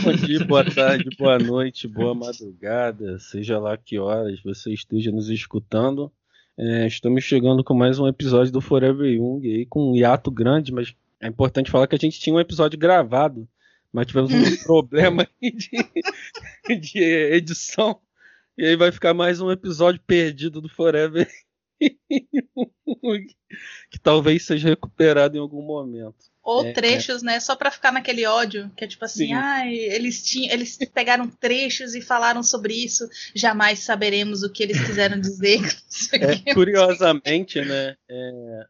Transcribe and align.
Bom 0.00 0.12
dia, 0.12 0.42
boa 0.42 0.64
tarde, 0.64 1.04
boa 1.18 1.38
noite, 1.38 1.86
boa 1.86 2.14
madrugada, 2.14 3.18
seja 3.18 3.58
lá 3.58 3.76
que 3.76 3.98
horas 3.98 4.40
você 4.42 4.72
esteja 4.72 5.12
nos 5.12 5.28
escutando. 5.28 6.10
É, 6.56 6.86
estamos 6.86 7.22
chegando 7.24 7.62
com 7.62 7.74
mais 7.74 7.98
um 7.98 8.08
episódio 8.08 8.50
do 8.50 8.62
Forever 8.62 9.06
Young 9.06 9.42
aí 9.44 9.66
com 9.66 9.90
um 9.90 9.96
hiato 9.96 10.30
grande, 10.30 10.72
mas 10.72 10.94
é 11.20 11.28
importante 11.28 11.70
falar 11.70 11.86
que 11.86 11.94
a 11.94 11.98
gente 11.98 12.18
tinha 12.18 12.34
um 12.34 12.40
episódio 12.40 12.78
gravado, 12.78 13.46
mas 13.92 14.06
tivemos 14.06 14.32
um 14.32 14.56
problema 14.64 15.28
de, 15.42 16.80
de 16.80 16.98
edição. 16.98 18.00
E 18.56 18.64
aí 18.64 18.76
vai 18.76 18.90
ficar 18.90 19.12
mais 19.12 19.42
um 19.42 19.50
episódio 19.50 20.00
perdido 20.06 20.62
do 20.62 20.70
Forever 20.70 21.28
que 23.90 23.98
talvez 24.02 24.46
seja 24.46 24.70
recuperado 24.70 25.36
em 25.36 25.40
algum 25.40 25.60
momento. 25.60 26.31
Ou 26.42 26.66
é, 26.66 26.72
trechos, 26.72 27.22
é. 27.22 27.26
né? 27.26 27.40
Só 27.40 27.54
para 27.54 27.70
ficar 27.70 27.92
naquele 27.92 28.26
ódio, 28.26 28.70
que 28.76 28.84
é 28.84 28.88
tipo 28.88 29.04
assim, 29.04 29.32
ah, 29.32 29.66
eles 29.66 30.24
tinham, 30.24 30.52
eles 30.52 30.76
pegaram 30.92 31.28
trechos 31.28 31.94
e 31.94 32.00
falaram 32.00 32.42
sobre 32.42 32.74
isso, 32.74 33.08
jamais 33.34 33.80
saberemos 33.80 34.42
o 34.42 34.50
que 34.50 34.62
eles 34.62 34.80
quiseram 34.84 35.20
dizer. 35.20 35.60
É, 36.12 36.54
curiosamente, 36.54 37.60
né? 37.60 37.96
É, 38.08 38.66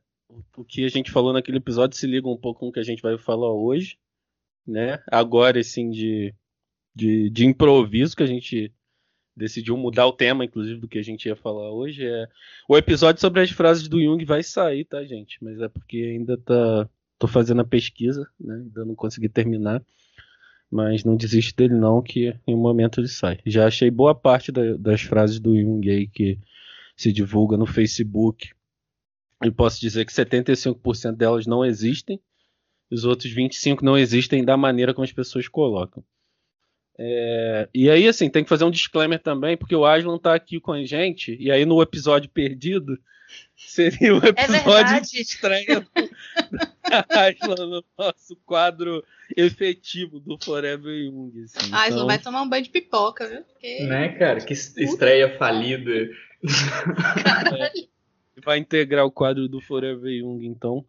o 0.57 0.65
que 0.65 0.85
a 0.85 0.89
gente 0.89 1.11
falou 1.11 1.33
naquele 1.33 1.59
episódio 1.59 1.97
se 1.97 2.07
liga 2.07 2.29
um 2.29 2.37
pouco 2.37 2.61
com 2.61 2.69
o 2.69 2.73
que 2.73 2.81
a 2.81 2.85
gente 2.85 3.03
vai 3.03 3.17
falar 3.19 3.53
hoje, 3.53 3.97
né? 4.67 5.03
Agora, 5.11 5.61
assim, 5.61 5.91
de, 5.91 6.35
de, 6.95 7.31
de 7.31 7.47
improviso 7.47 8.17
que 8.17 8.23
a 8.23 8.27
gente 8.27 8.73
decidiu 9.37 9.77
mudar 9.77 10.07
o 10.07 10.13
tema, 10.13 10.45
inclusive, 10.45 10.81
do 10.81 10.89
que 10.89 10.99
a 10.99 11.03
gente 11.03 11.27
ia 11.27 11.37
falar 11.37 11.71
hoje. 11.71 12.07
É... 12.07 12.29
O 12.69 12.77
episódio 12.77 13.21
sobre 13.21 13.41
as 13.41 13.51
frases 13.51 13.89
do 13.89 14.01
Jung 14.01 14.23
vai 14.25 14.43
sair, 14.43 14.85
tá, 14.85 15.03
gente? 15.05 15.39
Mas 15.43 15.61
é 15.61 15.69
porque 15.69 15.97
ainda 15.97 16.37
tá. 16.37 16.89
Tô 17.23 17.29
fazendo 17.29 17.61
a 17.61 17.65
pesquisa, 17.65 18.29
né? 18.39 18.57
Ainda 18.57 18.85
não 18.85 18.97
consegui 18.97 19.29
terminar. 19.29 19.81
Mas 20.69 21.05
não 21.05 21.17
desiste 21.17 21.55
dele, 21.55 21.75
não, 21.75 22.03
que 22.03 22.35
em 22.47 22.55
um 22.55 22.61
momento 22.61 22.99
ele 22.99 23.07
sai. 23.07 23.39
Já 23.47 23.67
achei 23.67 23.91
boa 23.91 24.15
parte 24.15 24.51
da, 24.51 24.77
das 24.77 25.03
frases 25.03 25.39
do 25.39 25.57
Jung 25.57 25.89
aí 25.89 26.09
que 26.09 26.39
se 26.97 27.13
divulga 27.13 27.57
no 27.57 27.67
Facebook. 27.67 28.51
E 29.45 29.51
posso 29.53 29.81
dizer 29.81 30.05
que 30.05 30.13
75% 30.13 31.15
delas 31.15 31.47
não 31.47 31.65
existem. 31.65 32.21
Os 32.91 33.05
outros 33.05 33.33
25% 33.33 33.83
não 33.83 33.97
existem 33.97 34.45
da 34.45 34.57
maneira 34.57 34.93
como 34.93 35.05
as 35.05 35.13
pessoas 35.13 35.47
colocam. 35.47 36.03
É, 36.99 37.69
e 37.75 37.91
aí, 37.91 38.07
assim, 38.07 38.29
tem 38.29 38.43
que 38.43 38.49
fazer 38.49 38.65
um 38.65 38.71
disclaimer 38.71 39.19
também, 39.19 39.57
porque 39.57 39.75
o 39.75 39.85
Aslan 39.85 40.19
tá 40.19 40.35
aqui 40.35 40.61
com 40.61 40.73
a 40.73 40.85
gente, 40.85 41.37
e 41.41 41.51
aí 41.51 41.65
no 41.65 41.81
episódio 41.81 42.31
perdido 42.31 42.99
seria 43.57 44.15
o 44.15 44.25
é 44.25 44.29
episódio 44.29 44.97
é 44.97 45.01
de 45.01 45.21
estreia 45.21 45.81
do 45.81 45.87
Aslan 47.09 47.67
no 47.67 47.85
nosso 47.99 48.37
quadro 48.45 49.03
efetivo 49.37 50.21
do 50.21 50.39
Forever 50.43 50.93
Young. 50.93 51.45
Assim. 51.45 51.73
Aslan 51.73 51.95
então... 51.95 52.07
vai 52.07 52.19
tomar 52.19 52.43
um 52.43 52.49
banho 52.49 52.65
de 52.65 52.71
pipoca, 52.71 53.27
viu? 53.29 53.43
Porque... 53.43 53.85
Né, 53.85 54.11
cara? 54.11 54.41
Que 54.41 54.53
estreia 54.53 55.37
falida. 55.39 56.11
É, 57.57 57.73
vai 58.45 58.59
integrar 58.59 59.07
o 59.07 59.11
quadro 59.11 59.49
do 59.49 59.61
Forever 59.61 60.11
Young, 60.11 60.45
então. 60.45 60.85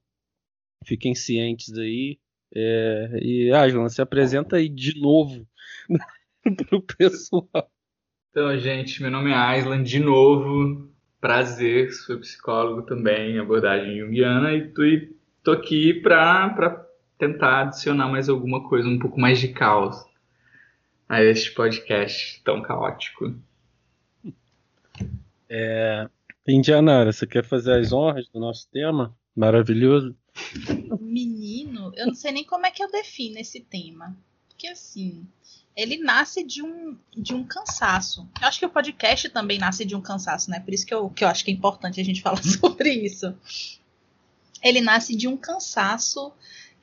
Fiquem 0.86 1.16
cientes 1.16 1.78
aí. 1.78 2.20
É, 2.56 3.20
e 3.22 3.52
Aslan, 3.52 3.90
se 3.90 4.02
apresenta 4.02 4.58
aí 4.58 4.70
de 4.70 5.00
novo 5.00 5.48
pro 6.68 6.82
pessoal. 6.82 7.72
Então, 8.30 8.58
gente, 8.58 9.02
meu 9.02 9.12
nome 9.12 9.32
é 9.32 9.36
Aislan, 9.36 9.82
de 9.82 10.00
novo, 10.00 10.90
prazer, 11.20 11.92
sou 11.94 12.20
psicólogo 12.20 12.84
também, 12.84 13.40
abordagem 13.40 14.00
junguiana, 14.00 14.54
e 14.54 14.68
tô, 14.70 14.82
tô 15.44 15.52
aqui 15.52 15.94
para 15.94 16.86
tentar 17.18 17.62
adicionar 17.62 18.08
mais 18.08 18.30
alguma 18.30 18.68
coisa, 18.68 18.88
um 18.88 19.00
pouco 19.00 19.20
mais 19.20 19.40
de 19.40 19.50
caos 19.50 20.04
a 21.08 21.24
este 21.24 21.52
podcast 21.52 22.42
tão 22.44 22.62
caótico. 22.62 23.36
É, 25.50 26.10
Indianara, 26.48 27.12
você 27.12 27.28
quer 27.28 27.44
fazer 27.46 27.74
as 27.80 27.94
honras 27.94 28.28
do 28.30 28.40
nosso 28.40 28.68
tema? 28.72 29.16
Maravilhoso. 29.36 30.16
Menino, 31.00 31.83
eu 31.96 32.08
não 32.08 32.16
sei 32.16 32.32
nem 32.32 32.44
como 32.44 32.66
é 32.66 32.72
que 32.72 32.84
eu 32.84 32.92
defino 32.92 33.38
esse 33.38 33.60
tema. 33.60 34.16
Porque 34.50 34.68
assim, 34.68 35.26
ele 35.76 35.98
nasce 35.98 36.44
de 36.44 36.62
um, 36.62 36.98
de 37.16 37.34
um 37.34 37.44
cansaço. 37.44 38.28
Eu 38.42 38.48
acho 38.48 38.60
que 38.60 38.66
o 38.66 38.70
podcast 38.70 39.30
também 39.30 39.58
nasce 39.58 39.84
de 39.86 39.96
um 39.96 40.02
cansaço, 40.02 40.50
né? 40.50 40.60
Por 40.60 40.74
isso 40.74 40.86
que 40.86 40.94
eu, 40.94 41.10
que 41.10 41.24
eu 41.24 41.28
acho 41.28 41.44
que 41.44 41.52
é 41.52 41.54
importante 41.54 42.00
a 42.00 42.06
gente 42.06 42.22
falar 42.22 42.42
sobre 42.44 42.92
isso. 42.92 43.36
Ele 44.62 44.82
nasce 44.82 45.16
de 45.16 45.28
um 45.28 45.36
cansaço 45.36 46.32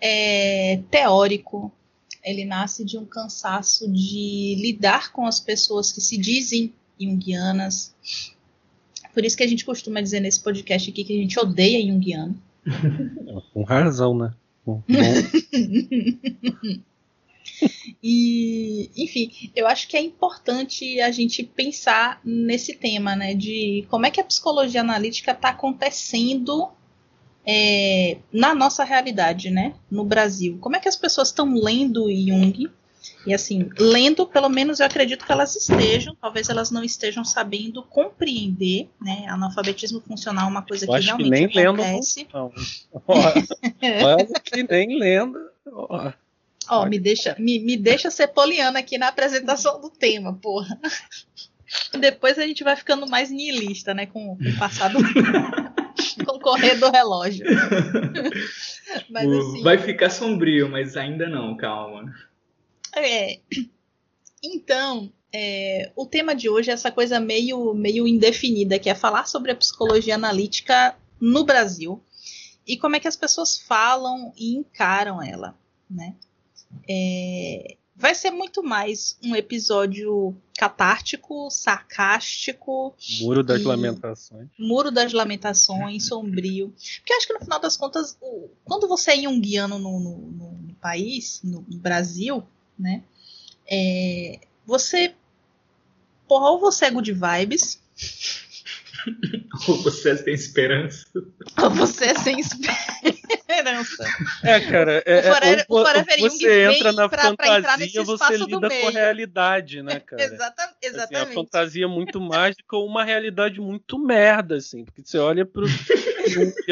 é, 0.00 0.82
teórico, 0.90 1.72
ele 2.22 2.44
nasce 2.44 2.84
de 2.84 2.98
um 2.98 3.06
cansaço 3.06 3.90
de 3.90 4.56
lidar 4.58 5.12
com 5.12 5.26
as 5.26 5.40
pessoas 5.40 5.92
que 5.92 6.00
se 6.00 6.18
dizem 6.18 6.74
junguianas. 7.00 7.94
Por 9.14 9.24
isso 9.24 9.36
que 9.36 9.42
a 9.42 9.48
gente 9.48 9.64
costuma 9.64 10.00
dizer 10.00 10.20
nesse 10.20 10.40
podcast 10.40 10.90
aqui 10.90 11.04
que 11.04 11.18
a 11.18 11.22
gente 11.22 11.38
odeia 11.38 11.84
junguiano. 11.84 12.40
Com 13.52 13.64
razão, 13.64 14.16
né? 14.16 14.34
E, 18.02 18.90
enfim, 18.96 19.30
eu 19.54 19.66
acho 19.66 19.86
que 19.86 19.96
é 19.96 20.00
importante 20.00 21.00
a 21.00 21.10
gente 21.10 21.42
pensar 21.42 22.20
nesse 22.24 22.74
tema, 22.74 23.14
né? 23.14 23.34
De 23.34 23.86
como 23.90 24.06
é 24.06 24.10
que 24.10 24.20
a 24.20 24.24
psicologia 24.24 24.80
analítica 24.80 25.32
está 25.32 25.50
acontecendo 25.50 26.70
é, 27.46 28.18
na 28.32 28.54
nossa 28.54 28.84
realidade, 28.84 29.50
né? 29.50 29.74
No 29.90 30.04
Brasil. 30.04 30.58
Como 30.60 30.76
é 30.76 30.80
que 30.80 30.88
as 30.88 30.96
pessoas 30.96 31.28
estão 31.28 31.54
lendo 31.54 32.10
Jung? 32.10 32.70
E 33.26 33.34
assim, 33.34 33.68
lendo, 33.78 34.26
pelo 34.26 34.48
menos 34.48 34.80
eu 34.80 34.86
acredito 34.86 35.26
que 35.26 35.32
elas 35.32 35.54
estejam, 35.54 36.14
talvez 36.20 36.48
elas 36.48 36.70
não 36.70 36.82
estejam 36.82 37.24
sabendo 37.24 37.82
compreender, 37.82 38.88
né? 39.00 39.26
Analfabetismo 39.28 40.00
funcional 40.00 40.46
é 40.46 40.50
uma 40.50 40.62
coisa 40.62 40.86
eu 40.86 40.94
que 40.94 41.00
realmente 41.00 41.48
que 41.48 41.56
nem 41.56 41.66
acontece. 41.66 42.20
Lendo, 42.20 42.32
não. 42.32 42.52
Olha 43.06 44.26
que 44.42 44.62
nem 44.62 44.98
lendo. 44.98 45.38
Ó, 45.66 46.12
oh, 46.70 46.86
me 46.86 46.98
deixa, 46.98 47.36
me, 47.38 47.58
me 47.58 47.76
deixa 47.76 48.10
ser 48.10 48.28
poliana 48.28 48.78
aqui 48.78 48.96
na 48.96 49.08
apresentação 49.08 49.80
do 49.80 49.90
tema, 49.90 50.34
porra. 50.34 50.78
Depois 51.98 52.38
a 52.38 52.46
gente 52.46 52.64
vai 52.64 52.76
ficando 52.76 53.08
mais 53.08 53.30
niilista, 53.30 53.92
né? 53.92 54.06
Com, 54.06 54.36
com 54.36 54.48
o 54.48 54.58
passado. 54.58 54.98
com 56.24 56.36
o 56.36 56.40
correr 56.40 56.76
do 56.76 56.90
relógio. 56.90 57.44
mas, 59.10 59.30
assim, 59.30 59.62
vai 59.62 59.78
ficar 59.78 60.10
sombrio, 60.10 60.68
mas 60.68 60.96
ainda 60.96 61.28
não, 61.28 61.56
calma. 61.56 62.12
É. 62.94 63.40
Então, 64.42 65.12
é, 65.32 65.92
o 65.94 66.06
tema 66.06 66.34
de 66.34 66.48
hoje 66.48 66.70
é 66.70 66.74
essa 66.74 66.90
coisa 66.90 67.20
meio, 67.20 67.74
meio 67.74 68.06
indefinida, 68.06 68.78
que 68.78 68.88
é 68.88 68.94
falar 68.94 69.26
sobre 69.26 69.52
a 69.52 69.56
psicologia 69.56 70.14
analítica 70.14 70.96
no 71.20 71.44
Brasil 71.44 72.02
e 72.66 72.76
como 72.76 72.96
é 72.96 73.00
que 73.00 73.08
as 73.08 73.16
pessoas 73.16 73.58
falam 73.58 74.32
e 74.36 74.56
encaram 74.56 75.22
ela, 75.22 75.56
né? 75.88 76.14
É, 76.88 77.76
vai 77.96 78.14
ser 78.14 78.30
muito 78.30 78.62
mais 78.62 79.18
um 79.22 79.34
episódio 79.34 80.36
catártico, 80.56 81.50
sarcástico. 81.50 82.94
Muro 83.20 83.42
das 83.42 83.62
lamentações. 83.62 84.48
Muro 84.58 84.90
das 84.90 85.12
lamentações, 85.12 86.06
sombrio. 86.06 86.72
Porque 86.98 87.12
eu 87.12 87.16
acho 87.16 87.26
que 87.26 87.32
no 87.34 87.40
final 87.40 87.60
das 87.60 87.76
contas, 87.76 88.16
quando 88.64 88.86
você 88.86 89.12
é 89.12 89.22
junguiano 89.22 89.78
no, 89.78 89.98
no, 89.98 90.18
no 90.18 90.74
país, 90.74 91.40
no 91.42 91.62
Brasil, 91.62 92.44
né? 92.80 93.02
É, 93.70 94.40
você. 94.66 95.14
Porra, 96.26 96.50
ou 96.50 96.60
você 96.60 96.86
é 96.86 96.90
good 96.90 97.12
vibes. 97.12 97.80
Ou 99.68 99.82
você 99.82 100.10
é 100.10 100.16
sem 100.16 100.34
esperança. 100.34 101.06
Ou 101.62 101.70
você 101.70 102.06
é 102.06 102.14
sem 102.14 102.38
esperança. 102.38 104.04
É, 104.42 104.60
cara, 104.60 105.02
é, 105.06 105.18
o 105.18 105.34
Forever, 105.34 105.66
o, 105.68 106.26
o 106.26 106.30
você 106.30 106.64
entra 106.64 106.92
na 106.92 107.08
pra, 107.08 107.22
fantasia, 107.22 107.88
pra 107.92 108.02
você 108.02 108.36
lida 108.36 108.68
com 108.68 108.88
a 108.88 108.90
realidade, 108.90 109.82
né, 109.82 110.00
cara? 110.06 110.22
Exata, 110.22 110.74
exatamente. 110.82 111.16
Assim, 111.16 111.30
a 111.30 111.34
fantasia 111.34 111.84
é 111.84 111.88
muito 111.88 112.20
mágica 112.20 112.76
ou 112.76 112.86
uma 112.86 113.04
realidade 113.04 113.60
muito 113.60 113.98
merda, 113.98 114.56
assim. 114.56 114.84
Porque 114.84 115.02
você 115.04 115.18
olha 115.18 115.44
pro 115.44 115.66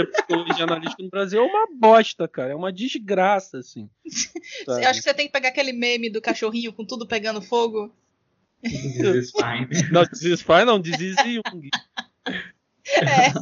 a 0.00 0.06
psicologia 0.06 0.64
analítica 0.64 1.02
no 1.02 1.10
Brasil 1.10 1.40
é 1.40 1.42
uma 1.42 1.66
bosta, 1.78 2.28
cara. 2.28 2.52
É 2.52 2.54
uma 2.54 2.72
desgraça, 2.72 3.58
assim. 3.58 3.88
Sabe? 4.64 4.84
Eu 4.84 4.88
acho 4.88 5.00
que 5.00 5.04
você 5.08 5.14
tem 5.14 5.26
que 5.26 5.32
pegar 5.32 5.48
aquele 5.48 5.72
meme 5.72 6.10
do 6.10 6.20
cachorrinho 6.20 6.72
com 6.72 6.84
tudo 6.84 7.06
pegando 7.06 7.42
fogo. 7.42 7.92
Is 8.62 9.30
fine. 9.30 9.90
Não, 9.92 10.02
is 10.02 10.42
fine, 10.42 10.64
não, 10.64 10.80
is 10.80 11.16
Jung. 11.24 11.70
É. 12.96 13.32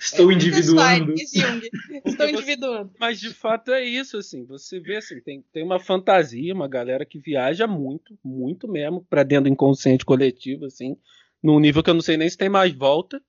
Estou 0.00 0.32
individuando. 0.32 1.14
Estou 1.14 2.28
individuando. 2.28 2.90
Mas 2.98 3.20
de 3.20 3.30
fato 3.30 3.72
é 3.72 3.84
isso, 3.84 4.16
assim. 4.16 4.44
Você 4.46 4.80
vê 4.80 4.96
assim, 4.96 5.20
tem, 5.20 5.44
tem 5.52 5.62
uma 5.62 5.78
fantasia, 5.78 6.54
uma 6.54 6.68
galera 6.68 7.04
que 7.04 7.18
viaja 7.18 7.66
muito, 7.66 8.18
muito 8.24 8.66
mesmo, 8.66 9.04
para 9.08 9.22
dentro 9.22 9.44
do 9.44 9.52
inconsciente 9.52 10.04
coletivo, 10.04 10.64
assim, 10.64 10.96
num 11.42 11.60
nível 11.60 11.82
que 11.82 11.90
eu 11.90 11.94
não 11.94 12.00
sei 12.00 12.16
nem 12.16 12.28
se 12.28 12.38
tem 12.38 12.48
mais 12.48 12.72
volta. 12.72 13.22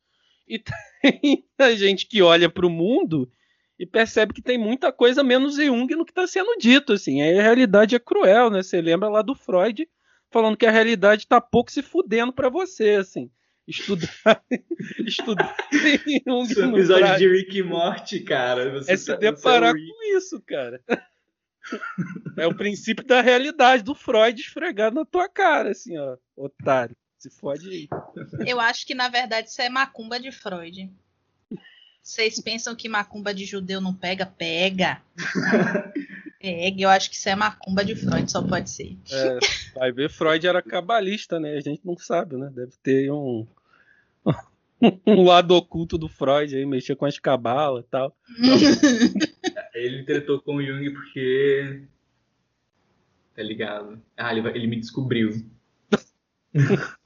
E 0.50 0.60
tem 1.04 1.46
a 1.60 1.76
gente 1.76 2.08
que 2.08 2.22
olha 2.22 2.50
para 2.50 2.66
o 2.66 2.70
mundo 2.70 3.32
e 3.78 3.86
percebe 3.86 4.34
que 4.34 4.42
tem 4.42 4.58
muita 4.58 4.92
coisa 4.92 5.24
menos 5.24 5.56
Jung 5.56 5.88
no 5.96 6.04
que 6.04 6.12
está 6.12 6.28
sendo 6.28 6.58
dito, 6.58 6.94
assim. 6.94 7.22
Aí 7.22 7.40
a 7.40 7.44
realidade 7.44 7.96
é 7.96 8.00
cruel, 8.00 8.50
né? 8.50 8.64
Você 8.64 8.82
lembra 8.82 9.08
lá 9.08 9.22
do 9.22 9.36
Freud 9.36 9.88
falando 10.32 10.58
que 10.58 10.66
a 10.66 10.72
realidade 10.72 11.24
está 11.24 11.40
pouco 11.40 11.72
se 11.72 11.82
fudendo 11.82 12.34
para 12.34 12.50
você, 12.50 12.96
assim. 12.96 13.32
Estudar, 13.68 14.44
estudar 15.06 15.56
Jung 15.72 16.52
Esse 16.52 16.64
episódio 16.64 17.18
de 17.18 17.30
Rick 17.30 17.58
e 17.60 17.64
Morty, 17.64 18.22
cara. 18.22 18.72
Você 18.72 18.94
é 18.94 18.98
se 18.98 19.06
tá, 19.06 19.16
deparar 19.16 19.76
é 19.76 19.80
com 19.80 20.18
isso, 20.18 20.42
cara. 20.42 20.84
É 22.36 22.48
o 22.48 22.56
princípio 22.56 23.06
da 23.06 23.22
realidade 23.22 23.84
do 23.84 23.94
Freud 23.94 24.42
esfregado 24.42 24.96
na 24.96 25.06
tua 25.06 25.30
cara, 25.30 25.70
assim, 25.70 25.96
ó, 26.00 26.18
otário. 26.36 26.96
Se 27.20 27.30
fode 27.30 27.70
aí. 27.70 27.90
Eu 28.48 28.62
acho 28.62 28.88
que, 28.88 28.96
na 28.96 29.10
verdade, 29.10 29.50
isso 29.50 29.62
é 29.62 29.68
macumba 29.68 30.18
de 30.18 30.32
Freud. 30.32 30.90
Vocês 32.02 32.40
pensam 32.40 32.74
que 32.74 32.88
macumba 32.88 33.34
de 33.34 33.44
judeu 33.44 33.82
não 33.82 33.94
pega? 33.94 34.26
Pega. 34.26 35.02
Pega. 36.40 36.82
Eu 36.82 36.90
acho 36.90 37.10
que 37.10 37.18
isso 37.18 37.28
é 37.28 37.36
macumba 37.36 37.84
de 37.84 37.94
Freud, 37.94 38.32
só 38.32 38.42
pode 38.42 38.70
ser. 38.70 38.98
É, 39.12 39.40
vai 39.76 39.92
ver, 39.92 40.10
Freud 40.10 40.48
era 40.48 40.62
cabalista, 40.62 41.42
né? 41.42 41.58
A 41.58 41.60
gente 41.60 41.82
não 41.84 41.98
sabe, 41.98 42.38
né? 42.38 42.50
Deve 42.56 42.72
ter 42.82 43.12
um, 43.12 43.46
um 45.06 45.24
lado 45.26 45.54
oculto 45.54 45.98
do 45.98 46.08
Freud 46.08 46.56
aí, 46.56 46.66
mexer 46.66 46.96
com 46.96 47.06
as 47.06 47.20
cabalas 47.20 47.84
e 47.84 47.90
tal. 47.90 48.16
ele 49.76 50.04
tretou 50.04 50.42
com 50.42 50.56
o 50.56 50.66
Jung 50.66 50.90
porque. 50.94 51.84
Tá 53.36 53.44
ligado? 53.44 54.02
Ah, 54.16 54.34
ele, 54.34 54.48
ele 54.50 54.68
me 54.68 54.80
descobriu. 54.80 55.46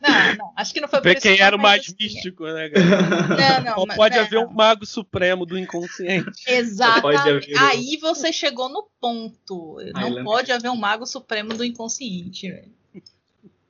Não, 0.00 0.34
não, 0.36 0.52
acho 0.56 0.72
que 0.72 0.80
não 0.80 0.88
foi 0.88 1.00
Ver 1.02 1.20
quem 1.20 1.38
era 1.38 1.54
o 1.54 1.60
mais 1.60 1.82
assim. 1.82 1.94
místico, 2.00 2.44
né, 2.44 2.70
cara? 2.70 3.60
Não, 3.60 3.84
não, 3.84 3.94
pode 3.94 4.18
haver 4.18 4.38
um 4.38 4.50
mago 4.50 4.86
supremo 4.86 5.44
do 5.44 5.58
inconsciente. 5.58 6.42
Exatamente. 6.46 7.52
Aí 7.58 7.98
você 7.98 8.32
chegou 8.32 8.70
no 8.70 8.88
ponto. 8.98 9.76
Não 9.92 10.24
pode 10.24 10.50
haver 10.50 10.70
um 10.70 10.76
mago 10.76 11.04
supremo 11.04 11.50
do 11.50 11.64
inconsciente, 11.64 12.50
velho. 12.50 12.72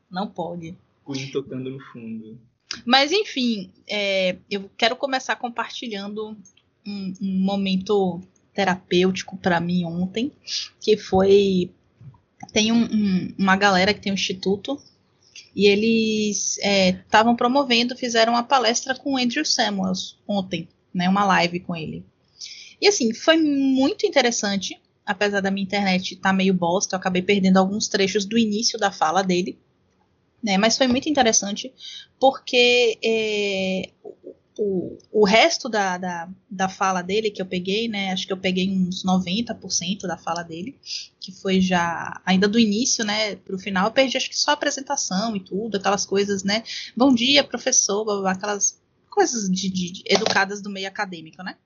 Não 0.09 0.29
pode. 0.29 0.77
Queen 1.05 1.31
tocando 1.33 1.71
no 1.71 1.81
fundo. 1.93 2.39
Mas 2.85 3.11
enfim, 3.11 3.73
é, 3.89 4.37
eu 4.49 4.71
quero 4.77 4.95
começar 4.95 5.35
compartilhando 5.35 6.37
um, 6.87 7.13
um 7.21 7.39
momento 7.41 8.21
terapêutico 8.55 9.37
para 9.37 9.61
mim 9.61 9.85
ontem, 9.85 10.33
que 10.81 10.97
foi 10.97 11.73
tem 12.53 12.73
um, 12.73 12.85
um, 12.85 13.35
uma 13.39 13.57
galera 13.57 13.93
que 13.93 14.01
tem 14.01 14.13
um 14.13 14.15
instituto 14.15 14.81
e 15.55 15.67
eles 15.67 16.59
estavam 16.59 17.33
é, 17.33 17.37
promovendo, 17.37 17.97
fizeram 17.97 18.35
uma 18.35 18.43
palestra 18.43 18.95
com 18.95 19.15
o 19.15 19.17
Andrew 19.17 19.45
Samuels 19.45 20.19
ontem, 20.27 20.69
né, 20.95 21.09
uma 21.09 21.25
live 21.25 21.61
com 21.61 21.75
ele. 21.75 22.05
E 22.81 22.87
assim, 22.87 23.13
foi 23.13 23.37
muito 23.37 24.07
interessante, 24.07 24.81
apesar 25.05 25.41
da 25.41 25.51
minha 25.51 25.65
internet 25.65 26.15
estar 26.15 26.31
tá 26.31 26.33
meio 26.33 26.55
bosta, 26.55 26.95
eu 26.95 26.99
acabei 26.99 27.23
perdendo 27.23 27.59
alguns 27.59 27.89
trechos 27.89 28.25
do 28.25 28.39
início 28.39 28.79
da 28.79 28.91
fala 28.91 29.23
dele, 29.23 29.59
né, 30.43 30.57
mas 30.57 30.79
foi 30.79 30.87
muito 30.87 31.09
interessante, 31.09 31.73
porque 32.19 32.99
é, 33.05 33.91
o, 34.59 34.99
o 35.11 35.25
resto 35.25 35.69
da, 35.69 35.97
da, 35.97 36.29
da 36.51 36.69
fala 36.69 37.03
dele 37.03 37.31
que 37.31 37.41
eu 37.41 37.47
peguei, 37.47 37.89
né? 37.89 38.13
Acho 38.13 38.27
que 38.27 38.33
eu 38.33 38.37
peguei 38.37 38.69
uns 38.69 39.05
90% 39.05 40.03
da 40.03 40.17
fala 40.17 40.43
dele, 40.43 40.79
que 41.19 41.33
foi 41.33 41.61
já 41.61 42.21
ainda 42.25 42.49
do 42.49 42.59
início, 42.59 43.05
né, 43.05 43.37
pro 43.37 43.59
final. 43.59 43.87
Eu 43.87 43.93
perdi 43.93 44.17
acho 44.17 44.29
que 44.29 44.39
só 44.39 44.51
a 44.51 44.55
apresentação 44.55 45.37
e 45.37 45.41
tudo, 45.41 45.77
aquelas 45.77 46.05
coisas, 46.05 46.43
né? 46.43 46.63
Bom 46.97 47.15
dia, 47.15 47.45
professor, 47.45 48.05
blá, 48.05 48.21
blá, 48.21 48.33
aquelas 48.33 48.81
coisas 49.09 49.51
de, 49.51 49.69
de, 49.69 49.93
de 49.93 50.03
educadas 50.07 50.61
do 50.63 50.71
meio 50.71 50.89
acadêmico, 50.89 51.43
né? 51.43 51.57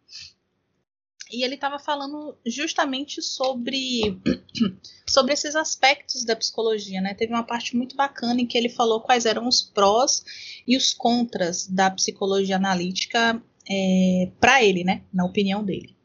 E 1.31 1.45
ele 1.45 1.55
estava 1.55 1.79
falando 1.79 2.37
justamente 2.47 3.23
sobre 3.23 4.21
sobre 5.09 5.33
esses 5.33 5.57
aspectos 5.57 6.25
da 6.25 6.37
psicologia, 6.37 7.01
né? 7.01 7.15
Teve 7.15 7.33
uma 7.33 7.43
parte 7.45 7.77
muito 7.77 7.97
bacana 7.97 8.41
em 8.41 8.47
que 8.47 8.59
ele 8.59 8.69
falou 8.69 9.01
quais 9.01 9.25
eram 9.25 9.49
os 9.49 9.63
prós 9.63 10.23
e 10.67 10.77
os 10.77 10.93
contras 10.93 11.67
da 11.67 11.91
psicologia 11.91 12.57
analítica 12.57 13.43
é, 13.69 14.31
para 14.39 14.63
ele, 14.63 14.85
né? 14.85 15.03
Na 15.13 15.25
opinião 15.25 15.65
dele. 15.65 15.97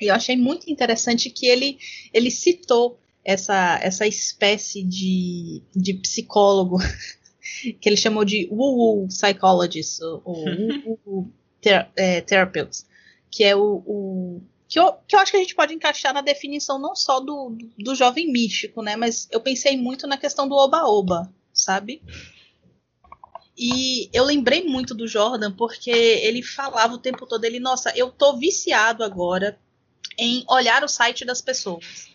E 0.00 0.06
eu 0.06 0.14
achei 0.14 0.36
muito 0.36 0.70
interessante 0.70 1.28
que 1.28 1.46
ele 1.46 1.78
ele 2.12 2.30
citou 2.30 2.98
essa 3.24 3.78
essa 3.82 4.06
espécie 4.06 4.82
de, 4.82 5.62
de 5.74 5.94
psicólogo 5.94 6.78
que 7.80 7.88
ele 7.88 7.96
chamou 7.96 8.24
de 8.24 8.48
woo-woo 8.50 9.06
psychologist, 9.08 10.00
ou 10.02 10.22
woo-woo 10.86 11.32
ter, 11.60 11.90
é, 11.96 12.20
therapeutes 12.22 12.87
que 13.30 13.44
é 13.44 13.54
o, 13.54 13.82
o 13.86 14.42
que, 14.68 14.78
eu, 14.78 14.92
que 15.06 15.16
eu 15.16 15.20
acho 15.20 15.30
que 15.30 15.36
a 15.36 15.40
gente 15.40 15.54
pode 15.54 15.74
encaixar 15.74 16.12
na 16.12 16.20
definição 16.20 16.78
não 16.78 16.94
só 16.94 17.20
do, 17.20 17.50
do, 17.50 17.70
do 17.78 17.94
jovem 17.94 18.30
místico, 18.30 18.82
né? 18.82 18.96
Mas 18.96 19.28
eu 19.30 19.40
pensei 19.40 19.76
muito 19.76 20.06
na 20.06 20.18
questão 20.18 20.48
do 20.48 20.54
oba-oba, 20.54 21.32
sabe? 21.52 22.02
E 23.56 24.08
eu 24.12 24.24
lembrei 24.24 24.64
muito 24.64 24.94
do 24.94 25.08
Jordan 25.08 25.52
porque 25.52 25.90
ele 25.90 26.42
falava 26.42 26.94
o 26.94 26.98
tempo 26.98 27.26
todo, 27.26 27.44
ele, 27.44 27.58
nossa, 27.58 27.92
eu 27.96 28.10
tô 28.10 28.36
viciado 28.36 29.02
agora 29.02 29.58
em 30.16 30.44
olhar 30.48 30.84
o 30.84 30.88
site 30.88 31.24
das 31.24 31.40
pessoas 31.40 32.08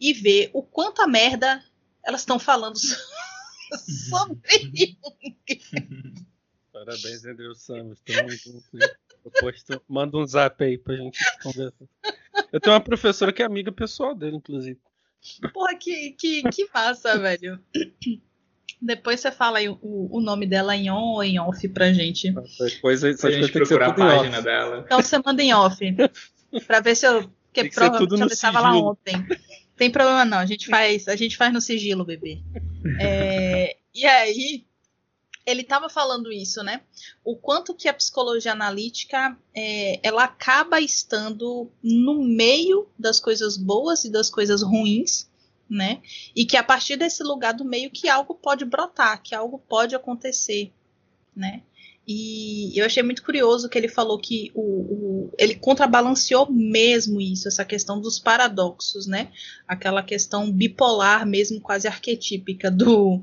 e 0.00 0.12
ver 0.12 0.50
o 0.52 0.62
quanto 0.62 1.02
a 1.02 1.06
merda 1.06 1.64
elas 2.04 2.20
estão 2.20 2.38
falando 2.38 2.76
sobre 4.08 4.98
Parabéns, 6.72 7.24
Andrew 7.24 7.54
Samus. 7.54 8.00
Tamo 8.04 8.30
junto. 8.30 8.78
Depois 9.24 9.62
tu 9.62 9.80
manda 9.88 10.16
um 10.16 10.26
zap 10.26 10.62
aí 10.62 10.76
pra 10.76 10.96
gente 10.96 11.18
conversar. 11.42 11.86
Eu 12.52 12.60
tenho 12.60 12.74
uma 12.74 12.82
professora 12.82 13.32
que 13.32 13.42
é 13.42 13.46
amiga 13.46 13.72
pessoal 13.72 14.14
dele, 14.14 14.36
inclusive. 14.36 14.78
Porra, 15.52 15.74
que, 15.76 16.10
que, 16.12 16.42
que 16.50 16.68
massa, 16.72 17.18
velho. 17.18 17.58
Depois 18.80 19.20
você 19.20 19.30
fala 19.30 19.58
aí 19.58 19.68
o, 19.68 19.78
o 19.80 20.20
nome 20.20 20.46
dela 20.46 20.76
em 20.76 20.90
on 20.90 21.14
ou 21.14 21.24
em 21.24 21.38
off 21.38 21.66
pra 21.68 21.92
gente. 21.92 22.34
Depois 22.58 23.02
a 23.02 23.30
gente 23.30 23.52
procurar 23.52 23.90
a 23.90 23.94
página 23.94 24.42
dela. 24.42 24.82
Então 24.84 25.00
você 25.00 25.18
manda 25.24 25.42
em 25.42 25.54
off. 25.54 25.78
pra 26.66 26.80
ver 26.80 26.94
se 26.94 27.06
eu. 27.06 27.30
Porque 27.52 27.70
provavelmente 27.70 28.20
eu 28.20 28.26
estava 28.26 28.60
lá 28.60 28.76
ontem. 28.76 29.14
Tem 29.76 29.90
problema 29.90 30.24
não, 30.24 30.38
a 30.38 30.46
gente 30.46 30.68
faz, 30.68 31.08
a 31.08 31.16
gente 31.16 31.36
faz 31.36 31.52
no 31.52 31.60
sigilo, 31.60 32.04
bebê. 32.04 32.42
É, 33.00 33.76
e 33.94 34.04
aí, 34.04 34.66
ele 35.46 35.60
estava 35.62 35.88
falando 35.88 36.32
isso, 36.32 36.62
né? 36.62 36.80
O 37.24 37.36
quanto 37.36 37.74
que 37.74 37.88
a 37.88 37.94
psicologia 37.94 38.52
analítica 38.52 39.36
é, 39.54 40.00
ela 40.02 40.24
acaba 40.24 40.80
estando 40.80 41.70
no 41.82 42.22
meio 42.22 42.88
das 42.98 43.20
coisas 43.20 43.56
boas 43.56 44.04
e 44.04 44.10
das 44.10 44.30
coisas 44.30 44.62
ruins, 44.62 45.28
né? 45.68 46.00
E 46.34 46.46
que 46.46 46.56
a 46.56 46.64
partir 46.64 46.96
desse 46.96 47.22
lugar 47.22 47.52
do 47.52 47.64
meio 47.64 47.90
que 47.90 48.08
algo 48.08 48.34
pode 48.34 48.64
brotar, 48.64 49.22
que 49.22 49.34
algo 49.34 49.58
pode 49.58 49.94
acontecer, 49.94 50.72
né? 51.36 51.62
E 52.06 52.78
eu 52.78 52.84
achei 52.84 53.02
muito 53.02 53.22
curioso 53.22 53.68
que 53.68 53.78
ele 53.78 53.88
falou 53.88 54.18
que 54.18 54.52
o, 54.54 54.60
o, 54.60 55.34
ele 55.38 55.54
contrabalanceou 55.54 56.50
mesmo 56.50 57.18
isso, 57.18 57.48
essa 57.48 57.64
questão 57.64 57.98
dos 57.98 58.18
paradoxos, 58.18 59.06
né? 59.06 59.30
Aquela 59.66 60.02
questão 60.02 60.52
bipolar 60.52 61.26
mesmo, 61.26 61.60
quase 61.60 61.88
arquetípica 61.88 62.70
do 62.70 63.22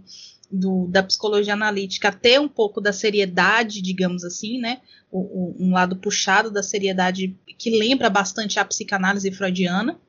do, 0.52 0.88
da 0.88 1.02
psicologia 1.02 1.54
analítica 1.54 2.12
ter 2.12 2.40
um 2.40 2.48
pouco 2.48 2.82
da 2.82 2.92
seriedade, 2.92 3.82
digamos 3.82 4.24
assim, 4.24 4.60
né? 4.60 4.82
O, 5.12 5.20
o, 5.20 5.56
um 5.60 5.74
lado 5.74 5.96
puxado 5.96 6.52
da 6.52 6.62
seriedade 6.62 7.38
que 7.58 7.70
lembra 7.70 8.10
bastante 8.10 8.60
a 8.60 8.66
psicanálise 8.66 9.32
freudiana, 9.32 10.00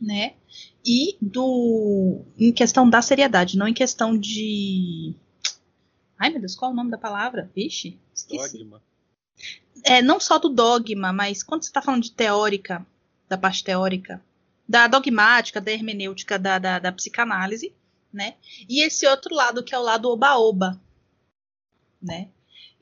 né? 0.00 0.34
E 0.84 1.16
do 1.20 2.22
em 2.38 2.52
questão 2.52 2.88
da 2.88 3.02
seriedade, 3.02 3.58
não 3.58 3.68
em 3.68 3.74
questão 3.74 4.16
de 4.18 5.14
Ai, 6.18 6.30
meu 6.30 6.40
Deus, 6.40 6.56
qual 6.56 6.70
é 6.70 6.74
o 6.74 6.76
nome 6.76 6.90
da 6.90 6.98
palavra? 6.98 7.50
Vixe, 7.54 7.98
esqueci. 8.12 8.58
Dogma. 8.58 8.82
É, 9.84 10.02
não 10.02 10.18
só 10.18 10.38
do 10.38 10.48
dogma, 10.48 11.12
mas 11.12 11.44
quando 11.44 11.62
você 11.62 11.68
está 11.68 11.80
falando 11.80 12.02
de 12.02 12.10
teórica, 12.10 12.84
da 13.28 13.38
parte 13.38 13.62
teórica, 13.62 14.20
da 14.68 14.88
dogmática, 14.88 15.60
da 15.60 15.70
hermenêutica 15.70 16.38
da, 16.38 16.58
da, 16.58 16.78
da 16.80 16.92
psicanálise, 16.92 17.72
né? 18.12 18.34
E 18.68 18.82
esse 18.82 19.06
outro 19.06 19.34
lado 19.34 19.62
que 19.62 19.74
é 19.74 19.78
o 19.78 19.82
lado 19.82 20.08
oba-oba, 20.10 20.80
né? 22.00 22.28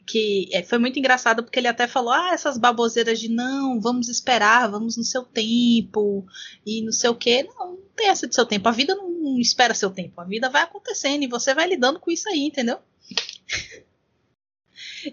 Que 0.07 0.49
é, 0.53 0.63
foi 0.63 0.79
muito 0.79 0.99
engraçado 0.99 1.43
porque 1.43 1.59
ele 1.59 1.69
até 1.69 1.87
falou: 1.89 2.13
ah, 2.13 2.31
essas 2.33 2.57
baboseiras 2.59 3.19
de 3.19 3.29
não, 3.29 3.81
vamos 3.81 4.09
esperar, 4.09 4.71
vamos 4.71 4.97
no 4.97 5.05
seu 5.05 5.25
tempo 5.25 6.25
e 6.65 6.83
não 6.83 6.93
sei 6.93 7.11
o 7.11 7.15
que. 7.15 7.43
Não, 7.43 7.73
não 7.73 7.79
tem 7.97 8.09
essa 8.09 8.27
de 8.27 8.35
seu 8.35 8.47
tempo. 8.47 8.69
A 8.69 8.73
vida 8.73 8.95
não 8.95 9.39
espera 9.39 9.75
seu 9.75 9.91
tempo. 9.91 10.21
A 10.21 10.25
vida 10.25 10.49
vai 10.49 10.63
acontecendo 10.63 11.23
e 11.25 11.29
você 11.29 11.55
vai 11.55 11.67
lidando 11.67 11.99
com 11.99 12.11
isso 12.11 12.29
aí, 12.29 12.45
entendeu? 12.45 12.79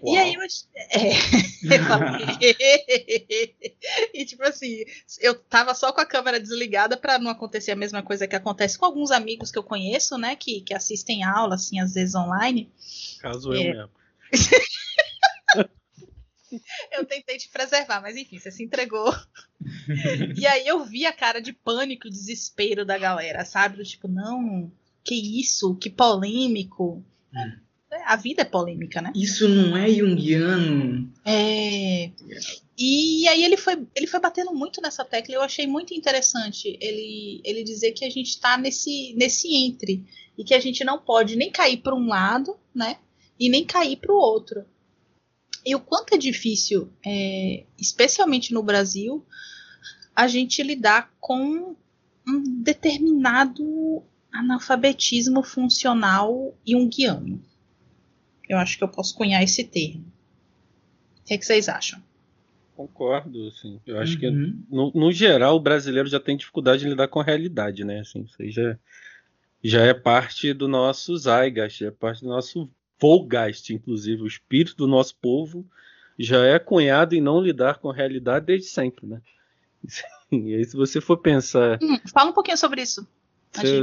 Uau. 0.02 0.14
E 0.14 0.18
aí 0.18 0.34
eu, 0.34 0.42
é, 0.90 1.18
e 4.12 4.24
tipo 4.24 4.42
assim, 4.42 4.84
eu 5.20 5.34
tava 5.34 5.74
só 5.74 5.92
com 5.92 6.00
a 6.00 6.06
câmera 6.06 6.40
desligada 6.40 6.96
para 6.96 7.18
não 7.18 7.30
acontecer 7.30 7.72
a 7.72 7.76
mesma 7.76 8.02
coisa 8.02 8.26
que 8.26 8.36
acontece 8.36 8.78
com 8.78 8.86
alguns 8.86 9.10
amigos 9.10 9.50
que 9.50 9.58
eu 9.58 9.62
conheço, 9.62 10.16
né, 10.18 10.36
que, 10.36 10.60
que 10.60 10.74
assistem 10.74 11.22
aula 11.24 11.54
assim 11.54 11.80
às 11.80 11.94
vezes 11.94 12.14
online. 12.14 12.72
Caso 13.20 13.52
é. 13.52 13.56
eu 13.56 13.74
mesmo. 13.74 13.90
eu 16.92 17.04
tentei 17.04 17.36
te 17.36 17.48
preservar, 17.48 18.00
mas 18.00 18.16
enfim, 18.16 18.38
você 18.38 18.50
se 18.50 18.62
entregou. 18.62 19.12
e 20.36 20.46
aí 20.46 20.66
eu 20.66 20.84
vi 20.84 21.06
a 21.06 21.12
cara 21.12 21.40
de 21.40 21.52
pânico 21.52 22.06
e 22.06 22.10
desespero 22.10 22.84
da 22.84 22.98
galera, 22.98 23.44
sabe? 23.44 23.76
Do 23.76 23.84
tipo, 23.84 24.08
não, 24.08 24.70
que 25.02 25.40
isso, 25.40 25.76
que 25.76 25.90
polêmico. 25.90 27.04
É, 27.34 27.63
a 28.04 28.16
vida 28.16 28.42
é 28.42 28.44
polêmica, 28.44 29.00
né? 29.00 29.12
Isso 29.14 29.48
não 29.48 29.76
é 29.76 29.90
junguiano. 29.90 31.12
É. 31.24 32.10
E 32.76 33.28
aí 33.28 33.44
ele 33.44 33.56
foi, 33.56 33.86
ele 33.94 34.06
foi 34.06 34.20
batendo 34.20 34.52
muito 34.52 34.80
nessa 34.80 35.04
tecla 35.04 35.34
e 35.34 35.36
eu 35.36 35.42
achei 35.42 35.66
muito 35.66 35.94
interessante 35.94 36.76
ele, 36.80 37.40
ele 37.44 37.62
dizer 37.62 37.92
que 37.92 38.04
a 38.04 38.10
gente 38.10 38.30
está 38.30 38.56
nesse, 38.56 39.14
nesse 39.16 39.54
entre 39.54 40.04
e 40.36 40.42
que 40.42 40.54
a 40.54 40.60
gente 40.60 40.82
não 40.82 40.98
pode 40.98 41.36
nem 41.36 41.50
cair 41.50 41.78
para 41.78 41.94
um 41.94 42.08
lado, 42.08 42.56
né? 42.74 42.98
E 43.38 43.48
nem 43.48 43.64
cair 43.64 43.96
para 43.96 44.12
o 44.12 44.18
outro. 44.18 44.64
E 45.64 45.74
o 45.74 45.80
quanto 45.80 46.14
é 46.14 46.18
difícil, 46.18 46.90
é, 47.04 47.64
especialmente 47.78 48.52
no 48.52 48.62
Brasil, 48.62 49.24
a 50.14 50.26
gente 50.26 50.62
lidar 50.62 51.12
com 51.20 51.74
um 52.26 52.62
determinado 52.62 54.02
analfabetismo 54.32 55.42
funcional 55.42 56.54
junguiano. 56.66 57.42
Eu 58.48 58.58
acho 58.58 58.76
que 58.76 58.84
eu 58.84 58.88
posso 58.88 59.14
cunhar 59.14 59.42
esse 59.42 59.64
termo. 59.64 60.04
O 61.20 61.24
que, 61.24 61.34
é 61.34 61.38
que 61.38 61.44
vocês 61.44 61.68
acham? 61.68 62.02
Concordo, 62.76 63.48
assim. 63.48 63.80
Eu 63.86 64.00
acho 64.00 64.14
uhum. 64.14 64.18
que, 64.18 64.30
no, 64.74 64.92
no, 64.94 65.12
geral, 65.12 65.56
o 65.56 65.60
brasileiro 65.60 66.08
já 66.08 66.18
tem 66.18 66.36
dificuldade 66.36 66.84
em 66.84 66.90
lidar 66.90 67.08
com 67.08 67.20
a 67.20 67.24
realidade, 67.24 67.84
né? 67.84 68.00
Assim, 68.00 68.22
isso 68.22 68.36
aí 68.40 68.50
já, 68.50 68.78
já 69.62 69.82
é 69.82 69.94
parte 69.94 70.52
do 70.52 70.66
nosso 70.66 71.16
zeitgeist, 71.16 71.84
é 71.84 71.90
parte 71.90 72.22
do 72.22 72.28
nosso 72.28 72.68
Volgeist, 73.00 73.72
inclusive. 73.72 74.22
O 74.22 74.26
espírito 74.26 74.76
do 74.76 74.86
nosso 74.86 75.16
povo 75.16 75.64
já 76.18 76.44
é 76.44 76.58
cunhado 76.58 77.14
em 77.14 77.20
não 77.20 77.40
lidar 77.40 77.78
com 77.78 77.90
a 77.90 77.94
realidade 77.94 78.46
desde 78.46 78.68
sempre, 78.68 79.06
né? 79.06 79.20
E 80.32 80.52
aí, 80.52 80.64
se 80.64 80.76
você 80.76 81.00
for 81.00 81.18
pensar. 81.18 81.78
Hum, 81.80 81.96
fala 82.12 82.30
um 82.30 82.32
pouquinho 82.32 82.56
sobre 82.56 82.82
isso. 82.82 83.06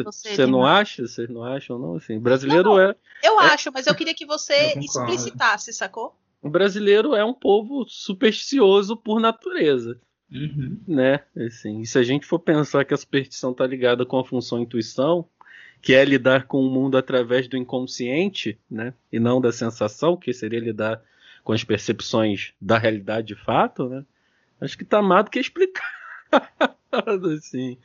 Você 0.06 0.46
não 0.46 0.66
acha? 0.66 1.08
Vocês 1.08 1.30
não 1.30 1.44
acham, 1.44 1.80
não? 1.80 1.96
Assim, 1.96 2.20
brasileiro 2.20 2.64
não, 2.64 2.76
não. 2.76 2.82
é. 2.82 2.96
Eu 3.24 3.40
é... 3.40 3.46
acho, 3.46 3.72
mas 3.72 3.88
eu 3.88 3.96
queria 3.96 4.14
que 4.14 4.26
você 4.26 4.74
explicitasse, 4.78 5.72
sacou? 5.74 6.16
O 6.42 6.50
brasileiro 6.50 7.16
é 7.16 7.24
um 7.24 7.34
povo 7.34 7.86
supersticioso 7.88 8.98
por 8.98 9.20
natureza. 9.20 10.00
Uhum. 10.32 10.80
Né? 10.88 11.20
Assim, 11.38 11.82
e 11.82 11.86
se 11.86 12.00
a 12.00 12.04
gente 12.04 12.26
for 12.26 12.40
pensar 12.40 12.86
que 12.86 12.94
a 12.94 12.98
superstição 12.98 13.52
está 13.52 13.68
ligada 13.68 14.06
com 14.06 14.18
a 14.18 14.26
função 14.26 14.60
intuição, 14.60 15.28
que 15.82 15.94
é 15.94 16.06
lidar 16.06 16.46
com 16.46 16.62
o 16.62 16.70
mundo 16.70 16.98
através 16.98 17.48
do 17.48 17.58
inconsciente, 17.58 18.58
né? 18.70 18.94
E 19.12 19.20
não 19.20 19.42
da 19.42 19.52
sensação, 19.52 20.16
que 20.16 20.32
seria 20.32 20.60
lidar 20.60 21.02
com 21.44 21.54
as 21.54 21.64
percepções 21.64 22.54
da 22.62 22.78
realidade 22.78 23.28
de 23.28 23.36
fato, 23.36 23.90
né? 23.90 24.06
Acho 24.60 24.78
que 24.78 24.84
está 24.84 25.02
mais 25.02 25.26
do 25.26 25.32
que 25.32 25.40
explicado, 25.40 25.84
assim. 27.36 27.78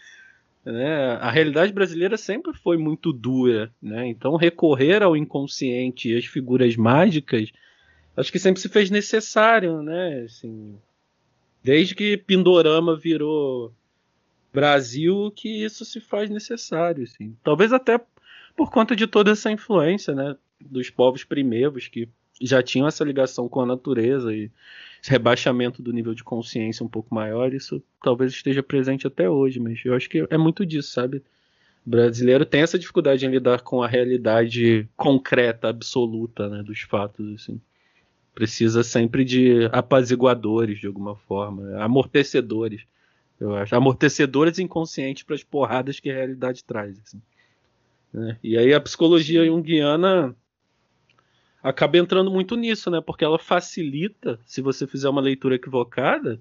Né? 0.66 1.12
A 1.20 1.30
realidade 1.30 1.72
brasileira 1.72 2.16
sempre 2.16 2.52
foi 2.52 2.76
muito 2.76 3.12
dura, 3.12 3.72
né? 3.80 4.08
Então 4.08 4.34
recorrer 4.34 5.00
ao 5.00 5.16
inconsciente 5.16 6.10
e 6.10 6.18
às 6.18 6.24
figuras 6.24 6.74
mágicas, 6.74 7.52
acho 8.16 8.32
que 8.32 8.38
sempre 8.40 8.60
se 8.60 8.68
fez 8.68 8.90
necessário, 8.90 9.80
né? 9.80 10.22
Assim, 10.24 10.76
desde 11.62 11.94
que 11.94 12.16
Pindorama 12.16 12.96
virou 12.96 13.72
Brasil, 14.52 15.30
que 15.36 15.48
isso 15.48 15.84
se 15.84 16.00
faz 16.00 16.28
necessário, 16.28 17.04
assim. 17.04 17.36
Talvez 17.44 17.72
até 17.72 18.00
por 18.56 18.72
conta 18.72 18.96
de 18.96 19.06
toda 19.06 19.30
essa 19.30 19.52
influência, 19.52 20.16
né? 20.16 20.36
Dos 20.60 20.90
povos 20.90 21.22
primeiros 21.22 21.86
que 21.86 22.08
já 22.42 22.60
tinham 22.60 22.88
essa 22.88 23.04
ligação 23.04 23.48
com 23.48 23.60
a 23.60 23.66
natureza 23.66 24.34
e 24.34 24.50
rebaixamento 25.10 25.82
do 25.82 25.92
nível 25.92 26.14
de 26.14 26.24
consciência 26.24 26.84
um 26.84 26.88
pouco 26.88 27.14
maior, 27.14 27.52
isso 27.52 27.82
talvez 28.02 28.32
esteja 28.32 28.62
presente 28.62 29.06
até 29.06 29.28
hoje, 29.28 29.60
mas 29.60 29.80
eu 29.84 29.94
acho 29.94 30.08
que 30.08 30.26
é 30.28 30.38
muito 30.38 30.64
disso, 30.64 30.90
sabe? 30.90 31.22
O 31.86 31.90
brasileiro 31.90 32.44
tem 32.44 32.62
essa 32.62 32.78
dificuldade 32.78 33.24
em 33.24 33.30
lidar 33.30 33.60
com 33.60 33.82
a 33.82 33.88
realidade 33.88 34.88
concreta, 34.96 35.68
absoluta, 35.68 36.48
né, 36.48 36.62
dos 36.62 36.80
fatos, 36.80 37.34
assim. 37.34 37.60
Precisa 38.34 38.82
sempre 38.82 39.24
de 39.24 39.68
apaziguadores, 39.72 40.80
de 40.80 40.86
alguma 40.86 41.14
forma, 41.14 41.76
amortecedores, 41.78 42.82
eu 43.40 43.54
acho. 43.54 43.74
Amortecedores 43.74 44.58
inconscientes 44.58 45.22
para 45.22 45.36
as 45.36 45.42
porradas 45.42 46.00
que 46.00 46.10
a 46.10 46.14
realidade 46.14 46.64
traz, 46.64 46.98
assim. 47.00 47.20
Né? 48.12 48.36
E 48.42 48.56
aí 48.56 48.74
a 48.74 48.80
psicologia 48.80 49.44
junguiana 49.44 50.34
acaba 51.62 51.98
entrando 51.98 52.30
muito 52.30 52.56
nisso, 52.56 52.90
né? 52.90 53.00
Porque 53.00 53.24
ela 53.24 53.38
facilita, 53.38 54.38
se 54.44 54.60
você 54.60 54.86
fizer 54.86 55.08
uma 55.08 55.20
leitura 55.20 55.56
equivocada, 55.56 56.40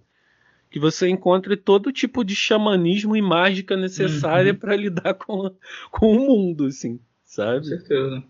que 0.69 0.79
você 0.79 1.07
encontre 1.07 1.55
todo 1.55 1.91
tipo 1.91 2.24
de 2.24 2.36
xamanismo 2.36 3.15
e 3.15 3.22
mágica 3.22 3.77
necessária 3.77 4.51
uhum. 4.51 4.60
para 4.60 4.75
lidar 4.75 5.13
com, 5.15 5.55
com 5.89 6.15
o 6.15 6.19
mundo, 6.19 6.65
assim, 6.65 7.00
sabe? 7.24 7.60
Com 7.60 7.63
certeza. 7.63 8.24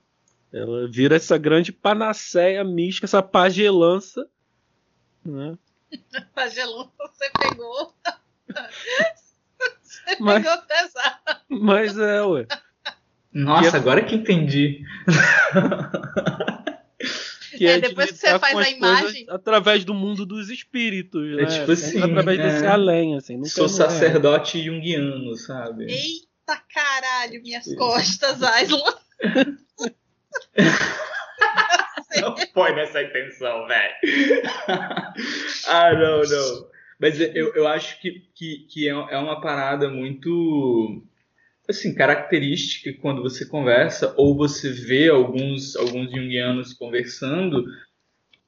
Ela 0.54 0.88
vira 0.88 1.16
essa 1.16 1.38
grande 1.38 1.72
panaceia 1.72 2.64
mística, 2.64 3.06
essa 3.06 3.22
pagelança, 3.22 4.28
né? 5.26 5.58
pagelança 6.34 6.92
você 7.00 7.30
pegou. 7.40 7.94
Você 9.82 10.18
mas, 10.20 10.44
pegou 10.44 10.62
pesado. 10.68 11.42
Mas 11.50 11.98
é, 11.98 12.22
ué. 12.22 12.48
Nossa, 13.34 13.76
é... 13.76 13.80
agora 13.80 14.04
que 14.04 14.16
entendi. 14.16 14.86
Que 17.58 17.66
é, 17.68 17.72
é 17.72 17.80
depois 17.80 18.12
que 18.12 18.18
você 18.18 18.40
faz 18.40 18.58
a 18.58 18.70
imagem. 18.70 19.26
Através 19.30 19.84
do 19.86 19.94
mundo 19.94 20.26
dos 20.26 20.50
espíritos, 20.50 21.24
é 21.24 21.36
né? 21.36 21.44
É 21.44 21.46
tipo 21.46 21.72
assim. 21.72 22.02
Através 22.02 22.40
é... 22.40 22.44
desse 22.44 22.66
além, 22.66 23.16
assim. 23.16 23.44
Sou 23.46 23.70
sacerdote 23.70 24.64
junguiano, 24.64 25.36
sabe? 25.36 25.86
Eita 25.86 26.62
caralho, 26.74 27.42
minhas 27.42 27.74
costas, 27.76 28.42
Aislan. 28.44 28.94
não 32.22 32.36
foi 32.54 32.76
nessa 32.76 33.02
intenção, 33.02 33.68
velho. 33.68 33.94
ah, 35.68 35.94
não, 35.94 36.22
não. 36.22 36.76
Mas 37.00 37.20
eu, 37.20 37.54
eu 37.56 37.68
acho 37.68 38.00
que, 38.02 38.24
que, 38.34 38.60
que 38.70 38.88
é, 38.88 38.92
é 38.92 39.18
uma 39.18 39.42
parada 39.42 39.90
muito 39.90 41.04
assim, 41.68 41.94
característica 41.94 42.94
quando 43.02 43.22
você 43.22 43.46
conversa 43.46 44.14
ou 44.18 44.36
você 44.36 44.72
vê 44.72 45.10
alguns 45.10 45.76
alguns 45.76 46.12
junguianos 46.12 46.74
conversando, 46.74 47.66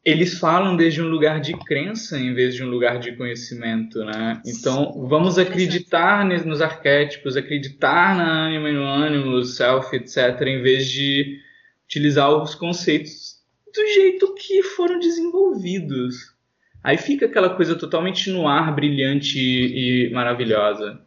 eles 0.07 0.39
falam 0.39 0.77
desde 0.77 1.01
um 1.01 1.09
lugar 1.09 1.41
de 1.41 1.53
crença 1.65 2.17
em 2.17 2.33
vez 2.33 2.55
de 2.55 2.63
um 2.63 2.69
lugar 2.69 2.97
de 2.97 3.15
conhecimento, 3.17 4.05
né? 4.05 4.41
Então, 4.45 5.05
vamos 5.07 5.37
acreditar 5.37 6.25
nos 6.25 6.61
arquétipos, 6.61 7.35
acreditar 7.35 8.15
na 8.15 8.45
ânima 8.45 8.69
e 8.69 8.73
no 8.73 8.83
ânimo, 8.83 9.43
self, 9.43 9.93
etc, 9.93 10.41
em 10.47 10.61
vez 10.61 10.87
de 10.87 11.41
utilizar 11.83 12.31
os 12.41 12.55
conceitos 12.55 13.41
do 13.73 13.85
jeito 13.93 14.33
que 14.35 14.63
foram 14.63 14.97
desenvolvidos. 14.97 16.33
Aí 16.81 16.97
fica 16.97 17.25
aquela 17.25 17.49
coisa 17.49 17.75
totalmente 17.75 18.31
no 18.31 18.47
ar, 18.47 18.73
brilhante 18.73 19.37
e 19.37 20.09
maravilhosa. 20.11 21.01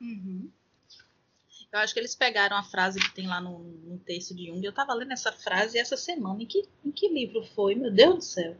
Uhum. 0.00 0.37
Eu 1.70 1.80
acho 1.80 1.92
que 1.92 2.00
eles 2.00 2.14
pegaram 2.14 2.56
a 2.56 2.62
frase 2.62 2.98
que 2.98 3.14
tem 3.14 3.26
lá 3.26 3.40
no, 3.40 3.58
no 3.58 3.98
texto 3.98 4.34
de 4.34 4.46
Jung. 4.46 4.64
Eu 4.64 4.70
estava 4.70 4.94
lendo 4.94 5.12
essa 5.12 5.30
frase 5.30 5.78
essa 5.78 5.96
semana. 5.96 6.42
Em 6.42 6.46
que, 6.46 6.64
em 6.84 6.90
que 6.90 7.08
livro 7.08 7.44
foi? 7.54 7.74
Meu 7.74 7.90
Deus 7.90 8.16
do 8.16 8.24
céu. 8.24 8.56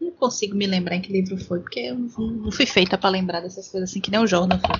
Não 0.00 0.12
consigo 0.12 0.56
me 0.56 0.66
lembrar 0.66 0.96
em 0.96 1.02
que 1.02 1.12
livro 1.12 1.36
foi, 1.36 1.60
porque 1.60 1.80
eu 1.80 1.96
não, 1.96 2.26
não 2.30 2.52
fui 2.52 2.64
feita 2.64 2.96
para 2.96 3.10
lembrar 3.10 3.40
dessas 3.40 3.68
coisas 3.68 3.90
assim, 3.90 4.00
que 4.00 4.10
nem 4.10 4.20
o 4.20 4.26
Jordan 4.26 4.58
foi. 4.58 4.70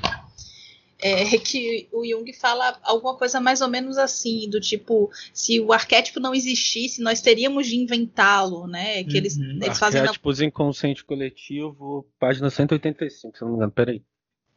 É 1.02 1.38
que 1.38 1.88
o 1.92 2.06
Jung 2.06 2.30
fala 2.34 2.78
alguma 2.82 3.16
coisa 3.16 3.40
mais 3.40 3.60
ou 3.60 3.68
menos 3.68 3.96
assim, 3.98 4.48
do 4.48 4.60
tipo, 4.60 5.10
se 5.32 5.58
o 5.58 5.72
arquétipo 5.72 6.20
não 6.20 6.34
existisse, 6.34 7.02
nós 7.02 7.20
teríamos 7.20 7.66
de 7.66 7.76
inventá-lo, 7.76 8.66
né? 8.66 9.02
Que 9.04 9.16
eles, 9.16 9.36
uhum. 9.36 9.58
eles 9.62 9.78
fazem. 9.78 10.00
Arquétipos 10.00 10.40
inconsciente 10.40 11.02
coletivo, 11.02 12.06
página 12.18 12.50
185, 12.50 13.36
se 13.36 13.42
não 13.42 13.50
me 13.50 13.56
engano, 13.56 13.72
peraí. 13.72 14.02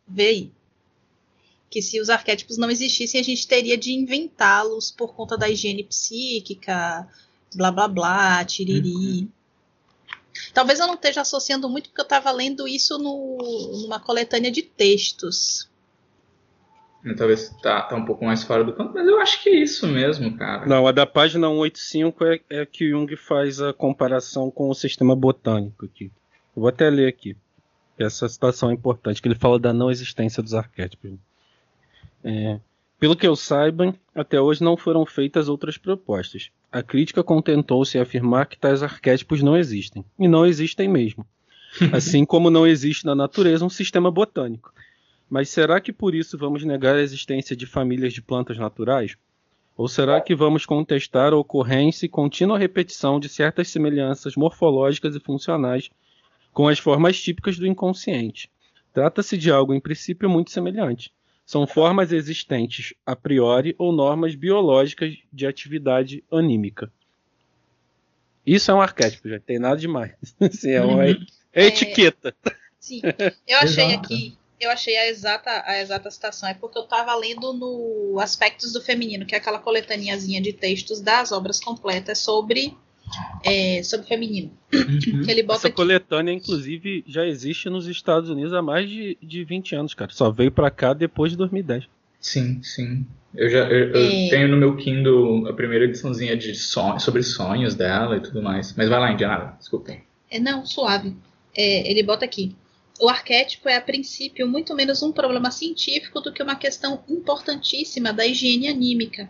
Vê 0.07 0.27
aí 0.27 0.51
que 1.73 1.81
se 1.81 1.99
os 1.99 2.07
arquétipos 2.07 2.55
não 2.55 2.69
existissem, 2.69 3.19
a 3.19 3.23
gente 3.23 3.47
teria 3.47 3.75
de 3.75 3.91
inventá-los 3.91 4.91
por 4.91 5.15
conta 5.15 5.35
da 5.35 5.49
higiene 5.49 5.83
psíquica, 5.83 7.07
blá 7.55 7.71
blá 7.71 7.87
blá, 7.87 8.45
tiriri. 8.45 8.93
Uhum. 8.93 9.27
Talvez 10.53 10.79
eu 10.79 10.85
não 10.85 10.93
esteja 10.93 11.21
associando 11.21 11.67
muito, 11.67 11.89
porque 11.89 12.01
eu 12.01 12.03
estava 12.03 12.29
lendo 12.31 12.67
isso 12.67 12.99
no, 12.99 13.81
numa 13.81 13.99
coletânea 13.99 14.51
de 14.51 14.61
textos. 14.61 15.67
Talvez 17.17 17.49
tá, 17.63 17.81
tá 17.81 17.95
um 17.95 18.05
pouco 18.05 18.23
mais 18.23 18.43
fora 18.43 18.63
do 18.63 18.73
campo, 18.73 18.93
mas 18.93 19.07
eu 19.07 19.19
acho 19.19 19.41
que 19.41 19.49
é 19.49 19.55
isso 19.55 19.87
mesmo, 19.87 20.37
cara. 20.37 20.67
Não, 20.67 20.85
a 20.85 20.91
da 20.91 21.07
página 21.07 21.47
185 21.47 22.23
é, 22.23 22.41
é 22.51 22.65
que 22.67 22.91
Jung 22.91 23.15
faz 23.15 23.59
a 23.59 23.73
comparação 23.73 24.51
com 24.51 24.69
o 24.69 24.75
sistema 24.75 25.15
botânico 25.15 25.85
aqui. 25.85 26.11
Eu 26.55 26.61
vou 26.61 26.67
até 26.67 26.87
ler 26.87 27.07
aqui. 27.07 27.35
Essa 27.97 28.29
situação 28.29 28.69
é 28.69 28.73
importante, 28.73 29.23
que 29.23 29.27
ele 29.27 29.33
fala 29.33 29.57
da 29.57 29.73
não 29.73 29.89
existência 29.89 30.43
dos 30.43 30.53
arquétipos. 30.53 31.13
É, 32.23 32.59
Pelo 32.99 33.15
que 33.15 33.27
eu 33.27 33.35
saiba, 33.35 33.93
até 34.15 34.39
hoje 34.39 34.63
não 34.63 34.77
foram 34.77 35.05
feitas 35.05 35.49
outras 35.49 35.77
propostas. 35.77 36.49
A 36.71 36.81
crítica 36.81 37.23
contentou-se 37.23 37.97
em 37.97 38.01
afirmar 38.01 38.45
que 38.45 38.57
tais 38.57 38.81
arquétipos 38.81 39.41
não 39.43 39.57
existem. 39.57 40.05
E 40.17 40.27
não 40.27 40.45
existem 40.45 40.87
mesmo. 40.87 41.25
Assim 41.91 42.23
como 42.23 42.49
não 42.49 42.65
existe 42.65 43.05
na 43.05 43.13
natureza 43.13 43.65
um 43.65 43.69
sistema 43.69 44.09
botânico. 44.09 44.73
Mas 45.29 45.49
será 45.49 45.81
que 45.81 45.91
por 45.91 46.13
isso 46.15 46.37
vamos 46.37 46.63
negar 46.63 46.95
a 46.95 47.01
existência 47.01 47.55
de 47.55 47.65
famílias 47.65 48.13
de 48.13 48.21
plantas 48.21 48.57
naturais? 48.57 49.17
Ou 49.75 49.87
será 49.87 50.21
que 50.21 50.35
vamos 50.35 50.65
contestar 50.65 51.33
a 51.33 51.37
ocorrência 51.37 52.05
e 52.05 52.09
contínua 52.09 52.59
repetição 52.59 53.19
de 53.19 53.27
certas 53.27 53.67
semelhanças 53.69 54.35
morfológicas 54.35 55.15
e 55.15 55.19
funcionais 55.19 55.89
com 56.53 56.67
as 56.67 56.77
formas 56.77 57.19
típicas 57.19 57.57
do 57.57 57.65
inconsciente? 57.65 58.49
Trata-se 58.93 59.35
de 59.35 59.51
algo 59.51 59.73
em 59.73 59.79
princípio 59.79 60.29
muito 60.29 60.51
semelhante. 60.51 61.11
São 61.45 61.67
formas 61.67 62.11
existentes 62.11 62.93
a 63.05 63.15
priori 63.15 63.75
ou 63.77 63.91
normas 63.91 64.33
biológicas 64.35 65.15
de 65.31 65.45
atividade 65.45 66.23
anímica. 66.31 66.91
Isso 68.45 68.71
é 68.71 68.73
um 68.73 68.81
arquétipo, 68.81 69.29
já 69.29 69.39
tem 69.39 69.59
nada 69.59 69.77
demais. 69.77 70.13
Assim, 70.39 70.71
é 70.71 70.81
uma 70.81 71.03
Uhum. 71.05 71.25
é 71.53 71.65
etiqueta. 71.65 72.35
Sim, 72.79 73.01
eu 73.47 73.57
achei 73.59 73.85
Exato. 73.85 74.05
aqui, 74.05 74.37
eu 74.59 74.69
achei 74.69 74.97
a 74.97 75.07
exata, 75.07 75.63
a 75.65 75.79
exata 75.79 76.11
citação, 76.11 76.49
é 76.49 76.53
porque 76.53 76.77
eu 76.77 76.83
tava 76.83 77.15
lendo 77.15 77.53
no 77.53 78.19
Aspectos 78.19 78.73
do 78.73 78.81
Feminino, 78.81 79.25
que 79.25 79.35
é 79.35 79.37
aquela 79.37 79.59
coletaniazinha 79.59 80.41
de 80.41 80.51
textos 80.51 80.99
das 80.99 81.31
obras 81.31 81.59
completas 81.61 82.17
sobre, 82.19 82.77
é, 83.43 83.81
sobre 83.83 84.07
feminino. 84.07 84.51
Uhum. 84.73 85.23
Ele 85.27 85.43
bota 85.43 85.59
Essa 85.59 85.67
aqui. 85.67 85.75
coletânea, 85.75 86.31
inclusive, 86.33 87.03
já 87.07 87.25
existe 87.25 87.69
nos 87.69 87.87
Estados 87.87 88.29
Unidos 88.29 88.53
há 88.53 88.61
mais 88.61 88.89
de, 88.89 89.17
de 89.21 89.43
20 89.43 89.75
anos, 89.75 89.93
cara. 89.93 90.11
Só 90.13 90.31
veio 90.31 90.51
pra 90.51 90.71
cá 90.71 90.93
depois 90.93 91.31
de 91.31 91.37
2010. 91.37 91.85
Sim, 92.19 92.61
sim. 92.63 93.05
Eu 93.35 93.49
já 93.49 93.59
eu, 93.69 93.89
eu 93.89 94.09
É. 94.11 94.29
tenho 94.29 94.47
no 94.47 94.57
meu 94.57 94.75
Kindle 94.77 95.47
a 95.47 95.53
primeira 95.53 95.85
ediçãozinha 95.85 96.37
de 96.37 96.55
son 96.55 96.99
sobre 96.99 97.21
sonhos 97.23 97.75
dela 97.75 98.17
e 98.17 98.19
tudo 98.21 98.41
mais. 98.41 98.73
Mas 98.77 98.87
vai 98.89 98.99
lá, 98.99 99.11
Indiana, 99.11 99.55
desculpa. 99.59 99.95
É, 100.29 100.39
não, 100.39 100.65
suave. 100.65 101.15
É, 101.55 101.89
ele 101.89 102.01
bota 102.03 102.25
aqui. 102.25 102.55
O 103.01 103.09
arquétipo 103.09 103.67
é, 103.67 103.75
a 103.75 103.81
princípio, 103.81 104.47
muito 104.47 104.73
menos 104.75 105.01
um 105.01 105.11
problema 105.11 105.49
científico 105.51 106.21
do 106.21 106.31
que 106.31 106.41
uma 106.43 106.55
questão 106.55 107.03
importantíssima 107.09 108.13
da 108.13 108.25
higiene 108.25 108.67
anímica. 108.67 109.27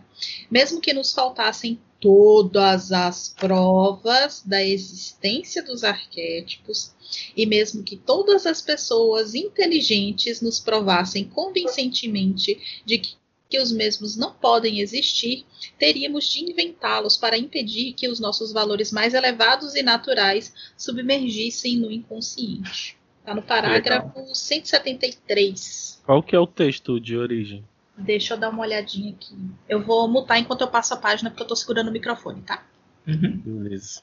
Mesmo 0.50 0.80
que 0.80 0.92
nos 0.92 1.12
faltassem 1.12 1.78
todas 2.04 2.92
as 2.92 3.30
provas 3.30 4.42
da 4.44 4.62
existência 4.62 5.62
dos 5.62 5.82
arquétipos, 5.82 6.92
e 7.34 7.46
mesmo 7.46 7.82
que 7.82 7.96
todas 7.96 8.44
as 8.44 8.60
pessoas 8.60 9.34
inteligentes 9.34 10.42
nos 10.42 10.60
provassem 10.60 11.24
convincentemente 11.24 12.82
de 12.84 12.98
que, 12.98 13.14
que 13.48 13.58
os 13.58 13.72
mesmos 13.72 14.18
não 14.18 14.34
podem 14.34 14.80
existir, 14.80 15.46
teríamos 15.78 16.28
de 16.28 16.44
inventá-los 16.44 17.16
para 17.16 17.38
impedir 17.38 17.94
que 17.94 18.06
os 18.06 18.20
nossos 18.20 18.52
valores 18.52 18.92
mais 18.92 19.14
elevados 19.14 19.74
e 19.74 19.82
naturais 19.82 20.52
submergissem 20.76 21.78
no 21.78 21.90
inconsciente. 21.90 22.98
Está 23.20 23.34
no 23.34 23.42
parágrafo 23.42 24.34
173. 24.34 26.02
Qual 26.04 26.22
que 26.22 26.36
é 26.36 26.38
o 26.38 26.46
texto 26.46 27.00
de 27.00 27.16
origem? 27.16 27.64
Deixa 27.96 28.34
eu 28.34 28.38
dar 28.38 28.50
uma 28.50 28.62
olhadinha 28.62 29.12
aqui. 29.12 29.36
Eu 29.68 29.82
vou 29.82 30.08
mutar 30.08 30.38
enquanto 30.38 30.62
eu 30.62 30.68
passo 30.68 30.94
a 30.94 30.96
página, 30.96 31.30
porque 31.30 31.42
eu 31.42 31.46
tô 31.46 31.54
segurando 31.54 31.88
o 31.88 31.92
microfone, 31.92 32.42
tá? 32.42 32.64
Uhum. 33.06 33.40
Beleza. 33.44 34.02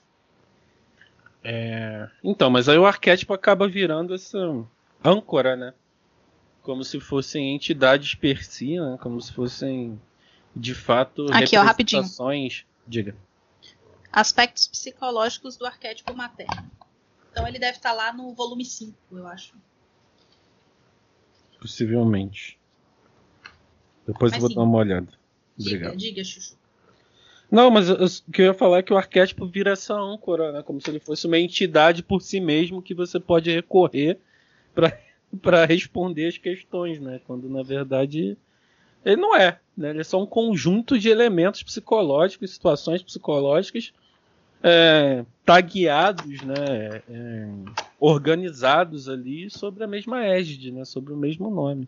É, 1.44 2.08
Então, 2.24 2.50
mas 2.50 2.70
aí 2.70 2.78
o 2.78 2.86
arquétipo 2.86 3.34
acaba 3.34 3.68
virando 3.68 4.14
essa 4.14 4.38
âncora, 5.04 5.56
né? 5.56 5.74
Como 6.62 6.84
se 6.84 7.00
fossem 7.00 7.56
entidades 7.56 8.14
per 8.16 8.46
si, 8.46 8.80
né? 8.80 8.98
Como 9.02 9.20
se 9.20 9.34
fossem, 9.34 10.00
de 10.56 10.76
fato, 10.76 11.26
Aqui, 11.34 11.58
ó, 11.58 11.64
rapidinho. 11.64 12.02
representações... 12.02 12.66
Diga. 12.88 13.16
Aspectos 14.12 14.68
psicológicos 14.68 15.56
do 15.56 15.66
arquétipo 15.66 16.14
materno. 16.14 16.70
Então 17.32 17.48
ele 17.48 17.58
deve 17.58 17.78
estar 17.78 17.94
lá 17.94 18.12
no 18.12 18.34
volume 18.34 18.66
5, 18.66 18.96
eu 19.12 19.28
acho. 19.28 19.54
Possivelmente. 21.60 22.60
Depois 24.08 24.32
Mas 24.32 24.38
eu 24.38 24.42
vou 24.42 24.50
sim. 24.50 24.56
dar 24.56 24.64
uma 24.64 24.78
olhada. 24.78 25.08
Diga, 25.58 25.76
Obrigado. 25.76 25.98
diga, 25.98 26.24
Chuchu. 26.24 26.56
Não, 27.52 27.70
mas 27.70 27.90
eu- 27.90 27.98
eu- 27.98 28.06
o 28.06 28.32
que 28.32 28.42
eu 28.42 28.46
ia 28.46 28.54
falar 28.54 28.78
é 28.80 28.82
que 28.82 28.94
o 28.94 28.98
arquétipo 28.98 29.46
vira 29.46 29.72
essa 29.72 29.94
âncora, 29.94 30.52
né? 30.54 30.64
Como 30.64 30.80
se 30.80 30.90
ele 30.90 31.00
fosse 31.00 31.28
uma 31.28 31.38
entidade 31.38 32.02
por 32.02 32.22
si 32.22 32.40
mesmo 32.40 32.82
que 32.82 32.94
você 32.94 33.20
pode 33.20 33.52
recorrer 33.52 34.18
para 34.74 34.96
responder 35.68 36.28
as 36.28 36.38
questões, 36.38 37.00
né? 37.00 37.20
Quando 37.28 37.50
na 37.50 37.62
verdade 37.62 38.38
ele 39.04 39.18
não 39.22 39.36
é, 39.36 39.60
né? 39.76 39.90
Ele 39.90 40.00
é 40.00 40.04
só 40.04 40.22
um 40.22 40.26
conjunto 40.26 40.98
de 40.98 41.10
elementos 41.10 41.62
psicológicos, 41.62 42.52
situações 42.52 43.04
psicológicas 43.04 43.92
é, 44.64 45.26
tagueados, 45.46 46.42
né? 46.44 47.02
É, 47.10 47.50
organizados 48.00 49.10
ali 49.10 49.50
sobre 49.50 49.84
a 49.84 49.88
mesma 49.88 50.24
égide, 50.26 50.72
né? 50.72 50.86
Sobre 50.86 51.12
o 51.14 51.18
mesmo 51.18 51.50
nome. 51.50 51.88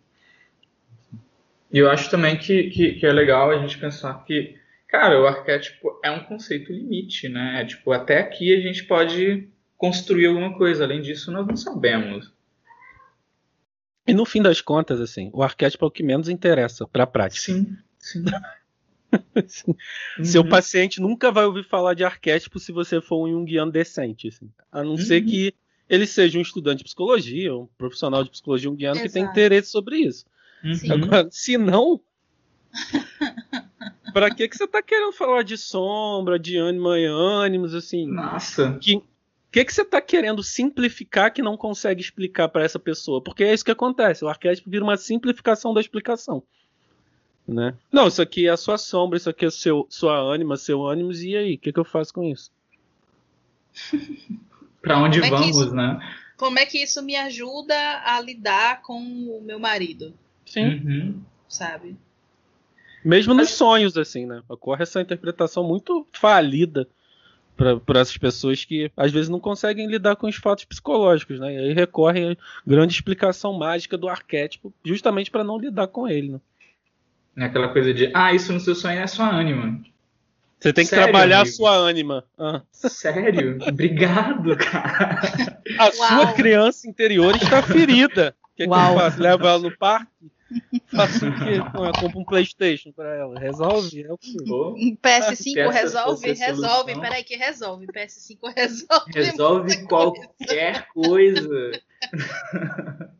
E 1.73 1.79
eu 1.79 1.89
acho 1.89 2.09
também 2.11 2.37
que, 2.37 2.69
que, 2.69 2.93
que 2.93 3.05
é 3.05 3.11
legal 3.11 3.49
a 3.49 3.57
gente 3.57 3.79
pensar 3.79 4.23
que, 4.25 4.55
cara, 4.87 5.19
o 5.19 5.25
arquétipo 5.25 5.99
é 6.03 6.11
um 6.11 6.23
conceito 6.23 6.71
limite, 6.71 7.27
né? 7.27 7.61
É, 7.61 7.65
tipo, 7.65 7.91
até 7.91 8.19
aqui 8.19 8.55
a 8.55 8.61
gente 8.61 8.83
pode 8.83 9.49
construir 9.75 10.27
alguma 10.27 10.55
coisa, 10.55 10.83
além 10.83 11.01
disso 11.01 11.31
nós 11.31 11.47
não 11.47 11.57
sabemos. 11.57 12.31
E 14.07 14.13
no 14.13 14.25
fim 14.25 14.41
das 14.41 14.61
contas, 14.61 14.99
assim, 15.01 15.31
o 15.33 15.41
arquétipo 15.41 15.85
é 15.85 15.87
o 15.87 15.91
que 15.91 16.03
menos 16.03 16.29
interessa 16.29 16.85
para 16.87 17.03
a 17.03 17.07
prática. 17.07 17.41
Sim, 17.41 17.75
sim. 19.47 19.75
Seu 20.23 20.43
Uhum. 20.43 20.49
paciente 20.49 21.01
nunca 21.01 21.31
vai 21.31 21.45
ouvir 21.45 21.63
falar 21.63 21.93
de 21.93 22.03
arquétipo 22.03 22.59
se 22.59 22.71
você 22.71 23.01
for 23.01 23.25
um 23.25 23.31
junguiano 23.31 23.71
decente, 23.71 24.27
assim. 24.27 24.51
A 24.71 24.83
não 24.83 24.97
ser 24.97 25.23
Uhum. 25.23 25.29
que 25.29 25.53
ele 25.89 26.05
seja 26.05 26.37
um 26.37 26.41
estudante 26.41 26.79
de 26.79 26.83
psicologia, 26.85 27.55
um 27.55 27.67
profissional 27.77 28.23
de 28.23 28.29
psicologia 28.29 28.69
junguiano 28.69 29.01
que 29.01 29.09
tem 29.09 29.23
interesse 29.23 29.69
sobre 29.71 29.97
isso. 29.97 30.25
Uhum. 30.63 30.75
Sim. 30.75 30.91
Agora, 30.91 31.27
se 31.31 31.57
não, 31.57 31.99
pra 34.13 34.33
que 34.33 34.47
que 34.47 34.55
você 34.57 34.67
tá 34.67 34.81
querendo 34.81 35.11
falar 35.11 35.43
de 35.43 35.57
sombra, 35.57 36.39
de 36.39 36.57
ânima 36.57 36.97
e 36.99 37.05
ânimos, 37.05 37.73
assim? 37.75 38.07
Nossa. 38.07 38.77
Que 38.79 39.01
que 39.51 39.63
que 39.65 39.71
você 39.73 39.85
tá 39.85 40.01
querendo 40.01 40.41
simplificar 40.41 41.31
que 41.31 41.43
não 41.43 41.55
consegue 41.55 42.01
explicar 42.01 42.47
pra 42.49 42.63
essa 42.63 42.79
pessoa? 42.79 43.21
Porque 43.21 43.43
é 43.43 43.53
isso 43.53 43.63
que 43.63 43.69
acontece. 43.69 44.25
O 44.25 44.27
arquétipo 44.27 44.67
vira 44.67 44.83
uma 44.83 44.97
simplificação 44.97 45.75
da 45.75 45.79
explicação. 45.81 46.41
Né? 47.47 47.75
Não, 47.91 48.07
isso 48.07 48.19
aqui 48.19 48.47
é 48.47 48.49
a 48.49 48.57
sua 48.57 48.79
sombra, 48.79 49.17
isso 49.17 49.29
aqui 49.29 49.45
é 49.45 49.51
seu, 49.51 49.85
sua 49.91 50.17
ânima, 50.17 50.57
seu 50.57 50.83
ânimos, 50.87 51.21
e 51.21 51.35
aí? 51.35 51.53
O 51.53 51.57
que, 51.59 51.71
que 51.71 51.79
eu 51.79 51.83
faço 51.85 52.11
com 52.13 52.23
isso? 52.23 52.49
Pra 54.81 54.97
onde 54.97 55.19
Como 55.21 55.25
é 55.33 55.37
que 55.37 55.43
vamos, 55.51 55.57
isso- 55.57 55.75
né? 55.75 55.99
Como 56.35 56.57
é 56.59 56.65
que 56.65 56.81
isso 56.81 57.01
me 57.03 57.15
ajuda 57.15 57.75
a 58.05 58.19
lidar 58.19 58.81
com 58.81 58.97
o 58.99 59.41
meu 59.41 59.59
marido, 59.59 60.13
Sim. 60.45 60.81
Uhum. 60.85 61.21
sabe? 61.47 61.95
Mesmo 63.03 63.33
nos 63.33 63.49
sonhos, 63.49 63.97
assim, 63.97 64.25
né? 64.25 64.41
Ocorre 64.47 64.83
essa 64.83 65.01
interpretação 65.01 65.63
muito 65.63 66.07
falida 66.13 66.87
para 67.55 67.99
essas 67.99 68.17
pessoas 68.17 68.65
que 68.65 68.91
às 68.97 69.11
vezes 69.11 69.29
não 69.29 69.39
conseguem 69.39 69.87
lidar 69.87 70.15
com 70.15 70.27
os 70.27 70.35
fatos 70.35 70.65
psicológicos, 70.65 71.39
né? 71.39 71.53
E 71.53 71.57
aí 71.57 71.73
recorrem 71.73 72.31
à 72.31 72.37
grande 72.65 72.93
explicação 72.93 73.53
mágica 73.53 73.97
do 73.97 74.07
arquétipo, 74.09 74.73
justamente 74.83 75.29
para 75.29 75.43
não 75.43 75.59
lidar 75.59 75.87
com 75.87 76.07
ele, 76.07 76.31
né? 76.31 76.39
É 77.35 77.45
aquela 77.45 77.69
coisa 77.69 77.93
de, 77.93 78.11
ah, 78.13 78.33
isso 78.33 78.53
no 78.53 78.59
seu 78.59 78.75
sonho 78.75 78.99
é 78.99 79.07
sua 79.07 79.29
ânima. 79.29 79.79
Você 80.59 80.71
tem 80.71 80.85
que 80.85 80.91
Sério, 80.91 81.05
trabalhar 81.05 81.41
amigo? 81.41 81.49
a 81.49 81.53
sua 81.53 81.71
ânima. 81.75 82.23
Ah. 82.37 82.61
Sério? 82.71 83.57
Obrigado, 83.67 84.55
cara. 84.55 85.61
A 85.77 85.83
Uau. 85.85 85.93
sua 85.93 86.33
criança 86.33 86.87
interior 86.87 87.35
está 87.35 87.61
ferida. 87.61 88.33
O 88.53 88.55
que, 88.55 88.63
que 88.63 88.69
eu 88.69 88.69
Uau. 88.69 88.95
faço? 88.95 89.19
Levo 89.19 89.47
ela 89.47 89.59
no 89.59 89.75
parque? 89.77 90.31
Faço 90.91 91.27
o 91.27 91.35
quê? 91.39 91.57
Não, 91.73 91.85
eu 91.87 91.93
compro 91.95 92.19
um 92.19 92.25
Playstation 92.25 92.91
para 92.91 93.15
ela. 93.15 93.39
Resolve? 93.39 94.03
É 94.03 94.13
o 94.13 94.17
quê? 94.17 94.37
Pô, 94.47 94.75
PS5 94.75 95.35
Se 95.35 95.59
essa 95.59 95.71
resolve? 95.71 96.33
Resolve. 96.33 96.99
Peraí 97.01 97.23
que 97.23 97.35
resolve. 97.35 97.87
PS5 97.87 98.37
resolve. 98.55 99.11
Resolve 99.11 99.87
qualquer 99.87 100.87
coisa. 100.89 101.81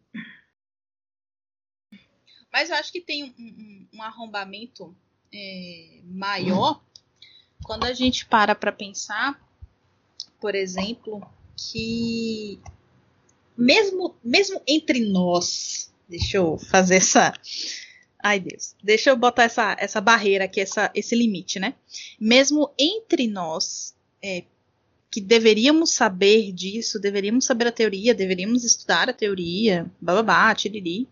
Mas 2.52 2.70
eu 2.70 2.76
acho 2.76 2.92
que 2.92 3.02
tem 3.02 3.24
um, 3.24 3.34
um- 3.40 3.88
um 3.96 4.02
arrombamento 4.04 4.96
é, 5.34 6.00
maior 6.04 6.80
quando 7.64 7.86
a 7.86 7.94
gente 7.94 8.26
para 8.28 8.54
para 8.54 8.72
pensar, 8.72 9.42
por 10.40 10.54
exemplo, 10.54 11.26
que 11.58 12.60
mesmo, 13.58 14.16
mesmo 14.24 14.62
entre 14.68 15.00
nós, 15.00 15.92
deixa 16.08 16.38
eu 16.38 16.58
fazer 16.58 16.96
essa. 16.96 17.34
Ai 18.22 18.40
Deus, 18.40 18.76
deixa 18.82 19.10
eu 19.10 19.18
botar 19.18 19.44
essa, 19.44 19.76
essa 19.80 20.00
barreira 20.00 20.46
aqui, 20.46 20.62
essa, 20.62 20.90
esse 20.96 21.16
limite, 21.16 21.60
né? 21.60 21.76
Mesmo 22.20 22.72
entre 22.78 23.28
nós, 23.28 23.94
é, 24.22 24.44
que 25.12 25.20
deveríamos 25.22 25.92
saber 25.92 26.52
disso, 26.52 27.00
deveríamos 27.00 27.46
saber 27.46 27.68
a 27.68 27.72
teoria, 27.72 28.16
deveríamos 28.16 28.64
estudar 28.64 29.10
a 29.10 29.14
teoria, 29.14 29.92
bababá, 30.02 30.56
tiriri, 30.56 31.08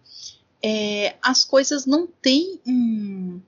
é, 0.63 1.15
as 1.21 1.43
coisas 1.43 1.85
não 1.85 2.07
têm 2.07 2.59
um, 2.65 3.41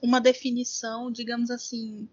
uma 0.00 0.20
definição, 0.20 1.10
digamos 1.10 1.50
assim, 1.50 2.08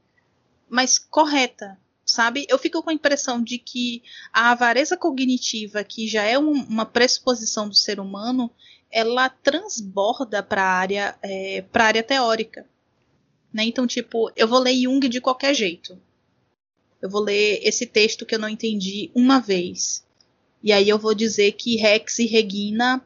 mais 0.69 0.97
correta, 0.97 1.77
sabe? 2.13 2.45
Eu 2.47 2.57
fico 2.59 2.81
com 2.81 2.89
a 2.89 2.93
impressão 2.93 3.41
de 3.41 3.57
que 3.57 4.03
a 4.31 4.51
avareza 4.51 4.95
cognitiva, 4.95 5.83
que 5.83 6.07
já 6.07 6.23
é 6.23 6.37
um, 6.37 6.51
uma 6.51 6.85
pressuposição 6.85 7.67
do 7.67 7.75
ser 7.75 7.99
humano, 7.99 8.51
ela 8.91 9.27
transborda 9.29 10.43
para 10.43 10.63
a 10.63 10.73
área, 10.73 11.17
é, 11.21 11.63
para 11.63 11.85
área 11.85 12.03
teórica. 12.03 12.65
Né? 13.51 13.63
Então, 13.65 13.87
tipo, 13.87 14.31
eu 14.35 14.47
vou 14.47 14.59
ler 14.59 14.75
Jung 14.75 15.07
de 15.09 15.19
qualquer 15.19 15.53
jeito. 15.53 15.99
Eu 17.01 17.09
vou 17.09 17.21
ler 17.21 17.59
esse 17.63 17.85
texto 17.85 18.25
que 18.25 18.35
eu 18.35 18.39
não 18.39 18.47
entendi 18.47 19.11
uma 19.13 19.39
vez. 19.39 20.05
E 20.61 20.71
aí 20.71 20.87
eu 20.87 20.97
vou 20.97 21.13
dizer 21.13 21.51
que 21.53 21.75
Rex 21.75 22.19
e 22.19 22.25
Regina 22.25 23.05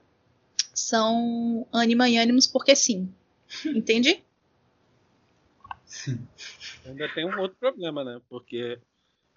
são 0.74 1.66
ânima 1.72 2.08
e 2.08 2.18
ânimos 2.18 2.46
porque 2.46 2.76
sim. 2.76 3.12
Entende? 3.66 4.22
Sim. 5.86 6.28
Ainda 6.86 7.10
tem 7.10 7.26
um 7.26 7.40
outro 7.40 7.58
problema, 7.58 8.04
né? 8.04 8.22
Porque 8.30 8.80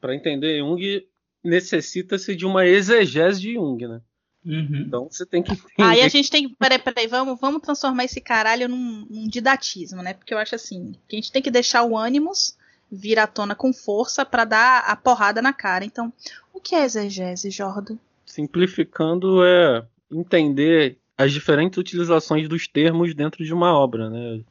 para 0.00 0.14
entender 0.14 0.58
Jung 0.58 1.06
necessita-se 1.42 2.36
de 2.36 2.46
uma 2.46 2.66
exegese 2.66 3.40
de 3.40 3.54
Jung, 3.54 3.86
né? 3.86 4.00
Uhum. 4.44 4.84
Então 4.86 5.08
você 5.10 5.26
tem 5.26 5.42
que. 5.42 5.52
Entender... 5.52 5.68
Aí 5.82 6.00
a 6.00 6.08
gente 6.08 6.30
tem. 6.30 6.48
Peraí, 6.48 6.78
peraí, 6.78 7.06
vamos, 7.06 7.38
vamos 7.38 7.60
transformar 7.60 8.04
esse 8.04 8.20
caralho 8.20 8.68
num, 8.68 9.06
num, 9.08 9.28
didatismo, 9.28 10.02
né? 10.02 10.14
Porque 10.14 10.32
eu 10.32 10.38
acho 10.38 10.54
assim: 10.54 10.94
que 11.08 11.16
a 11.16 11.18
gente 11.18 11.32
tem 11.32 11.42
que 11.42 11.50
deixar 11.50 11.84
o 11.84 11.96
ânimos 11.96 12.56
vir 12.90 13.18
à 13.18 13.26
tona 13.26 13.54
com 13.54 13.72
força 13.72 14.24
para 14.24 14.44
dar 14.44 14.80
a 14.80 14.96
porrada 14.96 15.40
na 15.40 15.52
cara. 15.52 15.84
Então, 15.84 16.12
o 16.52 16.60
que 16.60 16.74
é 16.74 16.84
exegese, 16.84 17.50
Jordo? 17.50 17.98
Simplificando, 18.24 19.44
é 19.44 19.86
entender 20.10 20.96
as 21.16 21.32
diferentes 21.32 21.76
utilizações 21.76 22.48
dos 22.48 22.66
termos 22.66 23.14
dentro 23.14 23.44
de 23.44 23.52
uma 23.52 23.72
obra, 23.78 24.08
né? 24.08 24.42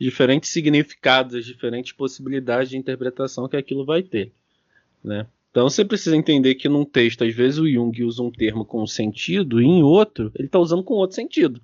Diferentes 0.00 0.50
significados, 0.50 1.34
as 1.34 1.44
diferentes 1.44 1.92
possibilidades 1.92 2.70
de 2.70 2.78
interpretação 2.78 3.46
que 3.46 3.56
aquilo 3.56 3.84
vai 3.84 4.02
ter, 4.02 4.32
né? 5.04 5.26
Então 5.50 5.68
você 5.68 5.84
precisa 5.84 6.16
entender 6.16 6.56
que 6.56 6.68
num 6.68 6.84
texto, 6.84 7.22
às 7.22 7.32
vezes 7.32 7.60
o 7.60 7.70
Jung 7.70 8.02
usa 8.02 8.22
um 8.22 8.30
termo 8.30 8.64
com 8.64 8.82
um 8.82 8.86
sentido 8.86 9.62
e 9.62 9.64
em 9.64 9.82
outro 9.84 10.32
ele 10.34 10.46
está 10.46 10.58
usando 10.58 10.82
com 10.82 10.94
outro 10.94 11.14
sentido. 11.14 11.60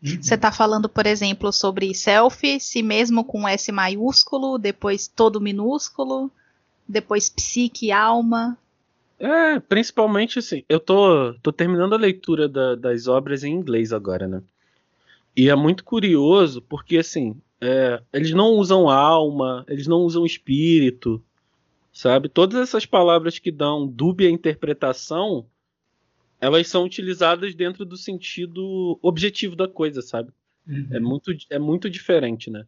Você 0.00 0.34
está 0.34 0.50
falando, 0.50 0.88
por 0.88 1.06
exemplo, 1.06 1.52
sobre 1.52 1.94
self, 1.94 2.60
si 2.60 2.82
mesmo 2.82 3.24
com 3.24 3.46
S 3.46 3.70
maiúsculo, 3.70 4.58
depois 4.58 5.06
todo 5.06 5.40
minúsculo, 5.40 6.30
depois 6.88 7.28
psique, 7.28 7.92
alma. 7.92 8.58
É, 9.18 9.60
principalmente 9.60 10.40
assim, 10.40 10.64
eu 10.68 10.80
tô, 10.80 11.34
tô 11.34 11.52
terminando 11.52 11.94
a 11.94 11.98
leitura 11.98 12.48
da, 12.48 12.74
das 12.74 13.06
obras 13.06 13.44
em 13.44 13.52
inglês 13.52 13.92
agora, 13.92 14.26
né? 14.26 14.42
E 15.36 15.48
é 15.48 15.54
muito 15.54 15.84
curioso 15.84 16.60
porque 16.62 16.98
assim, 16.98 17.36
é, 17.60 18.02
eles 18.12 18.32
não 18.32 18.50
usam 18.54 18.90
alma, 18.90 19.64
eles 19.68 19.86
não 19.86 19.98
usam 19.98 20.26
espírito, 20.26 21.22
sabe? 21.92 22.28
Todas 22.28 22.60
essas 22.60 22.86
palavras 22.86 23.38
que 23.38 23.50
dão 23.50 23.86
dúbia 23.86 24.30
interpretação, 24.30 25.46
elas 26.40 26.66
são 26.66 26.84
utilizadas 26.84 27.54
dentro 27.54 27.84
do 27.84 27.96
sentido 27.96 28.98
objetivo 29.02 29.54
da 29.54 29.68
coisa, 29.68 30.00
sabe? 30.00 30.32
Uhum. 30.66 30.88
É, 30.90 30.98
muito, 30.98 31.32
é 31.50 31.58
muito 31.58 31.90
diferente, 31.90 32.50
né? 32.50 32.66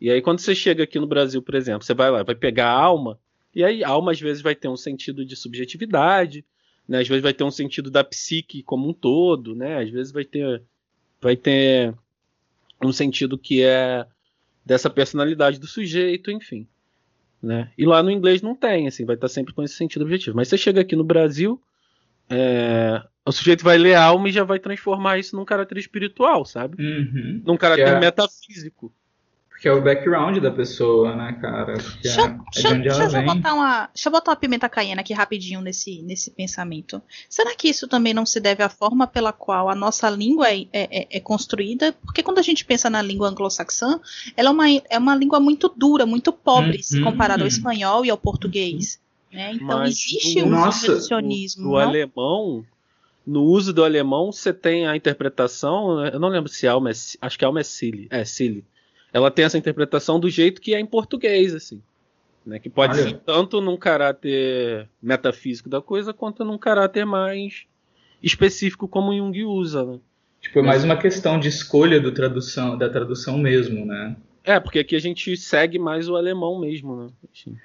E 0.00 0.10
aí 0.10 0.20
quando 0.20 0.40
você 0.40 0.54
chega 0.54 0.82
aqui 0.82 0.98
no 0.98 1.06
Brasil, 1.06 1.40
por 1.40 1.54
exemplo, 1.54 1.84
você 1.84 1.94
vai 1.94 2.10
lá, 2.10 2.22
vai 2.22 2.34
pegar 2.34 2.68
a 2.68 2.78
alma, 2.78 3.18
e 3.54 3.62
aí 3.62 3.84
alma 3.84 4.12
às 4.12 4.20
vezes 4.20 4.42
vai 4.42 4.54
ter 4.54 4.68
um 4.68 4.76
sentido 4.76 5.24
de 5.24 5.36
subjetividade, 5.36 6.44
né? 6.86 7.00
Às 7.00 7.08
vezes 7.08 7.22
vai 7.22 7.32
ter 7.32 7.44
um 7.44 7.50
sentido 7.50 7.90
da 7.90 8.02
psique 8.02 8.62
como 8.62 8.88
um 8.88 8.92
todo, 8.92 9.54
né? 9.54 9.78
Às 9.78 9.90
vezes 9.90 10.12
vai 10.12 10.24
ter 10.24 10.62
vai 11.20 11.36
ter 11.36 11.94
um 12.82 12.92
sentido 12.92 13.38
que 13.38 13.62
é 13.62 14.06
dessa 14.66 14.90
personalidade 14.90 15.58
do 15.58 15.66
sujeito, 15.66 16.30
enfim. 16.30 16.66
Né? 17.44 17.70
E 17.76 17.84
lá 17.84 18.02
no 18.02 18.10
inglês 18.10 18.40
não 18.40 18.54
tem, 18.54 18.88
assim, 18.88 19.04
vai 19.04 19.16
estar 19.16 19.28
sempre 19.28 19.52
com 19.52 19.62
esse 19.62 19.74
sentido 19.74 20.02
objetivo. 20.02 20.36
Mas 20.36 20.48
você 20.48 20.56
chega 20.56 20.80
aqui 20.80 20.96
no 20.96 21.04
Brasil, 21.04 21.60
é, 22.30 23.02
o 23.24 23.30
sujeito 23.30 23.62
vai 23.62 23.76
ler 23.76 23.94
alma 23.94 24.28
e 24.28 24.32
já 24.32 24.44
vai 24.44 24.58
transformar 24.58 25.18
isso 25.18 25.36
num 25.36 25.44
caráter 25.44 25.78
espiritual, 25.78 26.44
sabe? 26.44 26.82
Uhum. 26.82 27.42
Num 27.44 27.56
caráter 27.56 27.86
é... 27.86 28.00
metafísico 28.00 28.92
que 29.64 29.68
é 29.68 29.72
o 29.72 29.80
background 29.80 30.36
da 30.40 30.50
pessoa, 30.50 31.16
né, 31.16 31.38
cara? 31.40 31.72
deixa, 32.02 32.20
é, 32.20 32.38
deixa, 32.52 32.68
é 32.68 32.74
de 32.74 32.82
deixa, 32.82 33.04
eu 33.04 33.24
botar 33.24 33.54
uma, 33.54 33.86
deixa 33.94 34.08
eu 34.10 34.12
botar 34.12 34.32
uma 34.32 34.36
pimenta 34.36 34.68
caiena 34.68 35.00
aqui 35.00 35.14
rapidinho 35.14 35.62
nesse, 35.62 36.02
nesse 36.02 36.30
pensamento. 36.30 37.00
Será 37.30 37.54
que 37.54 37.70
isso 37.70 37.88
também 37.88 38.12
não 38.12 38.26
se 38.26 38.40
deve 38.40 38.62
à 38.62 38.68
forma 38.68 39.06
pela 39.06 39.32
qual 39.32 39.70
a 39.70 39.74
nossa 39.74 40.10
língua 40.10 40.50
é, 40.50 40.66
é, 40.70 41.16
é 41.16 41.18
construída? 41.18 41.94
Porque 42.04 42.22
quando 42.22 42.40
a 42.40 42.42
gente 42.42 42.62
pensa 42.62 42.90
na 42.90 43.00
língua 43.00 43.26
anglo-saxã, 43.26 43.98
ela 44.36 44.50
é 44.50 44.52
uma, 44.52 44.68
é 44.68 44.98
uma 44.98 45.16
língua 45.16 45.40
muito 45.40 45.72
dura, 45.74 46.04
muito 46.04 46.30
pobre, 46.30 46.82
se 46.82 46.98
uhum, 46.98 47.04
comparada 47.04 47.42
ao 47.42 47.48
espanhol 47.48 48.04
e 48.04 48.10
ao 48.10 48.18
português. 48.18 49.00
Né? 49.32 49.52
Então 49.54 49.78
Mas 49.78 49.92
existe 49.92 50.42
um 50.42 50.60
reducionismo. 50.60 51.68
O, 51.68 51.70
o 51.70 51.76
alemão, 51.78 52.66
no 53.26 53.44
uso 53.44 53.72
do 53.72 53.82
alemão, 53.82 54.30
você 54.30 54.52
tem 54.52 54.86
a 54.86 54.94
interpretação, 54.94 56.04
eu 56.04 56.20
não 56.20 56.28
lembro 56.28 56.50
se 56.50 56.68
alma 56.68 56.90
é, 56.90 56.94
acho 57.22 57.38
que 57.38 57.46
alma 57.46 57.60
é 57.60 57.64
Silly, 57.64 58.08
é 58.10 58.26
Silly 58.26 58.62
ela 59.14 59.30
tem 59.30 59.44
essa 59.44 59.56
interpretação 59.56 60.18
do 60.18 60.28
jeito 60.28 60.60
que 60.60 60.74
é 60.74 60.80
em 60.80 60.84
português, 60.84 61.54
assim. 61.54 61.80
Né, 62.44 62.58
que 62.58 62.68
pode 62.68 62.98
Olha. 62.98 63.08
ser 63.10 63.18
tanto 63.20 63.58
num 63.60 63.76
caráter 63.76 64.86
metafísico 65.00 65.66
da 65.66 65.80
coisa, 65.80 66.12
quanto 66.12 66.44
num 66.44 66.58
caráter 66.58 67.06
mais 67.06 67.64
específico 68.22 68.86
como 68.86 69.16
Jung 69.16 69.44
usa. 69.44 69.82
Né? 69.82 69.98
Tipo, 70.42 70.58
é 70.58 70.62
mais 70.62 70.84
uma 70.84 70.96
questão 70.98 71.40
de 71.40 71.48
escolha 71.48 71.98
do 71.98 72.12
tradução, 72.12 72.76
da 72.76 72.90
tradução 72.90 73.38
mesmo, 73.38 73.86
né? 73.86 74.14
É, 74.42 74.60
porque 74.60 74.80
aqui 74.80 74.94
a 74.94 74.98
gente 74.98 75.34
segue 75.38 75.78
mais 75.78 76.06
o 76.06 76.16
alemão 76.16 76.60
mesmo, 76.60 77.04
né? 77.04 77.10
Assim. 77.32 77.56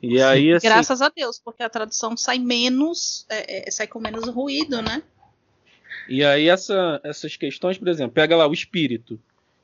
E 0.00 0.22
aí, 0.22 0.52
assim, 0.52 0.68
Graças 0.68 1.02
a 1.02 1.08
Deus, 1.08 1.40
porque 1.44 1.64
a 1.64 1.68
tradução 1.68 2.16
sai 2.16 2.38
menos, 2.38 3.26
é, 3.28 3.66
é, 3.66 3.70
sai 3.70 3.88
com 3.88 3.98
menos 3.98 4.28
ruído, 4.28 4.80
né? 4.80 5.02
E 6.08 6.22
aí 6.22 6.48
essa, 6.48 7.00
essas 7.02 7.36
questões, 7.36 7.78
por 7.78 7.88
exemplo, 7.88 8.12
pega 8.12 8.36
lá 8.36 8.46
o 8.46 8.52
espírito 8.52 9.18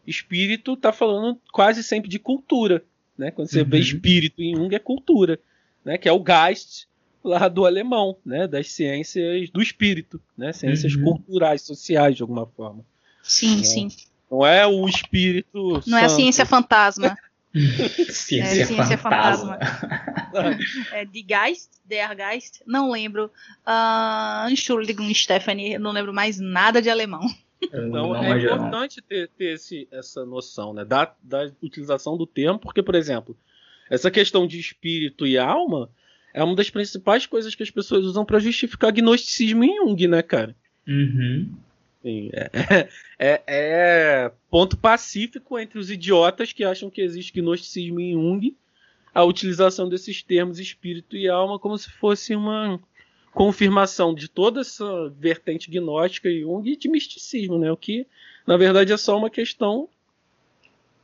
espírito 0.07 0.75
está 0.75 0.93
falando 0.93 1.39
quase 1.53 1.83
sempre 1.83 2.09
de 2.09 2.19
cultura. 2.19 2.85
Né? 3.17 3.31
Quando 3.31 3.49
você 3.49 3.63
uhum. 3.63 3.69
vê 3.69 3.79
espírito 3.79 4.43
em 4.43 4.55
Jung, 4.57 4.75
é 4.75 4.79
cultura, 4.79 5.39
né? 5.85 5.97
que 5.97 6.09
é 6.09 6.13
o 6.13 6.23
Geist 6.25 6.87
lá 7.23 7.49
do 7.49 7.65
alemão, 7.65 8.17
né? 8.25 8.47
das 8.47 8.71
ciências 8.71 9.51
do 9.51 9.63
espírito, 9.63 10.21
né? 10.37 10.53
ciências 10.53 10.95
uhum. 10.95 11.05
culturais, 11.05 11.63
sociais, 11.63 12.17
de 12.17 12.23
alguma 12.23 12.47
forma. 12.47 12.85
Sim, 13.23 13.59
né? 13.59 13.63
sim. 13.63 13.89
Não 14.31 14.45
é 14.45 14.67
o 14.67 14.89
espírito. 14.89 15.75
Não 15.75 15.81
santo. 15.81 15.97
é 15.97 16.05
a 16.05 16.09
ciência 16.09 16.45
fantasma. 16.45 17.17
ciência, 18.11 18.63
é, 18.63 18.67
ciência 18.67 18.99
fantasma. 18.99 19.59
fantasma. 19.59 20.59
é, 20.93 21.05
de 21.05 21.23
Geist, 21.23 21.71
der 21.85 22.15
Geist, 22.17 22.61
não 22.67 22.91
lembro. 22.91 23.31
Uh, 23.65 24.51
Entschuldigung, 24.51 25.13
Stephanie, 25.15 25.79
não 25.79 25.93
lembro 25.93 26.13
mais 26.13 26.41
nada 26.41 26.83
de 26.83 26.91
alemão. 26.91 27.23
Então 27.65 28.17
é 28.17 28.39
importante 28.39 29.03
ter, 29.03 29.29
ter 29.29 29.55
esse, 29.55 29.89
essa 29.91 30.25
noção 30.25 30.73
né, 30.73 30.85
da, 30.85 31.15
da 31.23 31.51
utilização 31.63 32.17
do 32.17 32.27
termo, 32.27 32.59
porque, 32.59 32.83
por 32.83 32.95
exemplo, 32.95 33.37
essa 33.91 34.11
questão 34.11 34.47
de 34.47 34.59
espírito 34.59 35.27
e 35.27 35.39
alma 35.39 35.91
é 36.33 36.43
uma 36.43 36.57
das 36.57 36.71
principais 36.71 37.27
coisas 37.27 37.55
que 37.55 37.63
as 37.63 37.71
pessoas 37.71 38.05
usam 38.05 38.25
para 38.25 38.39
justificar 38.39 38.93
gnosticismo 38.93 39.65
em 39.65 39.77
Jung, 39.77 40.09
né, 40.09 40.23
cara? 40.23 40.57
Uhum. 40.87 41.55
Sim, 42.03 42.31
é, 42.35 42.51
é, 43.19 43.43
é, 43.47 44.33
ponto 44.51 44.77
pacífico 44.77 45.59
entre 45.59 45.79
os 45.79 45.91
idiotas 45.91 46.53
que 46.53 46.65
acham 46.65 46.91
que 46.91 47.01
existe 47.01 47.33
gnosticismo 47.33 48.01
em 48.01 48.13
Jung 48.13 48.57
a 49.15 49.23
utilização 49.23 49.89
desses 49.89 50.23
termos 50.23 50.59
espírito 50.59 51.17
e 51.17 51.29
alma 51.29 51.59
como 51.59 51.79
se 51.79 51.89
fosse 51.89 52.35
uma 52.35 52.81
confirmação 53.35 54.15
de 54.15 54.29
toda 54.29 54.61
essa 54.61 55.13
vertente 55.19 55.69
gnóstica 55.71 56.29
e 56.29 56.43
Jung 56.43 56.71
e 56.71 56.77
de 56.77 56.89
misticismo, 56.89 57.59
né? 57.59 57.71
O 57.71 57.77
que, 57.77 58.07
na 58.47 58.57
verdade, 58.57 58.93
é 58.93 58.97
só 58.97 59.19
uma 59.19 59.29
questão 59.29 59.89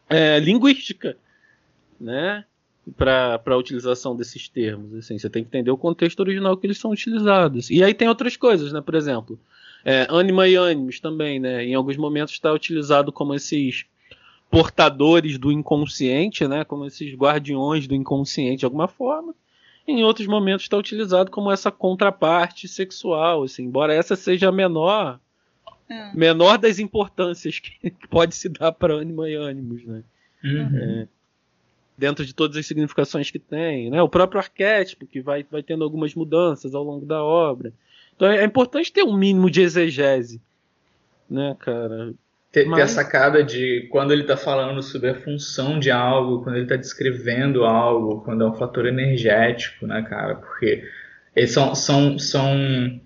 é, 0.09 0.39
linguística, 0.39 1.17
né? 2.01 2.45
Para 2.97 3.41
a 3.45 3.57
utilização 3.57 4.17
desses 4.17 4.49
termos. 4.49 4.95
Assim, 4.95 5.19
você 5.19 5.29
tem 5.29 5.43
que 5.43 5.49
entender 5.49 5.71
o 5.71 5.77
contexto 5.77 6.21
original 6.21 6.57
que 6.57 6.67
eles 6.67 6.79
são 6.79 6.93
utilizados. 6.93 7.69
E 7.69 7.83
aí 7.83 7.93
tem 7.93 8.09
outras 8.09 8.37
coisas, 8.37 8.73
né? 8.73 8.81
Por 8.81 8.95
exemplo, 8.95 9.39
é, 9.85 10.07
ânima 10.09 10.47
e 10.47 10.55
ânimos 10.55 11.01
também, 11.01 11.41
né? 11.41 11.65
Em 11.65 11.75
alguns 11.75 11.97
momentos 11.97 12.33
está 12.33 12.53
utilizado 12.53 13.13
como 13.13 13.35
esses 13.35 13.87
portadores 14.49 15.37
do 15.37 15.51
inconsciente, 15.51 16.47
né? 16.47 16.65
Como 16.65 16.87
esses 16.87 17.13
guardiões 17.15 17.89
do 17.89 17.95
inconsciente 17.95 18.61
de 18.61 18.65
alguma 18.65 18.87
forma 18.87 19.35
em 19.91 20.05
outros 20.05 20.27
momentos 20.27 20.65
está 20.65 20.77
utilizado 20.77 21.31
como 21.31 21.51
essa 21.51 21.71
contraparte 21.71 22.69
sexual, 22.69 23.43
assim, 23.43 23.65
embora 23.65 23.95
essa 23.95 24.17
seja 24.17 24.49
a 24.49 24.53
menor 24.53 25.19
é. 25.91 26.15
menor 26.15 26.57
das 26.57 26.79
importâncias 26.79 27.59
que, 27.59 27.91
pode 28.09 28.35
se 28.35 28.49
dar 28.49 28.73
para 28.73 28.95
ânima 28.95 29.29
e 29.29 29.35
ânimos, 29.35 29.85
né? 29.85 30.05
Uhum. 30.43 30.79
É, 30.79 31.09
dentro 31.99 32.25
de 32.25 32.33
todas 32.33 32.57
as 32.57 32.65
significações 32.65 33.31
que 33.31 33.39
tem, 33.39 33.91
né? 33.91 34.01
O 34.01 34.09
próprio 34.09 34.41
arquétipo 34.41 35.05
que 35.05 35.21
vai, 35.21 35.45
vai 35.51 35.63
tendo 35.63 35.85
algumas 35.85 36.15
mudanças 36.15 36.75
ao 36.75 36.85
longo 36.85 37.05
da 37.05 37.23
obra. 37.23 37.73
Então 38.15 38.29
é, 38.29 38.39
é 38.39 38.45
importante 38.45 38.93
ter 38.93 39.03
um 39.03 39.17
mínimo 39.17 39.51
de 39.51 39.61
exegese, 39.61 40.41
né, 41.29 41.57
cara? 41.59 42.15
Ter, 42.53 42.67
Mas... 42.67 42.77
ter 42.77 42.83
a 42.83 42.89
sacada 42.89 43.45
de 43.45 43.89
quando 43.91 44.13
ele 44.13 44.23
está 44.23 44.37
falando 44.37 44.83
sobre 44.83 45.11
a 45.11 45.15
função 45.15 45.79
de 45.79 45.91
algo, 45.91 46.43
quando 46.43 46.57
ele 46.57 46.65
está 46.65 46.77
descrevendo 46.77 47.65
algo, 47.65 48.21
quando 48.23 48.45
é 48.45 48.47
um 48.47 48.55
fator 48.55 48.87
energético, 48.87 49.87
né, 49.87 50.03
cara? 50.03 50.37
Porque 50.37 50.85
eles 51.35 51.53
são, 51.53 51.75
são, 51.75 52.19
são, 52.19 53.01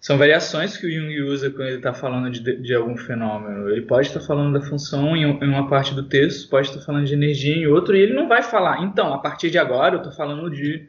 são 0.00 0.18
variações 0.18 0.76
que 0.76 0.86
o 0.86 0.90
Jung 0.90 1.20
usa 1.22 1.50
quando 1.50 1.68
ele 1.68 1.76
está 1.76 1.94
falando 1.94 2.30
de, 2.30 2.56
de 2.60 2.74
algum 2.74 2.96
fenômeno. 2.96 3.70
Ele 3.70 3.82
pode 3.82 4.08
estar 4.08 4.20
tá 4.20 4.26
falando 4.26 4.58
da 4.58 4.66
função 4.66 5.16
em, 5.16 5.22
em, 5.22 5.48
uma 5.48 5.68
parte 5.68 5.94
do 5.94 6.08
texto, 6.08 6.50
pode 6.50 6.66
estar 6.66 6.80
tá 6.80 6.86
falando 6.86 7.06
de 7.06 7.14
energia 7.14 7.54
em 7.54 7.66
outro, 7.66 7.96
e 7.96 8.00
ele 8.00 8.14
não 8.14 8.28
vai 8.28 8.42
falar. 8.42 8.82
Então, 8.82 9.14
a 9.14 9.18
partir 9.18 9.50
de 9.50 9.58
agora, 9.58 9.94
eu 9.94 9.98
estou 9.98 10.12
falando 10.12 10.50
de 10.50 10.88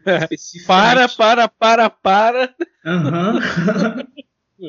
para, 0.66 1.08
para, 1.08 1.48
para, 1.48 1.90
para. 1.90 2.56
Uhum. 2.84 3.40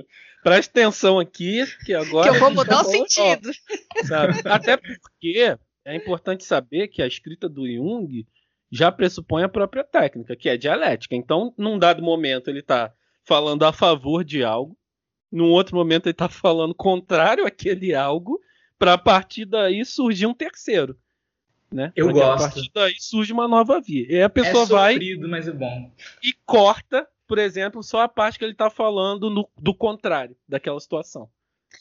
Preste 0.43 0.71
atenção 0.71 1.19
aqui, 1.19 1.65
que 1.85 1.95
agora. 1.95 2.31
Que 2.31 2.37
eu 2.37 2.41
vou 2.41 2.51
mudar 2.51 2.81
o 2.81 2.85
sentido. 2.85 3.51
Ó, 4.11 4.49
Até 4.51 4.77
porque 4.77 5.57
é 5.85 5.97
importante 5.97 6.45
saber 6.45 6.89
que 6.89 7.01
a 7.01 7.07
escrita 7.07 7.49
do 7.49 7.67
Jung 7.67 8.27
já 8.71 8.91
pressupõe 8.91 9.45
a 9.45 9.49
própria 9.49 9.85
técnica, 9.85 10.35
que 10.35 10.49
é 10.49 10.57
dialética. 10.57 11.15
Então, 11.15 11.55
num 11.57 11.79
dado 11.79 12.03
momento, 12.03 12.49
ele 12.49 12.61
está 12.61 12.93
falando 13.23 13.65
a 13.65 13.73
favor 13.73 14.25
de 14.25 14.43
algo, 14.43 14.77
num 15.31 15.51
outro 15.51 15.77
momento, 15.77 16.07
ele 16.07 16.13
está 16.13 16.29
falando 16.29 16.75
contrário 16.75 17.47
àquele 17.47 17.95
algo, 17.95 18.41
para 18.79 18.95
a 18.95 18.99
partir 18.99 19.45
daí 19.45 19.85
surgir 19.85 20.27
um 20.27 20.35
terceiro. 20.35 20.99
Né? 21.71 21.93
Eu 21.97 22.13
gosto. 22.13 22.45
A 22.45 22.49
partir 22.49 22.71
daí 22.75 22.95
surge 22.99 23.33
uma 23.33 23.49
nova 23.49 23.81
via. 23.81 24.07
E 24.11 24.23
a 24.23 24.29
pessoa 24.29 24.65
é 24.65 24.67
sofrido, 24.67 25.23
vai. 25.23 25.31
mas 25.31 25.49
é 25.49 25.53
bom. 25.53 25.91
E 26.23 26.35
corta 26.45 27.09
por 27.33 27.39
exemplo, 27.39 27.83
só 27.83 28.03
a 28.03 28.09
parte 28.09 28.39
que 28.39 28.45
ele 28.45 28.53
tá 28.53 28.69
falando 28.69 29.31
no, 29.31 29.49
do 29.57 29.75
contrário 29.75 30.37
daquela 30.47 30.79
situação. 30.79 31.31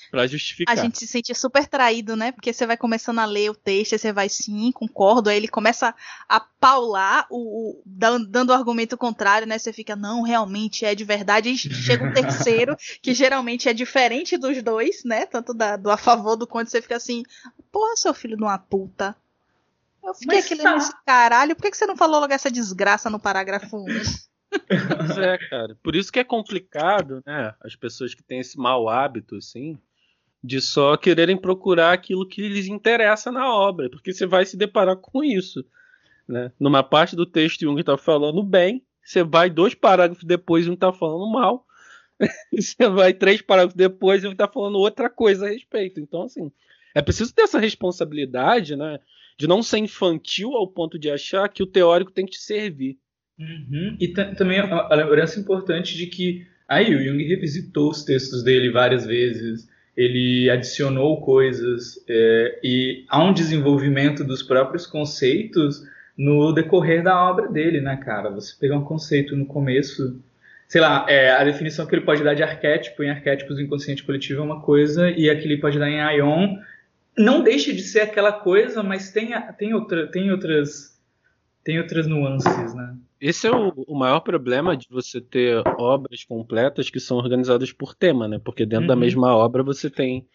Pra 0.10 0.26
justificar. 0.26 0.74
A 0.74 0.82
gente 0.82 0.98
se 0.98 1.06
sente 1.06 1.36
super 1.36 1.68
traído, 1.68 2.16
né? 2.16 2.32
Porque 2.32 2.54
você 2.54 2.66
vai 2.66 2.78
começando 2.78 3.20
a 3.20 3.26
ler 3.26 3.52
o 3.52 3.54
texto, 3.54 3.92
aí 3.92 4.00
você 4.00 4.14
vai 4.14 4.30
sim, 4.30 4.72
concordo, 4.72 5.30
aí 5.30 5.36
ele 5.36 5.50
começa 5.50 5.94
a 6.30 6.40
paular, 6.40 7.28
o, 7.30 7.72
o 7.72 7.84
dando 7.86 8.52
o 8.52 8.54
argumento 8.54 8.98
contrário, 8.98 9.46
né? 9.46 9.58
Você 9.58 9.74
fica, 9.74 9.94
não, 9.94 10.22
realmente 10.22 10.86
é 10.86 10.96
de 10.96 11.04
verdade. 11.04 11.50
Aí 11.50 11.58
chega 11.58 12.06
um 12.06 12.14
terceiro, 12.14 12.78
que 13.04 13.14
geralmente 13.14 13.68
é 13.68 13.74
diferente 13.74 14.38
dos 14.38 14.64
dois, 14.64 15.04
né? 15.04 15.26
Tanto 15.26 15.54
da, 15.54 15.76
do 15.76 15.92
a 15.92 15.98
favor 15.98 16.38
do 16.38 16.48
contra, 16.48 16.72
você 16.72 16.82
fica 16.82 16.96
assim, 16.96 17.24
porra, 17.70 17.98
seu 17.98 18.14
filho 18.14 18.38
de 18.38 18.44
uma 18.44 18.58
puta. 18.58 19.14
Eu 20.02 20.14
fiquei 20.14 20.38
Mas 20.38 20.46
aqui 20.46 20.56
tá. 20.56 20.70
lendo 20.70 20.82
esse 20.82 20.94
caralho, 21.06 21.58
por 21.58 21.64
que, 21.64 21.72
que 21.72 21.78
você 21.78 21.86
não 21.86 21.98
falou 21.98 22.22
logo 22.22 22.32
essa 22.32 22.50
desgraça 22.50 23.10
no 23.10 23.20
parágrafo 23.20 23.76
1? 23.76 24.31
Pois 24.68 25.18
é, 25.18 25.38
cara. 25.38 25.78
Por 25.82 25.96
isso 25.96 26.12
que 26.12 26.20
é 26.20 26.24
complicado, 26.24 27.22
né? 27.26 27.54
As 27.62 27.76
pessoas 27.76 28.14
que 28.14 28.24
têm 28.24 28.40
esse 28.40 28.58
mau 28.58 28.90
hábito, 28.90 29.36
assim, 29.36 29.78
de 30.44 30.60
só 30.60 30.98
quererem 30.98 31.38
procurar 31.38 31.94
aquilo 31.94 32.28
que 32.28 32.48
lhes 32.48 32.68
interessa 32.68 33.32
na 33.32 33.54
obra, 33.54 33.90
porque 33.90 34.14
você 34.14 34.26
vai 34.26 34.46
se 34.46 34.58
deparar 34.58 34.98
com 34.98 35.24
isso. 35.24 35.64
Né? 36.28 36.52
Numa 36.60 36.84
parte 36.84 37.16
do 37.16 37.26
texto, 37.26 37.62
Jung 37.62 37.80
está 37.80 37.98
falando 37.98 38.42
bem, 38.44 38.84
você 39.04 39.24
vai 39.24 39.50
dois 39.50 39.74
parágrafos 39.74 40.24
depois, 40.24 40.68
um 40.68 40.74
está 40.74 40.92
falando 40.92 41.32
mal, 41.32 41.66
você 42.54 42.90
vai 42.90 43.14
três 43.14 43.42
parágrafos 43.42 43.76
depois, 43.76 44.24
um 44.24 44.32
está 44.32 44.48
falando 44.48 44.78
outra 44.78 45.10
coisa 45.10 45.46
a 45.46 45.50
respeito. 45.50 46.00
Então, 46.00 46.24
assim, 46.24 46.52
é 46.96 47.02
preciso 47.02 47.34
ter 47.34 47.44
essa 47.44 47.60
responsabilidade, 47.60 48.76
né? 48.76 49.00
De 49.38 49.48
não 49.48 49.64
ser 49.64 49.80
infantil 49.80 50.56
ao 50.56 50.68
ponto 50.68 51.00
de 51.00 51.10
achar 51.10 51.50
que 51.50 51.64
o 51.64 51.68
teórico 51.68 52.12
tem 52.12 52.26
que 52.26 52.34
te 52.34 52.40
servir. 52.40 53.00
Uhum. 53.42 53.98
E 54.00 54.08
também 54.08 54.60
a, 54.60 54.66
a, 54.66 54.96
lembrança 54.96 55.40
importante 55.40 55.98
de 55.98 56.06
que 56.06 56.46
aí 56.68 56.94
o 56.94 57.04
Jung 57.04 57.28
revisitou 57.28 57.90
os 57.90 58.04
textos 58.04 58.44
dele 58.44 58.70
várias 58.70 59.06
vezes, 59.06 59.68
ele 59.98 60.50
adicionou 60.50 61.20
coisas 61.22 62.04
é, 62.08 62.60
e 62.64 63.04
há 63.10 63.24
um 63.24 63.34
desenvolvimento 63.34 64.24
dos 64.24 64.44
próprios 64.44 64.86
conceitos 64.86 65.84
no 66.18 66.54
decorrer 66.54 67.04
da 67.04 67.30
obra 67.30 67.48
dele, 67.48 67.82
né, 67.82 67.98
cara? 67.98 68.30
Você 68.30 68.54
pegar 68.60 68.78
um 68.78 68.84
conceito 68.84 69.36
no 69.36 69.46
começo, 69.46 70.22
sei 70.68 70.80
lá, 70.80 71.06
é, 71.10 71.32
a 71.32 71.44
definição 71.44 71.86
que 71.86 71.96
ele 71.96 72.06
pode 72.06 72.24
dar 72.24 72.36
de 72.36 72.44
arquétipo 72.44 73.04
em 73.04 73.10
arquétipos 73.10 73.56
do 73.56 73.62
inconsciente 73.62 74.04
coletivo 74.04 74.42
é 74.42 74.46
uma 74.46 74.62
coisa 74.62 75.10
e 75.10 75.30
a 75.30 75.36
que 75.36 75.46
ele 75.46 75.58
pode 75.58 75.80
dar 75.80 75.90
em 75.90 76.00
Aion 76.00 76.58
não 77.18 77.44
deixa 77.44 77.74
de 77.74 77.82
ser 77.82 78.02
aquela 78.02 78.32
coisa, 78.32 78.82
mas 78.82 79.12
tem, 79.12 79.32
tem, 79.58 79.74
outra, 79.74 80.08
tem 80.08 80.32
outras 80.32 80.91
tem 81.64 81.80
outras 81.80 82.08
nuances, 82.08 82.74
né? 82.74 82.98
Esse 83.20 83.48
é 83.48 83.52
o, 83.52 83.72
o, 83.88 83.96
maior 83.96 84.20
problema 84.22 84.76
de 84.76 84.88
você 84.90 85.22
ter 85.22 85.62
obras 85.78 86.24
completas 86.24 86.90
que 86.90 87.00
são 87.00 87.18
organizadas 87.18 87.72
por 87.72 87.94
tema, 87.94 88.28
né? 88.28 88.40
Porque 88.44 88.66
dentro 88.66 88.84
uhum. 88.84 88.88
da 88.88 88.96
mesma 88.96 89.36
obra 89.36 89.62
você 89.62 89.90
tem 89.90 90.28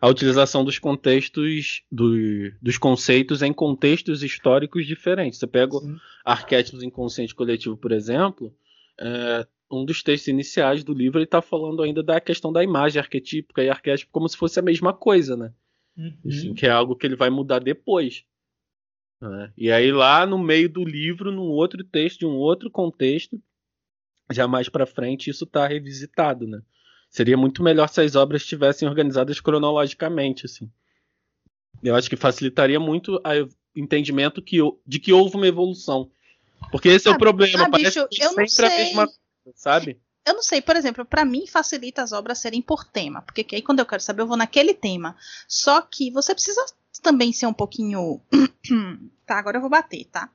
a 0.00 0.08
utilização 0.08 0.64
dos 0.64 0.80
contextos, 0.80 1.84
do, 1.90 2.50
dos 2.60 2.76
conceitos 2.76 3.42
em 3.42 3.52
contextos 3.52 4.24
históricos 4.24 4.84
diferentes. 4.84 5.38
Você 5.38 5.46
pega 5.46 5.78
Sim. 5.78 5.96
arquétipos 6.24 6.82
inconsciente 6.82 7.32
coletivo, 7.32 7.76
por 7.76 7.92
exemplo, 7.92 8.52
é, 9.00 9.46
um 9.70 9.84
dos 9.84 10.02
textos 10.02 10.26
iniciais 10.26 10.82
do 10.82 10.92
livro 10.92 11.18
ele 11.18 11.24
está 11.24 11.40
falando 11.40 11.82
ainda 11.82 12.02
da 12.02 12.20
questão 12.20 12.52
da 12.52 12.64
imagem 12.64 13.00
arquetípica 13.00 13.62
e 13.62 13.70
arquétipo 13.70 14.10
como 14.10 14.28
se 14.28 14.36
fosse 14.36 14.58
a 14.58 14.62
mesma 14.62 14.92
coisa, 14.92 15.36
né? 15.36 15.52
Uhum. 15.96 16.54
Que 16.54 16.66
é 16.66 16.70
algo 16.70 16.96
que 16.96 17.06
ele 17.06 17.16
vai 17.16 17.30
mudar 17.30 17.60
depois. 17.60 18.24
Né? 19.28 19.52
E 19.56 19.70
aí 19.70 19.92
lá 19.92 20.26
no 20.26 20.38
meio 20.38 20.68
do 20.68 20.84
livro, 20.84 21.30
num 21.30 21.42
outro 21.42 21.84
texto, 21.84 22.20
de 22.20 22.26
um 22.26 22.34
outro 22.34 22.70
contexto, 22.70 23.40
já 24.30 24.48
mais 24.48 24.68
para 24.68 24.86
frente 24.86 25.30
isso 25.30 25.44
está 25.44 25.66
revisitado, 25.66 26.46
né? 26.46 26.60
Seria 27.08 27.36
muito 27.36 27.62
melhor 27.62 27.88
se 27.88 28.00
as 28.00 28.16
obras 28.16 28.42
estivessem 28.42 28.88
organizadas 28.88 29.38
cronologicamente, 29.38 30.46
assim. 30.46 30.70
Eu 31.82 31.94
acho 31.94 32.08
que 32.08 32.16
facilitaria 32.16 32.80
muito 32.80 33.16
o 33.16 33.48
entendimento 33.76 34.40
que, 34.40 34.58
de 34.86 34.98
que 34.98 35.12
houve 35.12 35.36
uma 35.36 35.46
evolução. 35.46 36.10
Porque 36.70 36.88
esse 36.88 37.08
ah, 37.08 37.12
é 37.12 37.14
o 37.14 37.18
problema, 37.18 37.66
ah, 37.66 37.70
parece 37.70 37.98
bicho, 37.98 38.08
que 38.10 38.22
é 38.22 38.28
sempre 38.28 38.66
a 38.66 38.78
mesma 38.78 39.06
coisa, 39.06 39.18
sabe? 39.54 40.00
Eu 40.24 40.34
não 40.34 40.42
sei, 40.42 40.62
por 40.62 40.76
exemplo, 40.76 41.04
para 41.04 41.24
mim 41.24 41.46
facilita 41.46 42.02
as 42.02 42.12
obras 42.12 42.38
serem 42.38 42.62
por 42.62 42.84
tema, 42.84 43.22
porque 43.22 43.46
aí 43.52 43.60
quando 43.60 43.80
eu 43.80 43.86
quero 43.86 44.02
saber 44.02 44.22
eu 44.22 44.26
vou 44.26 44.36
naquele 44.36 44.72
tema. 44.72 45.16
Só 45.48 45.82
que 45.82 46.10
você 46.10 46.32
precisa 46.32 46.64
também 47.02 47.32
ser 47.32 47.46
um 47.46 47.52
pouquinho. 47.52 48.20
tá, 49.26 49.38
agora 49.38 49.56
eu 49.58 49.60
vou 49.60 49.68
bater, 49.70 50.04
tá? 50.06 50.30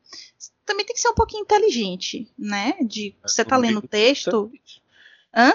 Também 0.66 0.86
tem 0.86 0.94
que 0.94 1.02
ser 1.02 1.10
um 1.10 1.16
pouquinho 1.16 1.44
inteligente, 1.44 2.30
né? 2.38 2.74
De 2.82 3.16
você 3.24 3.46
tá 3.46 3.56
lendo 3.56 3.80
o 3.80 3.88
texto. 3.88 4.52
Hã? 5.34 5.54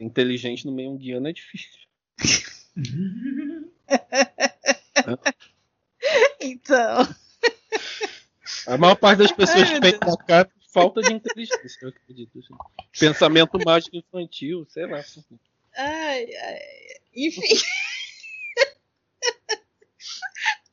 Inteligente 0.00 0.66
no 0.66 0.72
meio 0.72 0.96
guiano 0.96 1.28
é 1.28 1.32
difícil. 1.32 1.84
então. 6.40 7.06
A 8.66 8.78
maior 8.78 8.96
parte 8.96 9.18
das 9.18 9.32
pessoas 9.32 9.68
tem 9.80 9.98
na 9.98 10.16
cara 10.16 10.50
falta 10.72 11.02
de 11.02 11.12
inteligência, 11.12 11.78
eu 11.82 11.90
acredito. 11.90 12.40
Pensamento 12.98 13.58
mágico 13.64 13.96
infantil, 13.96 14.66
sei 14.70 14.86
lá. 14.86 15.04
Ai, 15.76 16.26
ai. 16.34 16.60
Enfim. 17.14 17.42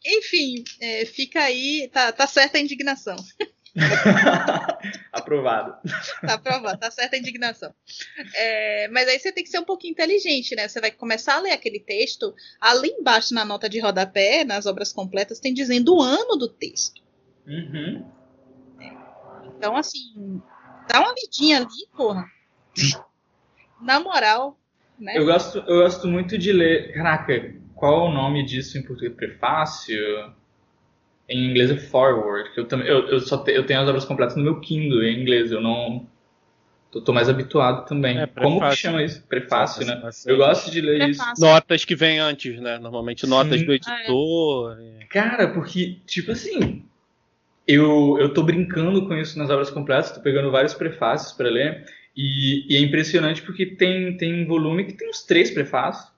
Enfim, 0.06 0.64
é, 0.80 1.06
fica 1.06 1.42
aí, 1.42 1.90
tá, 1.94 2.12
tá 2.12 2.26
certa 2.26 2.58
a 2.58 2.62
indignação. 2.62 3.16
aprovado. 5.14 5.78
Tá 6.22 6.34
aprovado, 6.34 6.80
tá 6.80 6.92
certa 6.92 7.16
a 7.16 7.20
indignação. 7.20 7.74
É, 8.36 8.88
mas 8.90 9.08
aí 9.08 9.20
você 9.20 9.32
tem 9.32 9.44
que 9.44 9.50
ser 9.50 9.60
um 9.60 9.66
pouquinho 9.66 9.92
inteligente, 9.92 10.56
né? 10.56 10.68
Você 10.68 10.82
vai 10.82 10.92
começar 10.92 11.36
a 11.36 11.40
ler 11.40 11.52
aquele 11.52 11.80
texto, 11.80 12.34
ali 12.60 12.90
embaixo 12.90 13.34
na 13.34 13.46
nota 13.46 13.70
de 13.70 13.80
rodapé, 13.80 14.44
nas 14.44 14.66
obras 14.66 14.92
completas, 14.92 15.40
tem 15.40 15.54
dizendo 15.54 15.96
o 15.96 16.02
ano 16.02 16.36
do 16.36 16.50
texto. 16.50 17.02
Uhum. 17.48 18.06
Então, 19.56 19.78
assim, 19.78 20.42
dá 20.88 21.00
uma 21.00 21.14
lidinha 21.14 21.58
ali, 21.58 21.88
porra. 21.96 22.26
Na 23.80 24.00
moral, 24.00 24.58
né? 25.00 25.18
Eu 25.18 25.26
gosto, 25.26 25.60
eu 25.60 25.84
gosto 25.84 26.08
muito 26.08 26.38
de 26.38 26.52
ler. 26.52 26.94
Caraca, 26.94 27.61
qual 27.82 28.06
o 28.06 28.14
nome 28.14 28.46
disso 28.46 28.78
em 28.78 28.84
português? 28.84 29.16
Prefácio? 29.16 29.98
Em 31.28 31.50
inglês 31.50 31.72
é 31.72 31.78
forward. 31.78 32.54
Que 32.54 32.60
eu, 32.60 32.68
também, 32.68 32.88
eu, 32.88 33.08
eu, 33.08 33.20
só 33.20 33.40
te, 33.40 33.52
eu 33.52 33.66
tenho 33.66 33.82
as 33.82 33.90
obras 33.90 34.06
completas 34.06 34.36
no 34.36 34.44
meu 34.44 34.60
Kindle 34.60 35.02
em 35.04 35.20
inglês. 35.20 35.52
Eu 35.52 35.60
não. 35.60 36.08
Eu 36.94 37.02
tô 37.02 37.12
mais 37.12 37.28
habituado 37.28 37.88
também. 37.88 38.20
É, 38.20 38.28
Como 38.28 38.60
que 38.60 38.76
chama 38.76 39.02
isso? 39.02 39.24
Prefácio, 39.24 39.84
né? 39.84 40.00
Eu 40.28 40.38
gosto 40.38 40.70
de 40.70 40.80
ler 40.80 41.00
prefácio. 41.00 41.34
isso. 41.34 41.42
Notas 41.42 41.84
que 41.84 41.96
vêm 41.96 42.20
antes, 42.20 42.60
né? 42.62 42.78
Normalmente 42.78 43.26
notas 43.26 43.60
Sim. 43.60 43.66
do 43.66 43.74
editor. 43.74 44.78
É. 44.80 45.06
Cara, 45.06 45.48
porque, 45.48 45.98
tipo 46.06 46.34
assim, 46.34 46.86
eu, 47.66 48.18
eu 48.20 48.32
tô 48.32 48.44
brincando 48.44 49.08
com 49.08 49.16
isso 49.16 49.40
nas 49.40 49.50
obras 49.50 49.72
completas, 49.72 50.12
tô 50.12 50.22
pegando 50.22 50.52
vários 50.52 50.76
prefácios 50.76 51.32
para 51.32 51.50
ler, 51.50 51.86
e, 52.16 52.72
e, 52.72 52.76
é 52.76 52.80
impressionante 52.80 53.42
porque 53.42 53.66
tem, 53.66 54.16
tem 54.18 54.44
um 54.44 54.46
volume 54.46 54.84
que 54.84 54.94
tem 54.94 55.10
uns 55.10 55.24
três 55.24 55.50
prefácios. 55.50 56.12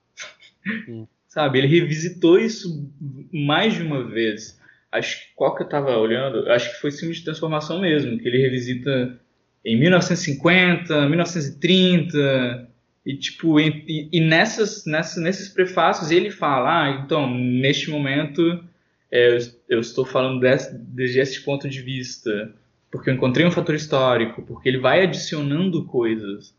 Hum 0.89 1.05
sabe? 1.33 1.57
Ele 1.57 1.67
revisitou 1.67 2.37
isso 2.37 2.87
mais 3.33 3.73
de 3.73 3.81
uma 3.81 4.03
vez. 4.07 4.61
Acho 4.91 5.17
que 5.19 5.35
qual 5.35 5.55
que 5.55 5.63
eu 5.63 5.65
estava 5.65 5.97
olhando, 5.97 6.47
acho 6.51 6.71
que 6.71 6.79
foi 6.79 6.91
Filme 6.91 7.15
de 7.15 7.23
Transformação 7.23 7.81
mesmo, 7.81 8.19
que 8.19 8.27
ele 8.27 8.37
revisita 8.37 9.19
em 9.65 9.79
1950, 9.79 11.09
1930, 11.09 12.69
E, 13.03 13.17
tipo, 13.17 13.59
e, 13.59 14.07
e 14.13 14.21
nessas, 14.21 14.85
nessas, 14.85 15.21
nesses 15.23 15.49
prefácios 15.49 16.11
ele 16.11 16.29
fala, 16.29 16.83
ah, 16.83 17.01
então, 17.03 17.27
neste 17.33 17.89
momento 17.89 18.63
é, 19.11 19.39
eu 19.67 19.79
estou 19.79 20.05
falando 20.05 20.39
desse, 20.39 20.77
desde 20.77 21.19
esse 21.19 21.43
ponto 21.43 21.67
de 21.67 21.81
vista, 21.81 22.53
porque 22.91 23.09
eu 23.09 23.15
encontrei 23.15 23.43
um 23.45 23.51
fator 23.51 23.73
histórico, 23.73 24.43
porque 24.43 24.69
ele 24.69 24.79
vai 24.79 25.01
adicionando 25.01 25.83
coisas. 25.85 26.55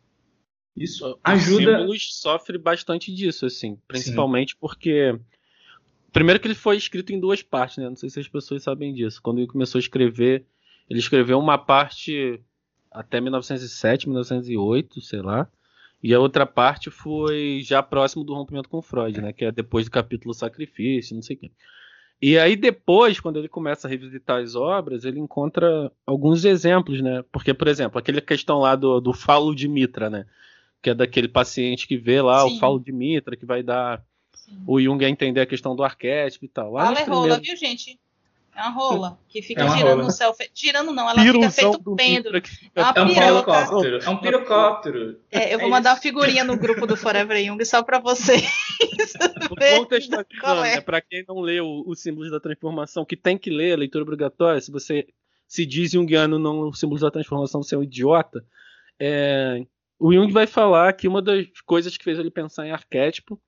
Isso 0.76 1.06
o 1.06 1.18
ajuda. 1.22 1.78
Símbolos 1.78 2.14
sofre 2.14 2.58
bastante 2.58 3.14
disso, 3.14 3.46
assim, 3.46 3.78
principalmente 3.86 4.52
Sim. 4.52 4.58
porque 4.60 5.18
primeiro 6.12 6.40
que 6.40 6.46
ele 6.46 6.54
foi 6.54 6.76
escrito 6.76 7.12
em 7.12 7.20
duas 7.20 7.42
partes, 7.42 7.78
né? 7.78 7.88
Não 7.88 7.96
sei 7.96 8.10
se 8.10 8.20
as 8.20 8.28
pessoas 8.28 8.62
sabem 8.62 8.92
disso. 8.92 9.20
Quando 9.22 9.38
ele 9.38 9.46
começou 9.46 9.78
a 9.78 9.80
escrever, 9.80 10.44
ele 10.88 10.98
escreveu 10.98 11.38
uma 11.38 11.58
parte 11.58 12.40
até 12.90 13.20
1907, 13.20 14.08
1908, 14.08 15.00
sei 15.00 15.20
lá. 15.20 15.48
E 16.02 16.12
a 16.12 16.20
outra 16.20 16.44
parte 16.44 16.90
foi 16.90 17.60
já 17.64 17.82
próximo 17.82 18.24
do 18.24 18.34
rompimento 18.34 18.68
com 18.68 18.82
Freud, 18.82 19.20
né? 19.20 19.32
Que 19.32 19.46
é 19.46 19.52
depois 19.52 19.86
do 19.86 19.90
capítulo 19.90 20.34
Sacrifício, 20.34 21.14
não 21.14 21.22
sei 21.22 21.36
o 21.36 21.38
quê. 21.38 21.50
E 22.20 22.38
aí 22.38 22.56
depois, 22.56 23.18
quando 23.18 23.38
ele 23.38 23.48
começa 23.48 23.88
a 23.88 23.90
revisitar 23.90 24.42
as 24.42 24.54
obras, 24.54 25.04
ele 25.04 25.18
encontra 25.18 25.90
alguns 26.06 26.44
exemplos, 26.44 27.00
né? 27.00 27.24
Porque, 27.32 27.52
por 27.52 27.68
exemplo, 27.68 27.98
aquela 27.98 28.20
questão 28.20 28.60
lá 28.60 28.76
do, 28.76 29.00
do 29.00 29.12
falo 29.12 29.54
de 29.54 29.66
Mitra, 29.66 30.08
né? 30.08 30.26
Que 30.84 30.90
é 30.90 30.94
daquele 30.94 31.28
paciente 31.28 31.88
que 31.88 31.96
vê 31.96 32.20
lá 32.20 32.46
Sim. 32.46 32.56
o 32.56 32.58
falo 32.58 32.78
de 32.78 32.92
Mitra, 32.92 33.36
que 33.36 33.46
vai 33.46 33.62
dar 33.62 34.04
Sim. 34.34 34.62
o 34.66 34.78
Jung 34.78 35.02
a 35.02 35.08
entender 35.08 35.40
a 35.40 35.46
questão 35.46 35.74
do 35.74 35.82
arquétipo 35.82 36.44
e 36.44 36.48
tal. 36.48 36.72
Lá 36.72 36.84
Fala 36.84 36.98
é 36.98 37.02
primeiros... 37.04 37.28
rola, 37.28 37.40
viu, 37.40 37.56
gente? 37.56 37.98
É 38.54 38.60
uma 38.60 38.70
rola 38.70 39.18
que 39.26 39.40
fica 39.40 39.64
é 39.64 39.68
girando 39.70 39.92
rola. 39.92 40.02
no 40.04 40.10
céu. 40.10 40.34
Fe... 40.34 40.50
Girando 40.54 40.92
não, 40.92 41.08
ela 41.08 41.22
fica 41.22 41.50
feito 41.50 41.96
pêndulo. 41.96 42.36
É, 42.36 42.82
uma 42.82 42.92
é 42.94 43.02
um 43.02 43.08
pirocóptero. 43.08 43.98
É 43.98 44.10
um 44.10 44.16
pirocóptero. 44.18 45.20
É, 45.32 45.54
eu 45.54 45.58
vou 45.58 45.68
é 45.68 45.70
mandar 45.70 45.94
uma 45.94 46.00
figurinha 46.00 46.44
no 46.44 46.58
grupo 46.58 46.86
do 46.86 46.98
Forever 46.98 47.38
Young 47.38 47.64
só 47.64 47.82
pra 47.82 47.98
vocês. 47.98 48.44
o 49.50 49.94
está 49.94 50.24
é. 50.66 50.74
é 50.74 50.80
para 50.82 51.00
quem 51.00 51.24
não 51.26 51.40
leu 51.40 51.82
os 51.86 52.00
símbolos 52.00 52.30
da 52.30 52.38
transformação, 52.38 53.06
que 53.06 53.16
tem 53.16 53.38
que 53.38 53.48
ler 53.48 53.72
a 53.72 53.78
leitura 53.78 54.04
obrigatória, 54.04 54.60
se 54.60 54.70
você 54.70 55.06
se 55.48 55.64
diz 55.64 55.92
junguiano 55.92 56.38
não 56.38 56.68
os 56.68 56.78
símbolos 56.78 57.00
da 57.00 57.10
transformação, 57.10 57.62
você 57.62 57.74
é 57.74 57.78
um 57.78 57.82
idiota. 57.82 58.44
É, 59.00 59.64
o 59.98 60.12
Jung 60.12 60.32
vai 60.32 60.46
falar 60.46 60.92
que 60.92 61.08
uma 61.08 61.22
das 61.22 61.46
coisas 61.64 61.96
que 61.96 62.04
fez 62.04 62.18
ele 62.18 62.30
pensar 62.30 62.66
em 62.66 62.70
arquétipo 62.70 63.40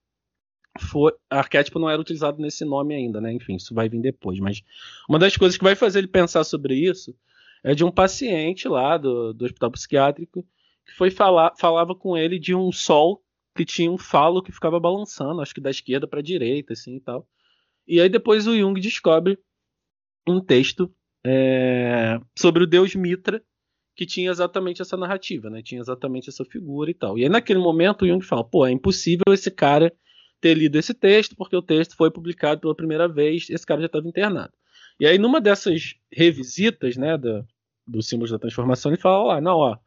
foi, 0.80 1.12
arquétipo 1.30 1.78
não 1.78 1.88
era 1.88 2.00
utilizado 2.00 2.40
nesse 2.40 2.64
nome 2.64 2.94
ainda, 2.94 3.20
né? 3.20 3.32
Enfim, 3.32 3.56
isso 3.56 3.74
vai 3.74 3.88
vir 3.88 4.00
depois. 4.00 4.38
Mas 4.38 4.62
uma 5.08 5.18
das 5.18 5.36
coisas 5.36 5.56
que 5.56 5.64
vai 5.64 5.74
fazer 5.74 6.00
ele 6.00 6.08
pensar 6.08 6.44
sobre 6.44 6.74
isso 6.74 7.14
é 7.64 7.74
de 7.74 7.84
um 7.84 7.90
paciente 7.90 8.68
lá 8.68 8.96
do, 8.96 9.32
do 9.32 9.44
hospital 9.44 9.70
psiquiátrico 9.70 10.46
que 10.86 10.92
foi 10.92 11.10
falar, 11.10 11.54
falava 11.58 11.94
com 11.94 12.16
ele 12.16 12.38
de 12.38 12.54
um 12.54 12.70
sol 12.70 13.22
que 13.56 13.64
tinha 13.64 13.90
um 13.90 13.98
falo 13.98 14.42
que 14.42 14.52
ficava 14.52 14.78
balançando, 14.78 15.40
acho 15.40 15.54
que 15.54 15.60
da 15.60 15.70
esquerda 15.70 16.06
para 16.06 16.20
a 16.20 16.22
direita, 16.22 16.74
assim 16.74 16.96
e 16.96 17.00
tal. 17.00 17.26
E 17.86 18.00
aí 18.00 18.08
depois 18.08 18.46
o 18.46 18.56
Jung 18.56 18.78
descobre 18.80 19.38
um 20.28 20.40
texto 20.40 20.92
é, 21.24 22.20
sobre 22.36 22.62
o 22.62 22.66
deus 22.66 22.94
Mitra 22.94 23.42
que 23.96 24.04
tinha 24.04 24.30
exatamente 24.30 24.82
essa 24.82 24.96
narrativa, 24.96 25.48
né? 25.48 25.62
Tinha 25.62 25.80
exatamente 25.80 26.28
essa 26.28 26.44
figura 26.44 26.90
e 26.90 26.94
tal. 26.94 27.18
E 27.18 27.22
aí 27.22 27.28
naquele 27.30 27.58
momento 27.58 28.02
o 28.02 28.06
Jung 28.06 28.22
fala, 28.22 28.44
pô, 28.44 28.66
é 28.66 28.70
impossível 28.70 29.24
esse 29.32 29.50
cara 29.50 29.90
ter 30.38 30.54
lido 30.54 30.78
esse 30.78 30.92
texto, 30.92 31.34
porque 31.34 31.56
o 31.56 31.62
texto 31.62 31.96
foi 31.96 32.10
publicado 32.10 32.60
pela 32.60 32.74
primeira 32.74 33.08
vez, 33.08 33.48
esse 33.48 33.66
cara 33.66 33.80
já 33.80 33.86
estava 33.86 34.06
internado. 34.06 34.52
E 35.00 35.06
aí, 35.06 35.18
numa 35.18 35.40
dessas 35.40 35.94
revisitas, 36.12 36.96
né, 36.96 37.16
do, 37.16 37.44
dos 37.86 38.06
símbolos 38.06 38.30
da 38.30 38.38
transformação, 38.38 38.92
ele 38.92 39.00
fala 39.00 39.24
lá, 39.24 39.40
não, 39.40 39.56
ó, 39.56 39.78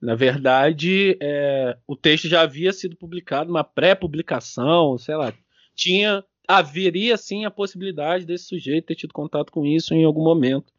na 0.00 0.14
verdade, 0.14 1.16
é, 1.20 1.76
o 1.86 1.96
texto 1.96 2.28
já 2.28 2.42
havia 2.42 2.72
sido 2.72 2.96
publicado, 2.96 3.50
uma 3.50 3.64
pré-publicação, 3.64 4.96
sei 4.96 5.16
lá, 5.16 5.32
tinha, 5.74 6.24
haveria 6.46 7.16
sim 7.16 7.44
a 7.44 7.50
possibilidade 7.50 8.24
desse 8.24 8.44
sujeito 8.44 8.86
ter 8.86 8.94
tido 8.94 9.12
contato 9.12 9.50
com 9.50 9.66
isso 9.66 9.92
em 9.92 10.04
algum 10.04 10.22
momento, 10.22 10.72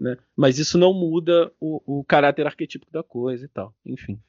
né? 0.00 0.16
Mas 0.36 0.58
isso 0.58 0.78
não 0.78 0.92
muda 0.92 1.52
o, 1.60 2.00
o 2.00 2.04
caráter 2.04 2.46
arquetípico 2.46 2.92
da 2.92 3.02
coisa 3.02 3.44
e 3.44 3.48
tal, 3.48 3.74
enfim. 3.84 4.20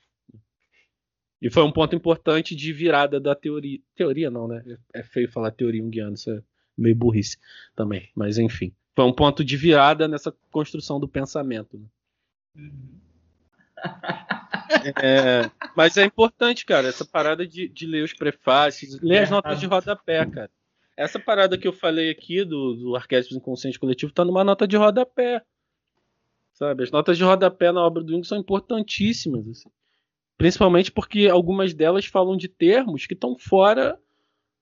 E 1.41 1.49
foi 1.49 1.63
um 1.63 1.71
ponto 1.71 1.95
importante 1.95 2.55
de 2.55 2.73
virada 2.73 3.19
da 3.19 3.33
teoria. 3.33 3.79
Teoria 3.95 4.29
não, 4.29 4.47
né? 4.47 4.61
É 4.93 5.03
feio 5.03 5.31
falar 5.31 5.51
teoria 5.51 5.81
junguiana, 5.81 6.13
isso 6.13 6.29
é 6.29 6.41
meio 6.77 6.95
burrice 6.95 7.37
também. 7.75 8.09
Mas 8.15 8.37
enfim. 8.37 8.73
Foi 8.95 9.05
um 9.05 9.13
ponto 9.13 9.45
de 9.45 9.55
virada 9.55 10.07
nessa 10.07 10.35
construção 10.51 10.99
do 10.99 11.07
pensamento. 11.07 11.77
Né? 11.77 12.71
é, 15.01 15.49
mas 15.75 15.95
é 15.95 16.03
importante, 16.03 16.65
cara, 16.65 16.89
essa 16.89 17.05
parada 17.05 17.47
de, 17.47 17.69
de 17.69 17.85
ler 17.85 18.03
os 18.03 18.13
prefácios, 18.13 18.99
ler 18.99 19.19
as 19.19 19.29
notas 19.29 19.59
de 19.59 19.65
rodapé, 19.65 20.25
cara. 20.25 20.51
Essa 20.97 21.17
parada 21.17 21.57
que 21.57 21.65
eu 21.65 21.71
falei 21.71 22.09
aqui 22.09 22.43
do, 22.43 22.73
do 22.73 22.95
arquétipo 22.95 23.35
inconsciente 23.35 23.79
coletivo 23.79 24.11
tá 24.11 24.25
numa 24.25 24.43
nota 24.43 24.67
de 24.67 24.75
rodapé. 24.75 25.41
Sabe? 26.59 26.83
As 26.83 26.91
notas 26.91 27.17
de 27.17 27.23
rodapé 27.23 27.71
na 27.71 27.81
obra 27.81 28.03
do 28.03 28.11
Jung 28.11 28.27
são 28.27 28.37
importantíssimas. 28.37 29.47
Assim. 29.47 29.69
Principalmente 30.37 30.91
porque 30.91 31.27
algumas 31.27 31.73
delas 31.73 32.05
falam 32.05 32.35
de 32.35 32.49
termos 32.49 33.07
que 33.07 33.13
estão 33.13 33.37
fora 33.39 33.97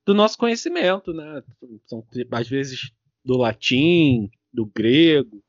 do 0.05 0.13
nosso 0.13 0.37
conhecimento, 0.37 1.11
né? 1.11 1.43
São 1.87 2.05
às 2.31 2.47
vezes 2.47 2.91
do 3.25 3.35
latim, 3.35 4.29
do 4.53 4.65
grego, 4.65 5.43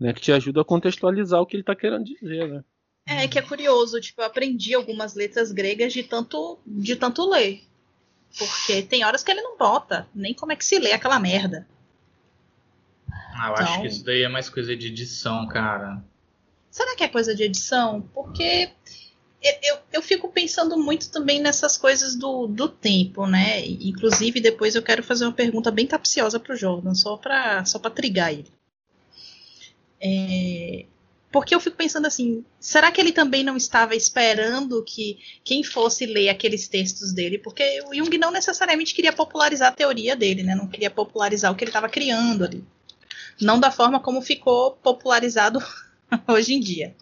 né? 0.00 0.14
Que 0.14 0.20
te 0.20 0.32
ajuda 0.32 0.62
a 0.62 0.64
contextualizar 0.64 1.40
o 1.40 1.46
que 1.46 1.54
ele 1.54 1.62
está 1.62 1.76
querendo 1.76 2.04
dizer, 2.04 2.48
né? 2.48 2.64
É 3.06 3.28
que 3.28 3.38
é 3.38 3.42
curioso, 3.42 4.00
tipo, 4.00 4.20
eu 4.20 4.26
aprendi 4.26 4.74
algumas 4.74 5.14
letras 5.14 5.52
gregas 5.52 5.92
de 5.92 6.02
tanto 6.02 6.58
de 6.66 6.96
tanto 6.96 7.28
ler. 7.28 7.62
Porque 8.38 8.82
tem 8.82 9.04
horas 9.04 9.22
que 9.22 9.30
ele 9.30 9.42
não 9.42 9.58
bota 9.58 10.08
nem 10.14 10.32
como 10.32 10.52
é 10.52 10.56
que 10.56 10.64
se 10.64 10.78
lê 10.78 10.92
aquela 10.92 11.18
merda. 11.18 11.66
Ah, 13.40 13.48
eu 13.48 13.52
então... 13.54 13.64
acho 13.64 13.80
que 13.80 13.86
isso 13.86 14.04
daí 14.04 14.22
é 14.22 14.28
mais 14.28 14.50
coisa 14.50 14.76
de 14.76 14.88
edição, 14.88 15.48
cara. 15.48 16.04
Será 16.70 16.94
que 16.94 17.02
é 17.02 17.08
coisa 17.08 17.34
de 17.34 17.42
edição? 17.42 18.02
Porque 18.12 18.70
eu, 19.62 19.78
eu 19.94 20.02
fico 20.02 20.28
pensando 20.28 20.76
muito 20.76 21.10
também 21.10 21.40
nessas 21.40 21.78
coisas 21.78 22.14
do, 22.14 22.46
do 22.46 22.68
tempo, 22.68 23.26
né? 23.26 23.66
Inclusive, 23.66 24.40
depois 24.40 24.74
eu 24.74 24.82
quero 24.82 25.02
fazer 25.02 25.24
uma 25.24 25.32
pergunta 25.32 25.70
bem 25.70 25.86
capciosa 25.86 26.38
para 26.38 26.52
o 26.52 26.56
Jordan, 26.56 26.94
só 26.94 27.16
para 27.16 27.64
só 27.64 27.78
trigar 27.78 28.30
ele. 28.30 28.52
É, 30.02 30.84
porque 31.32 31.54
eu 31.54 31.60
fico 31.60 31.76
pensando 31.76 32.06
assim, 32.06 32.44
será 32.58 32.92
que 32.92 33.00
ele 33.00 33.12
também 33.12 33.42
não 33.42 33.56
estava 33.56 33.96
esperando 33.96 34.82
que 34.84 35.18
quem 35.42 35.64
fosse 35.64 36.04
ler 36.04 36.28
aqueles 36.28 36.68
textos 36.68 37.12
dele? 37.12 37.38
Porque 37.38 37.82
o 37.86 37.94
Jung 37.94 38.18
não 38.18 38.30
necessariamente 38.30 38.94
queria 38.94 39.14
popularizar 39.14 39.68
a 39.68 39.74
teoria 39.74 40.14
dele, 40.14 40.42
né? 40.42 40.54
Não 40.54 40.68
queria 40.68 40.90
popularizar 40.90 41.50
o 41.50 41.56
que 41.56 41.64
ele 41.64 41.70
estava 41.70 41.88
criando 41.88 42.44
ali. 42.44 42.62
Não 43.40 43.58
da 43.58 43.70
forma 43.70 44.00
como 44.00 44.20
ficou 44.20 44.72
popularizado 44.72 45.58
hoje 46.28 46.54
em 46.54 46.60
dia. 46.60 46.94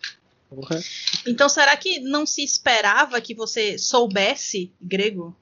Uhum. 0.51 0.81
Então, 1.27 1.49
será 1.49 1.77
que 1.77 2.01
não 2.01 2.25
se 2.25 2.43
esperava 2.43 3.21
que 3.21 3.35
você 3.35 3.79
soubesse 3.79 4.73
grego? 4.81 5.37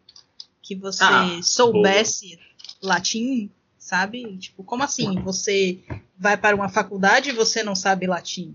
Que 0.62 0.74
você 0.74 1.04
ah, 1.04 1.40
soubesse 1.42 2.36
boa. 2.36 2.94
latim? 2.94 3.50
Sabe? 3.78 4.36
Tipo, 4.38 4.64
como 4.64 4.82
assim? 4.82 5.20
Você 5.20 5.78
vai 6.18 6.36
para 6.36 6.56
uma 6.56 6.68
faculdade 6.68 7.30
e 7.30 7.32
você 7.32 7.62
não 7.62 7.76
sabe 7.76 8.06
latim? 8.06 8.54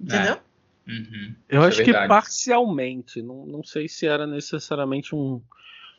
Entendeu? 0.00 0.34
É. 0.34 0.52
Uhum. 0.90 1.34
Eu 1.48 1.62
acho 1.62 1.82
é 1.82 1.84
que 1.84 1.92
parcialmente. 1.92 3.22
Não, 3.22 3.46
não 3.46 3.62
sei 3.62 3.88
se 3.88 4.06
era 4.06 4.26
necessariamente 4.26 5.14
um, 5.14 5.40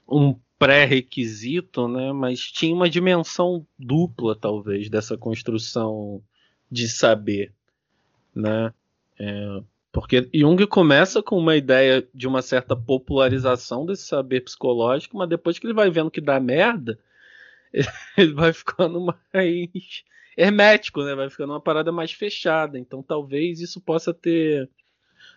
um 0.08 0.36
pré-requisito, 0.64 1.90
né? 1.90 2.14
Mas 2.14 2.40
tinha 2.40 2.74
uma 2.74 2.90
dimensão 2.90 3.68
dupla, 3.78 4.34
talvez, 4.34 4.90
dessa 4.90 5.18
construção 5.18 6.24
de 6.72 6.88
saber, 6.88 7.52
né? 8.34 8.74
É, 9.20 9.62
porque 9.92 10.30
Jung 10.34 10.66
começa 10.68 11.22
com 11.22 11.38
uma 11.38 11.58
ideia 11.58 12.08
de 12.14 12.28
uma 12.28 12.42
certa 12.42 12.78
popularização 12.78 13.86
desse 13.86 14.08
saber 14.08 14.42
psicológico, 14.42 15.18
mas 15.18 15.28
depois 15.28 15.60
que 15.60 15.68
ele 15.68 15.74
vai 15.74 15.90
vendo 15.90 16.10
que 16.10 16.22
dá 16.22 16.40
merda, 16.40 16.98
ele 18.18 18.34
vai 18.34 18.54
ficando 18.54 19.02
mais 19.02 20.04
hermético, 20.38 21.04
né? 21.04 21.14
Vai 21.14 21.30
ficando 21.30 21.52
uma 21.52 21.62
parada 21.62 21.92
mais 21.92 22.14
fechada. 22.14 22.80
Então 22.80 23.04
talvez 23.04 23.60
isso 23.60 23.82
possa 23.82 24.14
ter, 24.14 24.70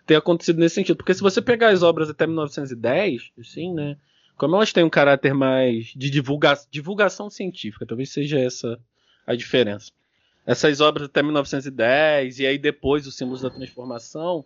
ter 0.05 0.15
acontecido 0.15 0.57
nesse 0.57 0.75
sentido. 0.75 0.95
Porque 0.95 1.13
se 1.13 1.21
você 1.21 1.41
pegar 1.41 1.67
as 1.67 1.83
obras 1.83 2.09
até 2.09 2.25
1910, 2.25 3.31
assim, 3.37 3.73
né? 3.73 3.97
Como 4.37 4.55
elas 4.55 4.71
têm 4.71 4.83
um 4.83 4.89
caráter 4.89 5.33
mais 5.33 5.87
de 5.95 6.09
divulga 6.09 6.57
divulgação 6.71 7.29
científica, 7.29 7.85
talvez 7.85 8.11
seja 8.11 8.39
essa 8.39 8.79
a 9.25 9.35
diferença 9.35 9.91
essas 10.47 10.79
obras 10.79 11.07
até 11.07 11.21
1910 11.21 12.39
e 12.39 12.47
aí 12.47 12.57
depois 12.57 13.05
os 13.05 13.17
símbolos 13.17 13.41
da 13.41 13.49
transformação, 13.49 14.45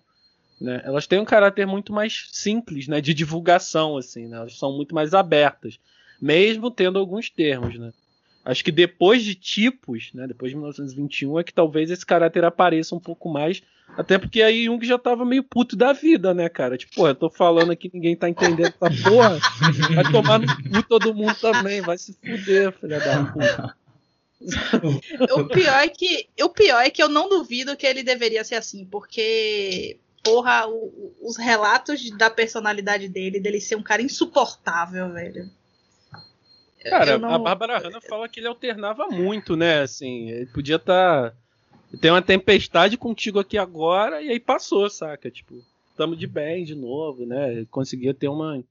né, 0.60 0.82
elas 0.84 1.06
têm 1.06 1.20
um 1.20 1.26
caráter 1.26 1.68
muito 1.68 1.94
mais 1.94 2.28
simples, 2.32 2.88
né, 2.88 3.00
de 3.00 3.14
divulgação 3.14 3.96
assim, 3.96 4.28
né, 4.28 4.38
elas 4.38 4.58
são 4.58 4.76
muito 4.76 4.96
mais 4.96 5.14
abertas, 5.14 5.80
mesmo 6.20 6.72
tendo 6.72 6.98
alguns 6.98 7.30
termos, 7.30 7.78
né. 7.78 7.94
Acho 8.44 8.64
que 8.64 8.72
depois 8.72 9.24
de 9.24 9.36
tipos, 9.36 10.10
né, 10.14 10.26
depois 10.28 10.52
de 10.52 10.56
1921, 10.56 11.40
é 11.40 11.44
que 11.44 11.54
talvez 11.54 11.92
esse 11.92 12.06
caráter 12.06 12.44
apareça 12.44 12.96
um 12.96 13.00
pouco 13.00 13.30
mais. 13.30 13.62
Até 13.96 14.18
porque 14.18 14.42
aí 14.42 14.66
Jung 14.66 14.84
já 14.86 14.98
tava 14.98 15.26
meio 15.26 15.44
puto 15.44 15.76
da 15.76 15.94
vida, 15.94 16.34
né, 16.34 16.48
cara? 16.50 16.78
Tipo, 16.78 16.96
porra, 16.96 17.10
eu 17.10 17.16
tô 17.16 17.30
falando 17.30 17.72
aqui, 17.72 17.92
ninguém 17.94 18.16
tá 18.16 18.30
entendendo 18.30 18.74
essa 18.82 19.04
porra. 19.04 19.38
Vai 19.94 20.12
tomar 20.12 20.40
no 20.40 20.48
cu 20.48 20.84
todo 20.88 21.14
mundo 21.14 21.36
também, 21.36 21.82
vai 21.82 21.98
se 21.98 22.14
fuder, 22.14 22.72
filha 22.80 23.00
da 23.00 23.26
puta. 23.26 23.76
o 25.36 25.46
pior 25.46 25.84
é 25.84 25.88
que 25.88 26.28
o 26.42 26.50
pior 26.50 26.80
é 26.80 26.90
que 26.90 27.04
eu 27.04 27.08
não 27.08 27.30
duvido 27.30 27.78
que 27.78 27.86
ele 27.86 28.02
deveria 28.02 28.44
ser 28.44 28.56
assim, 28.56 28.86
porque 28.86 30.00
porra, 30.24 30.68
o, 30.68 31.14
os 31.22 31.38
relatos 31.38 32.10
da 32.12 32.30
personalidade 32.30 33.08
dele, 33.08 33.40
dele 33.40 33.62
ser 33.62 33.76
um 33.76 33.84
cara 33.84 34.02
insuportável, 34.02 35.12
velho. 35.12 35.50
Cara, 36.84 37.18
não... 37.18 37.34
a 37.34 37.40
Bárbara 37.40 37.80
Hanna 37.80 38.02
fala 38.02 38.28
que 38.28 38.40
ele 38.40 38.48
alternava 38.48 39.08
muito, 39.08 39.56
né? 39.56 39.82
Assim, 39.82 40.30
ele 40.30 40.46
podia 40.48 40.78
estar. 40.78 41.32
Tá... 41.32 41.38
Tem 42.00 42.10
uma 42.10 42.22
tempestade 42.22 42.98
contigo 42.98 43.40
aqui 43.40 43.58
agora 43.58 44.22
e 44.22 44.30
aí 44.30 44.40
passou, 44.40 44.90
saca? 44.90 45.30
Tipo, 45.30 45.62
estamos 45.90 46.18
de 46.18 46.26
bem 46.26 46.64
de 46.64 46.74
novo, 46.74 47.26
né? 47.26 47.52
Ele 47.52 47.66
conseguia 47.66 48.14
ter 48.14 48.30
uma, 48.30 48.64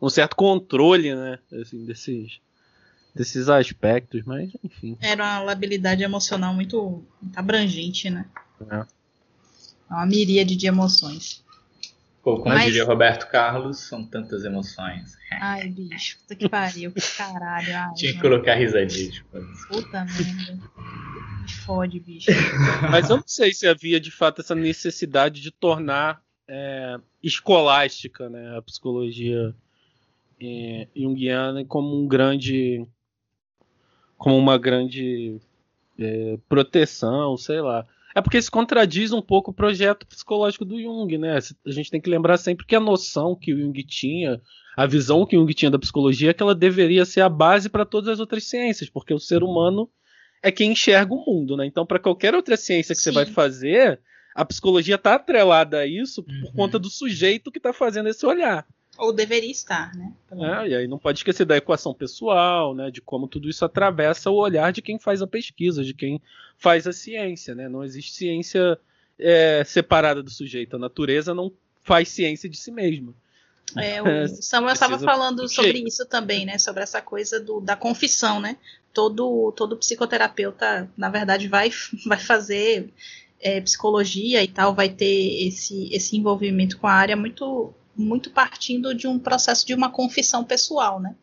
um 0.00 0.08
certo 0.08 0.36
controle, 0.36 1.14
né? 1.14 1.38
Assim, 1.60 1.84
desses, 1.84 2.40
desses 3.14 3.48
aspectos, 3.48 4.22
mas 4.24 4.50
enfim. 4.62 4.96
Era 5.00 5.24
uma 5.24 5.40
labilidade 5.40 6.02
emocional 6.02 6.54
muito, 6.54 7.02
muito 7.20 7.38
abrangente, 7.38 8.10
né? 8.10 8.26
É. 8.70 8.86
Uma 9.90 10.06
miríade 10.06 10.54
de 10.54 10.66
emoções. 10.66 11.42
Pô, 12.22 12.36
como 12.38 12.54
Mas... 12.54 12.64
diria 12.64 12.84
Roberto 12.84 13.28
Carlos, 13.30 13.78
são 13.80 14.04
tantas 14.04 14.44
emoções. 14.44 15.16
Ai, 15.40 15.68
bicho, 15.68 16.18
puta 16.18 16.34
que 16.34 16.48
pariu, 16.48 16.92
caralho. 17.16 17.76
Ai, 17.76 17.94
Tinha 17.94 18.12
que 18.12 18.20
colocar 18.20 18.54
risadinha. 18.54 19.10
Tipo. 19.10 19.38
Puta 19.68 20.04
merda. 20.04 20.58
Me 21.42 21.52
fode, 21.64 22.00
bicho. 22.00 22.30
Mas 22.90 23.08
eu 23.08 23.16
não 23.16 23.24
sei 23.26 23.52
se 23.52 23.66
havia 23.66 24.00
de 24.00 24.10
fato 24.10 24.40
essa 24.40 24.54
necessidade 24.54 25.40
de 25.40 25.50
tornar 25.50 26.20
é, 26.48 26.98
escolástica 27.22 28.28
né, 28.28 28.56
a 28.56 28.62
psicologia 28.62 29.54
é, 30.40 30.88
junguiana 30.96 31.64
como 31.64 31.96
um 31.96 32.06
grande. 32.08 32.86
como 34.16 34.36
uma 34.36 34.58
grande 34.58 35.40
é, 35.98 36.38
proteção, 36.48 37.36
sei 37.36 37.60
lá. 37.60 37.86
É 38.18 38.20
porque 38.20 38.42
se 38.42 38.50
contradiz 38.50 39.12
um 39.12 39.22
pouco 39.22 39.52
o 39.52 39.54
projeto 39.54 40.04
psicológico 40.04 40.64
do 40.64 40.82
Jung, 40.82 41.16
né? 41.16 41.38
A 41.64 41.70
gente 41.70 41.88
tem 41.88 42.00
que 42.00 42.10
lembrar 42.10 42.36
sempre 42.36 42.66
que 42.66 42.74
a 42.74 42.80
noção 42.80 43.38
que 43.40 43.54
o 43.54 43.60
Jung 43.60 43.80
tinha, 43.84 44.40
a 44.76 44.86
visão 44.86 45.24
que 45.24 45.36
o 45.36 45.40
Jung 45.40 45.54
tinha 45.54 45.70
da 45.70 45.78
psicologia, 45.78 46.30
é 46.30 46.34
que 46.34 46.42
ela 46.42 46.52
deveria 46.52 47.04
ser 47.04 47.20
a 47.20 47.28
base 47.28 47.68
para 47.68 47.84
todas 47.84 48.08
as 48.08 48.18
outras 48.18 48.42
ciências, 48.42 48.90
porque 48.90 49.14
o 49.14 49.20
ser 49.20 49.44
humano 49.44 49.88
é 50.42 50.50
quem 50.50 50.72
enxerga 50.72 51.14
o 51.14 51.24
mundo, 51.24 51.56
né? 51.56 51.64
Então, 51.64 51.86
para 51.86 52.00
qualquer 52.00 52.34
outra 52.34 52.56
ciência 52.56 52.92
que 52.92 53.00
Sim. 53.00 53.12
você 53.12 53.14
vai 53.14 53.26
fazer, 53.26 54.00
a 54.34 54.44
psicologia 54.44 54.96
está 54.96 55.14
atrelada 55.14 55.78
a 55.78 55.86
isso 55.86 56.24
uhum. 56.28 56.40
por 56.40 56.52
conta 56.54 56.76
do 56.76 56.90
sujeito 56.90 57.52
que 57.52 57.58
está 57.58 57.72
fazendo 57.72 58.08
esse 58.08 58.26
olhar. 58.26 58.66
Ou 58.98 59.12
deveria 59.12 59.50
estar, 59.50 59.94
né? 59.94 60.12
É, 60.32 60.68
e 60.68 60.74
aí 60.74 60.88
não 60.88 60.98
pode 60.98 61.20
esquecer 61.20 61.44
da 61.44 61.56
equação 61.56 61.94
pessoal, 61.94 62.74
né? 62.74 62.90
De 62.90 63.00
como 63.00 63.28
tudo 63.28 63.48
isso 63.48 63.64
atravessa 63.64 64.28
o 64.28 64.34
olhar 64.34 64.72
de 64.72 64.82
quem 64.82 64.98
faz 64.98 65.22
a 65.22 65.26
pesquisa, 65.26 65.84
de 65.84 65.94
quem 65.94 66.20
faz 66.56 66.84
a 66.86 66.92
ciência, 66.92 67.54
né? 67.54 67.68
Não 67.68 67.84
existe 67.84 68.12
ciência 68.12 68.76
é, 69.16 69.62
separada 69.64 70.20
do 70.20 70.30
sujeito. 70.30 70.74
A 70.74 70.80
natureza 70.80 71.32
não 71.32 71.52
faz 71.80 72.08
ciência 72.08 72.48
de 72.48 72.56
si 72.56 72.72
mesma. 72.72 73.14
É, 73.76 74.02
o 74.02 74.28
Samuel 74.42 74.72
estava 74.72 74.98
falando 74.98 75.48
sobre 75.48 75.78
isso 75.78 76.04
também, 76.06 76.44
né? 76.44 76.58
Sobre 76.58 76.82
essa 76.82 77.00
coisa 77.00 77.38
do, 77.38 77.60
da 77.60 77.76
confissão, 77.76 78.40
né? 78.40 78.56
Todo, 78.92 79.52
todo 79.52 79.76
psicoterapeuta, 79.76 80.90
na 80.96 81.08
verdade, 81.08 81.46
vai, 81.46 81.70
vai 82.04 82.18
fazer 82.18 82.92
é, 83.40 83.60
psicologia 83.60 84.42
e 84.42 84.48
tal, 84.48 84.74
vai 84.74 84.88
ter 84.88 85.46
esse, 85.46 85.88
esse 85.94 86.16
envolvimento 86.16 86.78
com 86.78 86.86
a 86.86 86.92
área 86.92 87.16
muito 87.16 87.72
muito 87.98 88.30
partindo 88.30 88.94
de 88.94 89.08
um 89.08 89.18
processo 89.18 89.66
de 89.66 89.74
uma 89.74 89.90
confissão 89.90 90.44
pessoal, 90.44 91.00
né? 91.00 91.16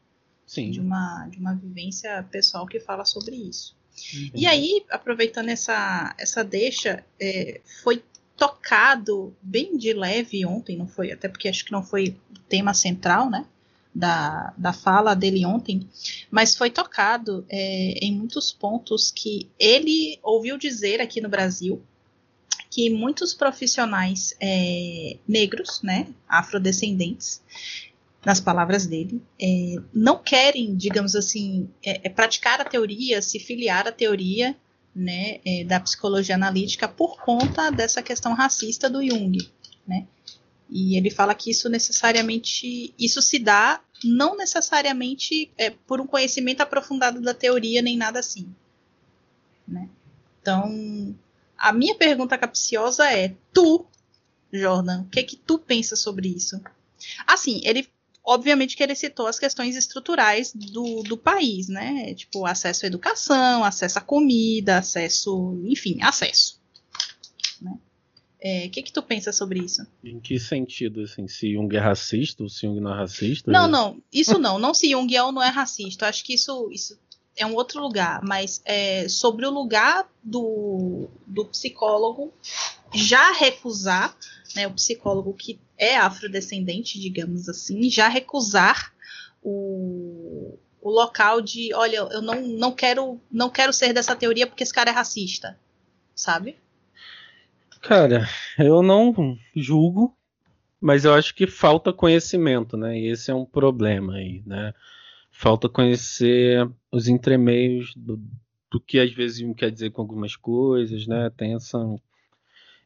Sim. 0.46 0.70
De 0.70 0.80
uma, 0.80 1.26
de 1.28 1.40
uma 1.40 1.56
vivência 1.56 2.22
pessoal 2.30 2.68
que 2.68 2.80
fala 2.80 3.06
sobre 3.06 3.36
isso. 3.36 3.76
Uhum. 4.14 4.32
E 4.36 4.46
aí, 4.46 4.84
aproveitando 4.90 5.50
essa, 5.50 6.14
essa 6.20 6.44
deixa, 6.44 7.04
é, 7.20 7.62
foi 7.82 8.04
tocado 8.36 9.34
bem 9.42 9.78
de 9.78 9.94
leve 9.94 10.46
ontem, 10.46 10.78
não 10.78 10.88
foi? 10.88 11.12
Até 11.12 11.30
porque 11.30 11.48
acho 11.48 11.64
que 11.64 11.72
não 11.72 11.82
foi 11.82 12.18
o 12.30 12.40
tema 12.50 12.74
central, 12.74 13.30
né? 13.30 13.46
Da, 13.94 14.54
da 14.58 14.74
fala 14.74 15.16
dele 15.16 15.46
ontem, 15.46 15.88
mas 16.30 16.54
foi 16.54 16.70
tocado 16.70 17.46
é, 17.48 17.98
em 18.06 18.12
muitos 18.14 18.52
pontos 18.52 19.10
que 19.10 19.50
ele 19.58 20.20
ouviu 20.22 20.58
dizer 20.58 21.00
aqui 21.00 21.22
no 21.22 21.30
Brasil, 21.30 21.82
que 22.76 22.90
muitos 22.90 23.34
profissionais 23.34 24.36
é, 24.38 25.16
negros, 25.26 25.82
né, 25.82 26.08
afrodescendentes, 26.28 27.42
nas 28.26 28.42
palavras 28.42 28.86
dele, 28.86 29.22
é, 29.42 29.78
não 29.94 30.22
querem, 30.22 30.76
digamos 30.76 31.16
assim, 31.16 31.70
é, 31.82 32.02
é, 32.06 32.10
praticar 32.10 32.60
a 32.60 32.66
teoria, 32.66 33.22
se 33.22 33.40
filiar 33.40 33.88
à 33.88 33.94
teoria 33.94 34.58
né, 34.94 35.40
é, 35.46 35.64
da 35.64 35.80
psicologia 35.80 36.36
analítica 36.36 36.86
por 36.86 37.24
conta 37.24 37.72
dessa 37.72 38.04
questão 38.04 38.34
racista 38.34 38.90
do 38.90 39.02
Jung, 39.02 39.38
né? 39.88 40.06
E 40.70 40.98
ele 40.98 41.10
fala 41.10 41.34
que 41.34 41.52
isso 41.52 41.70
necessariamente, 41.70 42.94
isso 43.00 43.22
se 43.22 43.40
dá 43.40 43.80
não 44.04 44.36
necessariamente 44.36 45.50
é, 45.58 45.70
por 45.70 46.02
um 46.02 46.08
conhecimento 46.08 46.60
aprofundado 46.60 47.22
da 47.22 47.34
teoria 47.34 47.82
nem 47.82 47.96
nada 47.96 48.20
assim, 48.20 48.54
né? 49.66 49.88
Então, 50.42 51.16
a 51.58 51.74
minha 51.74 51.96
pergunta 51.96 52.38
capciosa 52.38 53.12
é: 53.12 53.36
tu, 53.54 53.86
Jordan, 54.52 55.02
o 55.02 55.10
que 55.10 55.24
que 55.24 55.36
tu 55.36 55.58
pensa 55.58 55.96
sobre 55.96 56.30
isso? 56.30 56.60
Assim, 57.28 57.62
ele 57.64 57.88
obviamente 58.26 58.76
que 58.76 58.82
ele 58.82 58.96
citou 58.96 59.28
as 59.28 59.38
questões 59.38 59.76
estruturais 59.76 60.52
do, 60.54 61.04
do 61.04 61.16
país, 61.16 61.70
né? 61.70 62.14
Tipo, 62.16 62.46
acesso 62.46 62.86
à 62.86 62.88
educação, 62.88 63.64
acesso 63.64 64.00
à 64.00 64.02
comida, 64.02 64.80
acesso, 64.80 65.62
enfim, 65.66 66.02
acesso. 66.02 66.60
Né? 67.62 67.72
O 67.72 67.80
é, 68.42 68.68
que, 68.70 68.84
que 68.84 68.92
tu 68.92 69.02
pensa 69.02 69.32
sobre 69.32 69.60
isso? 69.60 69.86
Em 70.04 70.20
que 70.20 70.40
sentido, 70.40 71.02
assim, 71.02 71.28
se 71.28 71.54
Jung 71.54 71.74
é 71.76 71.80
racista 71.80 72.44
ou 72.44 72.50
se 72.50 72.62
Jung 72.62 72.80
não 72.80 72.94
é 72.94 72.98
racista? 72.98 73.52
Não, 73.52 73.68
não, 73.68 74.02
isso 74.12 74.38
não, 74.38 74.60
não 74.60 74.74
se 74.74 74.90
Jung 74.90 75.16
é 75.16 75.24
ou 75.24 75.32
não 75.32 75.42
é 75.42 75.50
racista. 75.50 76.06
Eu 76.06 76.10
acho 76.10 76.24
que 76.24 76.34
isso, 76.34 76.70
isso 76.72 77.00
é 77.38 77.46
um 77.46 77.54
outro 77.54 77.82
lugar, 77.82 78.22
mas 78.24 78.62
é 78.66 79.08
sobre 79.10 79.46
o 79.46 79.52
lugar 79.52 80.10
do, 80.24 81.10
do 81.28 81.46
psicólogo 81.46 82.34
já 82.94 83.32
recusar, 83.34 84.16
né, 84.56 84.68
o 84.68 84.72
psicólogo 84.72 85.34
que 85.34 85.60
é 85.78 85.98
afrodescendente, 85.98 87.00
digamos 87.00 87.50
assim, 87.50 87.90
já 87.90 88.08
recusar 88.08 88.94
o, 89.44 90.58
o 90.82 90.90
local 90.90 91.42
de, 91.42 91.74
olha, 91.74 91.98
eu 91.98 92.22
não, 92.22 92.42
não 92.42 92.72
quero 92.72 93.20
não 93.30 93.50
quero 93.50 93.74
ser 93.74 93.92
dessa 93.92 94.16
teoria 94.16 94.48
porque 94.48 94.64
esse 94.64 94.74
cara 94.74 94.90
é 94.90 94.94
racista, 94.94 95.60
sabe? 96.16 96.58
Cara, 97.82 98.28
eu 98.58 98.82
não 98.82 99.38
julgo, 99.56 100.16
mas 100.80 101.04
eu 101.06 101.14
acho 101.14 101.36
que 101.36 101.46
falta 101.46 101.92
conhecimento, 101.92 102.78
né? 102.78 102.98
E 102.98 103.12
esse 103.12 103.30
é 103.30 103.36
um 103.36 103.46
problema 103.46 104.14
aí, 104.14 104.42
né? 104.46 104.74
Falta 105.38 105.68
conhecer 105.68 106.66
os 106.90 107.10
entremeios 107.10 107.94
do, 107.94 108.18
do 108.72 108.80
que 108.80 108.98
às 108.98 109.12
vezes 109.12 109.42
um 109.42 109.54
quer 109.54 109.70
dizer 109.70 109.92
com 109.92 110.02
algumas 110.02 110.38
coisas, 110.38 111.06
né? 111.06 111.30
Tem 111.36 111.54
essa, 111.54 111.78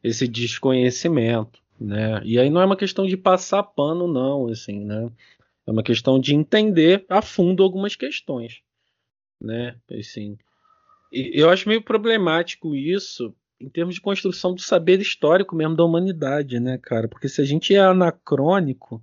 esse 0.02 0.26
desconhecimento, 0.26 1.60
né? 1.80 2.20
E 2.24 2.40
aí 2.40 2.50
não 2.50 2.60
é 2.60 2.66
uma 2.66 2.76
questão 2.76 3.06
de 3.06 3.16
passar 3.16 3.62
pano, 3.62 4.12
não, 4.12 4.48
assim, 4.48 4.84
né? 4.84 5.08
É 5.64 5.70
uma 5.70 5.82
questão 5.82 6.18
de 6.18 6.34
entender 6.34 7.04
a 7.08 7.22
fundo 7.22 7.62
algumas 7.62 7.94
questões, 7.94 8.60
né? 9.40 9.76
Assim, 9.96 10.36
eu 11.12 11.48
acho 11.50 11.68
meio 11.68 11.82
problemático 11.82 12.74
isso 12.74 13.32
em 13.60 13.68
termos 13.68 13.94
de 13.94 14.00
construção 14.00 14.54
do 14.54 14.60
saber 14.60 15.00
histórico 15.00 15.54
mesmo 15.54 15.76
da 15.76 15.84
humanidade, 15.84 16.58
né, 16.58 16.78
cara? 16.78 17.06
Porque 17.06 17.28
se 17.28 17.40
a 17.40 17.44
gente 17.44 17.72
é 17.72 17.78
anacrônico, 17.78 19.00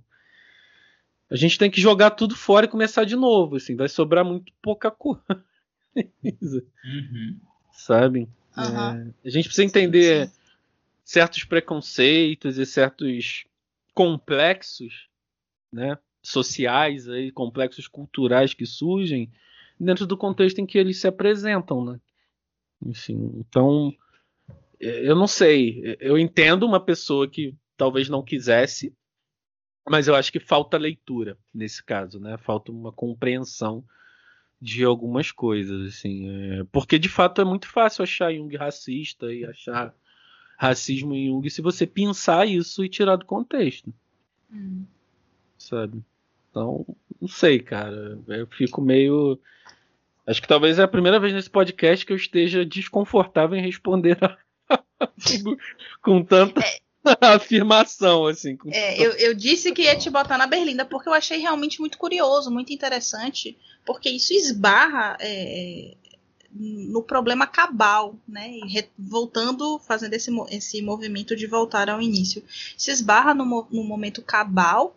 a 1.30 1.36
gente 1.36 1.58
tem 1.58 1.70
que 1.70 1.80
jogar 1.80 2.12
tudo 2.12 2.34
fora 2.34 2.66
e 2.66 2.70
começar 2.70 3.04
de 3.04 3.16
novo, 3.16 3.56
assim, 3.56 3.76
vai 3.76 3.88
sobrar 3.88 4.24
muito 4.24 4.52
pouca 4.62 4.90
coisa. 4.90 5.22
Uhum. 5.94 7.40
Sabe? 7.72 8.28
Uhum. 8.56 9.12
É, 9.24 9.28
a 9.28 9.30
gente 9.30 9.44
precisa 9.44 9.64
entender 9.64 10.26
sim, 10.26 10.32
sim. 10.32 10.40
certos 11.04 11.44
preconceitos 11.44 12.58
e 12.58 12.66
certos 12.66 13.44
complexos, 13.94 15.08
né, 15.72 15.98
sociais 16.22 17.08
aí, 17.08 17.30
complexos 17.30 17.86
culturais 17.86 18.54
que 18.54 18.64
surgem 18.64 19.30
dentro 19.78 20.06
do 20.06 20.16
contexto 20.16 20.60
em 20.60 20.66
que 20.66 20.78
eles 20.78 21.00
se 21.00 21.06
apresentam, 21.06 21.84
né? 21.84 22.00
Enfim, 22.84 23.32
então 23.36 23.92
eu 24.80 25.16
não 25.16 25.26
sei, 25.26 25.96
eu 26.00 26.16
entendo 26.16 26.64
uma 26.64 26.78
pessoa 26.78 27.28
que 27.28 27.54
talvez 27.76 28.08
não 28.08 28.22
quisesse 28.22 28.94
mas 29.90 30.08
eu 30.08 30.14
acho 30.14 30.32
que 30.32 30.40
falta 30.40 30.76
leitura 30.76 31.36
nesse 31.52 31.82
caso, 31.82 32.18
né? 32.20 32.36
Falta 32.38 32.70
uma 32.70 32.92
compreensão 32.92 33.84
de 34.60 34.84
algumas 34.84 35.30
coisas, 35.30 35.94
assim. 35.94 36.28
É, 36.28 36.64
porque 36.72 36.98
de 36.98 37.08
fato 37.08 37.40
é 37.40 37.44
muito 37.44 37.68
fácil 37.68 38.02
achar 38.02 38.32
Jung 38.32 38.54
racista 38.56 39.32
e 39.32 39.44
achar 39.44 39.94
racismo 40.56 41.14
em 41.14 41.28
Jung 41.28 41.48
se 41.48 41.62
você 41.62 41.86
pensar 41.86 42.46
isso 42.46 42.84
e 42.84 42.88
tirar 42.88 43.16
do 43.16 43.24
contexto. 43.24 43.92
Hum. 44.52 44.84
Sabe? 45.56 46.02
Então, 46.50 46.84
não 47.20 47.28
sei, 47.28 47.60
cara. 47.60 48.18
Eu 48.26 48.46
fico 48.46 48.80
meio. 48.80 49.38
Acho 50.26 50.42
que 50.42 50.48
talvez 50.48 50.78
é 50.78 50.82
a 50.82 50.88
primeira 50.88 51.20
vez 51.20 51.32
nesse 51.32 51.50
podcast 51.50 52.04
que 52.04 52.12
eu 52.12 52.16
esteja 52.16 52.64
desconfortável 52.64 53.56
em 53.56 53.62
responder 53.62 54.18
a... 54.22 54.36
com 56.02 56.22
tanta. 56.22 56.60
É 56.60 56.87
afirmação, 57.20 58.26
assim. 58.26 58.56
Com... 58.56 58.70
É, 58.70 58.98
eu, 58.98 59.12
eu 59.12 59.34
disse 59.34 59.72
que 59.72 59.82
ia 59.82 59.96
te 59.96 60.10
botar 60.10 60.38
na 60.38 60.46
berlinda 60.46 60.84
porque 60.84 61.08
eu 61.08 61.14
achei 61.14 61.38
realmente 61.38 61.80
muito 61.80 61.98
curioso, 61.98 62.50
muito 62.50 62.72
interessante, 62.72 63.56
porque 63.84 64.10
isso 64.10 64.32
esbarra 64.32 65.16
é, 65.20 65.94
no 66.52 67.02
problema 67.02 67.46
cabal, 67.46 68.16
né? 68.26 68.50
E 68.50 68.88
voltando, 68.98 69.78
fazendo 69.78 70.14
esse, 70.14 70.30
esse 70.50 70.82
movimento 70.82 71.36
de 71.36 71.46
voltar 71.46 71.88
ao 71.88 72.00
início. 72.00 72.42
Se 72.76 72.90
esbarra 72.90 73.34
no, 73.34 73.44
no 73.70 73.84
momento 73.84 74.22
cabal 74.22 74.96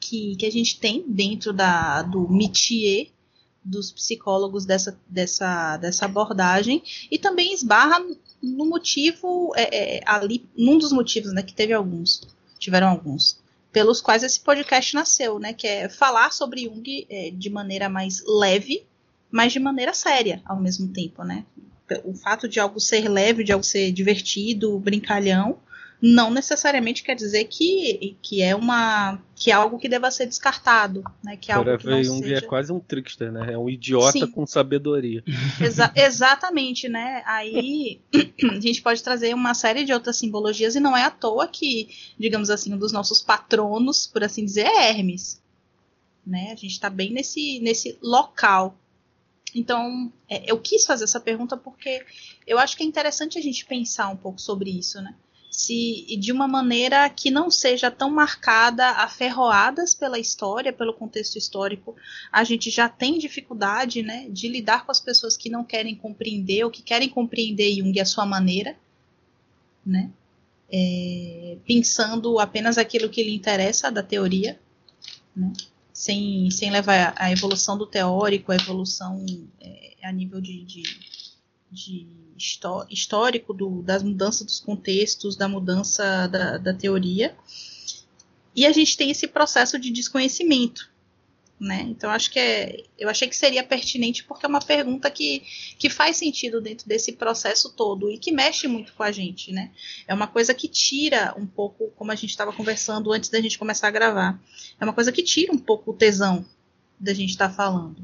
que, 0.00 0.36
que 0.36 0.46
a 0.46 0.50
gente 0.50 0.78
tem 0.80 1.04
dentro 1.06 1.52
da, 1.52 2.02
do 2.02 2.28
métier 2.28 3.10
dos 3.64 3.92
psicólogos 3.92 4.64
dessa, 4.64 4.98
dessa, 5.08 5.76
dessa 5.76 6.04
abordagem 6.06 6.82
e 7.10 7.18
também 7.18 7.52
esbarra 7.52 8.04
no 8.42 8.66
motivo 8.66 9.52
é, 9.56 9.98
é, 9.98 10.02
ali 10.04 10.44
num 10.56 10.78
dos 10.78 10.92
motivos 10.92 11.32
né 11.32 11.42
que 11.42 11.54
teve 11.54 11.72
alguns 11.72 12.22
tiveram 12.58 12.88
alguns 12.88 13.40
pelos 13.72 14.00
quais 14.00 14.22
esse 14.22 14.40
podcast 14.40 14.94
nasceu 14.94 15.38
né 15.38 15.52
que 15.52 15.66
é 15.66 15.88
falar 15.88 16.32
sobre 16.32 16.64
Jung 16.64 17.06
é, 17.08 17.30
de 17.30 17.48
maneira 17.48 17.88
mais 17.88 18.22
leve 18.26 18.84
mas 19.30 19.52
de 19.52 19.60
maneira 19.60 19.94
séria 19.94 20.42
ao 20.44 20.60
mesmo 20.60 20.88
tempo 20.88 21.24
né. 21.24 21.44
O 22.04 22.14
fato 22.14 22.48
de 22.48 22.58
algo 22.58 22.80
ser 22.80 23.06
leve 23.08 23.44
de 23.44 23.52
algo 23.52 23.64
ser 23.64 23.92
divertido 23.92 24.78
brincalhão 24.78 25.58
não 26.02 26.32
necessariamente 26.32 27.04
quer 27.04 27.14
dizer 27.14 27.44
que, 27.44 28.16
que 28.20 28.42
é 28.42 28.56
uma 28.56 29.22
que 29.36 29.52
é 29.52 29.54
algo 29.54 29.78
que 29.78 29.88
deva 29.88 30.10
ser 30.10 30.26
descartado, 30.26 31.04
né? 31.22 31.36
Que 31.36 31.52
é 31.52 31.54
algo 31.54 31.78
que 31.78 31.86
não 31.86 32.18
seja... 32.18 32.36
é 32.36 32.40
quase 32.40 32.72
um 32.72 32.80
trickster, 32.80 33.30
né? 33.30 33.52
É 33.52 33.58
um 33.58 33.70
idiota 33.70 34.10
Sim. 34.10 34.26
com 34.26 34.44
sabedoria. 34.44 35.22
Exa 35.60 35.92
exatamente, 35.94 36.88
né? 36.88 37.22
Aí 37.24 38.00
a 38.50 38.58
gente 38.58 38.82
pode 38.82 39.00
trazer 39.00 39.32
uma 39.32 39.54
série 39.54 39.84
de 39.84 39.92
outras 39.92 40.16
simbologias 40.16 40.74
e 40.74 40.80
não 40.80 40.96
é 40.96 41.04
à 41.04 41.10
toa 41.10 41.46
que, 41.46 41.88
digamos 42.18 42.50
assim, 42.50 42.74
um 42.74 42.78
dos 42.78 42.90
nossos 42.90 43.22
patronos, 43.22 44.04
por 44.04 44.24
assim 44.24 44.44
dizer, 44.44 44.66
é 44.66 44.90
Hermes, 44.90 45.40
né? 46.26 46.48
A 46.50 46.56
gente 46.56 46.72
está 46.72 46.90
bem 46.90 47.12
nesse 47.12 47.60
nesse 47.60 47.96
local. 48.02 48.76
Então, 49.54 50.12
é, 50.28 50.50
eu 50.50 50.58
quis 50.58 50.84
fazer 50.84 51.04
essa 51.04 51.20
pergunta 51.20 51.56
porque 51.56 52.04
eu 52.44 52.58
acho 52.58 52.76
que 52.76 52.82
é 52.82 52.86
interessante 52.86 53.38
a 53.38 53.42
gente 53.42 53.64
pensar 53.66 54.08
um 54.08 54.16
pouco 54.16 54.40
sobre 54.40 54.70
isso, 54.70 55.00
né? 55.00 55.14
Se 55.52 56.16
de 56.18 56.32
uma 56.32 56.48
maneira 56.48 57.08
que 57.10 57.30
não 57.30 57.50
seja 57.50 57.90
tão 57.90 58.10
marcada 58.10 58.88
a 58.88 59.06
ferroadas 59.06 59.94
pela 59.94 60.18
história, 60.18 60.72
pelo 60.72 60.94
contexto 60.94 61.36
histórico. 61.36 61.94
A 62.32 62.42
gente 62.42 62.70
já 62.70 62.88
tem 62.88 63.18
dificuldade, 63.18 64.02
né, 64.02 64.26
de 64.30 64.48
lidar 64.48 64.86
com 64.86 64.90
as 64.90 64.98
pessoas 64.98 65.36
que 65.36 65.50
não 65.50 65.62
querem 65.62 65.94
compreender 65.94 66.64
ou 66.64 66.70
que 66.70 66.82
querem 66.82 67.08
compreender 67.10 67.74
Jung 67.74 68.00
à 68.00 68.06
sua 68.06 68.24
maneira, 68.24 68.74
né? 69.84 70.10
É, 70.74 71.58
pensando 71.66 72.38
apenas 72.38 72.78
aquilo 72.78 73.10
que 73.10 73.22
lhe 73.22 73.34
interessa 73.34 73.92
da 73.92 74.02
teoria, 74.02 74.58
né? 75.36 75.52
sem, 75.92 76.50
sem 76.50 76.70
levar 76.70 77.14
a 77.16 77.30
evolução 77.30 77.76
do 77.76 77.86
teórico, 77.86 78.50
a 78.50 78.56
evolução 78.56 79.24
é, 79.60 79.92
a 80.02 80.10
nível 80.10 80.40
de, 80.40 80.64
de, 80.64 80.82
de 81.72 82.06
histórico 82.90 83.54
do, 83.54 83.82
das 83.82 84.02
mudanças 84.02 84.44
dos 84.44 84.60
contextos, 84.60 85.36
da 85.36 85.48
mudança 85.48 86.26
da, 86.28 86.58
da 86.58 86.74
teoria. 86.74 87.34
E 88.54 88.66
a 88.66 88.72
gente 88.72 88.96
tem 88.96 89.10
esse 89.10 89.26
processo 89.26 89.78
de 89.78 89.90
desconhecimento. 89.90 90.92
Né? 91.58 91.82
Então 91.88 92.10
acho 92.10 92.28
que 92.28 92.40
é, 92.40 92.82
eu 92.98 93.08
achei 93.08 93.28
que 93.28 93.36
seria 93.36 93.62
pertinente 93.62 94.24
porque 94.24 94.44
é 94.44 94.48
uma 94.48 94.60
pergunta 94.60 95.08
que, 95.08 95.44
que 95.78 95.88
faz 95.88 96.16
sentido 96.16 96.60
dentro 96.60 96.88
desse 96.88 97.12
processo 97.12 97.70
todo 97.70 98.10
e 98.10 98.18
que 98.18 98.32
mexe 98.32 98.66
muito 98.66 98.92
com 98.94 99.04
a 99.04 99.12
gente, 99.12 99.52
né? 99.52 99.70
É 100.08 100.12
uma 100.12 100.26
coisa 100.26 100.52
que 100.52 100.66
tira 100.66 101.32
um 101.38 101.46
pouco, 101.46 101.92
como 101.94 102.10
a 102.10 102.16
gente 102.16 102.30
estava 102.30 102.52
conversando 102.52 103.12
antes 103.12 103.30
da 103.30 103.40
gente 103.40 103.60
começar 103.60 103.86
a 103.86 103.92
gravar, 103.92 104.42
é 104.80 104.82
uma 104.82 104.92
coisa 104.92 105.12
que 105.12 105.22
tira 105.22 105.52
um 105.52 105.58
pouco 105.58 105.92
o 105.92 105.94
tesão 105.94 106.44
da 106.98 107.14
gente 107.14 107.30
estar 107.30 107.48
tá 107.48 107.54
falando. 107.54 108.02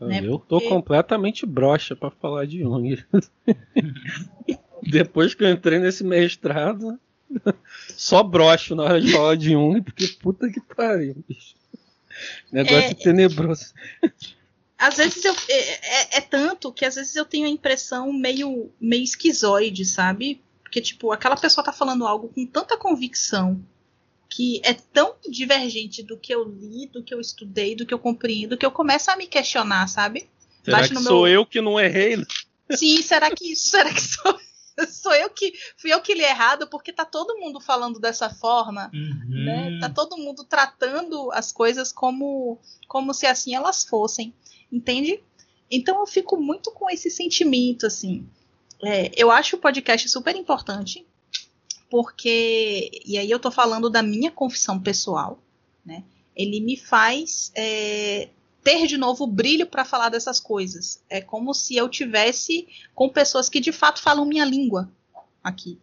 Né? 0.00 0.20
Eu 0.22 0.38
tô 0.38 0.58
Porque... 0.58 0.68
completamente 0.68 1.46
broxa 1.46 1.96
para 1.96 2.10
falar 2.10 2.46
de 2.46 2.60
Jung. 2.60 3.02
Depois 4.82 5.34
que 5.34 5.42
eu 5.42 5.50
entrei 5.50 5.78
nesse 5.78 6.04
mestrado, 6.04 6.98
só 7.96 8.22
broxo 8.22 8.74
na 8.74 8.84
hora 8.84 9.00
de 9.00 9.10
falar 9.10 9.36
de 9.36 9.52
Jung, 9.52 9.80
porque 9.82 10.06
puta 10.08 10.50
que 10.50 10.60
pariu, 10.60 11.16
bicho. 11.26 11.54
Negócio 12.52 12.90
é... 12.90 12.94
tenebroso. 12.94 13.72
Às 14.78 14.96
vezes 14.98 15.24
eu. 15.24 15.34
É, 15.48 15.58
é, 15.58 16.18
é, 16.18 16.20
tanto 16.20 16.72
que 16.72 16.84
às 16.84 16.94
vezes 16.94 17.16
eu 17.16 17.24
tenho 17.24 17.46
a 17.46 17.50
impressão 17.50 18.12
meio, 18.12 18.70
meio 18.80 19.02
esquizoide, 19.02 19.84
sabe? 19.84 20.42
Porque, 20.62 20.80
tipo, 20.80 21.12
aquela 21.12 21.36
pessoa 21.36 21.64
tá 21.64 21.72
falando 21.72 22.06
algo 22.06 22.28
com 22.28 22.46
tanta 22.46 22.76
convicção 22.76 23.60
que 24.28 24.60
é 24.64 24.74
tão 24.74 25.14
divergente 25.28 26.02
do 26.02 26.16
que 26.16 26.34
eu 26.34 26.44
li, 26.44 26.86
do 26.86 27.02
que 27.02 27.14
eu 27.14 27.20
estudei, 27.20 27.74
do 27.74 27.86
que 27.86 27.94
eu 27.94 27.98
compreendo, 27.98 28.56
que 28.56 28.66
eu 28.66 28.70
começo 28.70 29.10
a 29.10 29.16
me 29.16 29.26
questionar, 29.26 29.86
sabe? 29.88 30.28
Será 30.64 30.78
Bate 30.78 30.94
que 30.94 31.02
sou 31.02 31.22
meu... 31.22 31.32
eu 31.32 31.46
que 31.46 31.60
não 31.60 31.78
errei? 31.78 32.16
Sim, 32.72 33.00
será 33.02 33.30
que 33.30 33.54
será 33.54 33.92
que 33.92 34.00
sou, 34.00 34.38
sou 34.90 35.14
eu 35.14 35.30
que 35.30 35.52
fui 35.76 35.92
eu 35.92 36.00
que 36.00 36.14
li 36.14 36.24
errado? 36.24 36.66
Porque 36.66 36.92
tá 36.92 37.04
todo 37.04 37.38
mundo 37.38 37.60
falando 37.60 38.00
dessa 38.00 38.28
forma, 38.28 38.90
uhum. 38.92 39.44
né? 39.44 39.78
Tá 39.80 39.88
todo 39.88 40.16
mundo 40.16 40.44
tratando 40.44 41.30
as 41.32 41.52
coisas 41.52 41.92
como 41.92 42.58
como 42.88 43.14
se 43.14 43.26
assim 43.26 43.54
elas 43.54 43.84
fossem, 43.84 44.34
entende? 44.72 45.22
Então 45.70 46.00
eu 46.00 46.06
fico 46.06 46.36
muito 46.36 46.72
com 46.72 46.90
esse 46.90 47.10
sentimento 47.10 47.86
assim. 47.86 48.28
É, 48.82 49.10
eu 49.16 49.30
acho 49.30 49.56
o 49.56 49.60
podcast 49.60 50.08
super 50.08 50.34
importante 50.34 51.06
porque, 51.90 52.90
e 53.04 53.18
aí 53.18 53.30
eu 53.30 53.38
tô 53.38 53.50
falando 53.50 53.88
da 53.88 54.02
minha 54.02 54.30
confissão 54.30 54.80
pessoal, 54.80 55.38
né? 55.84 56.02
Ele 56.34 56.60
me 56.60 56.76
faz 56.76 57.50
é, 57.54 58.28
ter 58.62 58.86
de 58.86 58.96
novo 58.96 59.24
o 59.24 59.28
brilho 59.28 59.66
para 59.66 59.84
falar 59.84 60.08
dessas 60.08 60.40
coisas. 60.40 61.02
É 61.08 61.20
como 61.20 61.54
se 61.54 61.76
eu 61.76 61.88
tivesse 61.88 62.66
com 62.94 63.08
pessoas 63.08 63.48
que 63.48 63.60
de 63.60 63.72
fato 63.72 64.02
falam 64.02 64.26
minha 64.26 64.44
língua 64.44 64.90
aqui. 65.42 65.78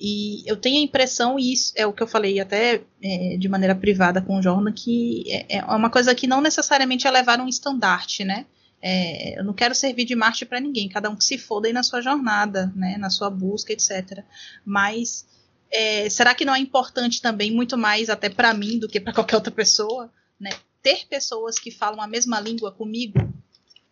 E 0.00 0.42
eu 0.46 0.56
tenho 0.56 0.78
a 0.78 0.84
impressão, 0.84 1.38
e 1.38 1.52
isso 1.52 1.72
é 1.76 1.86
o 1.86 1.92
que 1.92 2.02
eu 2.02 2.08
falei 2.08 2.40
até 2.40 2.82
é, 3.00 3.36
de 3.36 3.48
maneira 3.48 3.74
privada 3.74 4.20
com 4.20 4.38
o 4.38 4.42
Jordan, 4.42 4.72
que 4.72 5.24
é, 5.28 5.58
é 5.58 5.64
uma 5.64 5.90
coisa 5.90 6.12
que 6.12 6.26
não 6.26 6.40
necessariamente 6.40 7.06
é 7.06 7.10
levar 7.10 7.38
um 7.38 7.46
estandarte, 7.46 8.24
né? 8.24 8.46
É, 8.82 9.38
eu 9.38 9.44
não 9.44 9.52
quero 9.52 9.76
servir 9.76 10.04
de 10.04 10.16
Marte 10.16 10.44
para 10.44 10.58
ninguém, 10.58 10.88
cada 10.88 11.08
um 11.08 11.14
que 11.14 11.22
se 11.22 11.38
foda 11.38 11.68
aí 11.68 11.72
na 11.72 11.84
sua 11.84 12.00
jornada, 12.00 12.72
né, 12.74 12.96
na 12.98 13.10
sua 13.10 13.30
busca, 13.30 13.72
etc. 13.72 14.24
Mas 14.66 15.24
é, 15.72 16.08
será 16.10 16.34
que 16.34 16.44
não 16.44 16.54
é 16.54 16.58
importante 16.58 17.20
também, 17.20 17.50
muito 17.50 17.78
mais 17.78 18.10
até 18.10 18.28
para 18.28 18.52
mim 18.52 18.78
do 18.78 18.88
que 18.88 19.00
para 19.00 19.12
qualquer 19.14 19.36
outra 19.36 19.50
pessoa, 19.50 20.12
né? 20.38 20.50
Ter 20.82 21.06
pessoas 21.08 21.58
que 21.58 21.70
falam 21.70 22.00
a 22.00 22.06
mesma 22.06 22.40
língua 22.40 22.70
comigo, 22.70 23.18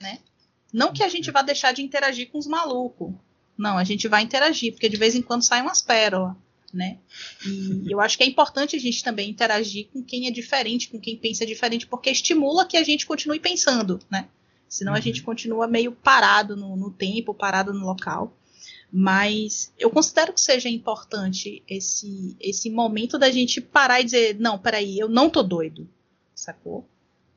né? 0.01 0.19
Não 0.73 0.93
que 0.93 1.03
a 1.03 1.09
gente 1.09 1.31
vá 1.31 1.43
deixar 1.43 1.73
de 1.73 1.83
interagir 1.83 2.31
com 2.31 2.39
os 2.39 2.47
malucos. 2.47 3.15
Não, 3.57 3.77
a 3.77 3.85
gente 3.85 4.07
vai 4.09 4.23
interagir, 4.23 4.73
porque 4.73 4.89
de 4.89 4.97
vez 4.97 5.15
em 5.15 5.23
quando 5.23 5.43
saem 5.43 5.63
umas 5.63 5.83
pérolas, 5.83 6.35
né? 6.73 6.99
E 7.45 7.93
eu 7.93 8.01
acho 8.01 8.17
que 8.17 8.23
é 8.23 8.27
importante 8.27 8.77
a 8.77 8.79
gente 8.79 9.03
também 9.03 9.29
interagir 9.29 9.89
com 9.93 10.03
quem 10.03 10.27
é 10.27 10.31
diferente, 10.31 10.89
com 10.89 11.01
quem 11.01 11.17
pensa 11.17 11.45
diferente, 11.45 11.87
porque 11.87 12.11
estimula 12.11 12.67
que 12.67 12.77
a 12.77 12.85
gente 12.85 13.07
continue 13.07 13.41
pensando, 13.41 13.99
né? 14.11 14.29
Senão 14.69 14.93
a 14.93 14.97
uhum. 14.97 15.03
gente 15.03 15.23
continua 15.23 15.67
meio 15.67 15.91
parado 15.91 16.57
no, 16.57 16.77
no 16.77 16.93
tempo, 16.93 17.35
parado 17.35 17.75
no 17.75 17.85
local. 17.85 18.37
Mas 18.93 19.73
eu 19.79 19.91
considero 19.91 20.33
que 20.33 20.41
seja 20.41 20.69
importante 20.69 21.63
esse, 21.69 22.37
esse 22.41 22.69
momento 22.69 23.19
da 23.19 23.31
gente 23.31 23.61
parar 23.61 24.01
e 24.01 24.05
dizer: 24.05 24.37
não, 24.39 24.59
peraí, 24.59 24.99
eu 24.99 25.09
não 25.09 25.31
tô 25.31 25.43
doido, 25.43 25.89
sacou? 26.35 26.87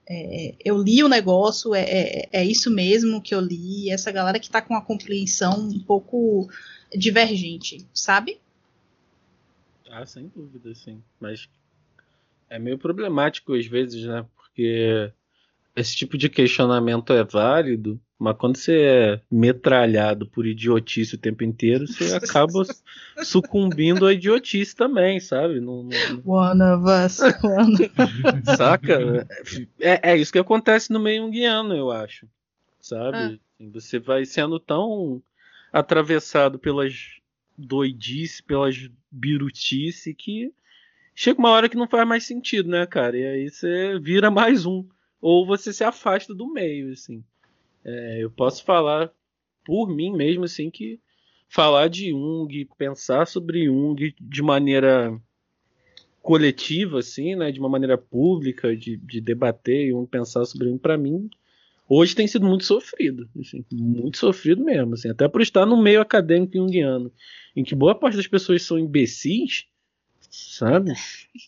É, 0.10 0.56
eu 0.66 0.82
li 0.82 1.04
o 1.04 1.08
negócio, 1.08 1.74
é, 1.74 1.84
é, 1.84 2.30
é, 2.32 2.45
isso 2.45 2.70
mesmo 2.70 3.22
que 3.22 3.34
eu 3.34 3.39
li. 3.39 3.89
Essa 3.89 4.12
galera 4.12 4.39
que 4.39 4.49
tá 4.49 4.62
com 4.62 4.76
a 4.76 4.82
compreensão 4.82 5.70
um 5.70 5.80
pouco 5.80 6.49
divergente, 6.95 7.86
sabe? 7.93 8.39
Ah, 9.89 10.06
sem 10.06 10.28
dúvida, 10.28 10.74
sim. 10.74 11.01
Mas 11.20 11.47
é 12.49 12.58
meio 12.58 12.78
problemático 12.78 13.54
às 13.54 13.66
vezes, 13.68 14.04
né? 14.06 14.26
Porque 14.36 15.12
esse 15.76 15.95
tipo 15.95 16.18
de 16.18 16.30
questionamento 16.30 17.14
é 17.14 17.24
válido, 17.24 17.99
mas 18.24 18.38
quando 18.38 18.55
você 18.55 18.80
é 18.80 19.21
metralhado 19.30 20.26
por 20.26 20.45
idiotice 20.45 21.15
o 21.15 21.17
tempo 21.17 21.43
inteiro, 21.43 21.86
você 21.86 22.05
acaba 22.15 22.63
sucumbindo 23.21 24.05
à 24.05 24.13
idiotice 24.13 24.74
também, 24.74 25.19
sabe? 25.19 25.59
Não, 25.59 25.84
não... 25.84 26.21
One 26.26 26.61
of 26.61 26.86
us. 26.86 27.19
One 27.43 27.91
Saca? 28.55 29.28
É, 29.78 30.11
é, 30.11 30.17
isso 30.17 30.32
que 30.32 30.39
acontece 30.39 30.89
no 30.93 31.01
meio 31.01 31.30
guiano, 31.30 31.76
eu 31.76 31.91
acho. 31.91 32.26
sabe? 32.80 33.17
Ah. 33.17 33.65
Você 33.74 33.99
vai 33.99 34.24
sendo 34.24 34.57
tão 34.57 35.21
atravessado 35.74 36.57
pelas 36.57 36.93
doidice, 37.57 38.41
pelas 38.41 38.89
birutice 39.11 40.13
que 40.13 40.49
chega 41.13 41.39
uma 41.39 41.49
hora 41.49 41.67
que 41.67 41.76
não 41.76 41.89
faz 41.89 42.07
mais 42.07 42.24
sentido, 42.24 42.69
né, 42.69 42.86
cara? 42.86 43.17
E 43.17 43.26
aí 43.26 43.49
você 43.49 43.99
vira 43.99 44.32
mais 44.32 44.65
um. 44.65 44.88
Ou 45.19 45.45
você 45.45 45.74
se 45.74 45.84
afasta 45.84 46.34
do 46.34 46.47
meio, 46.47 46.93
assim. 46.93 47.21
É, 47.86 48.23
eu 48.23 48.31
posso 48.31 48.63
falar 48.63 49.11
por 49.65 49.88
mim 49.88 50.11
mesmo, 50.11 50.43
assim, 50.43 50.69
que 50.69 50.99
falar 51.49 51.88
de 51.88 52.09
Jung, 52.09 52.67
pensar 52.77 53.27
sobre 53.27 53.65
Jung 53.65 54.13
de 54.19 54.41
maneira 54.41 55.19
coletiva, 56.21 56.99
assim, 56.99 57.36
né, 57.36 57.51
de 57.51 57.59
uma 57.59 57.69
maneira 57.69 57.97
pública, 57.97 58.75
de, 58.75 58.97
de 58.97 59.19
debater 59.19 59.88
e 59.88 59.93
um 59.93 60.05
pensar 60.05 60.45
sobre 60.45 60.67
Jung, 60.67 60.79
para 60.79 60.97
mim, 60.97 61.29
hoje 61.88 62.15
tem 62.15 62.27
sido 62.27 62.45
muito 62.45 62.65
sofrido, 62.65 63.29
assim, 63.39 63.63
muito 63.71 64.17
sofrido 64.17 64.63
mesmo, 64.63 64.93
assim, 64.93 65.09
até 65.09 65.27
por 65.27 65.41
estar 65.41 65.65
no 65.65 65.81
meio 65.81 66.01
acadêmico 66.01 66.57
junguiano, 66.57 67.11
em 67.55 67.63
que 67.63 67.75
boa 67.75 67.93
parte 67.93 68.17
das 68.17 68.27
pessoas 68.27 68.63
são 68.63 68.79
imbecis, 68.79 69.65
sabe? 70.29 70.93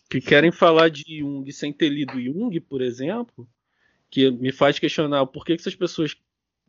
Que 0.08 0.20
querem 0.20 0.52
falar 0.52 0.88
de 0.88 1.18
Jung 1.18 1.50
sem 1.50 1.72
ter 1.72 1.88
lido 1.88 2.20
Jung, 2.20 2.60
por 2.60 2.80
exemplo, 2.80 3.48
que 4.10 4.30
me 4.30 4.52
faz 4.52 4.78
questionar 4.78 5.26
por 5.26 5.44
que 5.44 5.54
essas 5.54 5.74
pessoas 5.74 6.16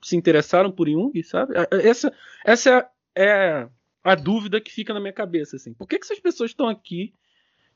se 0.07 0.15
interessaram 0.15 0.71
por 0.71 0.89
Jung, 0.89 1.21
sabe? 1.23 1.53
Essa, 1.71 2.13
essa 2.45 2.89
é, 3.15 3.25
é 3.25 3.69
a 4.03 4.15
dúvida 4.15 4.61
que 4.61 4.71
fica 4.71 4.93
na 4.93 4.99
minha 4.99 5.13
cabeça, 5.13 5.57
assim. 5.57 5.73
Por 5.73 5.87
que, 5.87 5.99
que 5.99 6.05
essas 6.05 6.19
pessoas 6.19 6.51
estão 6.51 6.69
aqui 6.69 7.13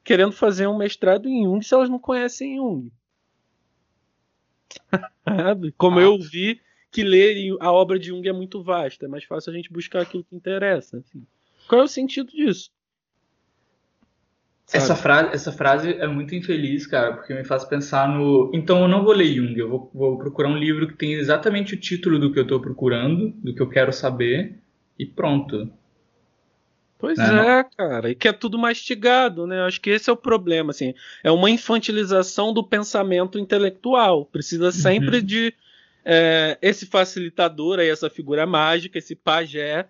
querendo 0.03 0.31
fazer 0.31 0.67
um 0.67 0.77
mestrado 0.77 1.27
em 1.27 1.43
Jung 1.43 1.63
se 1.63 1.73
elas 1.73 1.89
não 1.89 1.99
conhecem 1.99 2.55
Jung? 2.55 2.91
Como 5.77 5.99
ah. 5.99 6.03
eu 6.03 6.17
vi 6.17 6.61
que 6.89 7.03
ler 7.03 7.55
a 7.59 7.71
obra 7.71 7.99
de 7.99 8.07
Jung 8.07 8.27
é 8.27 8.33
muito 8.33 8.63
vasta, 8.63 9.05
é 9.05 9.09
mais 9.09 9.23
fácil 9.23 9.51
a 9.51 9.55
gente 9.55 9.71
buscar 9.71 10.01
aquilo 10.01 10.23
que 10.23 10.35
interessa. 10.35 10.97
Assim. 10.97 11.25
Qual 11.67 11.81
é 11.81 11.83
o 11.83 11.87
sentido 11.87 12.31
disso? 12.31 12.71
Essa 14.73 14.95
frase, 14.95 15.29
essa 15.33 15.51
frase 15.51 15.93
é 15.93 16.07
muito 16.07 16.33
infeliz, 16.33 16.87
cara, 16.87 17.13
porque 17.13 17.33
me 17.33 17.43
faz 17.43 17.65
pensar 17.65 18.07
no. 18.07 18.49
Então 18.53 18.81
eu 18.81 18.87
não 18.87 19.03
vou 19.03 19.13
ler 19.13 19.33
Jung, 19.33 19.57
eu 19.57 19.69
vou, 19.69 19.91
vou 19.93 20.17
procurar 20.17 20.49
um 20.49 20.57
livro 20.57 20.87
que 20.87 20.93
tem 20.93 21.13
exatamente 21.13 21.73
o 21.73 21.79
título 21.79 22.17
do 22.17 22.31
que 22.31 22.39
eu 22.39 22.43
estou 22.43 22.61
procurando, 22.61 23.31
do 23.43 23.53
que 23.53 23.61
eu 23.61 23.67
quero 23.67 23.91
saber, 23.91 24.59
e 24.97 25.05
pronto. 25.05 25.69
Pois 26.97 27.17
né? 27.17 27.59
é, 27.59 27.63
cara, 27.75 28.11
e 28.11 28.15
que 28.15 28.27
é 28.27 28.31
tudo 28.31 28.59
mastigado, 28.59 29.47
né? 29.47 29.61
Acho 29.63 29.81
que 29.81 29.89
esse 29.89 30.09
é 30.09 30.13
o 30.13 30.17
problema, 30.17 30.69
assim. 30.69 30.93
É 31.23 31.31
uma 31.31 31.49
infantilização 31.49 32.53
do 32.53 32.63
pensamento 32.63 33.39
intelectual. 33.39 34.23
Precisa 34.25 34.71
sempre 34.71 35.17
uhum. 35.17 35.23
de 35.23 35.53
é, 36.05 36.59
esse 36.61 36.85
facilitador 36.85 37.79
aí, 37.79 37.89
essa 37.89 38.09
figura 38.09 38.45
mágica, 38.45 38.99
esse 38.99 39.15
pajé, 39.15 39.87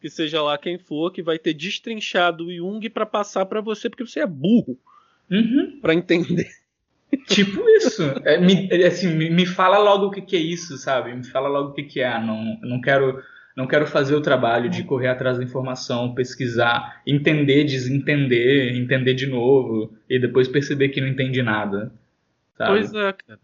que 0.00 0.10
seja 0.10 0.42
lá 0.42 0.58
quem 0.58 0.78
for, 0.78 1.10
que 1.10 1.22
vai 1.22 1.38
ter 1.38 1.54
destrinchado 1.54 2.46
o 2.46 2.52
Jung 2.52 2.88
para 2.90 3.06
passar 3.06 3.46
para 3.46 3.60
você, 3.60 3.88
porque 3.88 4.06
você 4.06 4.20
é 4.20 4.26
burro 4.26 4.78
uhum. 5.30 5.78
para 5.80 5.94
entender. 5.94 6.48
Tipo 7.26 7.68
isso. 7.70 8.02
É, 8.24 8.38
me, 8.38 8.68
assim, 8.84 9.14
me, 9.14 9.46
fala 9.46 9.78
logo 9.78 10.06
o 10.06 10.10
que, 10.10 10.20
que, 10.20 10.36
é 10.36 10.40
isso, 10.40 10.76
sabe? 10.76 11.14
Me 11.14 11.24
fala 11.24 11.48
logo 11.48 11.70
o 11.70 11.72
que, 11.72 11.84
que 11.84 12.00
é. 12.00 12.20
Não, 12.20 12.58
não 12.62 12.80
quero 12.80 13.22
não 13.56 13.66
quero 13.66 13.86
fazer 13.86 14.14
o 14.14 14.20
trabalho 14.20 14.68
de 14.68 14.84
correr 14.84 15.08
atrás 15.08 15.38
da 15.38 15.44
informação, 15.44 16.14
pesquisar, 16.14 17.00
entender, 17.06 17.64
desentender, 17.64 18.76
entender 18.76 19.14
de 19.14 19.26
novo 19.26 19.96
e 20.10 20.18
depois 20.18 20.46
perceber 20.46 20.90
que 20.90 21.00
não 21.00 21.08
entende 21.08 21.42
nada. 21.42 21.90
Sabe? 22.54 22.70
Pois 22.70 22.92
é, 22.92 23.12
cara. 23.14 23.40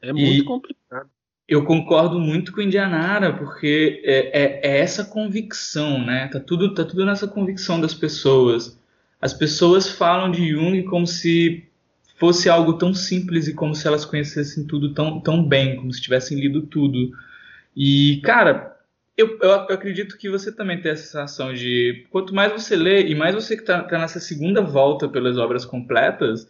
É 0.00 0.12
muito 0.12 0.42
e 0.42 0.44
complicado. 0.44 1.08
Eu 1.52 1.66
concordo 1.66 2.18
muito 2.18 2.50
com 2.50 2.60
o 2.60 2.62
Indianara, 2.62 3.34
porque 3.34 4.00
é, 4.06 4.42
é, 4.42 4.60
é, 4.62 4.78
essa 4.78 5.04
convicção, 5.04 6.02
né? 6.02 6.26
Tá 6.28 6.40
tudo, 6.40 6.72
tá 6.72 6.82
tudo 6.82 7.04
nessa 7.04 7.28
convicção 7.28 7.78
das 7.78 7.92
pessoas. 7.92 8.80
As 9.20 9.34
pessoas 9.34 9.86
falam 9.86 10.30
de 10.30 10.48
Jung 10.48 10.82
como 10.84 11.06
se 11.06 11.68
fosse 12.16 12.48
algo 12.48 12.72
tão 12.78 12.94
simples 12.94 13.48
e 13.48 13.52
como 13.52 13.74
se 13.74 13.86
elas 13.86 14.06
conhecessem 14.06 14.66
tudo 14.66 14.94
tão, 14.94 15.20
tão 15.20 15.46
bem, 15.46 15.76
como 15.76 15.92
se 15.92 16.00
tivessem 16.00 16.40
lido 16.40 16.62
tudo. 16.62 17.12
E, 17.76 18.22
cara, 18.24 18.74
eu, 19.14 19.38
eu, 19.42 19.52
acredito 19.52 20.16
que 20.16 20.30
você 20.30 20.50
também 20.50 20.80
tem 20.80 20.92
essa 20.92 21.02
sensação 21.02 21.52
de 21.52 22.06
quanto 22.08 22.34
mais 22.34 22.50
você 22.50 22.74
lê 22.74 23.06
e 23.08 23.14
mais 23.14 23.34
você 23.34 23.56
que 23.56 23.62
está 23.62 23.82
tá 23.82 23.98
nessa 23.98 24.20
segunda 24.20 24.62
volta 24.62 25.06
pelas 25.06 25.36
obras 25.36 25.66
completas, 25.66 26.48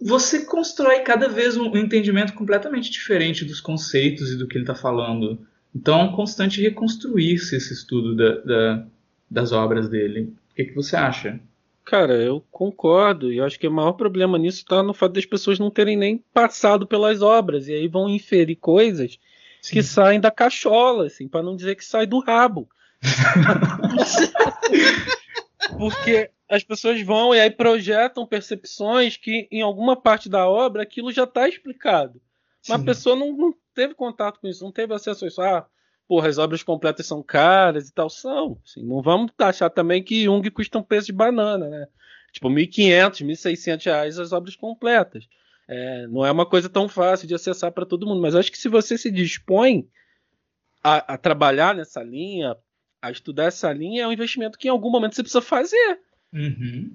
você 0.00 0.44
constrói 0.44 1.00
cada 1.00 1.28
vez 1.28 1.56
um 1.56 1.74
entendimento 1.76 2.34
completamente 2.34 2.90
diferente 2.90 3.44
dos 3.44 3.60
conceitos 3.60 4.30
e 4.30 4.36
do 4.36 4.46
que 4.46 4.56
ele 4.56 4.64
está 4.64 4.74
falando. 4.74 5.38
Então, 5.74 6.00
é 6.00 6.04
um 6.04 6.12
constante 6.12 6.60
reconstruir-se 6.60 7.56
esse 7.56 7.72
estudo 7.72 8.14
da, 8.14 8.36
da, 8.40 8.86
das 9.30 9.52
obras 9.52 9.88
dele. 9.88 10.32
O 10.50 10.54
que, 10.54 10.64
que 10.64 10.74
você 10.74 10.96
acha? 10.96 11.40
Cara, 11.84 12.14
eu 12.14 12.44
concordo. 12.50 13.32
E 13.32 13.40
acho 13.40 13.58
que 13.58 13.66
o 13.66 13.72
maior 13.72 13.92
problema 13.92 14.38
nisso 14.38 14.58
está 14.58 14.82
no 14.82 14.94
fato 14.94 15.12
das 15.12 15.26
pessoas 15.26 15.58
não 15.58 15.70
terem 15.70 15.96
nem 15.96 16.22
passado 16.32 16.86
pelas 16.86 17.22
obras. 17.22 17.68
E 17.68 17.74
aí 17.74 17.88
vão 17.88 18.08
inferir 18.08 18.56
coisas 18.56 19.18
Sim. 19.60 19.74
que 19.74 19.82
saem 19.82 20.20
da 20.20 20.30
cachola, 20.30 21.06
assim, 21.06 21.28
para 21.28 21.42
não 21.42 21.56
dizer 21.56 21.74
que 21.74 21.84
sai 21.84 22.06
do 22.06 22.20
rabo. 22.20 22.68
Porque 25.76 26.30
as 26.54 26.64
pessoas 26.64 27.00
vão 27.02 27.34
e 27.34 27.40
aí 27.40 27.50
projetam 27.50 28.26
percepções 28.26 29.16
que 29.16 29.48
em 29.50 29.62
alguma 29.62 29.96
parte 29.96 30.28
da 30.28 30.48
obra 30.48 30.82
aquilo 30.82 31.12
já 31.12 31.24
está 31.24 31.48
explicado. 31.48 32.20
Mas 32.68 32.80
a 32.80 32.84
pessoa 32.84 33.16
não, 33.16 33.32
não, 33.32 33.54
teve 33.74 33.94
contato 33.94 34.40
com 34.40 34.48
isso, 34.48 34.64
não 34.64 34.72
teve 34.72 34.94
acesso 34.94 35.24
a 35.24 35.28
isso. 35.28 35.42
Ah, 35.42 35.66
porra, 36.08 36.28
as 36.28 36.38
obras 36.38 36.62
completas 36.62 37.06
são 37.06 37.22
caras 37.22 37.88
e 37.88 37.92
tal. 37.92 38.08
São. 38.08 38.58
Assim, 38.64 38.82
não 38.82 39.02
vamos 39.02 39.32
achar 39.38 39.68
também 39.68 40.02
que 40.02 40.24
Jung 40.24 40.48
custa 40.50 40.78
um 40.78 40.82
preço 40.82 41.06
de 41.06 41.12
banana, 41.12 41.68
né? 41.68 41.86
Tipo, 42.32 42.48
1.500, 42.48 43.24
1.600 43.24 43.84
reais 43.84 44.18
as 44.18 44.32
obras 44.32 44.56
completas. 44.56 45.28
É, 45.68 46.06
não 46.08 46.24
é 46.24 46.30
uma 46.30 46.46
coisa 46.46 46.68
tão 46.68 46.88
fácil 46.88 47.28
de 47.28 47.34
acessar 47.34 47.72
para 47.72 47.86
todo 47.86 48.06
mundo, 48.06 48.20
mas 48.20 48.34
acho 48.34 48.50
que 48.50 48.58
se 48.58 48.68
você 48.68 48.98
se 48.98 49.10
dispõe 49.10 49.88
a, 50.82 51.14
a, 51.14 51.18
trabalhar 51.18 51.74
nessa 51.74 52.02
linha, 52.02 52.56
a 53.00 53.10
estudar 53.10 53.44
essa 53.44 53.72
linha, 53.72 54.02
é 54.02 54.06
um 54.06 54.12
investimento 54.12 54.58
que 54.58 54.68
em 54.68 54.70
algum 54.70 54.90
momento 54.90 55.14
você 55.14 55.22
precisa 55.22 55.40
fazer. 55.40 56.00
Uhum. 56.34 56.94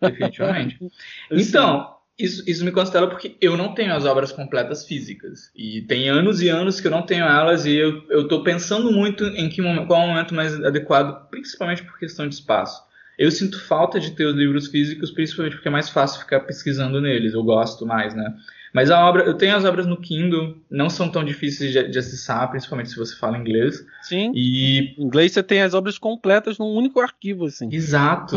Definitivamente. 0.00 0.78
então, 1.30 1.94
isso, 2.18 2.48
isso 2.48 2.64
me 2.64 2.70
constela 2.70 3.08
porque 3.08 3.36
eu 3.40 3.56
não 3.56 3.74
tenho 3.74 3.92
as 3.92 4.04
obras 4.04 4.30
completas 4.30 4.86
físicas. 4.86 5.50
E 5.54 5.82
tem 5.82 6.08
anos 6.08 6.40
e 6.40 6.48
anos 6.48 6.80
que 6.80 6.86
eu 6.86 6.90
não 6.90 7.02
tenho 7.02 7.24
elas 7.24 7.66
e 7.66 7.74
eu 7.74 8.22
estou 8.22 8.44
pensando 8.44 8.92
muito 8.92 9.24
em 9.24 9.48
que 9.48 9.60
momento, 9.60 9.88
qual 9.88 10.02
é 10.02 10.04
o 10.04 10.08
momento 10.08 10.34
mais 10.34 10.54
adequado, 10.62 11.28
principalmente 11.28 11.82
por 11.82 11.98
questão 11.98 12.28
de 12.28 12.34
espaço. 12.34 12.82
Eu 13.18 13.30
sinto 13.30 13.60
falta 13.60 14.00
de 14.00 14.12
ter 14.12 14.26
os 14.26 14.34
livros 14.34 14.68
físicos, 14.68 15.10
principalmente 15.10 15.54
porque 15.54 15.68
é 15.68 15.70
mais 15.70 15.88
fácil 15.88 16.20
ficar 16.20 16.40
pesquisando 16.40 17.00
neles. 17.00 17.34
Eu 17.34 17.44
gosto 17.44 17.86
mais, 17.86 18.14
né? 18.14 18.34
Mas 18.74 18.90
a 18.90 19.06
obra, 19.08 19.22
eu 19.22 19.34
tenho 19.34 19.54
as 19.54 19.64
obras 19.64 19.86
no 19.86 19.96
Kindle, 19.96 20.56
não 20.68 20.90
são 20.90 21.08
tão 21.08 21.24
difíceis 21.24 21.72
de, 21.72 21.88
de 21.88 21.96
acessar, 21.96 22.50
principalmente 22.50 22.90
se 22.90 22.96
você 22.96 23.14
fala 23.14 23.38
inglês. 23.38 23.86
Sim. 24.02 24.32
E 24.34 24.96
em 24.98 25.04
inglês 25.04 25.30
você 25.30 25.44
tem 25.44 25.62
as 25.62 25.74
obras 25.74 25.96
completas 25.96 26.58
num 26.58 26.74
único 26.74 27.00
arquivo, 27.00 27.46
assim. 27.46 27.68
Exato. 27.72 28.36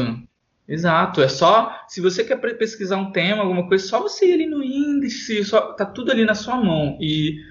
Exato. 0.68 1.24
É 1.24 1.28
só 1.28 1.84
se 1.88 2.00
você 2.00 2.24
quer 2.24 2.36
pesquisar 2.56 2.98
um 2.98 3.12
tema, 3.12 3.42
alguma 3.42 3.68
coisa, 3.68 3.84
só 3.88 4.00
você 4.00 4.28
ir 4.28 4.34
ali 4.34 4.46
no 4.46 4.64
índice, 4.64 5.44
só 5.44 5.74
tá 5.74 5.86
tudo 5.88 6.12
ali 6.12 6.24
na 6.24 6.36
sua 6.36 6.56
mão. 6.56 7.00
E 7.02 7.42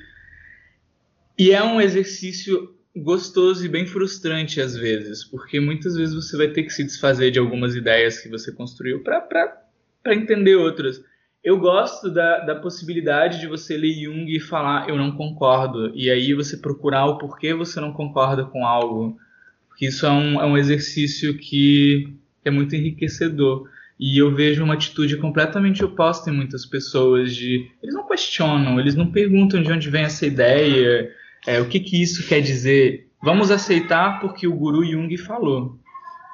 e 1.36 1.50
é 1.50 1.62
um 1.64 1.80
exercício 1.80 2.72
gostoso 2.96 3.64
e 3.66 3.68
bem 3.68 3.84
frustrante 3.84 4.60
às 4.60 4.76
vezes, 4.76 5.24
porque 5.24 5.58
muitas 5.58 5.96
vezes 5.96 6.14
você 6.14 6.36
vai 6.36 6.48
ter 6.48 6.62
que 6.62 6.70
se 6.70 6.84
desfazer 6.84 7.32
de 7.32 7.38
algumas 7.38 7.74
ideias 7.74 8.20
que 8.20 8.28
você 8.28 8.52
construiu 8.52 9.02
para 9.02 10.14
entender 10.14 10.54
outras. 10.54 11.02
Eu 11.46 11.60
gosto 11.60 12.10
da, 12.10 12.40
da 12.40 12.56
possibilidade 12.56 13.38
de 13.38 13.46
você 13.46 13.76
ler 13.76 13.92
Jung 13.92 14.28
e 14.28 14.40
falar 14.40 14.88
eu 14.88 14.96
não 14.96 15.12
concordo, 15.12 15.92
e 15.94 16.10
aí 16.10 16.34
você 16.34 16.56
procurar 16.56 17.06
o 17.06 17.18
porquê 17.18 17.54
você 17.54 17.80
não 17.80 17.92
concorda 17.92 18.44
com 18.44 18.66
algo, 18.66 19.16
porque 19.68 19.86
isso 19.86 20.04
é 20.04 20.10
um, 20.10 20.40
é 20.40 20.44
um 20.44 20.58
exercício 20.58 21.38
que 21.38 22.12
é 22.44 22.50
muito 22.50 22.74
enriquecedor. 22.74 23.70
E 23.96 24.20
eu 24.20 24.34
vejo 24.34 24.64
uma 24.64 24.74
atitude 24.74 25.18
completamente 25.18 25.84
oposta 25.84 26.30
em 26.30 26.34
muitas 26.34 26.66
pessoas 26.66 27.32
de 27.32 27.70
eles 27.80 27.94
não 27.94 28.08
questionam, 28.08 28.80
eles 28.80 28.96
não 28.96 29.12
perguntam 29.12 29.62
de 29.62 29.70
onde 29.70 29.88
vem 29.88 30.02
essa 30.02 30.26
ideia, 30.26 31.14
é, 31.46 31.60
o 31.60 31.68
que, 31.68 31.78
que 31.78 32.02
isso 32.02 32.26
quer 32.26 32.40
dizer? 32.40 33.08
Vamos 33.22 33.52
aceitar 33.52 34.18
porque 34.18 34.48
o 34.48 34.56
guru 34.56 34.84
Jung 34.84 35.16
falou. 35.16 35.78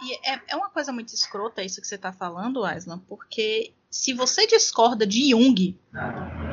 E 0.03 0.15
é, 0.27 0.41
é 0.49 0.57
uma 0.57 0.71
coisa 0.71 0.91
muito 0.91 1.13
escrota 1.13 1.63
isso 1.63 1.83
que 1.83 1.87
você 1.87 1.97
está 1.97 2.15
falando, 2.15 2.65
Aislan, 2.65 2.99
porque 3.07 3.75
se 3.93 4.15
você 4.15 4.47
discorda 4.47 5.07
de 5.07 5.31
Jung 5.31 5.79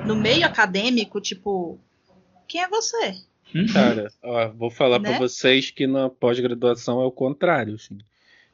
no 0.06 0.14
meio 0.14 0.46
acadêmico, 0.46 1.22
tipo, 1.22 1.80
quem 2.46 2.62
é 2.62 2.68
você? 2.68 3.16
Uhum. 3.56 3.66
Cara, 3.72 4.12
ó, 4.22 4.50
vou 4.50 4.70
falar 4.70 5.00
né? 5.00 5.10
para 5.10 5.20
vocês 5.20 5.72
que 5.72 5.88
na 5.88 6.10
pós-graduação 6.10 7.02
é 7.02 7.06
o 7.06 7.12
contrário. 7.12 7.76
Assim. 7.76 7.98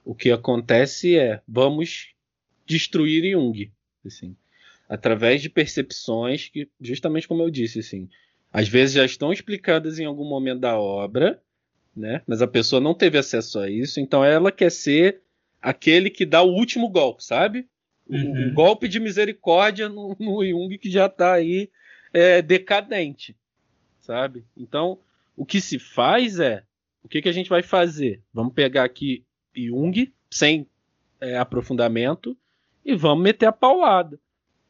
O 0.06 0.14
que 0.14 0.32
acontece 0.32 1.18
é, 1.18 1.42
vamos 1.48 2.14
destruir 2.64 3.32
Jung, 3.32 3.72
assim, 4.06 4.36
através 4.88 5.42
de 5.42 5.50
percepções 5.50 6.48
que, 6.50 6.70
justamente 6.80 7.28
como 7.28 7.42
eu 7.42 7.50
disse, 7.50 7.80
assim, 7.80 8.08
às 8.54 8.70
vezes 8.70 8.96
já 8.96 9.04
estão 9.04 9.34
explicadas 9.34 9.98
em 9.98 10.06
algum 10.06 10.26
momento 10.26 10.60
da 10.60 10.80
obra, 10.80 11.42
né? 11.98 12.22
Mas 12.28 12.40
a 12.40 12.48
pessoa 12.48 12.80
não 12.80 12.94
teve 12.94 13.18
acesso 13.18 13.58
a 13.58 13.68
isso, 13.68 14.00
então 14.00 14.24
ela 14.24 14.52
quer 14.52 14.72
ser 14.72 15.22
aquele 15.60 16.12
que 16.12 16.24
dá 16.24 16.44
o 16.44 16.54
último 16.54 16.88
golpe, 16.88 17.24
sabe? 17.24 17.68
Uhum. 18.08 18.50
O, 18.50 18.54
golpe 18.54 18.88
de 18.88 19.00
misericórdia 19.00 19.90
no, 19.90 20.16
no 20.20 20.46
Jung 20.46 20.78
que 20.78 20.92
já 20.92 21.08
está 21.08 21.34
aí 21.34 21.70
é, 22.14 22.42
decadente, 22.42 23.36
sabe? 24.00 24.46
Então, 24.56 25.00
o 25.36 25.46
que 25.46 25.60
se 25.60 25.80
faz 25.80 26.40
é, 26.40 26.64
o 27.04 27.08
que, 27.08 27.22
que 27.22 27.30
a 27.30 27.32
gente 27.32 27.50
vai 27.50 27.62
fazer? 27.62 28.22
Vamos 28.34 28.54
pegar 28.54 28.84
aqui 28.84 29.24
Jung, 29.56 30.12
sem 30.30 30.68
é, 31.20 31.38
aprofundamento, 31.38 32.38
e 32.84 32.96
vamos 32.96 33.24
meter 33.24 33.48
a 33.48 33.52
paulada, 33.52 34.20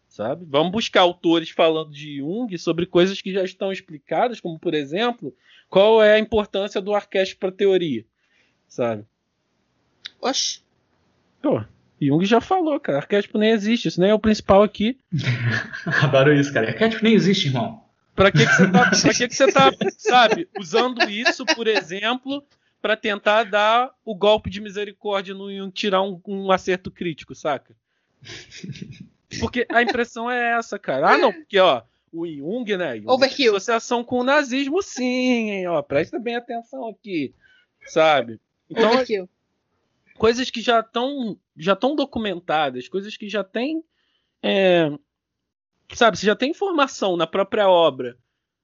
sabe? 0.07 0.45
Vamos 0.47 0.71
buscar 0.71 1.01
autores 1.01 1.49
falando 1.49 1.91
de 1.91 2.17
Jung 2.17 2.57
sobre 2.57 2.85
coisas 2.85 3.21
que 3.21 3.33
já 3.33 3.43
estão 3.43 3.71
explicadas, 3.71 4.39
como, 4.39 4.57
por 4.57 4.73
exemplo, 4.73 5.35
qual 5.69 6.01
é 6.01 6.13
a 6.13 6.19
importância 6.19 6.81
do 6.81 6.93
arquétipo 6.93 7.41
para 7.41 7.49
a 7.49 7.53
teoria, 7.53 8.05
sabe? 8.67 9.05
Oxe. 10.21 10.61
Pô, 11.41 11.63
Jung 12.01 12.25
já 12.25 12.41
falou, 12.41 12.79
cara. 12.79 12.99
Arquétipo 12.99 13.37
nem 13.37 13.51
existe. 13.51 13.87
Isso 13.87 13.99
nem 13.99 14.09
é 14.09 14.13
o 14.13 14.19
principal 14.19 14.63
aqui. 14.63 14.99
Adoro 16.03 16.33
isso, 16.33 16.53
cara. 16.53 16.67
Arquétipo 16.67 17.03
nem 17.03 17.13
existe, 17.13 17.47
irmão. 17.47 17.83
Pra 18.15 18.31
que, 18.31 18.45
que 18.45 18.53
você 18.53 18.71
tá, 18.71 18.89
pra 18.89 19.13
que, 19.13 19.27
que 19.27 19.35
você 19.35 19.51
tá 19.51 19.71
sabe, 19.97 20.47
usando 20.57 21.09
isso, 21.09 21.45
por 21.45 21.67
exemplo, 21.67 22.43
para 22.81 22.95
tentar 22.95 23.43
dar 23.43 23.91
o 24.05 24.15
golpe 24.15 24.49
de 24.49 24.61
misericórdia 24.61 25.33
no 25.33 25.53
Jung, 25.53 25.71
tirar 25.71 26.01
um, 26.01 26.21
um 26.25 26.51
acerto 26.51 26.89
crítico, 26.89 27.35
saca? 27.35 27.75
Porque 29.39 29.65
a 29.69 29.81
impressão 29.81 30.31
é 30.31 30.57
essa, 30.57 30.79
cara. 30.79 31.11
Ah, 31.11 31.17
não, 31.17 31.33
porque, 31.33 31.59
ó, 31.59 31.81
o 32.11 32.25
Jung, 32.25 32.77
né? 32.77 32.95
Jung 32.95 33.11
Overkill. 33.11 33.55
Associação 33.55 34.03
com 34.03 34.19
o 34.19 34.23
nazismo, 34.23 34.81
sim, 34.81 35.49
hein, 35.51 35.67
ó. 35.67 35.81
Presta 35.81 36.17
bem 36.17 36.35
atenção 36.37 36.87
aqui, 36.87 37.33
sabe? 37.85 38.39
Então, 38.69 38.91
Overkill. 38.91 39.29
Coisas 40.17 40.49
que 40.49 40.61
já 40.61 40.79
estão 40.79 41.37
já 41.57 41.73
estão 41.73 41.95
documentadas, 41.95 42.87
coisas 42.87 43.15
que 43.15 43.29
já 43.29 43.43
têm. 43.43 43.83
É, 44.43 44.91
sabe, 45.93 46.17
você 46.17 46.25
já 46.25 46.35
tem 46.35 46.51
informação 46.51 47.15
na 47.17 47.25
própria 47.25 47.69
obra 47.69 48.17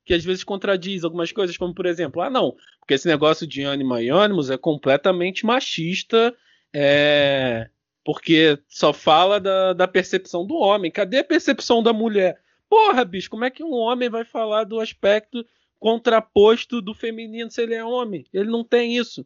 que 0.04 0.14
às 0.14 0.24
vezes 0.24 0.43
contradiz 0.43 1.04
algumas 1.04 1.32
coisas, 1.32 1.58
como 1.58 1.74
por 1.74 1.86
exemplo, 1.86 2.22
ah, 2.22 2.30
não, 2.30 2.56
porque 2.80 2.95
esse 2.95 3.08
negócio 3.08 3.45
de 3.45 3.62
ânima 3.64 4.02
e 4.02 4.10
ânimos 4.10 4.49
é 4.49 4.58
completamente 4.58 5.45
machista, 5.45 6.36
é, 6.74 7.70
porque 8.04 8.58
só 8.68 8.91
fala 8.91 9.39
da, 9.39 9.74
da 9.74 9.88
percepção 9.88 10.45
do 10.45 10.56
homem. 10.56 10.91
Cadê 10.91 11.20
a 11.20 11.24
percepção 11.24 11.84
da 11.84 11.93
mulher? 11.93 12.41
Porra, 12.70 13.06
bicho, 13.06 13.30
como 13.30 13.45
é 13.45 13.49
que 13.49 13.64
um 13.64 13.74
homem 13.74 14.10
vai 14.10 14.26
falar 14.26 14.64
do 14.64 14.80
aspecto 14.80 15.45
contraposto 15.80 16.82
do 16.82 16.93
feminino 16.93 17.52
se 17.52 17.62
ele 17.62 17.74
é 17.74 17.84
homem? 17.84 18.26
Ele 18.34 18.49
não 18.49 18.64
tem 18.64 18.97
isso. 18.97 19.26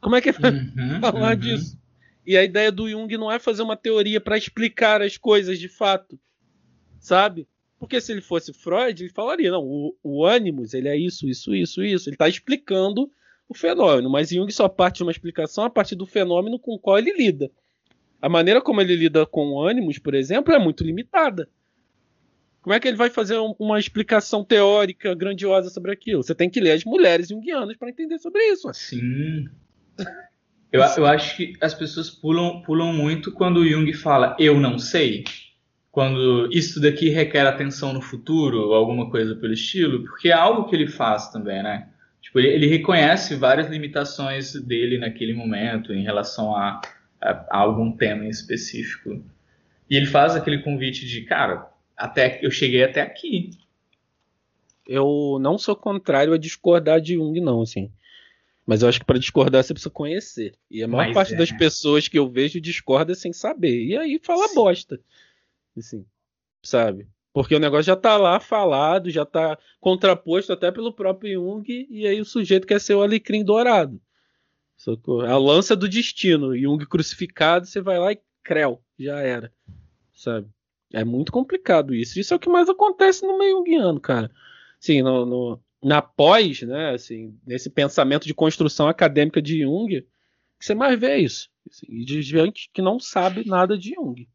Como 0.00 0.16
é 0.16 0.20
que 0.20 0.32
vai 0.32 0.52
uhum, 0.52 1.00
falar 1.00 1.34
uhum. 1.34 1.40
disso? 1.40 1.78
E 2.26 2.36
a 2.36 2.44
ideia 2.44 2.70
do 2.70 2.88
Jung 2.88 3.16
não 3.16 3.32
é 3.32 3.38
fazer 3.38 3.62
uma 3.62 3.76
teoria 3.76 4.20
para 4.20 4.36
explicar 4.36 5.00
as 5.00 5.16
coisas 5.16 5.58
de 5.58 5.68
fato, 5.68 6.18
sabe? 7.00 7.48
Porque 7.78 8.00
se 8.00 8.12
ele 8.12 8.20
fosse 8.20 8.52
Freud, 8.52 9.02
ele 9.02 9.12
falaria, 9.12 9.50
não, 9.50 9.64
o, 9.64 9.96
o 10.02 10.26
ânimos, 10.26 10.74
ele 10.74 10.88
é 10.88 10.96
isso, 10.96 11.28
isso, 11.28 11.54
isso, 11.54 11.82
isso. 11.82 12.08
Ele 12.08 12.16
está 12.16 12.28
explicando 12.28 13.10
o 13.48 13.54
fenômeno, 13.54 14.10
mas 14.10 14.28
Jung 14.28 14.50
só 14.52 14.68
parte 14.68 14.96
de 14.96 15.04
uma 15.04 15.12
explicação 15.12 15.64
a 15.64 15.70
partir 15.70 15.94
do 15.94 16.04
fenômeno 16.04 16.58
com 16.58 16.74
o 16.74 16.78
qual 16.78 16.98
ele 16.98 17.12
lida. 17.12 17.50
A 18.20 18.28
maneira 18.28 18.60
como 18.60 18.80
ele 18.80 18.96
lida 18.96 19.24
com 19.24 19.60
ânimos, 19.60 19.98
por 19.98 20.14
exemplo, 20.14 20.52
é 20.52 20.58
muito 20.58 20.84
limitada. 20.84 21.48
Como 22.60 22.74
é 22.74 22.80
que 22.80 22.88
ele 22.88 22.96
vai 22.96 23.08
fazer 23.08 23.38
uma 23.58 23.78
explicação 23.78 24.44
teórica 24.44 25.14
grandiosa 25.14 25.70
sobre 25.70 25.92
aquilo? 25.92 26.22
Você 26.22 26.34
tem 26.34 26.50
que 26.50 26.60
ler 26.60 26.72
as 26.72 26.84
mulheres 26.84 27.28
junguianas 27.28 27.76
para 27.76 27.88
entender 27.88 28.18
sobre 28.18 28.42
isso. 28.48 28.68
Sim. 28.74 29.48
Eu, 30.70 30.82
eu 30.82 31.06
acho 31.06 31.36
que 31.36 31.54
as 31.60 31.72
pessoas 31.74 32.10
pulam, 32.10 32.60
pulam 32.62 32.92
muito 32.92 33.32
quando 33.32 33.58
o 33.58 33.66
Jung 33.66 33.90
fala 33.94 34.36
eu 34.38 34.60
não 34.60 34.78
sei. 34.78 35.24
Quando 35.90 36.48
isso 36.52 36.80
daqui 36.80 37.08
requer 37.08 37.46
atenção 37.46 37.92
no 37.92 38.02
futuro, 38.02 38.60
ou 38.60 38.74
alguma 38.74 39.10
coisa 39.10 39.34
pelo 39.34 39.54
estilo, 39.54 40.04
porque 40.04 40.28
é 40.28 40.32
algo 40.32 40.68
que 40.68 40.76
ele 40.76 40.86
faz 40.86 41.30
também, 41.30 41.62
né? 41.62 41.88
Tipo, 42.20 42.38
ele, 42.38 42.48
ele 42.48 42.66
reconhece 42.66 43.34
várias 43.34 43.68
limitações 43.68 44.52
dele 44.52 44.98
naquele 44.98 45.32
momento 45.32 45.92
em 45.92 46.02
relação 46.02 46.54
a, 46.54 46.80
a, 47.20 47.30
a 47.50 47.58
algum 47.58 47.90
tema 47.90 48.24
em 48.24 48.28
específico. 48.28 49.24
E 49.88 49.96
ele 49.96 50.06
faz 50.06 50.36
aquele 50.36 50.58
convite 50.58 51.06
de, 51.06 51.22
cara, 51.22 51.66
até 51.96 52.38
eu 52.42 52.50
cheguei 52.50 52.84
até 52.84 53.00
aqui. 53.00 53.50
Eu 54.86 55.38
não 55.40 55.58
sou 55.58 55.74
contrário 55.74 56.32
a 56.32 56.38
discordar 56.38 57.00
de 57.00 57.14
Jung, 57.14 57.40
não, 57.40 57.62
assim. 57.62 57.90
Mas 58.68 58.82
eu 58.82 58.88
acho 58.90 59.00
que 59.00 59.06
para 59.06 59.18
discordar 59.18 59.64
você 59.64 59.72
precisa 59.72 59.88
conhecer. 59.88 60.54
E 60.70 60.82
a 60.82 60.86
maior 60.86 61.06
Mas 61.06 61.14
parte 61.14 61.32
é. 61.32 61.38
das 61.38 61.50
pessoas 61.50 62.06
que 62.06 62.18
eu 62.18 62.28
vejo 62.28 62.60
discorda 62.60 63.14
sem 63.14 63.32
saber. 63.32 63.82
E 63.82 63.96
aí 63.96 64.20
fala 64.22 64.46
Sim. 64.46 64.54
bosta. 64.54 65.00
Assim, 65.74 66.04
sabe? 66.62 67.08
Porque 67.32 67.54
o 67.54 67.58
negócio 67.58 67.84
já 67.84 67.96
tá 67.96 68.18
lá 68.18 68.38
falado, 68.38 69.08
já 69.08 69.24
tá 69.24 69.58
contraposto 69.80 70.52
até 70.52 70.70
pelo 70.70 70.92
próprio 70.92 71.40
Jung, 71.40 71.86
e 71.88 72.06
aí 72.06 72.20
o 72.20 72.26
sujeito 72.26 72.66
quer 72.66 72.78
ser 72.78 72.92
o 72.92 73.00
alecrim 73.00 73.42
dourado. 73.42 73.98
A 75.26 75.38
lança 75.38 75.74
do 75.74 75.88
destino. 75.88 76.54
Jung 76.54 76.84
crucificado, 76.84 77.64
você 77.64 77.80
vai 77.80 77.98
lá 77.98 78.12
e 78.12 78.20
creu, 78.44 78.82
já 78.98 79.18
era. 79.18 79.50
Sabe? 80.12 80.46
É 80.92 81.02
muito 81.04 81.32
complicado 81.32 81.94
isso. 81.94 82.20
Isso 82.20 82.34
é 82.34 82.36
o 82.36 82.40
que 82.40 82.50
mais 82.50 82.68
acontece 82.68 83.26
no 83.26 83.38
meio 83.38 83.56
junguiano, 83.56 83.98
cara. 83.98 84.30
Sim, 84.78 85.00
no, 85.00 85.24
no, 85.24 85.60
na 85.82 86.02
pós, 86.02 86.62
né, 86.62 86.90
assim, 86.90 87.38
nesse 87.46 87.70
pensamento 87.70 88.26
de 88.26 88.34
construção 88.34 88.88
acadêmica 88.88 89.40
de 89.40 89.62
Jung, 89.62 90.06
você 90.58 90.74
mais 90.74 90.98
vê 90.98 91.18
isso. 91.18 91.50
Assim, 91.68 91.86
e 91.88 92.04
de 92.04 92.22
gente 92.22 92.70
que 92.72 92.82
não 92.82 92.98
sabe 92.98 93.46
nada 93.46 93.78
de 93.78 93.94
Jung. 93.94 94.28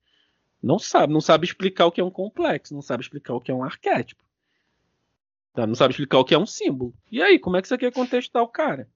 Não 0.62 0.80
sabe, 0.80 1.12
não 1.12 1.20
sabe 1.20 1.46
explicar 1.46 1.86
o 1.86 1.91
que 1.91 2.00
é 2.00 2.04
um 2.04 2.12
complexo, 2.12 2.74
não 2.74 2.82
sabe 2.82 3.04
explicar 3.04 3.34
o 3.34 3.41
que 3.41 3.52
é 3.52 3.54
um 3.54 3.64
arquétipo. 3.64 4.24
Tá? 5.54 5.68
Não 5.68 5.76
sabe 5.76 5.91
explicar 5.91 6.20
o 6.20 6.26
que 6.26 6.34
é 6.34 6.39
um 6.39 6.46
símbolo. 6.46 6.96
E 7.12 7.22
aí, 7.22 7.38
como 7.38 7.58
é 7.58 7.62
que 7.62 7.68
você 7.68 7.78
quer 7.78 7.91
contestar 7.91 8.41
o 8.41 8.48
cara? 8.48 8.89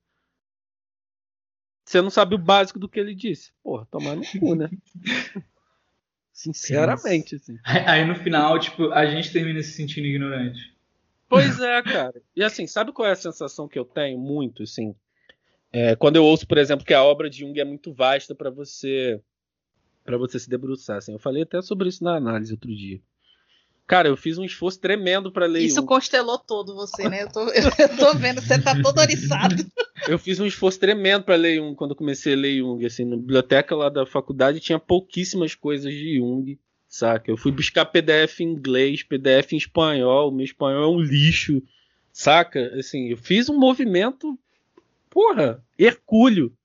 Você 1.84 2.02
não 2.02 2.10
sabe 2.10 2.36
o 2.36 2.40
básico 2.40 2.80
do 2.80 2.90
que 2.90 3.00
ele 3.00 3.14
disse. 3.14 3.52
Porra, 3.64 3.86
tomar 3.92 4.16
no 4.16 4.24
cu, 4.40 4.56
né? 4.56 4.70
Sinceramente, 6.34 7.36
assim. 7.36 7.58
Aí 7.64 8.06
no 8.06 8.16
final, 8.16 8.60
tipo, 8.60 8.92
a 8.92 9.06
gente 9.06 9.32
termina 9.32 9.62
se 9.62 9.72
sentindo 9.72 10.06
ignorante. 10.06 10.77
Pois 11.30 11.60
é, 11.60 11.82
cara. 11.82 12.22
E 12.36 12.44
assim, 12.44 12.66
sabe 12.66 12.92
qual 12.92 13.08
é 13.08 13.12
a 13.12 13.16
sensação 13.16 13.68
que 13.68 13.78
eu 13.78 13.86
tenho 13.86 14.18
muito, 14.18 14.64
assim? 14.64 14.96
É, 15.72 15.96
quando 15.96 16.16
eu 16.16 16.24
ouço, 16.24 16.48
por 16.48 16.58
exemplo, 16.58 16.86
que 16.86 16.94
a 16.94 17.04
obra 17.04 17.30
de 17.30 17.40
Jung 17.40 17.60
é 17.60 17.66
muito 17.66 17.94
vasta 17.94 18.34
para 18.34 18.50
você 18.50 19.22
para 20.04 20.18
você 20.18 20.40
se 20.40 20.50
debruçar, 20.50 20.98
assim. 20.98 21.12
Eu 21.12 21.20
falei 21.20 21.44
até 21.44 21.62
sobre 21.62 21.90
isso 21.90 22.02
na 22.02 22.16
análise 22.16 22.54
outro 22.54 22.74
dia. 22.74 23.02
Cara, 23.86 24.08
eu 24.08 24.16
fiz 24.16 24.38
um 24.38 24.44
esforço 24.44 24.80
tremendo 24.80 25.32
para 25.32 25.46
ler. 25.46 25.62
Isso 25.64 25.76
Jung. 25.76 25.88
constelou 25.88 26.40
todo 26.40 26.74
você, 26.74 27.10
né? 27.10 27.24
Eu 27.24 27.32
tô, 27.32 27.42
eu, 27.50 27.70
eu 27.78 27.98
tô 27.98 28.14
vendo 28.16 28.42
que 28.42 28.48
você 28.48 28.62
tá 28.62 28.82
todo 28.82 29.00
oriçado. 29.00 29.56
eu 30.08 30.18
fiz 30.18 30.40
um 30.40 30.46
esforço 30.46 30.80
tremendo 30.80 31.24
para 31.24 31.36
ler 31.36 31.58
Jung 31.58 31.76
quando 31.76 31.92
eu 31.92 31.98
comecei 31.98 32.34
a 32.34 32.38
ler 32.38 32.58
Jung. 32.58 32.86
Assim, 32.86 33.04
na 33.04 33.18
biblioteca 33.18 33.76
lá 33.76 33.90
da 33.90 34.06
faculdade 34.06 34.62
tinha 34.62 34.80
pouquíssimas 34.80 35.56
coisas 35.56 35.92
de 35.92 36.18
Jung. 36.18 36.58
Saca? 36.88 37.30
Eu 37.30 37.38
fui 37.38 37.52
buscar 37.52 37.86
PDF 37.86 38.40
em 38.40 38.52
inglês, 38.52 39.04
PDF 39.04 39.54
em 39.54 39.58
espanhol, 39.58 40.32
meu 40.32 40.46
espanhol 40.46 40.84
é 40.84 40.96
um 40.96 41.00
lixo. 41.00 41.62
Saca? 42.12 42.74
Assim, 42.80 43.10
eu 43.10 43.18
fiz 43.18 43.50
um 43.50 43.58
movimento, 43.58 44.38
porra, 45.10 45.64
hercúleo 45.78 46.56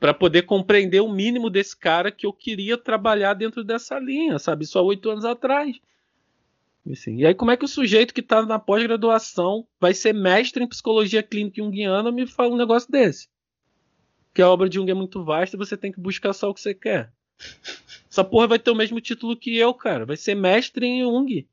para 0.00 0.14
poder 0.14 0.42
compreender 0.42 1.00
o 1.00 1.12
mínimo 1.12 1.50
desse 1.50 1.76
cara 1.76 2.10
que 2.10 2.24
eu 2.24 2.32
queria 2.32 2.78
trabalhar 2.78 3.34
dentro 3.34 3.62
dessa 3.62 3.98
linha, 3.98 4.38
sabe? 4.38 4.64
Só 4.64 4.82
oito 4.82 5.10
anos 5.10 5.26
atrás. 5.26 5.78
Assim, 6.90 7.18
e 7.18 7.26
aí, 7.26 7.34
como 7.34 7.50
é 7.50 7.56
que 7.58 7.66
o 7.66 7.68
sujeito 7.68 8.14
que 8.14 8.22
está 8.22 8.44
na 8.44 8.58
pós-graduação 8.58 9.66
vai 9.78 9.92
ser 9.92 10.14
mestre 10.14 10.64
em 10.64 10.66
psicologia 10.66 11.22
clínica 11.22 11.62
junguiana 11.62 12.10
me 12.10 12.26
fala 12.26 12.54
um 12.54 12.56
negócio 12.56 12.90
desse? 12.90 13.28
Que 14.32 14.40
a 14.40 14.48
obra 14.48 14.70
de 14.70 14.76
Jung 14.76 14.90
é 14.90 14.94
muito 14.94 15.22
vasta 15.22 15.58
você 15.58 15.76
tem 15.76 15.92
que 15.92 16.00
buscar 16.00 16.32
só 16.32 16.48
o 16.48 16.54
que 16.54 16.62
você 16.62 16.72
quer. 16.72 17.12
Essa 18.10 18.24
porra 18.24 18.48
vai 18.48 18.58
ter 18.58 18.70
o 18.70 18.74
mesmo 18.74 19.00
título 19.00 19.36
que 19.36 19.56
eu, 19.56 19.72
cara. 19.72 20.04
Vai 20.04 20.16
ser 20.16 20.34
mestre 20.34 20.84
em 20.84 21.02
Jung. 21.02 21.46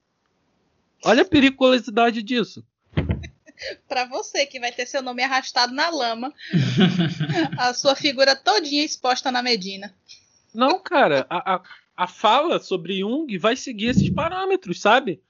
Olha 1.05 1.21
a 1.21 1.25
periculosidade 1.25 2.23
disso. 2.23 2.65
para 3.87 4.05
você 4.05 4.45
que 4.45 4.59
vai 4.59 4.71
ter 4.71 4.85
seu 4.85 5.01
nome 5.01 5.23
arrastado 5.23 5.73
na 5.73 5.89
lama, 5.89 6.33
a 7.57 7.73
sua 7.73 7.95
figura 7.95 8.35
todinha 8.35 8.83
exposta 8.83 9.31
na 9.31 9.41
Medina. 9.43 9.95
Não, 10.53 10.79
cara, 10.79 11.27
a, 11.29 11.55
a, 11.55 11.63
a 11.95 12.07
fala 12.07 12.59
sobre 12.59 12.99
Jung 12.99 13.37
vai 13.37 13.55
seguir 13.55 13.87
esses 13.87 14.09
parâmetros, 14.09 14.81
sabe? 14.81 15.21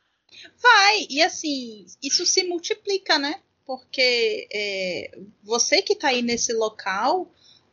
Vai, 0.62 1.08
e 1.10 1.22
assim, 1.22 1.86
isso 2.02 2.26
se 2.26 2.44
multiplica, 2.44 3.18
né? 3.18 3.42
Porque 3.66 4.48
é, 4.54 5.18
você 5.44 5.82
que 5.82 5.94
está 5.94 6.10
aí 6.10 6.22
nesse 6.22 6.54
local, 6.54 7.30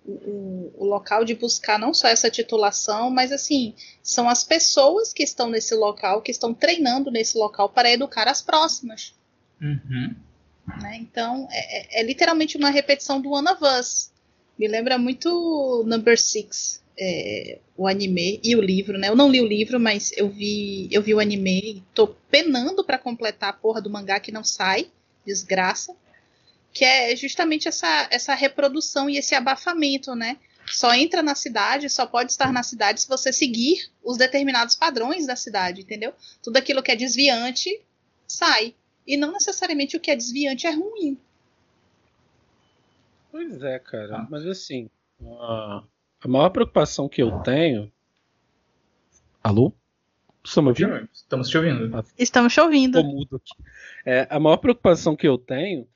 o, 0.07 0.73
o, 0.77 0.85
local 0.85 1.25
de 1.25 1.35
buscar 1.35 1.79
não 1.79 1.95
só 1.95 2.09
essa 2.09 2.31
titulação, 2.31 3.11
mas 3.11 3.33
assim, 3.33 3.75
são 4.03 4.29
as 4.29 4.45
pessoas 4.45 5.13
que 5.13 5.23
estão 5.23 5.49
nesse 5.49 5.75
local, 5.75 6.21
que 6.21 6.31
estão 6.31 6.53
treinando 6.53 7.11
nesse 7.11 7.39
local 7.39 7.71
para 7.71 7.91
educar 7.91 8.29
as 8.29 8.43
próximas. 8.43 9.15
Uhum. 9.61 10.15
Né? 10.81 10.97
Então, 10.97 11.49
é, 11.51 12.01
é, 12.01 12.01
é, 12.01 12.03
literalmente 12.03 12.57
uma 12.57 12.71
repetição 12.71 13.21
do 13.21 13.31
One 13.31 13.49
of 13.49 13.63
Us. 13.65 14.11
Me 14.59 14.69
lembra 14.69 14.99
muito 14.99 15.83
Number 15.87 16.19
Six, 16.19 16.83
é, 16.99 17.59
o 17.77 17.89
anime 17.89 18.41
e 18.43 18.55
o 18.55 18.61
livro, 18.61 18.99
né? 18.99 19.09
Eu 19.09 19.17
não 19.17 19.29
li 19.29 19.41
o 19.41 19.47
livro, 19.47 19.81
mas 19.81 20.13
eu 20.17 20.29
vi, 20.29 20.89
eu 20.93 21.03
vi 21.03 21.15
o 21.15 21.21
anime 21.21 21.61
e 21.61 21.83
tô 21.93 22.09
penando 22.31 22.85
para 22.85 22.99
completar 22.99 23.51
a 23.51 23.55
porra 23.55 23.81
do 23.81 23.91
mangá 23.91 24.21
que 24.21 24.31
não 24.31 24.45
sai, 24.45 24.87
desgraça. 25.27 25.97
Que 26.75 26.85
é 26.85 27.17
justamente 27.17 27.69
essa, 27.69 28.09
essa 28.11 28.35
reprodução 28.35 29.09
e 29.09 29.17
esse 29.17 29.35
abafamento, 29.35 30.15
né? 30.15 30.37
Só 30.67 30.93
entra 30.95 31.23
na 31.23 31.35
cidade, 31.35 31.89
só 31.89 32.05
pode 32.05 32.33
estar 32.33 32.53
na 32.53 32.63
cidade 32.63 33.01
se 33.03 33.09
você 33.09 33.33
seguir 33.33 33.91
os 34.03 34.19
determinados 34.19 34.75
padrões 34.75 35.27
da 35.27 35.37
cidade, 35.37 35.83
entendeu? 35.83 36.13
Tudo 36.43 36.57
aquilo 36.57 36.83
que 36.83 36.91
é 36.91 36.97
desviante 36.97 37.71
sai. 38.27 38.75
E 39.07 39.17
não 39.17 39.33
necessariamente 39.33 39.97
o 39.97 40.01
que 40.01 40.11
é 40.11 40.17
desviante 40.17 40.67
é 40.67 40.71
ruim. 40.71 41.19
Pois 43.31 43.63
é, 43.63 43.79
cara. 43.79 44.19
Ah. 44.19 44.27
Mas 44.31 44.47
assim, 44.47 44.89
a, 45.23 45.85
maior 46.27 46.51
preocupação 46.51 47.09
que 47.09 47.23
eu 47.23 47.41
tenho. 47.41 47.93
Alô? 49.43 49.73
Estamos 50.43 50.81
ouvindo? 50.81 51.09
Estamos 51.13 51.49
te 51.49 51.57
ouvindo. 51.57 52.05
Estamos 52.19 52.53
te 52.53 52.61
ouvindo. 52.61 53.05
mudo 53.05 53.37
aqui. 53.37 53.63
É, 54.05 54.27
a 54.31 54.41
maior 54.41 54.57
preocupação 54.57 55.15
que 55.15 55.29
eu 55.29 55.39
tenho 55.39 55.87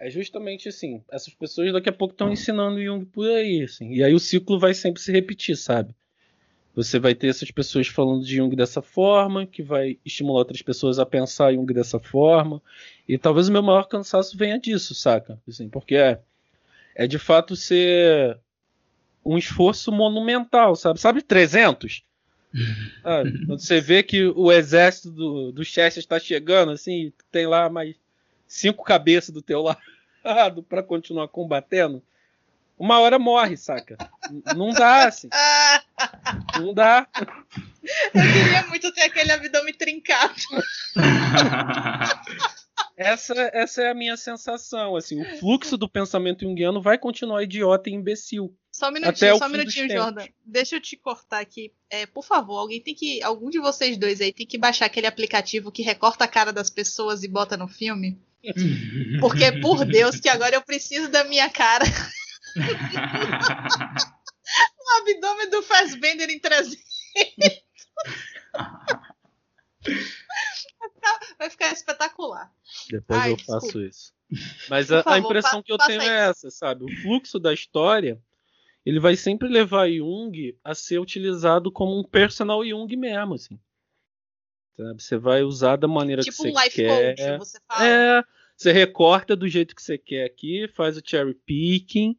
é 0.00 0.10
justamente 0.10 0.68
assim, 0.68 1.02
essas 1.10 1.34
pessoas 1.34 1.72
daqui 1.72 1.90
a 1.90 1.92
pouco 1.92 2.14
estão 2.14 2.32
ensinando 2.32 2.82
Jung 2.82 3.04
por 3.04 3.28
aí, 3.28 3.62
assim, 3.62 3.92
e 3.92 4.02
aí 4.02 4.14
o 4.14 4.18
ciclo 4.18 4.58
vai 4.58 4.72
sempre 4.72 5.00
se 5.00 5.12
repetir, 5.12 5.56
sabe? 5.56 5.94
Você 6.74 6.98
vai 6.98 7.14
ter 7.14 7.26
essas 7.26 7.50
pessoas 7.50 7.88
falando 7.88 8.24
de 8.24 8.36
Jung 8.36 8.54
dessa 8.56 8.80
forma, 8.80 9.46
que 9.46 9.62
vai 9.62 9.98
estimular 10.04 10.38
outras 10.38 10.62
pessoas 10.62 10.98
a 10.98 11.04
pensar 11.04 11.52
Jung 11.52 11.70
dessa 11.74 11.98
forma. 11.98 12.62
E 13.08 13.18
talvez 13.18 13.48
o 13.48 13.52
meu 13.52 13.62
maior 13.62 13.88
cansaço 13.88 14.38
venha 14.38 14.58
disso, 14.58 14.94
saca? 14.94 15.38
Assim, 15.48 15.68
porque 15.68 15.96
é, 15.96 16.20
é 16.94 17.06
de 17.06 17.18
fato 17.18 17.56
ser 17.56 18.38
um 19.24 19.36
esforço 19.36 19.90
monumental, 19.90 20.76
sabe? 20.76 21.00
Sabe 21.00 21.22
300? 21.22 22.04
Sabe? 23.02 23.46
Quando 23.46 23.60
você 23.60 23.80
vê 23.80 24.02
que 24.02 24.24
o 24.24 24.50
exército 24.50 25.12
do, 25.12 25.52
do 25.52 25.64
Chester 25.64 26.00
está 26.00 26.18
chegando, 26.18 26.72
assim, 26.72 27.12
tem 27.30 27.46
lá 27.46 27.70
mais 27.70 27.94
cinco 28.50 28.82
cabeças 28.82 29.32
do 29.32 29.40
teu 29.40 29.62
lado 29.62 30.62
para 30.68 30.82
continuar 30.82 31.28
combatendo 31.28 32.02
uma 32.76 32.98
hora 32.98 33.18
morre, 33.18 33.56
saca? 33.58 33.98
Não 34.56 34.70
dá, 34.70 35.06
assim. 35.06 35.28
Não 36.58 36.72
dá. 36.72 37.06
Eu 38.14 38.22
queria 38.22 38.66
muito 38.68 38.90
ter 38.92 39.02
aquele 39.02 39.30
abdômen 39.32 39.74
trincado. 39.74 40.34
Essa, 42.96 43.50
essa 43.54 43.82
é 43.82 43.90
a 43.90 43.94
minha 43.94 44.14
sensação, 44.14 44.94
assim, 44.94 45.22
o 45.22 45.38
fluxo 45.38 45.78
do 45.78 45.88
pensamento 45.88 46.42
junguiano 46.42 46.82
vai 46.82 46.98
continuar 46.98 47.42
idiota 47.42 47.88
e 47.88 47.94
imbecil. 47.94 48.54
Só 48.70 48.90
um 48.90 48.92
minutinho, 48.92 49.38
só 49.38 49.46
um 49.46 49.48
minutinho, 49.48 49.90
Jordan. 49.90 50.26
Deixa 50.44 50.76
eu 50.76 50.80
te 50.82 50.98
cortar 50.98 51.40
aqui. 51.40 51.72
É, 51.88 52.04
por 52.04 52.22
favor, 52.22 52.58
alguém 52.58 52.78
tem 52.78 52.94
que. 52.94 53.22
Algum 53.22 53.48
de 53.48 53.58
vocês 53.58 53.96
dois 53.96 54.20
aí 54.20 54.34
tem 54.34 54.46
que 54.46 54.58
baixar 54.58 54.84
aquele 54.84 55.06
aplicativo 55.06 55.72
que 55.72 55.82
recorta 55.82 56.24
a 56.24 56.28
cara 56.28 56.52
das 56.52 56.68
pessoas 56.68 57.22
e 57.22 57.28
bota 57.28 57.56
no 57.56 57.68
filme. 57.68 58.18
Porque, 59.20 59.52
por 59.60 59.84
Deus, 59.86 60.18
que 60.18 60.28
agora 60.28 60.54
eu 60.54 60.62
preciso 60.62 61.10
da 61.10 61.24
minha 61.24 61.50
cara 61.50 61.84
o 64.78 65.00
abdômen 65.00 65.50
do 65.50 65.62
Fassbender 65.62 66.30
em 66.30 66.38
300. 66.38 66.78
Vai 71.38 71.50
ficar 71.50 71.72
espetacular. 71.72 72.52
Depois 72.90 73.20
Ai, 73.20 73.32
eu 73.32 73.36
desculpa. 73.36 73.60
faço 73.60 73.82
isso. 73.82 74.12
Mas 74.68 74.92
a, 74.92 75.02
favor, 75.02 75.16
a, 75.16 75.18
impressão 75.18 75.62
que 75.62 75.72
eu 75.72 75.78
tenho 75.78 76.02
é 76.02 76.28
essa, 76.28 76.50
sabe? 76.50 76.84
O 76.84 77.02
fluxo 77.02 77.38
da 77.38 77.52
história 77.52 78.20
ele 78.84 79.00
vai 79.00 79.16
sempre 79.16 79.48
levar 79.48 79.90
Jung 79.90 80.56
a 80.64 80.74
ser 80.74 80.98
utilizado 80.98 81.70
como 81.70 81.98
um 81.98 82.04
personal 82.04 82.64
Jung 82.64 82.94
mesmo, 82.96 83.34
assim. 83.34 83.58
Sabe? 84.80 85.02
Você 85.02 85.16
vai 85.16 85.42
usar 85.42 85.76
da 85.76 85.88
maneira 85.88 86.22
tipo 86.22 86.36
que 86.36 86.42
você 86.42 86.48
um 86.48 86.62
life 86.62 86.76
quer. 86.76 87.16
Coach, 87.16 87.38
você 87.38 87.58
fala. 87.68 87.86
É, 87.86 88.24
você 88.56 88.72
recorta 88.72 89.36
do 89.36 89.48
jeito 89.48 89.74
que 89.74 89.82
você 89.82 89.96
quer 89.98 90.24
aqui, 90.24 90.68
faz 90.74 90.96
o 90.96 91.02
cherry 91.04 91.34
picking 91.46 92.16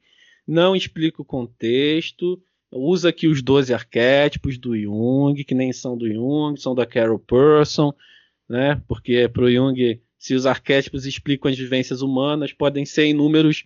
não 0.47 0.75
explica 0.75 1.21
o 1.21 1.25
contexto, 1.25 2.41
usa 2.71 3.09
aqui 3.09 3.27
os 3.27 3.41
12 3.41 3.73
arquétipos 3.73 4.57
do 4.57 4.77
Jung, 4.77 5.43
que 5.43 5.55
nem 5.55 5.71
são 5.71 5.97
do 5.97 6.11
Jung, 6.11 6.59
são 6.59 6.75
da 6.75 6.85
Carol 6.85 7.19
Person, 7.19 7.93
né? 8.47 8.81
Porque 8.87 9.27
para 9.27 9.43
o 9.43 9.51
Jung, 9.51 10.01
se 10.17 10.33
os 10.33 10.45
arquétipos 10.45 11.05
explicam 11.05 11.49
as 11.49 11.57
vivências 11.57 12.01
humanas, 12.01 12.53
podem 12.53 12.85
ser 12.85 13.05
em 13.05 13.13
números 13.13 13.65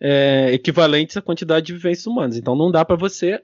é, 0.00 0.52
equivalentes 0.52 1.16
à 1.16 1.22
quantidade 1.22 1.66
de 1.66 1.72
vivências 1.72 2.06
humanas. 2.06 2.36
Então 2.36 2.54
não 2.54 2.70
dá 2.70 2.84
para 2.84 2.96
você 2.96 3.42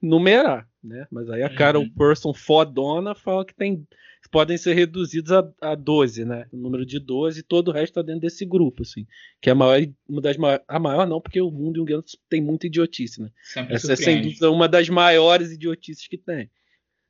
numerar, 0.00 0.68
né? 0.86 1.06
Mas 1.10 1.28
aí 1.28 1.42
a 1.42 1.54
Carol 1.54 1.82
uhum. 1.82 1.90
Person 1.90 2.32
fodona 2.32 3.14
fala 3.14 3.44
que 3.44 3.54
tem 3.54 3.86
podem 4.30 4.56
ser 4.58 4.74
reduzidos 4.74 5.32
a, 5.32 5.48
a 5.60 5.74
12, 5.74 6.24
né? 6.24 6.46
O 6.52 6.56
número 6.56 6.84
de 6.84 6.98
12 6.98 7.40
e 7.40 7.42
todo 7.42 7.68
o 7.68 7.72
resto 7.72 7.92
está 7.92 8.02
dentro 8.02 8.22
desse 8.22 8.44
grupo, 8.44 8.82
assim. 8.82 9.06
Que 9.40 9.48
é 9.48 9.52
a 9.52 9.54
maior, 9.54 9.86
uma 10.08 10.20
das 10.20 10.36
maiores, 10.36 10.64
a 10.66 10.78
maior 10.78 11.06
não, 11.06 11.20
porque 11.20 11.40
o 11.40 11.50
mundo 11.50 11.76
junguiano 11.76 12.04
tem 12.28 12.42
muita 12.42 12.66
idiotice, 12.66 13.22
né? 13.22 13.30
Sempre 13.42 13.74
Essa 13.74 13.92
é 13.92 13.96
sem 13.96 14.22
dúvida 14.22 14.50
uma 14.50 14.68
das 14.68 14.88
maiores 14.88 15.52
idiotices 15.52 16.06
que 16.06 16.18
tem, 16.18 16.50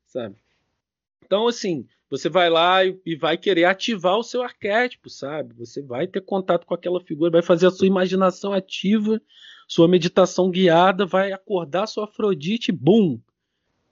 sabe? 0.07 0.37
Então, 1.24 1.49
assim, 1.49 1.87
você 2.09 2.29
vai 2.29 2.49
lá 2.49 2.85
e, 2.85 2.99
e, 3.05 3.16
vai 3.16 3.37
querer 3.37 3.64
ativar 3.64 4.16
o 4.16 4.22
seu 4.22 4.43
arquétipo, 4.43 5.11
sabe? 5.11 5.55
Você 5.55 5.83
vai 5.83 6.07
ter 6.07 6.20
contato 6.20 6.64
com 6.64 6.74
aquela 6.74 7.01
figura, 7.01 7.31
vai 7.31 7.43
fazer 7.43 7.66
a 7.66 7.70
sua 7.70 7.87
imaginação 7.87 8.53
ativa, 8.53 9.20
sua 9.66 9.89
meditação 9.89 10.51
guiada, 10.51 11.05
vai 11.05 11.33
acordar 11.33 11.87
sua 11.87 12.05
Afrodite, 12.05 12.70
bum! 12.70 13.18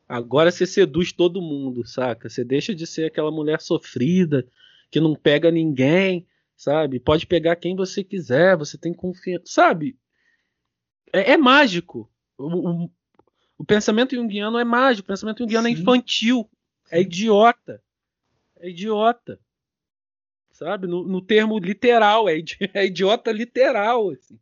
Agora 0.08 0.50
você 0.50 0.66
seduz 0.66 1.12
todo 1.12 1.40
mundo, 1.40 1.86
saca? 1.86 2.28
Você 2.28 2.44
deixa 2.44 2.74
de 2.74 2.86
ser 2.86 3.06
aquela 3.06 3.30
mulher 3.30 3.60
sofrida 3.60 4.46
que 4.90 5.00
não 5.00 5.14
pega 5.14 5.50
ninguém, 5.50 6.26
sabe? 6.56 7.00
Pode 7.00 7.26
pegar 7.26 7.56
quem 7.56 7.74
você 7.74 8.04
quiser, 8.04 8.56
você 8.56 8.76
tem 8.76 8.92
confiança, 8.92 9.44
sabe? 9.46 9.98
É, 11.12 11.32
é 11.32 11.36
mágico. 11.36 12.10
O, 12.36 12.84
o, 12.84 12.90
o, 13.58 13.64
pensamento 13.64 14.14
junguiano 14.14 14.58
é 14.58 14.64
mágico, 14.64 15.06
o 15.06 15.08
pensamento 15.08 15.38
junguiano 15.38 15.68
é 15.68 15.70
Sim. 15.70 15.76
é 15.76 15.80
infantil, 15.80 16.50
é 16.90 17.00
idiota. 17.00 17.82
É 18.60 18.68
idiota. 18.68 19.40
Sabe? 20.50 20.86
No, 20.86 21.02
no 21.02 21.20
termo 21.20 21.58
literal, 21.58 22.28
é, 22.28 22.38
idi 22.38 22.56
é 22.74 22.84
idiota 22.86 23.32
literal. 23.32 24.10
Assim. 24.10 24.38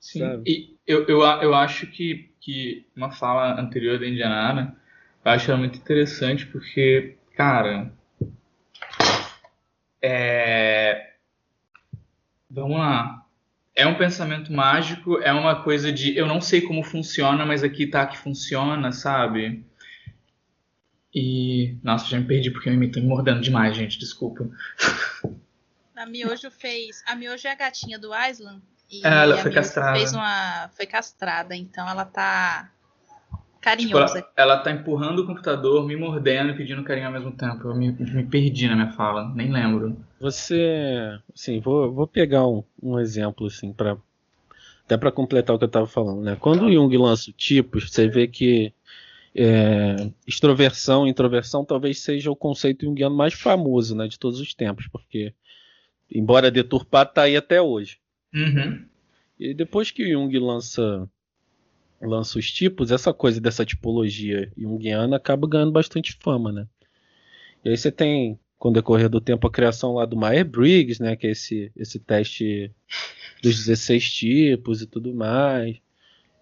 Sim, 0.00 0.18
sabe? 0.18 0.42
e 0.46 0.76
eu, 0.86 1.06
eu, 1.06 1.20
eu 1.20 1.54
acho 1.54 1.86
que 1.86 2.33
que 2.44 2.86
uma 2.94 3.10
fala 3.10 3.58
anterior 3.58 3.98
da 3.98 4.06
Indiana, 4.06 4.76
eu 5.24 5.30
acho 5.30 5.50
ela 5.50 5.58
muito 5.58 5.78
interessante 5.78 6.44
porque, 6.44 7.16
cara, 7.34 7.90
é... 10.02 11.14
vamos 12.50 12.76
lá. 12.76 13.24
É 13.74 13.86
um 13.86 13.96
pensamento 13.96 14.52
mágico, 14.52 15.18
é 15.20 15.32
uma 15.32 15.62
coisa 15.64 15.90
de 15.90 16.14
eu 16.16 16.26
não 16.26 16.40
sei 16.40 16.60
como 16.60 16.84
funciona, 16.84 17.46
mas 17.46 17.64
aqui 17.64 17.86
tá 17.86 18.06
que 18.06 18.18
funciona, 18.18 18.92
sabe? 18.92 19.64
E. 21.12 21.78
Nossa, 21.82 22.06
já 22.06 22.20
me 22.20 22.26
perdi 22.26 22.50
porque 22.50 22.68
eu 22.68 22.74
me 22.74 22.90
tô 22.90 23.00
mordendo 23.00 23.40
demais, 23.40 23.74
gente, 23.74 23.98
desculpa. 23.98 24.48
A 25.96 26.06
Miojo 26.06 26.50
fez. 26.50 27.02
A 27.06 27.16
Miojo 27.16 27.48
é 27.48 27.52
a 27.52 27.54
gatinha 27.54 27.98
do 27.98 28.10
Island 28.14 28.62
e 28.90 29.06
é, 29.06 29.22
ela 29.22 29.36
foi 29.38 29.50
castrada. 29.50 29.96
Fez 29.96 30.12
uma, 30.12 30.68
foi 30.76 30.86
castrada, 30.86 31.56
então 31.56 31.88
ela 31.88 32.04
tá 32.04 32.70
carinhosa. 33.60 34.16
Tipo, 34.16 34.28
ela, 34.36 34.52
ela 34.54 34.58
tá 34.58 34.70
empurrando 34.70 35.20
o 35.20 35.26
computador, 35.26 35.86
me 35.86 35.96
mordendo 35.96 36.50
e 36.50 36.56
pedindo 36.56 36.84
carinho 36.84 37.06
ao 37.06 37.12
mesmo 37.12 37.32
tempo. 37.32 37.68
Eu 37.68 37.74
me, 37.74 37.90
me 37.90 38.24
perdi 38.24 38.68
na 38.68 38.76
minha 38.76 38.92
fala, 38.92 39.32
nem 39.34 39.50
lembro. 39.50 39.96
Você, 40.20 41.18
assim, 41.34 41.60
vou, 41.60 41.92
vou 41.92 42.06
pegar 42.06 42.46
um, 42.46 42.62
um 42.82 42.98
exemplo 43.00 43.46
assim 43.46 43.72
para 43.72 43.96
até 44.84 44.98
para 44.98 45.10
completar 45.10 45.56
o 45.56 45.58
que 45.58 45.64
eu 45.64 45.68
estava 45.68 45.86
falando, 45.86 46.20
né? 46.20 46.36
Quando 46.38 46.66
o 46.66 46.72
Jung 46.72 46.94
lança 46.98 47.32
tipos, 47.32 47.90
você 47.90 48.06
vê 48.06 48.28
que 48.28 48.70
é, 49.34 50.10
extroversão 50.26 51.06
e 51.06 51.10
introversão 51.10 51.64
talvez 51.64 52.00
seja 52.00 52.30
o 52.30 52.36
conceito 52.36 52.84
junguiano 52.84 53.16
mais 53.16 53.32
famoso 53.32 53.96
né, 53.96 54.06
de 54.06 54.18
todos 54.18 54.40
os 54.40 54.54
tempos, 54.54 54.86
porque, 54.86 55.32
embora 56.10 56.50
deturpado, 56.50 57.10
está 57.10 57.22
aí 57.22 57.34
até 57.34 57.62
hoje. 57.62 57.98
Uhum. 58.34 58.84
E 59.38 59.54
depois 59.54 59.90
que 59.90 60.10
Jung 60.10 60.36
lança 60.38 61.08
lança 62.00 62.38
os 62.38 62.50
tipos, 62.50 62.90
essa 62.90 63.14
coisa 63.14 63.40
dessa 63.40 63.64
tipologia 63.64 64.52
junguiana 64.56 65.16
acaba 65.16 65.48
ganhando 65.48 65.72
bastante 65.72 66.12
fama, 66.22 66.52
né? 66.52 66.66
E 67.64 67.70
aí 67.70 67.76
você 67.76 67.90
tem, 67.90 68.38
com 68.58 68.68
o 68.68 68.72
decorrer 68.72 69.08
do 69.08 69.20
tempo, 69.20 69.46
a 69.46 69.50
criação 69.50 69.94
lá 69.94 70.04
do 70.04 70.16
Myers-Briggs, 70.16 71.02
né? 71.02 71.16
Que 71.16 71.28
é 71.28 71.30
esse, 71.30 71.72
esse 71.76 71.98
teste 71.98 72.70
dos 73.42 73.56
16 73.56 74.12
tipos 74.12 74.82
e 74.82 74.86
tudo 74.86 75.14
mais. 75.14 75.78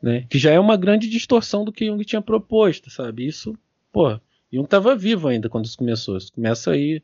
né? 0.02 0.26
Que 0.28 0.38
já 0.38 0.50
é 0.52 0.60
uma 0.60 0.76
grande 0.76 1.08
distorção 1.08 1.64
do 1.64 1.72
que 1.72 1.86
Jung 1.86 2.04
tinha 2.04 2.22
proposto, 2.22 2.90
sabe? 2.90 3.26
Isso, 3.26 3.56
pô, 3.92 4.10
Jung 4.52 4.64
estava 4.64 4.96
vivo 4.96 5.28
ainda 5.28 5.48
quando 5.48 5.66
isso 5.66 5.78
começou. 5.78 6.16
Isso 6.16 6.32
começa 6.32 6.72
aí 6.72 7.02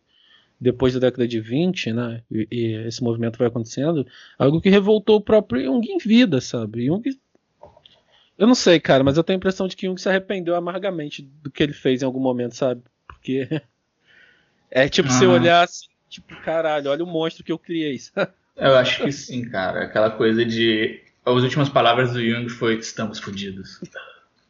depois 0.60 0.94
da 0.94 1.00
década 1.00 1.26
de 1.26 1.40
20, 1.40 1.92
né? 1.92 2.22
E, 2.30 2.48
e, 2.50 2.74
esse 2.86 3.02
movimento 3.02 3.38
vai 3.38 3.48
acontecendo, 3.48 4.06
algo 4.38 4.60
que 4.60 4.68
revoltou 4.68 5.16
o 5.16 5.20
próprio 5.20 5.64
Jung 5.64 5.86
em 5.86 5.98
vida, 5.98 6.40
sabe? 6.40 6.86
Jung 6.86 7.02
eu 8.38 8.46
não 8.46 8.54
sei, 8.54 8.78
cara, 8.78 9.02
mas 9.02 9.16
eu 9.16 9.24
tenho 9.24 9.36
a 9.36 9.38
impressão 9.38 9.66
de 9.66 9.76
que 9.76 9.86
Jung 9.86 10.00
se 10.00 10.08
arrependeu 10.08 10.54
amargamente 10.54 11.22
do 11.42 11.50
que 11.50 11.60
ele 11.60 11.72
fez 11.72 12.02
em 12.02 12.04
algum 12.04 12.20
momento, 12.20 12.54
sabe? 12.54 12.82
Porque 13.08 13.48
é 14.70 14.88
tipo 14.88 15.08
uhum. 15.08 15.18
se 15.18 15.26
olhar 15.26 15.64
assim, 15.64 15.88
tipo, 16.08 16.36
caralho, 16.42 16.88
olha 16.88 17.02
o 17.02 17.06
monstro 17.06 17.42
que 17.42 17.50
eu 17.50 17.58
criei. 17.58 17.98
Sabe? 17.98 18.30
Eu 18.56 18.76
acho 18.76 19.04
que 19.04 19.12
sim, 19.12 19.48
cara. 19.48 19.84
Aquela 19.84 20.10
coisa 20.10 20.44
de 20.44 21.00
as 21.24 21.42
últimas 21.42 21.68
palavras 21.68 22.12
do 22.12 22.24
Jung 22.24 22.48
foi 22.48 22.76
estamos 22.78 23.20
fodidos. 23.20 23.80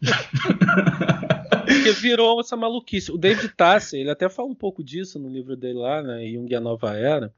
Porque 1.68 1.92
virou 1.92 2.40
essa 2.40 2.56
maluquice. 2.56 3.12
O 3.12 3.18
David 3.18 3.48
Tasser, 3.56 4.00
ele 4.00 4.10
até 4.10 4.28
fala 4.28 4.48
um 4.48 4.54
pouco 4.54 4.82
disso 4.82 5.18
no 5.18 5.28
livro 5.28 5.54
dele 5.54 5.78
lá, 5.78 6.02
né, 6.02 6.26
Jung 6.26 6.50
e 6.50 6.56
a 6.56 6.60
Nova 6.60 6.96
Era, 6.96 7.32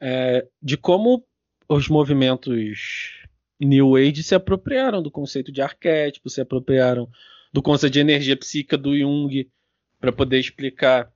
é, 0.00 0.46
de 0.62 0.76
como 0.76 1.24
os 1.68 1.88
movimentos 1.88 3.24
New 3.58 3.96
Age 3.96 4.22
se 4.22 4.34
apropriaram 4.34 5.02
do 5.02 5.10
conceito 5.10 5.50
de 5.50 5.62
arquétipo, 5.62 6.28
se 6.28 6.40
apropriaram 6.40 7.08
do 7.52 7.62
conceito 7.62 7.94
de 7.94 8.00
energia 8.00 8.36
psíquica 8.36 8.76
do 8.76 8.96
Jung 8.96 9.50
para 9.98 10.12
poder 10.12 10.38
explicar 10.38 11.10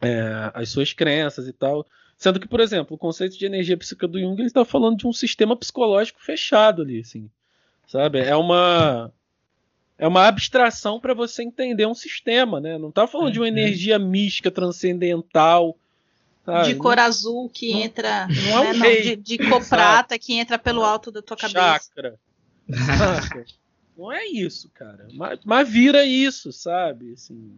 é, 0.00 0.50
as 0.52 0.68
suas 0.68 0.92
crenças 0.92 1.48
e 1.48 1.52
tal. 1.52 1.86
Sendo 2.16 2.38
que, 2.38 2.46
por 2.46 2.60
exemplo, 2.60 2.94
o 2.94 2.98
conceito 2.98 3.36
de 3.38 3.46
energia 3.46 3.76
psíquica 3.76 4.06
do 4.06 4.20
Jung 4.20 4.40
está 4.42 4.64
falando 4.64 4.98
de 4.98 5.06
um 5.06 5.12
sistema 5.12 5.56
psicológico 5.56 6.22
fechado 6.22 6.82
ali, 6.82 7.00
assim, 7.00 7.30
sabe? 7.86 8.18
É 8.20 8.36
uma 8.36 9.12
é 9.98 10.06
uma 10.06 10.26
abstração 10.26 10.98
para 10.98 11.14
você 11.14 11.42
entender 11.42 11.86
um 11.86 11.94
sistema, 11.94 12.60
né? 12.60 12.76
Não 12.78 12.88
está 12.88 13.06
falando 13.06 13.32
de 13.32 13.38
uma 13.38 13.46
uhum. 13.46 13.52
energia 13.52 13.98
mística 13.98 14.50
transcendental. 14.50 15.76
Sabe? 16.44 16.68
De 16.68 16.74
cor 16.74 16.96
não, 16.96 17.02
azul 17.02 17.48
que 17.48 17.72
não, 17.72 17.80
entra. 17.80 18.26
Não 18.28 18.64
é 18.64 18.70
um 18.70 18.78
né? 18.78 19.00
de, 19.00 19.16
de 19.16 19.38
cor 19.38 19.66
prata 19.66 20.18
que 20.18 20.34
entra 20.34 20.58
pelo 20.58 20.82
alto 20.82 21.10
da 21.10 21.22
tua 21.22 21.36
cabeça. 21.36 21.60
Chakra. 21.60 22.18
não 23.96 24.12
é 24.12 24.26
isso, 24.26 24.68
cara. 24.74 25.06
Mas, 25.14 25.40
mas, 25.44 25.68
vira 25.68 26.04
isso, 26.04 26.52
sabe? 26.52 27.12
Assim, 27.12 27.52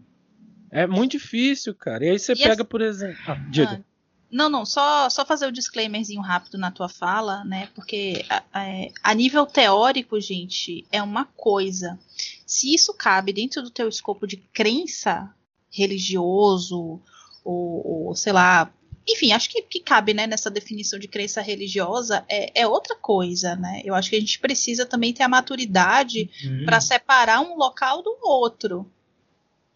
é 0.70 0.87
muito 0.87 1.12
difícil, 1.12 1.74
cara. 1.74 2.05
E 2.05 2.11
aí 2.11 2.18
você 2.18 2.34
e 2.34 2.37
pega, 2.37 2.64
por 2.64 2.80
exemplo. 2.80 3.18
Ah, 3.26 3.34
diga. 3.51 3.82
Ah, 3.82 3.95
não, 4.31 4.49
não, 4.49 4.66
só, 4.66 5.09
só 5.09 5.24
fazer 5.24 5.47
o 5.47 5.53
disclaimerzinho 5.53 6.20
rápido 6.20 6.59
na 6.59 6.70
tua 6.70 6.89
fala, 6.89 7.45
né? 7.45 7.68
Porque 7.74 8.24
a, 8.29 8.43
a, 9.03 9.14
nível 9.14 9.47
teórico, 9.47 10.20
gente, 10.20 10.85
é 10.91 11.01
uma 11.03 11.24
coisa. 11.24 11.99
Se 12.45 12.74
isso 12.74 12.93
cabe 12.93 13.33
dentro 13.33 13.62
do 13.62 13.70
teu 13.70 13.89
escopo 13.89 14.27
de 14.27 14.37
crença 14.37 15.33
religioso, 15.70 17.01
ou, 17.45 18.09
ou 18.09 18.14
sei 18.16 18.33
lá, 18.33 18.72
enfim, 19.09 19.33
acho 19.33 19.49
que, 19.49 19.62
que 19.62 19.81
cabe 19.81 20.12
né, 20.12 20.27
nessa 20.27 20.51
definição 20.51 20.99
de 20.99 21.07
crença 21.07 21.41
religiosa 21.41 22.24
é, 22.29 22.62
é, 22.62 22.66
outra 22.66 22.97
coisa, 22.97 23.55
né? 23.55 23.81
Eu 23.85 23.95
acho 23.95 24.11
que 24.11 24.16
a 24.16 24.20
gente 24.20 24.41
precisa 24.41 24.85
também 24.85 25.12
ter 25.12 25.22
a 25.22 25.29
maturidade 25.29 26.29
uhum. 26.45 26.64
para 26.64 26.81
separar 26.81 27.41
um 27.41 27.57
local 27.57 28.03
do 28.03 28.18
outro, 28.22 28.91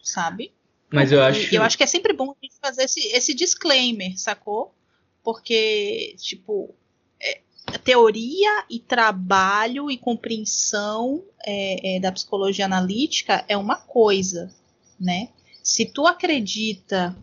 sabe? 0.02 0.52
Mas 0.92 1.12
eu 1.12 1.22
acho. 1.22 1.54
Eu 1.54 1.62
acho 1.62 1.76
que 1.76 1.84
é 1.84 1.86
sempre 1.86 2.12
bom 2.12 2.30
a 2.30 2.44
gente 2.44 2.56
fazer 2.60 2.82
esse, 2.84 3.00
esse 3.08 3.34
disclaimer, 3.34 4.18
sacou? 4.18 4.74
Porque, 5.22 6.16
tipo, 6.18 6.74
é, 7.22 7.40
teoria 7.84 8.64
e 8.68 8.78
trabalho 8.78 9.90
e 9.90 9.96
compreensão 9.96 11.22
é, 11.46 11.96
é, 11.96 12.00
da 12.00 12.10
psicologia 12.10 12.64
analítica 12.64 13.44
é 13.48 13.56
uma 13.56 13.76
coisa, 13.76 14.52
né? 14.98 15.28
Se 15.62 15.84
tu 15.84 16.06
acredita 16.06 17.16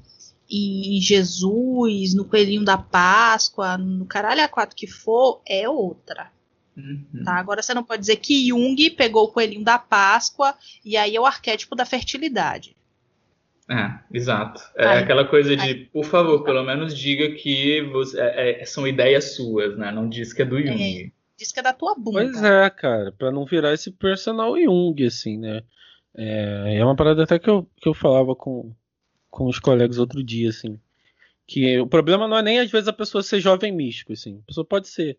em 0.50 1.02
Jesus, 1.02 2.14
no 2.14 2.24
coelhinho 2.24 2.64
da 2.64 2.78
Páscoa, 2.78 3.78
no 3.78 4.06
caralho 4.06 4.42
a 4.42 4.48
quatro 4.48 4.76
que 4.76 4.88
for, 4.88 5.42
é 5.46 5.68
outra. 5.68 6.32
Uhum. 6.78 7.24
Tá? 7.26 7.34
Agora 7.34 7.62
você 7.62 7.74
não 7.74 7.84
pode 7.84 8.02
dizer 8.02 8.18
que 8.18 8.48
Jung 8.48 8.90
pegou 8.92 9.26
o 9.26 9.32
coelhinho 9.32 9.64
da 9.64 9.80
Páscoa 9.80 10.56
e 10.86 10.96
aí 10.96 11.16
é 11.16 11.20
o 11.20 11.26
arquétipo 11.26 11.76
da 11.76 11.86
fertilidade. 11.86 12.77
É, 13.70 14.00
exato. 14.14 14.62
É 14.76 14.88
aí, 14.88 15.04
aquela 15.04 15.26
coisa 15.26 15.56
de, 15.56 15.62
aí, 15.62 15.86
por 15.86 16.06
favor, 16.06 16.44
pelo 16.44 16.64
menos 16.64 16.98
diga 16.98 17.32
que 17.36 17.82
você, 17.82 18.20
é, 18.20 18.62
é, 18.62 18.66
são 18.66 18.88
ideias 18.88 19.36
suas, 19.36 19.78
né? 19.78 19.92
Não 19.92 20.08
diz 20.08 20.32
que 20.32 20.42
é 20.42 20.46
do 20.46 20.58
Jung. 20.58 21.08
É, 21.08 21.12
diz 21.38 21.52
que 21.52 21.60
é 21.60 21.64
da 21.64 21.74
tua 21.74 21.94
bunda. 21.94 22.22
Pois 22.24 22.42
é, 22.42 22.70
cara, 22.70 23.12
pra 23.12 23.30
não 23.30 23.46
virar 23.46 23.74
esse 23.74 23.92
personal 23.92 24.58
Jung, 24.58 25.06
assim, 25.06 25.38
né? 25.38 25.64
É, 26.16 26.78
é 26.78 26.86
uma 26.86 26.96
parada 26.96 27.24
até 27.24 27.38
que 27.38 27.50
eu, 27.50 27.70
que 27.76 27.90
eu 27.90 27.94
falava 27.94 28.34
com, 28.36 28.74
com 29.30 29.48
os 29.48 29.60
colegas 29.60 29.98
outro 29.98 30.24
dia, 30.24 30.50
assim. 30.50 30.80
Que 31.46 31.78
o 31.78 31.88
problema 31.88 32.28
não 32.28 32.38
é 32.38 32.42
nem 32.42 32.60
às 32.60 32.72
vezes 32.72 32.88
a 32.88 32.94
pessoa 32.94 33.22
ser 33.22 33.42
jovem 33.42 33.72
místico, 33.74 34.14
assim. 34.14 34.40
A 34.44 34.48
pessoa 34.48 34.66
pode 34.66 34.88
ser. 34.88 35.18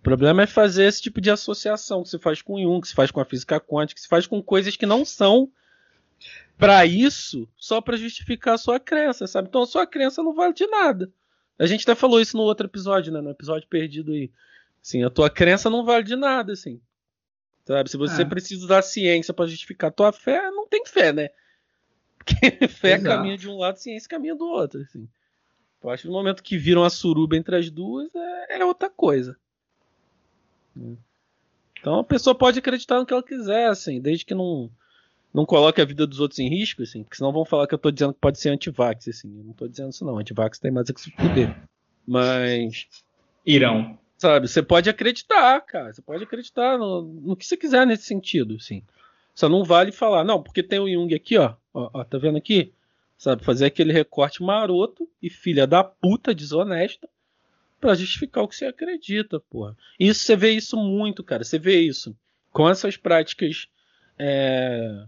O 0.00 0.02
problema 0.02 0.42
é 0.42 0.46
fazer 0.46 0.84
esse 0.84 1.00
tipo 1.00 1.18
de 1.18 1.30
associação 1.30 2.02
que 2.02 2.10
se 2.10 2.18
faz 2.18 2.42
com 2.42 2.60
Jung, 2.60 2.82
que 2.82 2.88
se 2.88 2.94
faz 2.94 3.10
com 3.10 3.20
a 3.20 3.24
física 3.24 3.58
quântica, 3.58 3.96
que 3.96 4.02
se 4.02 4.08
faz 4.08 4.26
com 4.26 4.42
coisas 4.42 4.76
que 4.76 4.84
não 4.84 5.02
são 5.02 5.50
para 6.58 6.86
isso 6.86 7.48
só 7.56 7.80
para 7.80 7.96
justificar 7.96 8.54
a 8.54 8.58
sua 8.58 8.78
crença, 8.78 9.26
sabe? 9.26 9.48
Então 9.48 9.62
a 9.62 9.66
sua 9.66 9.86
crença 9.86 10.22
não 10.22 10.34
vale 10.34 10.54
de 10.54 10.66
nada. 10.66 11.10
A 11.58 11.66
gente 11.66 11.82
até 11.82 11.94
falou 11.94 12.20
isso 12.20 12.36
no 12.36 12.42
outro 12.42 12.66
episódio, 12.66 13.12
né? 13.12 13.20
No 13.20 13.30
episódio 13.30 13.68
perdido 13.68 14.12
aí. 14.12 14.30
Assim, 14.82 15.02
a 15.02 15.10
tua 15.10 15.30
crença 15.30 15.70
não 15.70 15.84
vale 15.84 16.04
de 16.04 16.16
nada, 16.16 16.52
assim. 16.52 16.80
Sabe? 17.64 17.90
Se 17.90 17.96
você 17.96 18.22
é. 18.22 18.24
precisa 18.24 18.66
da 18.66 18.82
ciência 18.82 19.32
para 19.32 19.46
justificar 19.46 19.88
a 19.88 19.92
tua 19.92 20.12
fé, 20.12 20.50
não 20.50 20.66
tem 20.66 20.84
fé, 20.84 21.12
né? 21.12 21.30
Porque 22.18 22.34
fé 22.68 22.94
Exato. 22.94 23.04
caminha 23.04 23.36
de 23.36 23.48
um 23.48 23.58
lado, 23.58 23.78
ciência 23.78 24.08
caminha 24.08 24.34
do 24.34 24.46
outro, 24.46 24.80
assim. 24.80 25.08
Eu 25.82 25.90
acho 25.90 26.02
que 26.02 26.08
no 26.08 26.14
momento 26.14 26.42
que 26.42 26.56
viram 26.56 26.82
a 26.82 26.90
suruba 26.90 27.36
entre 27.36 27.56
as 27.56 27.70
duas, 27.70 28.08
é, 28.14 28.58
é 28.58 28.64
outra 28.64 28.88
coisa. 28.88 29.36
Então 31.78 32.00
a 32.00 32.04
pessoa 32.04 32.34
pode 32.34 32.58
acreditar 32.58 32.98
no 32.98 33.06
que 33.06 33.12
ela 33.12 33.22
quiser, 33.22 33.68
assim, 33.68 34.00
desde 34.00 34.24
que 34.24 34.34
não 34.34 34.70
não 35.34 35.44
coloque 35.44 35.80
a 35.80 35.84
vida 35.84 36.06
dos 36.06 36.20
outros 36.20 36.38
em 36.38 36.48
risco, 36.48 36.84
assim, 36.84 37.02
porque 37.02 37.16
senão 37.16 37.32
vão 37.32 37.44
falar 37.44 37.66
que 37.66 37.74
eu 37.74 37.78
tô 37.78 37.90
dizendo 37.90 38.14
que 38.14 38.20
pode 38.20 38.38
ser 38.38 38.50
antivax, 38.50 39.08
assim. 39.08 39.36
Eu 39.36 39.44
não 39.44 39.52
tô 39.52 39.66
dizendo 39.66 39.90
isso 39.90 40.04
não, 40.04 40.16
antivax 40.16 40.60
tem 40.60 40.70
mais 40.70 40.88
a 40.88 40.94
que 40.94 41.00
se 41.00 41.10
fuder. 41.10 41.54
Mas. 42.06 42.86
Irão. 43.44 43.98
Sabe, 44.16 44.46
você 44.46 44.62
pode 44.62 44.88
acreditar, 44.88 45.60
cara. 45.62 45.92
Você 45.92 46.00
pode 46.00 46.22
acreditar 46.22 46.78
no, 46.78 47.02
no 47.02 47.36
que 47.36 47.44
você 47.44 47.56
quiser 47.56 47.84
nesse 47.84 48.04
sentido, 48.04 48.54
assim. 48.54 48.84
Só 49.34 49.48
não 49.48 49.64
vale 49.64 49.90
falar, 49.90 50.22
não, 50.22 50.40
porque 50.40 50.62
tem 50.62 50.78
o 50.78 50.88
Jung 50.88 51.12
aqui, 51.12 51.36
ó. 51.36 51.54
Ó, 51.74 51.90
ó 51.92 52.04
tá 52.04 52.16
vendo 52.16 52.38
aqui? 52.38 52.72
Sabe, 53.18 53.44
fazer 53.44 53.66
aquele 53.66 53.92
recorte 53.92 54.40
maroto 54.40 55.08
e 55.20 55.28
filha 55.28 55.66
da 55.66 55.82
puta 55.82 56.32
desonesta 56.32 57.08
para 57.80 57.94
justificar 57.94 58.44
o 58.44 58.48
que 58.48 58.54
você 58.54 58.66
acredita, 58.66 59.40
porra. 59.40 59.76
Isso 59.98 60.20
você 60.20 60.36
vê 60.36 60.52
isso 60.52 60.76
muito, 60.76 61.24
cara. 61.24 61.42
Você 61.42 61.58
vê 61.58 61.80
isso 61.80 62.16
com 62.52 62.68
essas 62.68 62.96
práticas 62.96 63.66
é, 64.16 65.06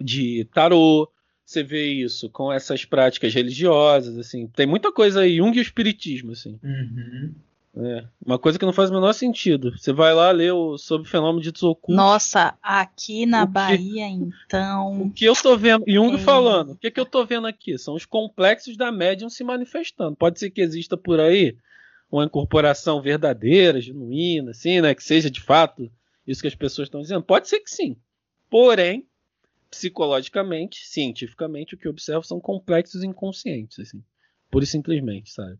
de 0.00 0.44
tarô. 0.52 1.10
Você 1.44 1.62
vê 1.62 1.86
isso 1.86 2.28
com 2.28 2.52
essas 2.52 2.84
práticas 2.84 3.32
religiosas, 3.32 4.18
assim. 4.18 4.46
Tem 4.48 4.66
muita 4.66 4.92
coisa 4.92 5.20
aí, 5.20 5.38
Jung 5.38 5.56
e 5.56 5.60
o 5.60 5.62
Espiritismo, 5.62 6.32
assim. 6.32 6.58
Uhum. 6.62 7.34
É, 7.80 8.04
uma 8.24 8.38
coisa 8.38 8.58
que 8.58 8.66
não 8.66 8.72
faz 8.72 8.90
o 8.90 8.94
menor 8.94 9.12
sentido. 9.12 9.72
Você 9.78 9.92
vai 9.92 10.12
lá 10.12 10.30
ler 10.30 10.52
o, 10.52 10.76
sobre 10.76 11.06
o 11.06 11.10
fenômeno 11.10 11.40
de 11.40 11.50
ocultos. 11.64 11.94
Nossa, 11.94 12.54
aqui 12.60 13.24
na 13.24 13.46
que, 13.46 13.52
Bahia, 13.52 14.06
então. 14.06 15.02
O 15.02 15.10
que 15.10 15.24
eu 15.24 15.34
tô 15.34 15.56
vendo, 15.56 15.84
Jung 15.86 16.16
é... 16.16 16.18
falando, 16.18 16.72
o 16.72 16.76
que, 16.76 16.90
que 16.90 16.98
eu 16.98 17.06
tô 17.06 17.24
vendo 17.24 17.46
aqui? 17.46 17.78
São 17.78 17.94
os 17.94 18.04
complexos 18.04 18.76
da 18.76 18.90
médium 18.90 19.30
se 19.30 19.44
manifestando. 19.44 20.16
Pode 20.16 20.40
ser 20.40 20.50
que 20.50 20.60
exista 20.60 20.96
por 20.96 21.20
aí 21.20 21.56
uma 22.10 22.24
incorporação 22.24 23.00
verdadeira, 23.00 23.80
genuína, 23.80 24.50
assim, 24.50 24.80
né? 24.80 24.94
Que 24.94 25.04
seja 25.04 25.30
de 25.30 25.40
fato 25.40 25.90
isso 26.26 26.40
que 26.40 26.48
as 26.48 26.54
pessoas 26.54 26.86
estão 26.86 27.00
dizendo. 27.00 27.22
Pode 27.22 27.48
ser 27.48 27.60
que 27.60 27.70
sim. 27.70 27.96
Porém, 28.50 29.06
psicologicamente, 29.70 30.86
cientificamente, 30.86 31.74
o 31.74 31.78
que 31.78 31.86
eu 31.86 31.90
observo 31.90 32.24
são 32.24 32.40
complexos 32.40 33.02
inconscientes, 33.02 33.78
assim. 33.78 34.02
Pura 34.50 34.64
e 34.64 34.66
simplesmente, 34.66 35.30
sabe? 35.30 35.58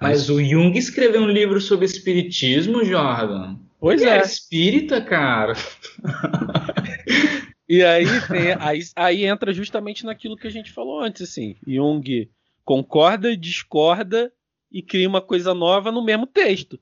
Mas 0.00 0.30
o 0.30 0.42
Jung 0.42 0.76
escreveu 0.78 1.22
um 1.22 1.28
livro 1.28 1.60
sobre 1.60 1.84
espiritismo, 1.84 2.84
Jordan. 2.84 3.56
Pois 3.80 4.00
Ele 4.00 4.10
é. 4.10 4.18
espírita, 4.18 5.00
cara. 5.00 5.54
e 7.68 7.82
aí, 7.82 8.06
tem, 8.28 8.52
aí, 8.60 8.80
aí 8.94 9.24
entra 9.24 9.52
justamente 9.52 10.04
naquilo 10.04 10.36
que 10.36 10.46
a 10.46 10.50
gente 10.50 10.72
falou 10.72 11.00
antes, 11.00 11.22
assim. 11.22 11.56
Jung 11.66 12.30
concorda, 12.64 13.36
discorda 13.36 14.32
e 14.70 14.82
cria 14.82 15.08
uma 15.08 15.20
coisa 15.20 15.52
nova 15.52 15.90
no 15.90 16.04
mesmo 16.04 16.26
texto. 16.26 16.78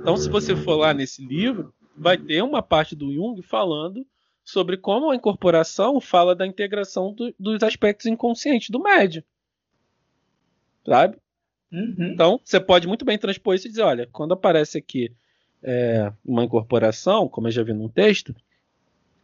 Então, 0.00 0.16
se 0.16 0.28
você 0.28 0.56
for 0.56 0.76
lá 0.76 0.94
nesse 0.94 1.24
livro, 1.24 1.72
vai 1.96 2.16
ter 2.16 2.42
uma 2.42 2.62
parte 2.62 2.96
do 2.96 3.12
Jung 3.12 3.40
falando 3.42 4.04
sobre 4.46 4.76
como 4.76 5.10
a 5.10 5.16
incorporação 5.16 6.00
fala 6.00 6.34
da 6.34 6.46
integração 6.46 7.12
do, 7.12 7.34
dos 7.38 7.62
aspectos 7.64 8.06
inconscientes 8.06 8.70
do 8.70 8.80
médio. 8.80 9.24
Sabe? 10.86 11.18
Uhum. 11.72 12.12
Então, 12.12 12.40
você 12.44 12.60
pode 12.60 12.86
muito 12.86 13.04
bem 13.04 13.18
transpor 13.18 13.56
isso 13.56 13.66
e 13.66 13.70
dizer: 13.70 13.82
olha, 13.82 14.08
quando 14.12 14.32
aparece 14.32 14.78
aqui 14.78 15.12
é, 15.62 16.12
uma 16.24 16.44
incorporação, 16.44 17.28
como 17.28 17.48
eu 17.48 17.52
já 17.52 17.64
vi 17.64 17.72
num 17.72 17.88
texto, 17.88 18.34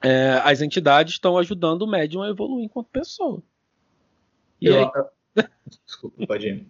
é, 0.02 0.40
as 0.42 0.60
entidades 0.60 1.14
estão 1.14 1.38
ajudando 1.38 1.82
o 1.82 1.86
médium 1.86 2.22
a 2.22 2.28
evoluir 2.28 2.64
enquanto 2.64 2.88
pessoa. 2.88 3.40
E 4.60 4.66
Eu- 4.66 4.78
aí, 4.78 4.86
Desculpa, 5.86 6.26
pode 6.26 6.48
ir. 6.48 6.66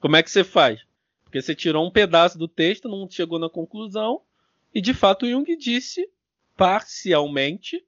como 0.00 0.16
é 0.16 0.22
que 0.22 0.30
você 0.30 0.42
faz? 0.42 0.80
Porque 1.22 1.40
você 1.42 1.54
tirou 1.54 1.86
um 1.86 1.90
pedaço 1.90 2.38
do 2.38 2.48
texto, 2.48 2.88
não 2.88 3.08
chegou 3.08 3.38
na 3.38 3.50
conclusão, 3.50 4.22
e 4.74 4.80
de 4.80 4.94
fato 4.94 5.26
o 5.26 5.30
Jung 5.30 5.54
disse 5.56 6.08
parcialmente, 6.56 7.84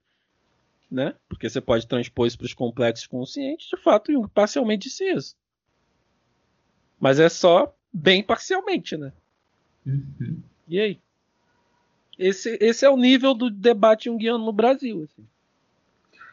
né? 0.93 1.15
Porque 1.27 1.49
você 1.49 1.59
pode 1.59 1.87
transpor 1.87 2.27
isso 2.27 2.37
para 2.37 2.45
os 2.45 2.53
complexos 2.53 3.07
conscientes, 3.07 3.67
de 3.67 3.77
fato 3.77 4.11
Jung 4.11 4.27
parcialmente 4.27 4.87
disse 4.87 5.03
isso. 5.03 5.35
Mas 6.99 7.19
é 7.19 7.27
só 7.27 7.75
bem 7.91 8.21
parcialmente, 8.21 8.95
né? 8.95 9.11
Uhum. 9.85 10.39
E 10.67 10.79
aí? 10.79 10.99
Esse, 12.17 12.57
esse 12.61 12.85
é 12.85 12.89
o 12.89 12.95
nível 12.95 13.33
do 13.33 13.49
debate 13.49 14.05
junguiano 14.05 14.45
no 14.45 14.53
Brasil. 14.53 15.03
Assim. 15.03 15.25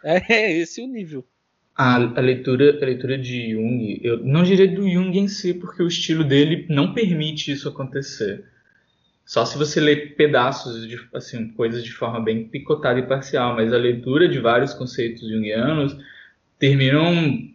É, 0.05 0.33
é 0.33 0.53
esse 0.59 0.83
o 0.83 0.87
nível. 0.87 1.27
A, 1.75 1.95
a 1.97 2.21
leitura, 2.21 2.79
a 2.83 2.85
leitura 2.85 3.17
de 3.17 3.53
Jung, 3.53 3.99
eu 4.05 4.23
não 4.23 4.43
diria 4.43 4.69
do 4.69 4.87
Jung 4.87 5.19
em 5.19 5.27
si, 5.27 5.55
porque 5.55 5.83
o 5.83 5.89
estilo 5.89 6.23
dele 6.23 6.67
não 6.69 6.93
permite 6.93 7.51
isso 7.51 7.67
acontecer. 7.67 8.45
Só 9.31 9.45
se 9.45 9.57
você 9.57 9.78
lê 9.78 9.95
pedaços 9.95 10.89
de 10.89 10.99
assim, 11.14 11.51
coisas 11.51 11.85
de 11.85 11.93
forma 11.93 12.18
bem 12.18 12.49
picotada 12.49 12.99
e 12.99 13.07
parcial, 13.07 13.55
mas 13.55 13.72
a 13.72 13.76
leitura 13.76 14.28
de 14.28 14.41
vários 14.41 14.74
conceitos 14.74 15.20
junguianos 15.20 15.97
terminam 16.59 17.49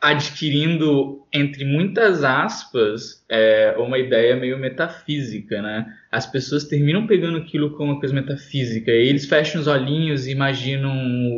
adquirindo, 0.00 1.24
entre 1.32 1.64
muitas 1.64 2.24
aspas, 2.24 3.24
é, 3.28 3.76
uma 3.78 3.96
ideia 3.96 4.34
meio 4.34 4.58
metafísica, 4.58 5.62
né? 5.62 5.86
As 6.10 6.26
pessoas 6.26 6.64
terminam 6.64 7.06
pegando 7.06 7.38
aquilo 7.38 7.70
como 7.76 7.92
uma 7.92 8.00
coisa 8.00 8.12
metafísica, 8.12 8.90
e 8.90 9.06
eles 9.08 9.26
fecham 9.26 9.60
os 9.60 9.68
olhinhos 9.68 10.26
e 10.26 10.32
imaginam 10.32 10.92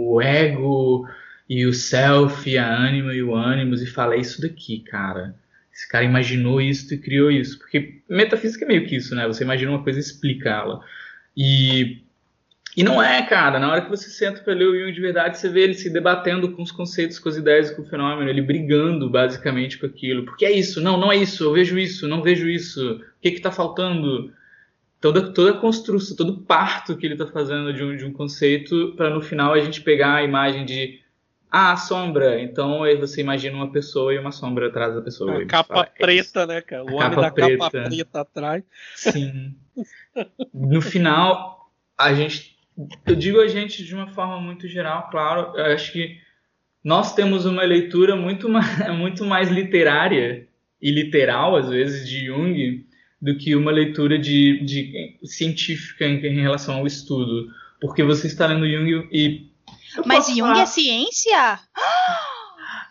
o 0.09 0.22
ego 0.22 1.07
e 1.47 1.66
o 1.66 1.72
self, 1.74 2.57
a 2.57 2.74
ânima 2.74 3.12
e 3.12 3.22
o 3.22 3.34
ânimos, 3.34 3.82
e 3.82 3.86
fala, 3.86 4.14
é 4.14 4.20
isso 4.20 4.40
daqui, 4.40 4.78
cara. 4.78 5.34
Esse 5.77 5.87
cara 5.87 6.07
imaginou 6.07 6.59
isso 6.59 6.95
e 6.95 6.97
criou 6.97 7.31
isso. 7.31 7.59
Porque 7.59 8.01
metafísica 8.09 8.64
é 8.64 8.68
meio 8.68 8.87
que 8.87 8.97
isso, 8.97 9.14
né? 9.14 9.27
Você 9.27 9.45
imagina 9.45 9.72
uma 9.72 9.83
coisa 9.83 9.99
e 9.99 10.03
explica 10.03 10.49
ela. 10.49 10.81
E, 11.37 11.99
e 12.74 12.83
não 12.83 13.03
é, 13.03 13.20
cara. 13.27 13.59
Na 13.59 13.70
hora 13.70 13.83
que 13.83 13.91
você 13.91 14.09
senta 14.09 14.41
para 14.41 14.55
ler 14.55 14.64
o 14.64 14.74
Jung 14.74 14.91
de 14.91 15.01
verdade, 15.03 15.37
você 15.37 15.51
vê 15.51 15.61
ele 15.61 15.74
se 15.74 15.91
debatendo 15.91 16.51
com 16.53 16.62
os 16.62 16.72
conceitos, 16.72 17.18
com 17.18 17.29
as 17.29 17.37
ideias, 17.37 17.70
com 17.70 17.83
o 17.83 17.85
fenômeno, 17.85 18.31
ele 18.31 18.41
brigando 18.41 19.11
basicamente 19.11 19.77
com 19.77 19.85
aquilo. 19.85 20.24
Porque 20.24 20.47
é 20.47 20.51
isso, 20.51 20.81
não, 20.81 20.99
não 20.99 21.12
é 21.12 21.16
isso, 21.18 21.45
eu 21.45 21.53
vejo 21.53 21.79
isso, 21.79 22.09
não 22.09 22.22
vejo 22.22 22.49
isso. 22.49 22.93
O 22.93 23.20
que 23.20 23.33
que 23.33 23.43
tá 23.43 23.53
faltando? 23.53 24.33
Toda, 24.99 25.31
toda 25.31 25.51
a 25.51 25.61
construção, 25.61 26.16
todo 26.16 26.31
o 26.31 26.41
parto 26.41 26.97
que 26.97 27.05
ele 27.05 27.16
tá 27.16 27.27
fazendo 27.27 27.70
de 27.74 27.85
um, 27.85 27.95
de 27.95 28.05
um 28.07 28.12
conceito, 28.14 28.95
para 28.97 29.11
no 29.11 29.20
final 29.20 29.53
a 29.53 29.61
gente 29.61 29.83
pegar 29.83 30.14
a 30.14 30.24
imagem 30.24 30.64
de 30.64 31.01
ah, 31.51 31.72
a 31.72 31.76
sombra. 31.76 32.40
Então 32.40 32.82
aí 32.82 32.97
você 32.97 33.20
imagina 33.20 33.57
uma 33.57 33.70
pessoa 33.70 34.12
e 34.12 34.18
uma 34.18 34.32
sombra 34.32 34.68
atrás 34.68 34.94
da 34.94 35.01
pessoa. 35.01 35.42
A 35.42 35.47
capa 35.47 35.74
fala, 35.74 35.86
"É 35.86 36.14
isso." 36.14 36.32
preta, 36.32 36.47
né, 36.47 36.61
cara? 36.61 36.84
O 36.84 36.94
homem 36.94 37.11
capa 37.11 37.20
da 37.20 37.30
capa 37.30 37.70
preta. 37.70 37.88
preta 37.88 38.20
atrás. 38.20 38.64
Sim. 38.94 39.55
No 40.53 40.80
final, 40.80 41.70
a 41.97 42.12
gente. 42.12 42.57
Eu 43.07 43.16
digo 43.16 43.40
a 43.40 43.49
gente 43.49 43.84
de 43.84 43.94
uma 43.94 44.09
forma 44.09 44.40
muito 44.40 44.68
geral, 44.68 45.09
claro. 45.11 45.57
Eu 45.57 45.72
acho 45.72 45.92
que 45.92 46.18
nós 46.84 47.14
temos 47.14 47.47
uma 47.47 47.62
leitura 47.62 48.14
muito 48.14 48.49
mais, 48.49 48.66
muito 48.97 49.24
mais 49.24 49.51
literária 49.51 50.47
e 50.80 50.90
literal, 50.90 51.57
às 51.57 51.68
vezes, 51.68 52.09
de 52.09 52.26
Jung, 52.26 52.86
do 53.20 53.36
que 53.36 53.57
uma 53.57 53.70
leitura 53.70 54.18
de, 54.18 54.62
de 54.64 55.18
científica 55.24 56.07
em, 56.07 56.24
em 56.24 56.40
relação 56.40 56.76
ao 56.76 56.86
estudo. 56.86 57.49
Porque 57.80 58.03
você 58.03 58.26
está 58.26 58.47
lendo 58.47 58.68
Jung 58.68 59.09
e. 59.11 59.51
eu 60.01 60.05
Mas 60.07 60.26
Jung 60.26 60.40
falar- 60.40 60.62
é 60.62 60.66
ciência? 60.66 61.61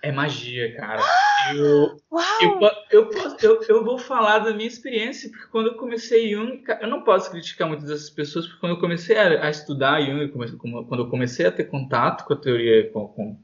é 0.02 0.12
magia, 0.12 0.76
cara. 0.76 1.02
Eu, 1.54 1.98
Uau! 2.12 2.60
eu, 2.90 3.12
eu, 3.40 3.62
eu, 3.70 3.86
vou 3.86 4.00
falar 4.00 4.40
da 4.40 4.52
minha 4.52 4.68
experiência, 4.68 5.30
porque 5.30 5.46
quando 5.52 5.68
eu 5.68 5.76
comecei 5.76 6.32
Jung, 6.32 6.64
eu 6.82 6.88
não 6.88 7.04
posso 7.04 7.30
criticar 7.30 7.68
muitas 7.68 7.88
dessas 7.88 8.10
pessoas, 8.10 8.48
porque 8.48 8.60
quando 8.60 8.72
eu 8.72 8.80
comecei 8.80 9.16
a, 9.16 9.48
estudar 9.48 10.02
Jung, 10.02 10.28
quando 10.30 11.04
eu 11.04 11.10
comecei 11.10 11.46
a 11.46 11.52
ter 11.52 11.66
contato 11.66 12.26
com 12.26 12.34
a 12.34 12.38
teoria, 12.38 12.90
com, 12.90 13.38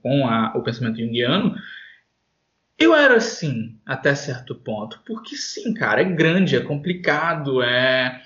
o 0.56 0.64
pensamento 0.64 0.98
junguiano, 0.98 1.56
eu 2.82 2.96
era 2.96 3.18
assim, 3.18 3.80
até 3.86 4.16
certo 4.16 4.56
ponto. 4.56 5.00
Porque 5.06 5.36
sim, 5.36 5.76
cara, 5.76 6.02
é 6.02 6.06
grande, 6.06 6.56
é 6.56 6.62
complicado, 6.62 7.62
é. 7.62 8.20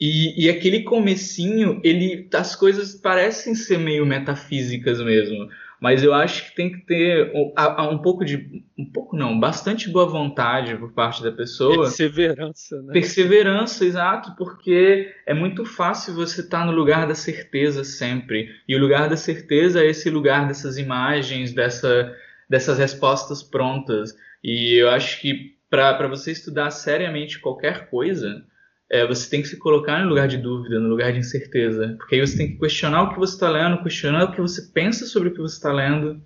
E, 0.00 0.44
e 0.44 0.48
aquele 0.48 0.82
comecinho, 0.82 1.80
ele, 1.82 2.28
as 2.32 2.54
coisas 2.54 2.94
parecem 2.94 3.54
ser 3.54 3.78
meio 3.78 4.06
metafísicas 4.06 5.00
mesmo. 5.00 5.48
Mas 5.80 6.02
eu 6.02 6.12
acho 6.12 6.46
que 6.46 6.56
tem 6.56 6.72
que 6.72 6.78
ter 6.86 7.32
um, 7.34 7.52
um 7.92 7.98
pouco 7.98 8.24
de. 8.24 8.64
Um 8.76 8.84
pouco 8.84 9.16
não, 9.16 9.38
bastante 9.38 9.88
boa 9.88 10.06
vontade 10.06 10.76
por 10.76 10.92
parte 10.92 11.22
da 11.22 11.30
pessoa. 11.30 11.84
Perseverança, 11.84 12.82
né? 12.82 12.92
Perseverança, 12.92 13.84
exato, 13.84 14.34
porque 14.36 15.14
é 15.24 15.32
muito 15.32 15.64
fácil 15.64 16.14
você 16.14 16.40
estar 16.40 16.66
no 16.66 16.72
lugar 16.72 17.06
da 17.06 17.14
certeza 17.14 17.84
sempre. 17.84 18.50
E 18.66 18.74
o 18.74 18.80
lugar 18.80 19.08
da 19.08 19.16
certeza 19.16 19.84
é 19.84 19.88
esse 19.88 20.10
lugar 20.10 20.48
dessas 20.48 20.78
imagens, 20.78 21.52
dessa, 21.52 22.12
dessas 22.48 22.78
respostas 22.78 23.40
prontas. 23.40 24.16
E 24.42 24.74
eu 24.74 24.90
acho 24.90 25.20
que 25.20 25.56
para 25.70 26.08
você 26.08 26.32
estudar 26.32 26.70
seriamente 26.70 27.38
qualquer 27.38 27.88
coisa, 27.88 28.44
é, 28.90 29.06
você 29.06 29.28
tem 29.28 29.42
que 29.42 29.48
se 29.48 29.58
colocar 29.58 30.02
no 30.02 30.08
lugar 30.08 30.28
de 30.28 30.38
dúvida, 30.38 30.80
no 30.80 30.88
lugar 30.88 31.12
de 31.12 31.18
incerteza. 31.18 31.94
Porque 31.98 32.14
aí 32.14 32.20
você 32.26 32.36
tem 32.36 32.52
que 32.52 32.58
questionar 32.58 33.02
o 33.02 33.10
que 33.12 33.18
você 33.18 33.34
está 33.34 33.50
lendo, 33.50 33.82
questionar 33.82 34.24
o 34.24 34.32
que 34.32 34.40
você 34.40 34.62
pensa 34.72 35.06
sobre 35.06 35.28
o 35.28 35.34
que 35.34 35.40
você 35.40 35.56
está 35.56 35.72
lendo. 35.72 36.22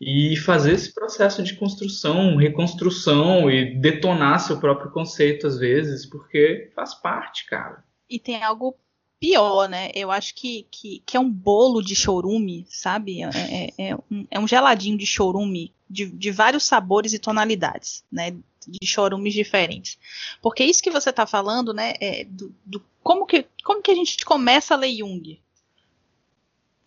E 0.00 0.36
fazer 0.36 0.72
esse 0.72 0.92
processo 0.92 1.42
de 1.42 1.54
construção, 1.54 2.36
reconstrução 2.36 3.50
e 3.50 3.76
detonar 3.78 4.40
seu 4.40 4.58
próprio 4.58 4.90
conceito 4.90 5.46
às 5.46 5.58
vezes, 5.58 6.04
porque 6.04 6.70
faz 6.74 6.94
parte, 6.94 7.46
cara. 7.46 7.84
E 8.10 8.18
tem 8.18 8.42
algo 8.42 8.76
pior, 9.20 9.68
né? 9.68 9.90
Eu 9.94 10.10
acho 10.10 10.34
que, 10.34 10.66
que, 10.70 11.02
que 11.06 11.16
é 11.16 11.20
um 11.20 11.30
bolo 11.30 11.80
de 11.80 11.94
chorume, 11.94 12.66
sabe? 12.68 13.22
É, 13.22 13.28
é- 13.78 13.90
é 13.90 13.96
um, 13.96 14.26
é 14.30 14.38
um 14.38 14.48
geladinho 14.48 14.98
de 14.98 15.06
chorume 15.06 15.72
de, 15.88 16.06
de 16.10 16.30
vários 16.30 16.64
sabores 16.64 17.12
e 17.12 17.18
tonalidades, 17.18 18.04
né? 18.10 18.36
De 18.66 18.86
chorumes 18.86 19.34
diferentes. 19.34 19.98
Porque 20.42 20.64
isso 20.64 20.82
que 20.82 20.90
você 20.90 21.10
está 21.10 21.26
falando, 21.26 21.72
né? 21.74 21.94
É 22.00 22.24
do, 22.24 22.54
do- 22.64 22.84
como, 23.02 23.26
que, 23.26 23.46
como 23.62 23.82
que 23.82 23.90
a 23.90 23.94
gente 23.94 24.24
começa 24.24 24.74
a 24.74 24.76
ler 24.76 24.96
Jung? 24.96 25.40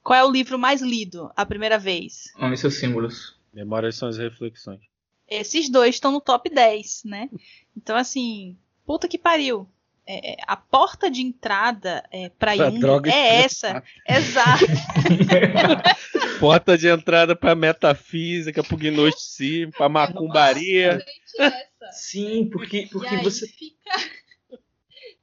Qual 0.03 0.17
é 0.17 0.23
o 0.23 0.31
livro 0.31 0.57
mais 0.57 0.81
lido 0.81 1.31
a 1.35 1.45
primeira 1.45 1.77
vez? 1.77 2.31
Ame 2.39 2.55
seus 2.57 2.75
símbolos. 2.79 3.35
Memórias 3.53 3.95
são 3.95 4.07
as 4.07 4.17
reflexões. 4.17 4.79
Esses 5.27 5.69
dois 5.69 5.95
estão 5.95 6.11
no 6.11 6.21
top 6.21 6.49
10, 6.49 7.01
né? 7.03 7.29
Então, 7.75 7.97
assim, 7.97 8.57
puta 8.85 9.07
que 9.07 9.17
pariu. 9.17 9.67
É, 10.09 10.35
é, 10.35 10.37
a 10.47 10.55
porta 10.55 11.11
de 11.11 11.21
entrada 11.21 12.01
é, 12.09 12.29
para 12.29 12.55
Pra 12.55 12.69
Jung 12.69 12.79
droga 12.79 13.11
é 13.11 13.41
essa. 13.43 13.83
Exato. 14.07 14.63
Porta 16.39 16.77
de 16.77 16.87
entrada 16.87 17.35
pra 17.35 17.55
metafísica, 17.55 18.63
pro 18.63 18.77
gnosticismo, 18.77 19.71
pra 19.73 19.89
macumbaria. 19.89 21.03
Exatamente 21.35 21.66
Sim, 21.91 22.49
porque, 22.49 22.79
E 22.79 22.89
porque 22.89 23.07
aí 23.07 23.23
você, 23.23 23.47
fica, 23.47 23.77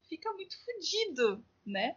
fica 0.09 0.33
muito 0.33 0.55
fudido, 0.65 1.45
né? 1.65 1.97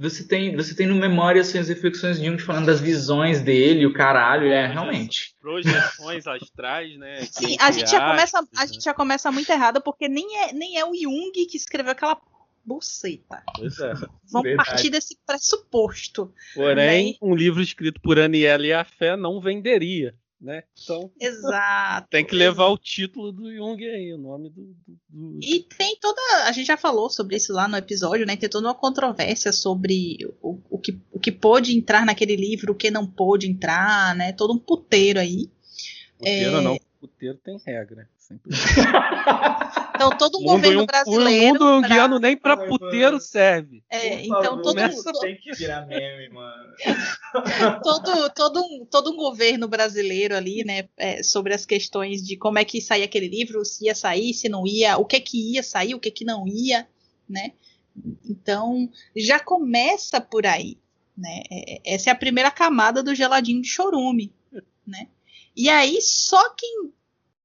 você, 0.00 0.26
tem, 0.26 0.56
você 0.56 0.74
tem 0.74 0.86
no 0.86 0.94
memória 0.94 1.42
assim, 1.42 1.58
as 1.58 1.68
reflexões 1.68 2.18
de 2.18 2.24
Jung 2.24 2.40
falando 2.40 2.66
das 2.66 2.80
visões 2.80 3.42
dele, 3.42 3.84
o 3.84 3.92
caralho, 3.92 4.46
é, 4.46 4.66
realmente. 4.66 5.36
Projeções 5.38 6.26
astrais, 6.26 6.96
né? 6.96 7.20
Sim, 7.30 7.56
a 7.60 7.70
gente, 7.70 7.90
já 7.90 8.08
começa, 8.08 8.38
a 8.38 8.42
né? 8.42 8.66
gente 8.66 8.82
já 8.82 8.94
começa 8.94 9.30
muito 9.30 9.50
errado, 9.50 9.82
porque 9.82 10.08
nem 10.08 10.38
é, 10.38 10.52
nem 10.54 10.78
é 10.78 10.86
o 10.86 10.94
Jung 10.94 11.32
que 11.32 11.56
escreveu 11.56 11.92
aquela 11.92 12.18
buceta. 12.64 13.42
Pois 13.54 13.78
é. 13.78 13.92
Vamos 14.32 14.48
Verdade. 14.48 14.70
partir 14.70 14.88
desse 14.88 15.18
pressuposto. 15.26 16.32
Porém, 16.54 17.18
um 17.20 17.34
livro 17.34 17.60
escrito 17.60 18.00
por 18.00 18.18
Aniela 18.18 18.66
e 18.66 18.72
a 18.72 18.84
Fé 18.84 19.18
não 19.18 19.38
venderia, 19.38 20.14
né? 20.40 20.62
Então 20.82 21.10
Exato. 21.20 22.08
tem 22.10 22.24
que 22.24 22.34
levar 22.34 22.68
o 22.68 22.78
título 22.78 23.30
do 23.30 23.52
Jung 23.54 23.84
aí, 23.84 24.12
o 24.14 24.18
nome 24.18 24.48
do. 24.50 24.62
do- 24.86 24.98
do- 25.08 25.38
E 25.42 25.60
tem 25.76 25.96
toda. 26.00 26.20
A 26.46 26.52
gente 26.52 26.66
já 26.66 26.76
falou 26.76 27.10
sobre 27.10 27.36
isso 27.36 27.52
lá 27.52 27.68
no 27.68 27.76
episódio, 27.76 28.26
né? 28.26 28.36
Tem 28.36 28.48
toda 28.48 28.66
uma 28.68 28.74
controvérsia 28.74 29.52
sobre 29.52 30.16
o, 30.40 30.58
o, 30.70 30.78
que, 30.78 30.98
o 31.12 31.20
que 31.20 31.30
pôde 31.30 31.76
entrar 31.76 32.06
naquele 32.06 32.36
livro, 32.36 32.72
o 32.72 32.76
que 32.76 32.90
não 32.90 33.06
pôde 33.06 33.48
entrar, 33.50 34.14
né? 34.16 34.32
Todo 34.32 34.54
um 34.54 34.58
puteiro 34.58 35.20
aí. 35.20 35.50
Puteiro, 36.18 36.60
não. 36.62 36.78
Puteiro 37.00 37.36
tem 37.38 37.58
regra. 37.64 38.08
Sempre. 38.18 38.50
Então 40.00 40.16
todo 40.16 40.38
um 40.38 40.40
O 40.40 40.42
mundo 40.44 40.52
governo 40.62 40.82
um- 40.82 40.86
brasileiro. 40.86 41.62
O 41.62 41.74
mundo 41.74 41.86
pra- 41.88 42.18
nem 42.20 42.34
pra 42.36 42.54
Ai, 42.58 42.66
puteiro 42.68 43.06
mano. 43.12 43.20
serve. 43.20 43.84
É, 43.90 43.98
Por 44.16 44.18
então 44.24 44.42
favor, 44.44 44.62
todo, 44.62 44.74
começa- 44.76 45.10
isso 45.10 45.20
tem 45.20 45.36
que 45.36 45.52
virar 45.52 45.84
meme, 45.86 46.30
mano. 46.30 46.72
todo, 47.82 48.30
todo, 48.30 48.60
um, 48.62 48.86
todo 48.86 49.10
um 49.12 49.16
governo 49.16 49.68
brasileiro 49.68 50.34
ali, 50.34 50.64
né, 50.64 50.88
é, 50.96 51.22
sobre 51.22 51.52
as 51.52 51.66
questões 51.66 52.22
de 52.22 52.34
como 52.38 52.58
é 52.58 52.64
que 52.64 52.80
saía 52.80 53.04
aquele 53.04 53.28
livro, 53.28 53.62
se 53.62 53.84
ia 53.84 53.94
sair, 53.94 54.32
se 54.32 54.48
não 54.48 54.66
ia, 54.66 54.96
o 54.96 55.04
que 55.04 55.20
que 55.20 55.52
ia 55.54 55.62
sair, 55.62 55.94
o 55.94 56.00
que 56.00 56.10
que 56.10 56.24
não 56.24 56.48
ia, 56.48 56.88
né? 57.28 57.52
Então 58.24 58.88
já 59.14 59.38
começa 59.38 60.18
por 60.18 60.46
aí, 60.46 60.78
né? 61.14 61.42
É- 61.50 61.94
Essa 61.94 62.08
é 62.08 62.12
a 62.12 62.16
primeira 62.16 62.50
camada 62.50 63.02
do 63.02 63.14
geladinho 63.14 63.60
de 63.60 63.68
chorume, 63.68 64.32
né? 64.86 65.08
E 65.56 65.68
aí 65.68 66.00
só 66.00 66.50
quem 66.54 66.92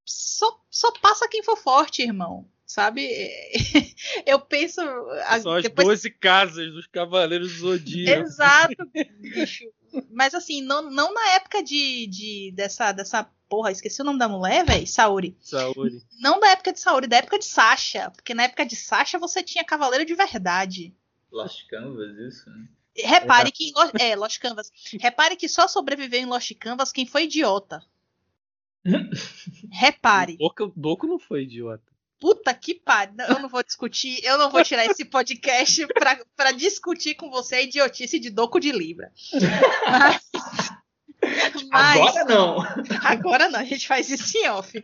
só, 0.06 0.60
só 0.70 0.92
passa 1.02 1.28
quem 1.28 1.44
for 1.44 1.58
forte, 1.58 2.02
irmão. 2.04 2.48
Sabe? 2.66 3.08
Eu 4.26 4.40
penso. 4.40 4.82
a- 5.26 5.40
São 5.40 5.54
as 5.54 5.64
depois 5.64 5.88
12 5.88 6.10
casas 6.12 6.74
dos 6.74 6.88
Cavaleiros 6.88 7.52
do 7.54 7.58
Zodíaco. 7.60 8.22
Exato, 8.28 8.74
bicho. 9.22 9.64
Mas 10.12 10.34
assim, 10.34 10.62
não, 10.62 10.90
não 10.90 11.14
na 11.14 11.30
época 11.34 11.64
de, 11.64 12.08
de 12.08 12.52
dessa, 12.56 12.92
dessa 12.92 13.24
porra, 13.48 13.72
esqueci 13.72 14.02
o 14.02 14.06
nome 14.06 14.20
da 14.20 14.28
mulher, 14.28 14.66
velho, 14.66 14.86
Saori. 14.88 15.38
Saúde. 15.40 16.02
Não 16.20 16.40
da 16.40 16.50
época 16.50 16.74
de 16.74 16.80
Saori, 16.80 17.08
da 17.08 17.18
época 17.18 17.40
de 17.40 17.46
Sasha. 17.46 18.12
Porque 18.12 18.34
na 18.34 18.44
época 18.44 18.66
de 18.66 18.76
Sasha 18.76 19.18
você 19.20 19.42
tinha 19.44 19.64
cavaleiro 19.64 20.04
de 20.04 20.16
verdade. 20.16 20.94
Lost 21.32 21.66
Canvas, 21.70 22.18
isso? 22.18 22.50
né? 22.50 22.68
Repare 22.98 23.52
que. 23.52 23.70
em 23.70 23.74
Lo- 23.74 23.92
É, 24.00 24.16
Lost 24.16 24.40
Canvas. 24.40 24.72
Repare 25.00 25.36
que 25.36 25.48
só 25.48 25.68
sobreviveu 25.68 26.20
em 26.20 26.26
Lost 26.26 26.52
Canvas 26.56 26.92
quem 26.92 27.06
foi 27.06 27.24
idiota. 27.26 27.82
Repare. 29.72 30.38
Doku, 30.38 30.72
Doku 30.76 31.08
não 31.08 31.20
foi 31.20 31.44
idiota. 31.44 31.84
Puta 32.20 32.54
que 32.54 32.74
pariu. 32.76 33.14
Eu 33.28 33.40
não 33.40 33.50
vou 33.50 33.62
discutir, 33.64 34.20
eu 34.24 34.38
não 34.38 34.50
vou 34.50 34.64
tirar 34.64 34.86
esse 34.86 35.04
podcast 35.06 35.86
pra, 35.94 36.18
pra 36.36 36.52
discutir 36.52 37.16
com 37.16 37.30
você 37.30 37.56
a 37.56 37.62
idiotice 37.62 38.18
de 38.20 38.30
Doco 38.30 38.60
de 38.60 38.72
Libra. 38.72 39.12
Mas. 39.90 40.22
mas- 41.72 41.98
Agora 41.98 42.26
não! 42.26 42.58
Agora 43.04 43.50
não, 43.50 43.60
a 43.60 43.64
gente 43.64 43.88
faz 43.88 44.10
isso 44.10 44.38
em 44.38 44.48
off. 44.50 44.82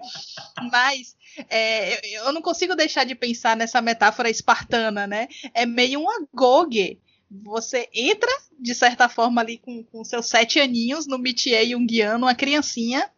Mas 0.72 1.16
é, 1.50 2.16
eu, 2.18 2.24
eu 2.26 2.34
não 2.34 2.42
consigo 2.42 2.76
deixar 2.76 3.04
de 3.06 3.14
pensar 3.16 3.56
nessa 3.56 3.82
metáfora 3.82 4.30
espartana, 4.30 5.06
né? 5.06 5.28
É 5.54 5.66
meio 5.66 6.00
um 6.02 6.10
agog. 6.10 7.00
Você 7.44 7.88
entra, 7.94 8.30
de 8.60 8.74
certa 8.76 9.08
forma, 9.08 9.40
ali 9.40 9.58
com, 9.60 9.84
com 9.84 10.04
seus 10.04 10.26
sete 10.26 10.60
aninhos 10.60 11.06
no 11.08 11.18
métier 11.18 11.66
junguiano, 11.68 12.26
uma 12.26 12.36
criancinha, 12.36 13.10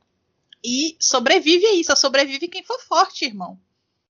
e 0.64 0.96
sobrevive 1.00 1.66
a 1.66 1.74
isso. 1.74 1.92
Só 1.92 1.96
sobrevive 1.96 2.48
quem 2.48 2.64
for 2.64 2.80
forte, 2.80 3.26
irmão. 3.26 3.60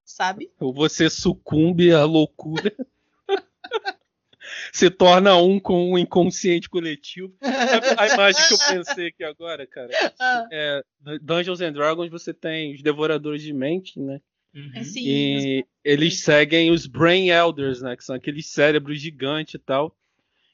Sabe? 0.05 0.51
Ou 0.59 0.73
você 0.73 1.09
sucumbe 1.09 1.91
à 1.91 2.05
loucura. 2.05 2.73
se 4.71 4.89
torna 4.89 5.35
um 5.37 5.59
com 5.59 5.91
o 5.91 5.97
inconsciente 5.97 6.69
coletivo. 6.69 7.33
A 7.97 8.07
imagem 8.07 8.47
que 8.47 8.53
eu 8.53 8.57
pensei 8.57 9.07
aqui 9.07 9.23
agora, 9.23 9.65
cara? 9.65 9.91
Ah, 10.19 10.47
É, 10.51 10.83
Dungeons 11.21 11.61
and 11.61 11.73
Dragons 11.73 12.09
você 12.09 12.33
tem 12.33 12.73
os 12.73 12.81
devoradores 12.81 13.41
de 13.41 13.53
mente, 13.53 13.99
né? 13.99 14.19
Uhum. 14.53 14.83
sim, 14.83 15.01
E 15.03 15.65
eles 15.83 16.19
seguem 16.19 16.69
os 16.69 16.85
Brain 16.85 17.29
Elders, 17.29 17.81
né? 17.81 17.95
Que 17.95 18.03
são 18.03 18.15
aqueles 18.15 18.47
cérebros 18.47 18.99
gigantes 19.01 19.55
e 19.55 19.59
tal, 19.59 19.95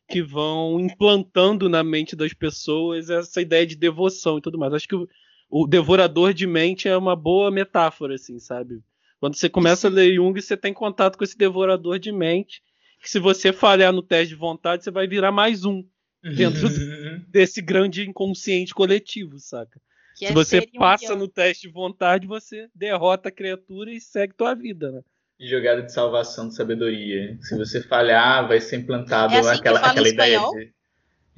que 0.08 0.22
vão 0.22 0.80
implantando 0.80 1.68
na 1.68 1.84
mente 1.84 2.16
das 2.16 2.34
pessoas 2.34 3.10
essa 3.10 3.42
ideia 3.42 3.66
de 3.66 3.76
devoção 3.76 4.38
e 4.38 4.42
tudo 4.42 4.58
mais. 4.58 4.74
Acho 4.74 4.88
que 4.88 4.96
o, 4.96 5.08
o 5.50 5.66
devorador 5.68 6.34
de 6.34 6.46
mente 6.48 6.88
é 6.88 6.96
uma 6.96 7.16
boa 7.16 7.50
metáfora, 7.52 8.16
assim, 8.16 8.40
sabe? 8.40 8.82
Quando 9.20 9.36
você 9.36 9.50
começa 9.50 9.88
a 9.88 9.92
ler 9.92 10.14
Jung, 10.16 10.40
você 10.42 10.56
tem 10.56 10.74
contato 10.74 11.18
com 11.18 11.24
esse 11.24 11.38
devorador 11.38 12.00
de 12.00 12.12
mente, 12.12 12.62
que 13.02 13.10
se 13.10 13.20
você 13.20 13.52
falhar 13.52 13.92
no 13.92 14.02
teste 14.02 14.30
de 14.30 14.36
vontade, 14.40 14.84
você 14.84 14.92
vai 14.92 15.08
virar 15.08 15.32
mais 15.32 15.66
um 15.66 15.84
dentro 16.24 16.68
Uhum. 16.68 17.26
desse 17.30 17.62
grande 17.62 18.08
inconsciente 18.08 18.74
coletivo, 18.74 19.40
saca? 19.40 19.80
que 20.18 20.26
Se 20.26 20.32
é 20.32 20.34
você 20.34 20.62
passa 20.78 21.04
junguiano. 21.06 21.22
no 21.24 21.28
teste 21.30 21.68
de 21.68 21.74
vontade, 21.74 22.28
você 22.28 22.68
derrota 22.76 23.30
a 23.30 23.32
criatura 23.32 23.92
e 23.92 24.02
segue 24.02 24.34
tua 24.34 24.54
vida, 24.54 24.92
né? 24.92 25.02
Jogada 25.40 25.82
de 25.82 25.94
salvação 25.94 26.50
de 26.50 26.56
sabedoria. 26.56 27.38
Se 27.42 27.58
você 27.58 27.82
falhar, 27.82 28.46
vai 28.48 28.60
ser 28.60 28.78
implantado 28.78 29.34
É 29.34 29.40
assim 29.40 29.52
que 29.52 29.60
aquela, 29.60 29.80
aquela 29.80 30.10
ideia 30.10 30.40
de. 30.40 30.74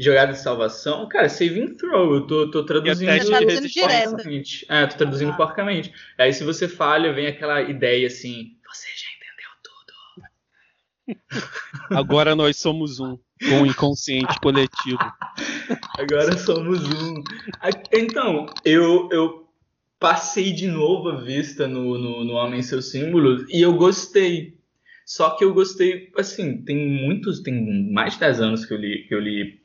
Jogada 0.01 0.31
de 0.33 0.39
salvação, 0.39 1.07
cara, 1.07 1.29
saving 1.29 1.75
throw. 1.75 2.15
Eu 2.15 2.27
tô, 2.27 2.49
tô 2.49 2.63
traduzindo, 2.65 3.09
E 3.11 3.19
porcamente. 3.19 3.53
resistência. 3.53 4.65
É, 4.69 4.87
tô 4.87 4.97
traduzindo 4.97 5.31
Ah. 5.31 5.35
porcamente. 5.37 5.93
Aí 6.17 6.33
se 6.33 6.43
você 6.43 6.67
falha, 6.67 7.13
vem 7.13 7.27
aquela 7.27 7.61
ideia 7.61 8.07
assim, 8.07 8.57
você 8.67 8.87
já 8.95 9.07
entendeu 9.15 9.51
tudo. 9.63 11.21
Agora 11.97 12.35
nós 12.35 12.57
somos 12.57 12.99
um, 12.99 13.17
com 13.47 13.61
o 13.61 13.65
inconsciente 13.65 14.39
coletivo. 14.41 14.99
Agora 15.97 16.37
somos 16.37 16.79
um. 16.83 17.23
Então, 17.93 18.47
eu, 18.65 19.07
eu 19.11 19.47
passei 19.99 20.51
de 20.51 20.67
novo 20.67 21.09
a 21.09 21.21
vista 21.21 21.67
no, 21.67 21.97
no, 21.97 22.23
no 22.23 22.33
Homem 22.33 22.59
e 22.59 22.63
seus 22.63 22.89
Símbolos 22.91 23.45
e 23.49 23.61
eu 23.61 23.73
gostei. 23.75 24.59
Só 25.05 25.31
que 25.31 25.43
eu 25.43 25.53
gostei, 25.53 26.09
assim, 26.17 26.63
tem 26.63 26.87
muitos, 26.87 27.41
tem 27.41 27.91
mais 27.91 28.13
de 28.13 28.19
10 28.21 28.39
anos 28.39 28.65
que 28.65 28.73
eu 28.73 28.77
li, 28.77 29.05
que 29.07 29.13
eu 29.13 29.19
li 29.19 29.60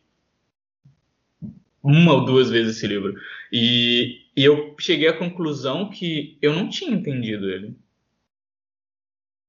uma 1.87 2.15
ou 2.15 2.25
duas 2.25 2.51
vezes 2.51 2.77
esse 2.77 2.87
livro. 2.87 3.15
E, 3.53 4.23
e 4.37 4.45
eu 4.45 4.75
cheguei 4.79 5.07
à 5.07 5.17
conclusão 5.17 5.89
que 5.89 6.37
eu 6.43 6.53
não 6.53 6.69
tinha 6.69 6.91
entendido 6.91 7.49
ele. 7.49 7.77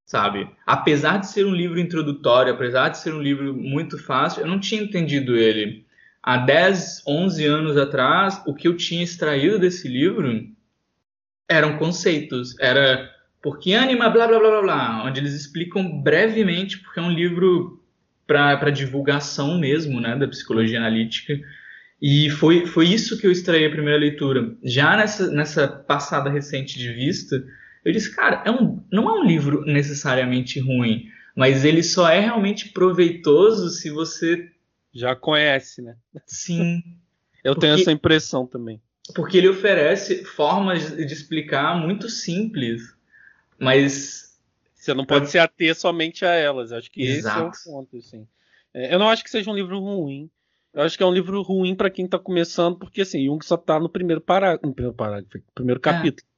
Sabe? 0.06 0.48
Apesar 0.66 1.18
de 1.18 1.28
ser 1.28 1.46
um 1.46 1.54
livro 1.54 1.80
introdutório, 1.80 2.54
apesar 2.54 2.90
de 2.90 3.00
ser 3.00 3.14
um 3.14 3.22
livro 3.22 3.54
muito 3.56 3.98
fácil, 3.98 4.42
eu 4.42 4.48
não 4.48 4.60
tinha 4.60 4.82
entendido 4.82 5.36
ele. 5.36 5.86
Há 6.22 6.38
10, 6.38 7.04
11 7.08 7.46
anos 7.46 7.76
atrás, 7.78 8.42
o 8.46 8.54
que 8.54 8.68
eu 8.68 8.78
tinha 8.78 9.04
extraído 9.04 9.60
desse 9.60 9.88
livro 9.88 10.48
eram 11.50 11.78
conceitos. 11.78 12.58
Era 12.60 13.10
por 13.42 13.60
que 13.60 13.74
anima, 13.74 14.10
blá 14.10 14.28
blá 14.28 14.40
blá 14.40 14.50
blá 14.50 14.62
blá, 14.62 15.04
onde 15.06 15.20
eles 15.20 15.34
explicam 15.34 16.02
brevemente, 16.02 16.78
porque 16.78 17.00
é 17.00 17.04
um 17.04 17.12
livro 17.12 17.84
para 18.28 18.70
divulgação 18.70 19.58
mesmo, 19.58 20.00
né, 20.00 20.16
da 20.16 20.28
psicologia 20.28 20.78
analítica. 20.78 21.40
E 22.02 22.30
foi, 22.30 22.66
foi 22.68 22.88
isso 22.88 23.18
que 23.18 23.26
eu 23.26 23.32
extraí 23.32 23.66
a 23.66 23.70
primeira 23.72 24.00
leitura. 24.00 24.56
Já 24.64 24.96
nessa, 24.96 25.32
nessa 25.32 25.68
passada 25.68 26.30
recente 26.30 26.78
de 26.78 26.94
vista, 26.94 27.44
eu 27.84 27.92
disse, 27.92 28.16
cara, 28.16 28.44
é 28.46 28.52
um, 28.52 28.84
não 28.92 29.10
é 29.10 29.20
um 29.20 29.26
livro 29.26 29.64
necessariamente 29.66 30.60
ruim, 30.60 31.10
mas 31.36 31.66
ele 31.66 31.82
só 31.82 32.08
é 32.10 32.20
realmente 32.20 32.70
proveitoso 32.70 33.70
se 33.70 33.90
você 33.90 34.48
Já 34.94 35.16
conhece, 35.16 35.82
né? 35.82 35.96
sim 36.26 36.84
Eu 37.44 37.56
tenho 37.56 37.72
Porque- 37.74 37.82
essa 37.82 37.92
impressão 37.92 38.46
também. 38.46 38.82
porque 39.16 39.38
ele 39.38 39.48
oferece 39.48 40.24
formas 40.26 40.96
de 40.96 41.14
explicar 41.14 41.80
muito 41.80 42.10
simples, 42.10 42.82
mas 43.60 44.38
Você 44.76 44.94
não 44.94 45.06
pode 45.06 45.30
se 45.30 45.40
ater 45.40 45.74
somente 45.76 46.26
a 46.26 46.32
elas. 46.32 46.72
Acho 46.72 46.92
que 46.92 47.02
Exato. 47.04 47.50
esse 47.56 47.70
é 47.70 47.72
o 47.72 47.74
ponto, 47.76 47.98
assim. 47.98 48.28
É, 48.74 48.94
eu 48.94 49.00
não 49.00 49.08
acho 49.10 49.24
que 49.24 49.30
seja 49.30 49.50
um 49.50 49.56
livro 49.56 49.80
ruim. 49.80 50.30
Eu 50.78 50.84
acho 50.84 50.96
que 50.96 51.02
é 51.02 51.06
um 51.08 51.12
livro 51.12 51.42
ruim 51.42 51.74
para 51.74 51.90
quem 51.90 52.08
tá 52.08 52.20
começando, 52.20 52.78
porque 52.78 53.02
assim, 53.02 53.26
Jung 53.26 53.44
só 53.44 53.58
tá 53.58 53.80
no 53.80 53.90
primeiro 53.90 54.22
parágrafo, 54.22 54.68
no 54.68 54.76
primeiro 54.76 54.96
parágrafo, 54.96 55.36
no 55.36 55.54
primeiro 55.56 55.80
capítulo. 55.80 56.30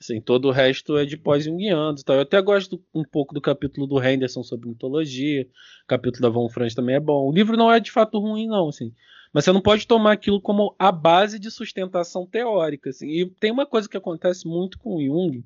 Assim, 0.00 0.22
todo 0.22 0.48
o 0.48 0.50
resto 0.50 0.96
é 0.96 1.04
de 1.04 1.18
pós-junguianos 1.18 2.00
e 2.00 2.04
tal. 2.04 2.16
Eu 2.16 2.22
até 2.22 2.40
gosto 2.40 2.82
um 2.94 3.04
pouco 3.04 3.34
do 3.34 3.42
capítulo 3.42 3.86
do 3.86 4.02
Henderson 4.02 4.42
sobre 4.42 4.70
mitologia. 4.70 5.46
O 5.84 5.86
capítulo 5.86 6.22
da 6.22 6.30
Von 6.30 6.48
Franz 6.48 6.74
também 6.74 6.96
é 6.96 7.00
bom. 7.00 7.28
O 7.28 7.30
livro 7.30 7.58
não 7.58 7.70
é 7.70 7.78
de 7.78 7.90
fato 7.90 8.18
ruim, 8.18 8.46
não, 8.46 8.70
assim. 8.70 8.90
Mas 9.34 9.44
você 9.44 9.52
não 9.52 9.60
pode 9.60 9.86
tomar 9.86 10.12
aquilo 10.12 10.40
como 10.40 10.74
a 10.78 10.90
base 10.90 11.38
de 11.38 11.50
sustentação 11.50 12.24
teórica, 12.24 12.88
assim. 12.88 13.06
E 13.06 13.30
tem 13.38 13.50
uma 13.50 13.66
coisa 13.66 13.86
que 13.86 13.98
acontece 13.98 14.48
muito 14.48 14.78
com 14.78 14.94
o 14.96 15.04
Jung, 15.04 15.44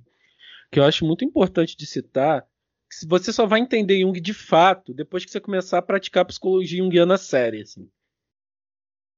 que 0.71 0.79
eu 0.79 0.85
acho 0.85 1.05
muito 1.05 1.25
importante 1.25 1.77
de 1.77 1.87
citar, 1.87 2.43
que 2.89 2.95
se 2.95 3.09
você 3.09 3.33
só 3.33 3.47
vai 3.47 3.59
entender 3.59 4.01
Jung 4.01 4.21
de 4.21 4.33
fato 4.33 4.95
depois 4.95 5.25
que 5.25 5.31
você 5.33 5.41
começar 5.41 5.79
a 5.79 5.83
praticar 5.83 6.25
psicologia 6.25 6.79
junguiana 6.79 7.19
séria, 7.19 7.63
assim. 7.63 7.91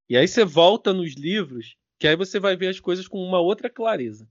E 0.09 0.15
aí 0.15 0.27
você 0.27 0.45
volta 0.45 0.93
nos 0.93 1.13
livros, 1.15 1.77
que 1.97 2.07
aí 2.07 2.15
você 2.15 2.39
vai 2.39 2.55
ver 2.55 2.67
as 2.67 2.79
coisas 2.79 3.07
com 3.07 3.23
uma 3.23 3.39
outra 3.39 3.69
clareza. 3.69 4.27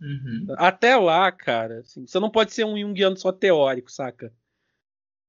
Uhum. 0.00 0.46
Até 0.58 0.94
lá, 0.96 1.32
cara, 1.32 1.80
assim, 1.80 2.06
você 2.06 2.20
não 2.20 2.30
pode 2.30 2.52
ser 2.52 2.64
um 2.64 2.78
junguiano 2.78 3.16
só 3.16 3.32
teórico, 3.32 3.90
saca? 3.90 4.32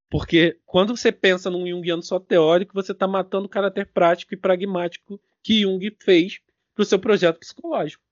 Porque 0.10 0.60
quando 0.66 0.96
você 0.96 1.12
pensa 1.12 1.50
num 1.50 1.68
junguiano 1.68 2.04
só 2.04 2.20
teórico, 2.20 2.74
você 2.74 2.94
tá 2.94 3.08
matando 3.08 3.46
o 3.46 3.50
caráter 3.50 3.88
prático 3.88 4.34
e 4.34 4.38
pragmático 4.38 5.20
que 5.44 5.62
Jung 5.62 5.96
fez 6.00 6.40
pro 6.74 6.86
seu 6.86 7.00
projeto 7.00 7.40
psicológico. 7.40 8.04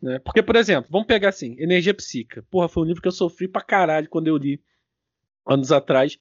Né? 0.00 0.18
Porque, 0.20 0.42
por 0.42 0.56
exemplo, 0.56 0.90
vamos 0.90 1.06
pegar 1.06 1.30
assim, 1.30 1.56
Energia 1.58 1.92
Psíquica. 1.92 2.42
Porra, 2.50 2.68
foi 2.68 2.82
um 2.84 2.86
livro 2.86 3.02
que 3.02 3.08
eu 3.08 3.12
sofri 3.12 3.48
pra 3.48 3.60
caralho 3.60 4.08
quando 4.08 4.28
eu 4.28 4.36
li 4.36 4.62
anos 5.46 5.72
atrás, 5.72 6.18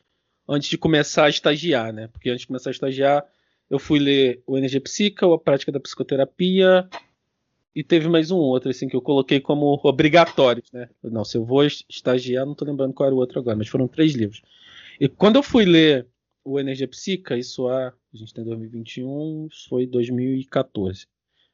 antes 0.48 0.70
de 0.70 0.78
começar 0.78 1.26
a 1.26 1.30
estagiar, 1.30 1.94
né? 1.94 2.08
Porque 2.08 2.30
antes 2.30 2.42
de 2.42 2.48
começar 2.48 2.70
a 2.70 2.72
estagiar, 2.72 3.26
eu 3.70 3.80
fui 3.80 4.00
ler 4.00 4.42
o 4.46 4.58
Energia 4.58 4.82
Psíquica, 4.82 5.26
a 5.34 5.38
Prática 5.38 5.72
da 5.72 5.80
Psicoterapia 5.80 6.88
e 7.76 7.84
teve 7.84 8.10
mais 8.10 8.32
um 8.32 8.38
outro, 8.38 8.72
assim, 8.72 8.88
que 8.88 8.96
eu 8.96 9.02
coloquei 9.02 9.40
como 9.40 9.80
obrigatórios, 9.84 10.72
né? 10.72 10.90
Não, 11.04 11.24
se 11.24 11.38
eu 11.38 11.46
vou 11.46 11.64
estagiar, 11.64 12.46
não 12.46 12.56
tô 12.56 12.66
lembrando 12.66 12.94
qual 12.94 13.08
era 13.08 13.16
o 13.16 13.20
outro 13.20 13.40
agora, 13.40 13.56
mas 13.56 13.68
foram 13.68 13.88
três 13.88 14.14
livros. 14.14 14.42
E 15.00 15.08
quando 15.08 15.36
eu 15.36 15.44
fui 15.44 15.64
ler 15.66 16.08
o 16.44 16.60
Energia 16.60 16.88
Psíquica, 16.88 17.38
isso 17.38 17.68
há, 17.68 17.90
a 17.90 18.18
gente 18.18 18.34
tem 18.34 18.44
2021, 18.44 19.48
foi 19.70 19.86
2014, 19.86 21.06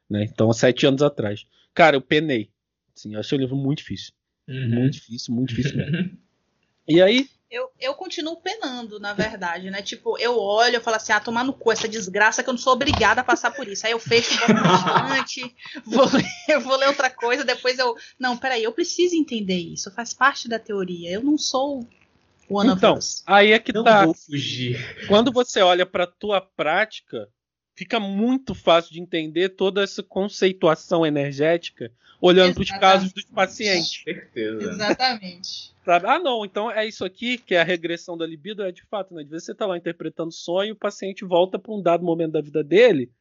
né? 0.10 0.24
Então, 0.24 0.50
há 0.50 0.54
sete 0.54 0.86
anos 0.86 1.02
atrás. 1.02 1.46
Cara, 1.74 1.98
eu 1.98 2.02
penei. 2.02 2.50
Assim, 2.96 3.16
eu 3.16 3.20
achei 3.20 3.38
o 3.38 3.42
livro 3.42 3.56
muito 3.56 3.80
difícil. 3.80 4.14
Uhum. 4.48 4.70
Muito 4.70 4.94
difícil, 4.94 5.34
muito 5.34 5.50
difícil 5.50 5.78
mesmo. 5.78 6.18
e 6.88 7.02
aí, 7.02 7.28
eu, 7.54 7.70
eu 7.80 7.94
continuo 7.94 8.38
penando, 8.38 9.00
na 9.00 9.14
verdade, 9.14 9.70
né? 9.70 9.84
Tipo, 9.84 10.18
eu 10.18 10.40
olho, 10.40 10.78
eu 10.78 10.82
falo 10.82 10.98
assim, 10.98 11.12
ah, 11.12 11.20
tomar 11.20 11.44
no 11.44 11.54
cu 11.54 11.72
essa 11.72 11.88
desgraça 11.88 12.42
que 12.42 12.50
eu 12.50 12.54
não 12.54 12.58
sou 12.58 12.74
obrigada 12.74 13.22
a 13.22 13.24
passar 13.24 13.52
por 13.52 13.68
isso. 13.68 13.86
Aí 13.86 13.92
eu 13.92 14.00
fecho 14.00 14.34
o 14.44 14.54
bastante, 14.54 15.56
vou 15.86 16.10
ler, 16.12 16.60
vou 16.60 16.76
ler 16.76 16.88
outra 16.88 17.12
coisa, 17.12 17.44
depois 17.44 17.78
eu. 17.78 17.96
Não, 18.18 18.36
peraí, 18.36 18.64
eu 18.64 18.72
preciso 18.72 19.16
entender 19.16 19.60
isso, 19.60 19.92
faz 19.92 20.16
parte 20.16 20.50
da 20.50 20.58
teoria. 20.58 21.12
Eu 21.12 21.22
não 21.22 21.38
sou 21.38 21.88
one 22.50 22.72
então, 22.72 22.98
Aí 23.28 23.52
é 23.52 23.60
que 23.60 23.72
não 23.72 23.84
tá. 23.84 24.04
Vou 24.04 24.16
fugir. 24.16 25.06
Quando 25.08 25.32
você 25.32 25.62
olha 25.62 25.86
pra 25.86 26.08
tua 26.08 26.42
prática, 26.42 27.30
fica 27.76 28.00
muito 28.00 28.56
fácil 28.56 28.92
de 28.92 29.00
entender 29.00 29.50
toda 29.50 29.84
essa 29.84 30.02
conceituação 30.02 31.06
energética 31.06 31.92
olhando 32.20 32.56
para 32.56 32.64
os 32.64 32.72
casos 32.72 33.14
dos 33.14 33.26
pacientes. 33.26 34.02
Certeza. 34.04 34.72
Exatamente. 34.72 35.73
Sabe? 35.86 36.08
Ah, 36.08 36.20
não, 36.20 36.46
então 36.46 36.72
é 36.72 36.88
isso 36.88 37.04
aqui, 37.04 37.38
que 37.38 37.56
é 37.56 37.62
a 37.62 37.64
regressão 37.64 38.18
da 38.18 38.26
libido, 38.26 38.64
é 38.64 38.72
de 38.72 38.84
fato, 38.84 39.14
né? 39.14 39.24
De 39.24 39.30
vez 39.30 39.44
você 39.44 39.54
tá 39.54 39.66
lá 39.66 39.78
interpretando 39.78 40.32
sonho, 40.32 40.74
o 40.74 40.78
paciente 40.78 41.26
volta 41.26 41.60
para 41.60 41.74
um 41.74 41.82
dado 41.82 42.06
momento 42.06 42.32
da 42.32 42.42
vida 42.42 42.64
dele, 42.64 43.12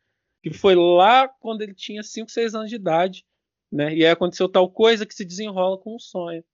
que 0.42 0.52
foi 0.52 0.74
lá 0.76 1.28
quando 1.28 1.62
ele 1.62 1.74
tinha 1.74 2.02
5, 2.02 2.30
6 2.30 2.54
anos 2.54 2.70
de 2.70 2.76
idade, 2.76 3.24
né? 3.70 3.92
E 3.92 4.04
aí 4.04 4.10
aconteceu 4.10 4.48
tal 4.48 4.70
coisa 4.70 5.04
que 5.04 5.14
se 5.14 5.24
desenrola 5.24 5.76
com 5.76 5.96
um 5.96 5.98
sonho. 5.98 6.44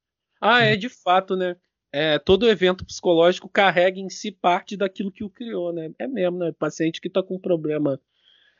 Ah, 0.40 0.62
é 0.62 0.76
de 0.76 0.88
fato, 0.88 1.36
né? 1.36 1.56
É, 1.92 2.18
todo 2.18 2.48
evento 2.48 2.86
psicológico 2.86 3.48
carrega 3.48 3.98
em 3.98 4.08
si 4.08 4.30
parte 4.30 4.76
daquilo 4.76 5.12
que 5.12 5.24
o 5.24 5.30
criou, 5.30 5.72
né? 5.72 5.90
É 5.98 6.06
mesmo, 6.06 6.38
né? 6.38 6.52
Paciente 6.58 7.02
que 7.02 7.10
tá 7.10 7.22
com 7.22 7.38
problema, 7.38 8.00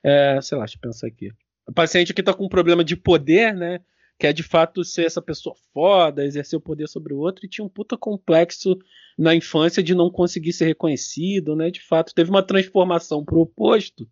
é, 0.04 0.38
sei 0.42 0.58
lá, 0.58 0.64
deixa 0.64 0.76
eu 0.76 0.80
pensar 0.82 1.06
aqui. 1.06 1.30
O 1.66 1.72
paciente 1.72 2.12
que 2.12 2.22
tá 2.22 2.34
com 2.34 2.48
problema 2.48 2.84
de 2.84 2.96
poder, 2.96 3.54
né? 3.54 3.80
Quer 4.18 4.32
de 4.32 4.42
fato 4.42 4.84
ser 4.84 5.06
essa 5.06 5.22
pessoa 5.22 5.54
foda, 5.72 6.24
exercer 6.24 6.58
o 6.58 6.62
poder 6.62 6.88
sobre 6.88 7.14
o 7.14 7.18
outro, 7.18 7.46
e 7.46 7.48
tinha 7.48 7.64
um 7.64 7.68
puta 7.68 7.96
complexo 7.96 8.76
na 9.16 9.34
infância 9.34 9.82
de 9.82 9.94
não 9.94 10.10
conseguir 10.10 10.52
ser 10.52 10.66
reconhecido, 10.66 11.54
né? 11.54 11.70
De 11.70 11.80
fato, 11.80 12.14
teve 12.14 12.30
uma 12.30 12.42
transformação 12.42 13.24
pro 13.24 13.40
oposto, 13.40 14.08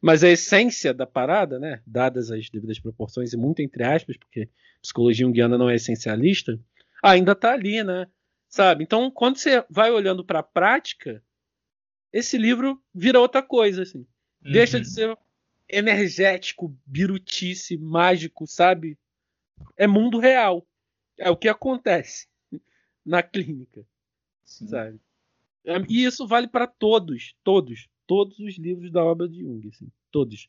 mas 0.00 0.24
a 0.24 0.30
essência 0.30 0.94
da 0.94 1.06
parada, 1.06 1.58
né? 1.58 1.82
Dadas 1.86 2.30
as 2.30 2.48
devidas 2.48 2.80
proporções, 2.80 3.32
e 3.32 3.36
muito 3.36 3.60
entre 3.60 3.84
aspas, 3.84 4.16
porque 4.16 4.48
psicologia 4.80 5.26
junguiana 5.26 5.58
não 5.58 5.68
é 5.68 5.76
essencialista, 5.76 6.58
ainda 7.02 7.34
tá 7.34 7.52
ali, 7.52 7.84
né? 7.84 8.06
Sabe? 8.48 8.84
Então, 8.84 9.10
quando 9.10 9.36
você 9.36 9.64
vai 9.70 9.90
olhando 9.90 10.24
para 10.24 10.40
a 10.40 10.42
prática, 10.42 11.22
esse 12.12 12.36
livro 12.36 12.82
vira 12.94 13.20
outra 13.20 13.42
coisa, 13.42 13.82
assim. 13.82 14.06
Uhum. 14.44 14.52
Deixa 14.52 14.80
de 14.80 14.88
ser 14.88 15.16
energético, 15.68 16.76
birutice, 16.84 17.78
mágico, 17.78 18.46
sabe? 18.46 18.98
É 19.76 19.86
mundo 19.86 20.18
real. 20.18 20.66
É 21.18 21.30
o 21.30 21.36
que 21.36 21.48
acontece 21.48 22.26
na 23.04 23.22
clínica. 23.22 23.84
Sim. 24.44 24.66
Sabe? 24.68 25.00
É, 25.64 25.76
e 25.88 26.04
isso 26.04 26.26
vale 26.26 26.48
para 26.48 26.66
todos, 26.66 27.34
todos, 27.44 27.88
todos 28.06 28.38
os 28.38 28.58
livros 28.58 28.90
da 28.90 29.04
obra 29.04 29.28
de 29.28 29.40
Jung, 29.40 29.68
assim, 29.68 29.90
todos. 30.10 30.48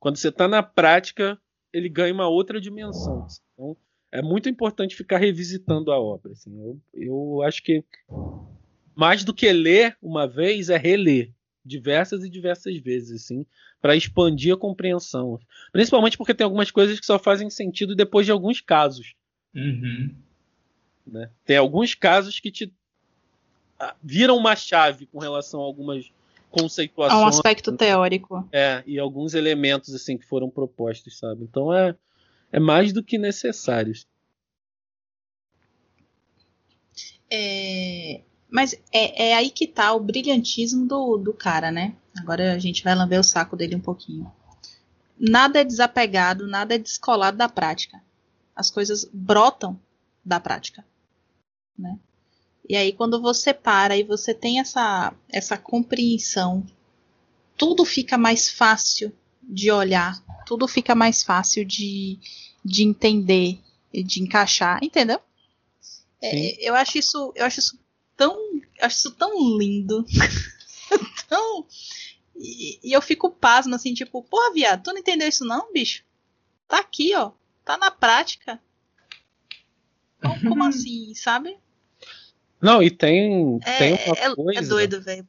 Quando 0.00 0.16
você 0.16 0.28
está 0.28 0.48
na 0.48 0.62
prática, 0.62 1.40
ele 1.72 1.88
ganha 1.88 2.14
uma 2.14 2.28
outra 2.28 2.60
dimensão. 2.60 3.24
Assim. 3.24 3.40
Então, 3.52 3.76
é 4.10 4.22
muito 4.22 4.48
importante 4.48 4.96
ficar 4.96 5.18
revisitando 5.18 5.92
a 5.92 5.98
obra. 5.98 6.32
Assim. 6.32 6.56
Eu, 6.60 6.80
eu 6.94 7.42
acho 7.42 7.62
que 7.62 7.84
mais 8.94 9.24
do 9.24 9.34
que 9.34 9.52
ler 9.52 9.96
uma 10.00 10.26
vez 10.26 10.70
é 10.70 10.76
reler 10.76 11.32
diversas 11.64 12.22
e 12.22 12.28
diversas 12.28 12.76
vezes, 12.78 13.22
assim, 13.22 13.46
para 13.84 13.94
expandir 13.94 14.54
a 14.54 14.56
compreensão. 14.56 15.38
Principalmente 15.70 16.16
porque 16.16 16.32
tem 16.32 16.46
algumas 16.46 16.70
coisas 16.70 16.98
que 16.98 17.04
só 17.04 17.18
fazem 17.18 17.50
sentido 17.50 17.94
depois 17.94 18.24
de 18.24 18.32
alguns 18.32 18.58
casos. 18.58 19.14
Uhum. 19.54 20.14
Né? 21.06 21.28
Tem 21.44 21.58
alguns 21.58 21.94
casos 21.94 22.40
que 22.40 22.50
te 22.50 22.72
viram 24.02 24.38
uma 24.38 24.56
chave 24.56 25.04
com 25.04 25.18
relação 25.18 25.60
a 25.60 25.64
algumas 25.64 26.10
conceituações. 26.50 27.20
A 27.20 27.26
um 27.26 27.28
aspecto 27.28 27.76
teórico. 27.76 28.48
É, 28.50 28.82
e 28.86 28.98
alguns 28.98 29.34
elementos 29.34 29.94
assim 29.94 30.16
que 30.16 30.24
foram 30.24 30.48
propostos, 30.48 31.18
sabe? 31.18 31.42
Então 31.42 31.70
é, 31.70 31.94
é 32.50 32.58
mais 32.58 32.90
do 32.90 33.02
que 33.02 33.18
necessário. 33.18 33.92
É, 37.30 38.22
mas 38.50 38.74
é, 38.92 39.30
é 39.30 39.34
aí 39.34 39.50
que 39.50 39.66
tá 39.66 39.92
o 39.92 40.00
brilhantismo 40.00 40.86
do, 40.86 41.16
do 41.16 41.32
cara, 41.32 41.70
né? 41.70 41.94
Agora 42.18 42.52
a 42.52 42.58
gente 42.58 42.84
vai 42.84 42.94
lamber 42.94 43.18
o 43.18 43.24
saco 43.24 43.56
dele 43.56 43.74
um 43.74 43.80
pouquinho. 43.80 44.30
Nada 45.18 45.60
é 45.60 45.64
desapegado, 45.64 46.46
nada 46.46 46.74
é 46.74 46.78
descolado 46.78 47.36
da 47.36 47.48
prática. 47.48 48.02
As 48.54 48.70
coisas 48.70 49.08
brotam 49.12 49.78
da 50.24 50.38
prática, 50.38 50.84
né? 51.78 51.98
E 52.68 52.76
aí 52.76 52.92
quando 52.92 53.20
você 53.20 53.52
para 53.52 53.96
e 53.96 54.04
você 54.04 54.32
tem 54.32 54.60
essa 54.60 55.12
essa 55.28 55.58
compreensão, 55.58 56.64
tudo 57.56 57.84
fica 57.84 58.16
mais 58.16 58.48
fácil 58.50 59.12
de 59.42 59.70
olhar, 59.70 60.22
tudo 60.46 60.66
fica 60.66 60.94
mais 60.94 61.22
fácil 61.22 61.64
de, 61.64 62.18
de 62.64 62.82
entender 62.82 63.60
e 63.92 64.02
de 64.02 64.22
encaixar, 64.22 64.82
entendeu? 64.82 65.20
É, 66.22 66.68
eu 66.68 66.74
acho 66.74 66.98
isso, 66.98 67.32
eu 67.36 67.44
acho 67.44 67.60
isso 67.60 67.78
tão. 68.16 68.36
Acho 68.80 68.96
isso 68.96 69.10
tão 69.12 69.58
lindo. 69.58 70.04
tão. 71.28 71.66
E, 72.36 72.80
e, 72.82 72.92
eu 72.92 73.00
fico 73.00 73.30
pasmo 73.30 73.74
assim, 73.74 73.94
tipo, 73.94 74.22
porra, 74.22 74.52
viado, 74.52 74.82
tu 74.82 74.92
não 74.92 74.98
entendeu 74.98 75.28
isso 75.28 75.44
não, 75.44 75.72
bicho? 75.72 76.04
Tá 76.66 76.78
aqui, 76.78 77.14
ó. 77.14 77.32
Tá 77.64 77.76
na 77.78 77.90
prática. 77.90 78.60
Como, 80.20 80.48
como 80.48 80.64
assim, 80.64 81.14
sabe? 81.14 81.56
Não, 82.60 82.82
e 82.82 82.90
tem, 82.90 83.58
é, 83.64 83.78
tem 83.78 83.92
uma 83.92 84.16
é, 84.16 84.34
coisa. 84.34 84.60
É 84.60 84.62
doido, 84.62 85.02
velho. 85.02 85.28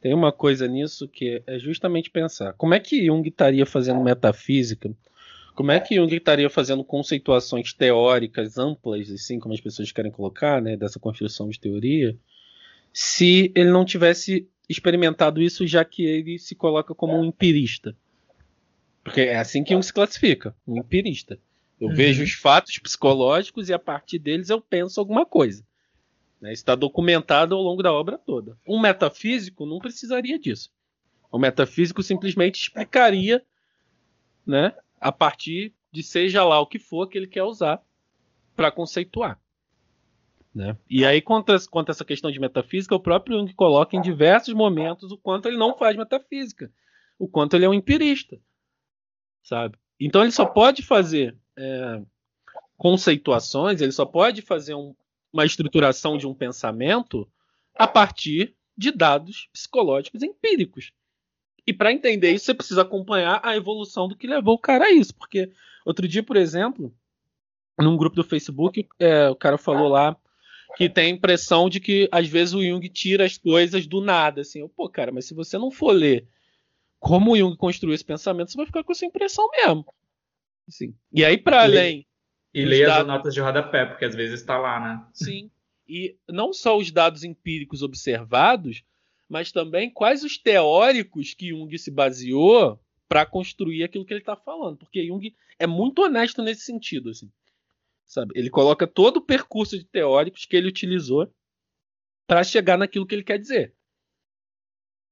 Tem 0.00 0.12
uma 0.12 0.32
coisa 0.32 0.66
nisso 0.66 1.06
que 1.06 1.42
é 1.46 1.58
justamente 1.58 2.10
pensar. 2.10 2.54
Como 2.54 2.74
é 2.74 2.80
que 2.80 3.06
Jung 3.06 3.28
estaria 3.28 3.64
fazendo 3.64 4.00
metafísica 4.00 4.90
como 5.54 5.70
é 5.70 5.80
que 5.80 5.96
Jung 5.96 6.14
estaria 6.14 6.48
fazendo 6.48 6.84
conceituações 6.84 7.72
teóricas 7.72 8.58
amplas, 8.58 9.10
assim 9.10 9.38
como 9.38 9.54
as 9.54 9.60
pessoas 9.60 9.92
querem 9.92 10.10
colocar, 10.10 10.62
né, 10.62 10.76
dessa 10.76 10.98
construção 10.98 11.48
de 11.48 11.60
teoria, 11.60 12.16
se 12.92 13.52
ele 13.54 13.70
não 13.70 13.84
tivesse 13.84 14.48
experimentado 14.68 15.42
isso, 15.42 15.66
já 15.66 15.84
que 15.84 16.04
ele 16.04 16.38
se 16.38 16.54
coloca 16.54 16.94
como 16.94 17.18
um 17.18 17.24
empirista? 17.24 17.96
Porque 19.04 19.22
é 19.22 19.36
assim 19.36 19.64
que 19.64 19.72
Jung 19.72 19.84
se 19.84 19.92
classifica, 19.92 20.54
um 20.66 20.78
empirista. 20.78 21.38
Eu 21.80 21.88
uhum. 21.88 21.94
vejo 21.94 22.22
os 22.22 22.32
fatos 22.32 22.78
psicológicos 22.78 23.68
e 23.68 23.72
a 23.72 23.78
partir 23.78 24.18
deles 24.18 24.50
eu 24.50 24.60
penso 24.60 25.00
alguma 25.00 25.26
coisa. 25.26 25.64
Né? 26.40 26.52
Está 26.52 26.74
documentado 26.74 27.54
ao 27.54 27.62
longo 27.62 27.82
da 27.82 27.92
obra 27.92 28.16
toda. 28.16 28.56
Um 28.66 28.80
metafísico 28.80 29.66
não 29.66 29.80
precisaria 29.80 30.38
disso. 30.38 30.70
O 31.30 31.38
metafísico 31.38 32.02
simplesmente 32.02 32.60
explicaria 32.60 33.42
né, 34.46 34.74
a 35.02 35.10
partir 35.10 35.74
de 35.90 36.02
seja 36.02 36.44
lá 36.44 36.60
o 36.60 36.66
que 36.66 36.78
for 36.78 37.08
que 37.08 37.18
ele 37.18 37.26
quer 37.26 37.42
usar 37.42 37.82
para 38.54 38.70
conceituar. 38.70 39.38
Né? 40.54 40.76
E 40.88 41.04
aí, 41.04 41.20
quanto 41.20 41.52
quanto 41.68 41.88
a 41.88 41.92
essa 41.92 42.04
questão 42.04 42.30
de 42.30 42.38
metafísica, 42.38 42.94
o 42.94 43.00
próprio 43.00 43.38
Jung 43.38 43.52
coloca 43.54 43.96
em 43.96 44.00
diversos 44.00 44.54
momentos 44.54 45.10
o 45.10 45.18
quanto 45.18 45.48
ele 45.48 45.56
não 45.56 45.76
faz 45.76 45.96
metafísica, 45.96 46.72
o 47.18 47.26
quanto 47.26 47.56
ele 47.56 47.64
é 47.64 47.68
um 47.68 47.74
empirista, 47.74 48.38
sabe? 49.42 49.76
Então 49.98 50.22
ele 50.22 50.30
só 50.30 50.46
pode 50.46 50.82
fazer 50.82 51.36
é, 51.56 52.02
conceituações, 52.76 53.80
ele 53.80 53.92
só 53.92 54.04
pode 54.04 54.40
fazer 54.42 54.74
um, 54.74 54.94
uma 55.32 55.44
estruturação 55.44 56.16
de 56.16 56.26
um 56.26 56.34
pensamento 56.34 57.28
a 57.74 57.88
partir 57.88 58.54
de 58.76 58.92
dados 58.92 59.48
psicológicos 59.52 60.22
empíricos. 60.22 60.92
E 61.66 61.72
para 61.72 61.92
entender 61.92 62.32
isso, 62.32 62.46
você 62.46 62.54
precisa 62.54 62.82
acompanhar 62.82 63.40
a 63.42 63.56
evolução 63.56 64.08
do 64.08 64.16
que 64.16 64.26
levou 64.26 64.54
o 64.54 64.58
cara 64.58 64.86
a 64.86 64.90
isso. 64.90 65.14
Porque 65.14 65.50
outro 65.84 66.08
dia, 66.08 66.22
por 66.22 66.36
exemplo, 66.36 66.92
num 67.78 67.96
grupo 67.96 68.16
do 68.16 68.24
Facebook, 68.24 68.86
é, 68.98 69.28
o 69.28 69.36
cara 69.36 69.56
falou 69.56 69.88
lá 69.88 70.16
que 70.76 70.88
tem 70.88 71.06
a 71.06 71.14
impressão 71.14 71.68
de 71.68 71.80
que 71.80 72.08
às 72.10 72.26
vezes 72.28 72.54
o 72.54 72.62
Jung 72.62 72.88
tira 72.88 73.24
as 73.24 73.36
coisas 73.36 73.86
do 73.86 74.00
nada. 74.00 74.40
Assim, 74.40 74.60
eu, 74.60 74.68
pô, 74.68 74.88
cara, 74.88 75.12
mas 75.12 75.26
se 75.26 75.34
você 75.34 75.58
não 75.58 75.70
for 75.70 75.92
ler 75.92 76.26
como 76.98 77.32
o 77.32 77.36
Jung 77.36 77.56
construiu 77.56 77.94
esse 77.94 78.04
pensamento, 78.04 78.50
você 78.50 78.56
vai 78.56 78.66
ficar 78.66 78.82
com 78.82 78.92
essa 78.92 79.04
impressão 79.04 79.48
mesmo. 79.50 79.84
Assim. 80.68 80.94
E 81.12 81.24
aí, 81.24 81.36
para 81.36 81.62
além. 81.62 82.06
E 82.54 82.64
leia 82.64 82.86
dados... 82.86 83.00
as 83.02 83.06
notas 83.06 83.34
de 83.34 83.40
rodapé, 83.40 83.86
porque 83.86 84.04
às 84.04 84.14
vezes 84.14 84.40
está 84.40 84.58
lá, 84.58 84.78
né? 84.78 85.04
Sim. 85.12 85.50
E 85.88 86.16
não 86.28 86.52
só 86.52 86.76
os 86.76 86.90
dados 86.90 87.24
empíricos 87.24 87.82
observados, 87.82 88.84
mas 89.32 89.50
também 89.50 89.90
quais 89.90 90.22
os 90.22 90.36
teóricos 90.36 91.32
que 91.32 91.48
Jung 91.48 91.78
se 91.78 91.90
baseou 91.90 92.78
para 93.08 93.24
construir 93.24 93.82
aquilo 93.82 94.04
que 94.04 94.12
ele 94.12 94.20
está 94.20 94.36
falando, 94.36 94.76
porque 94.76 95.06
Jung 95.06 95.34
é 95.58 95.66
muito 95.66 96.02
honesto 96.02 96.42
nesse 96.42 96.66
sentido, 96.66 97.08
assim, 97.08 97.32
sabe? 98.04 98.32
Ele 98.36 98.50
coloca 98.50 98.86
todo 98.86 99.16
o 99.16 99.24
percurso 99.24 99.78
de 99.78 99.86
teóricos 99.86 100.44
que 100.44 100.54
ele 100.54 100.68
utilizou 100.68 101.34
para 102.26 102.44
chegar 102.44 102.76
naquilo 102.76 103.06
que 103.06 103.14
ele 103.14 103.24
quer 103.24 103.38
dizer. 103.38 103.74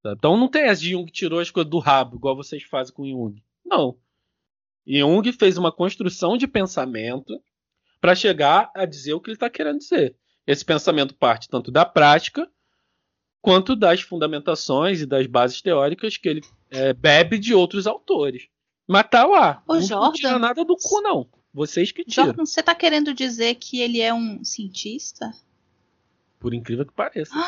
Então 0.05 0.37
não 0.37 0.49
tem 0.49 0.65
as 0.65 0.83
de 0.83 0.91
Jung 0.91 1.11
tirou 1.11 1.41
as 1.41 1.51
coisas 1.51 1.71
do 1.71 1.79
rabo, 1.79 2.17
igual 2.17 2.37
vocês 2.37 2.63
fazem 2.63 2.95
com 2.95 3.09
Jung. 3.09 3.43
Não. 3.65 3.99
Jung 4.87 5.33
fez 5.33 5.57
uma 5.57 5.73
construção 5.73 6.37
de 6.37 6.47
pensamento 6.47 7.43
para 8.03 8.15
chegar 8.15 8.71
a 8.75 8.85
dizer 8.85 9.15
o 9.15 9.21
que 9.21 9.31
ele 9.31 9.37
está 9.37 9.49
querendo 9.49 9.79
dizer. 9.79 10.15
Esse 10.47 10.63
pensamento 10.63 11.15
parte 11.15 11.49
tanto 11.49 11.71
da 11.71 11.87
prática 11.87 12.47
quanto 13.41 13.75
das 13.75 14.01
fundamentações 14.01 15.01
e 15.01 15.07
das 15.07 15.27
bases 15.27 15.61
teóricas 15.63 16.17
que 16.17 16.29
ele 16.29 16.43
é, 16.71 16.93
bebe 16.93 17.39
de 17.39 17.55
outros 17.55 17.87
autores. 17.87 18.49
Mas 18.87 19.07
tá 19.11 19.25
lá. 19.25 19.63
Ô, 19.67 19.75
não, 19.75 19.83
Jordan, 19.83 20.13
tira 20.13 20.39
nada 20.39 20.65
do 20.65 20.77
cu, 20.77 21.01
não. 21.01 21.29
Vocês 21.53 21.91
que 21.93 22.05
tiram. 22.05 22.27
Jordan, 22.27 22.45
você 22.45 22.63
tá 22.63 22.75
querendo 22.75 23.13
dizer 23.15 23.55
que 23.57 23.81
ele 23.81 24.01
é 24.01 24.13
um 24.13 24.45
cientista? 24.45 25.33
Por 26.39 26.55
incrível 26.55 26.87
que 26.87 26.93
pareça. 26.93 27.33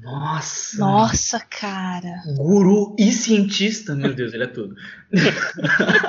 Nossa! 0.00 0.78
Nossa, 0.78 1.40
cara. 1.40 2.22
Guru 2.36 2.94
e 2.98 3.10
cientista. 3.10 3.94
Meu 3.94 4.12
Deus, 4.14 4.34
ele 4.34 4.44
é 4.44 4.48
tudo. 4.48 4.74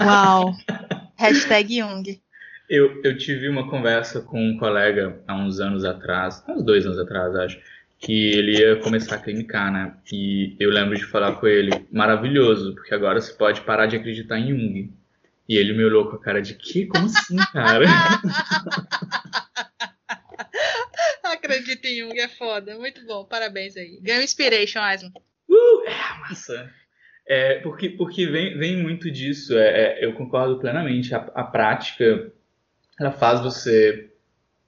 Uau. 0.04 0.54
Hashtag 1.16 1.80
Jung. 1.80 2.22
Eu, 2.70 3.02
eu 3.04 3.18
tive 3.18 3.48
uma 3.48 3.70
conversa 3.70 4.22
com 4.22 4.42
um 4.42 4.58
colega 4.58 5.22
há 5.28 5.36
uns 5.36 5.60
anos 5.60 5.86
atrás, 5.86 6.44
uns 6.48 6.64
dois 6.64 6.86
anos 6.86 6.98
atrás, 6.98 7.36
acho, 7.36 7.60
que 8.00 8.30
ele 8.32 8.60
ia 8.60 8.76
começar 8.78 9.16
a 9.16 9.20
clinicar, 9.20 9.72
né? 9.72 9.96
E 10.12 10.56
eu 10.60 10.70
lembro 10.70 10.96
de 10.96 11.06
falar 11.06 11.34
com 11.34 11.48
ele, 11.48 11.72
maravilhoso, 11.92 12.74
porque 12.76 12.94
agora 12.94 13.22
você 13.22 13.34
pode 13.34 13.62
parar 13.62 13.86
de 13.86 13.96
acreditar 13.96 14.40
em 14.40 14.50
Jung. 14.50 14.94
E 15.48 15.58
ele 15.58 15.74
me 15.74 15.84
olhou 15.84 16.10
com 16.10 16.16
a 16.16 16.20
cara 16.20 16.42
de 16.42 16.56
que? 16.56 16.88
Como 16.88 17.06
assim, 17.06 17.38
cara? 17.54 17.86
Acredita 21.24 21.88
em 21.88 22.00
Jung, 22.00 22.20
é 22.20 22.28
foda. 22.28 22.78
Muito 22.80 23.06
bom, 23.06 23.26
parabéns 23.26 23.78
aí. 23.78 24.00
Ganhou 24.02 24.24
inspiration, 24.24 24.80
Aisman. 24.82 25.12
Uh, 25.48 25.84
é, 25.88 26.20
massa. 26.22 26.74
É, 27.28 27.60
porque 27.60 27.90
porque 27.90 28.28
vem, 28.28 28.58
vem 28.58 28.78
muito 28.78 29.10
disso, 29.10 29.58
é, 29.58 30.00
é, 30.00 30.06
eu 30.06 30.14
concordo 30.14 30.60
plenamente. 30.60 31.14
A, 31.14 31.18
a 31.34 31.44
prática, 31.44 32.32
ela 33.00 33.12
faz 33.12 33.42
você 33.42 34.12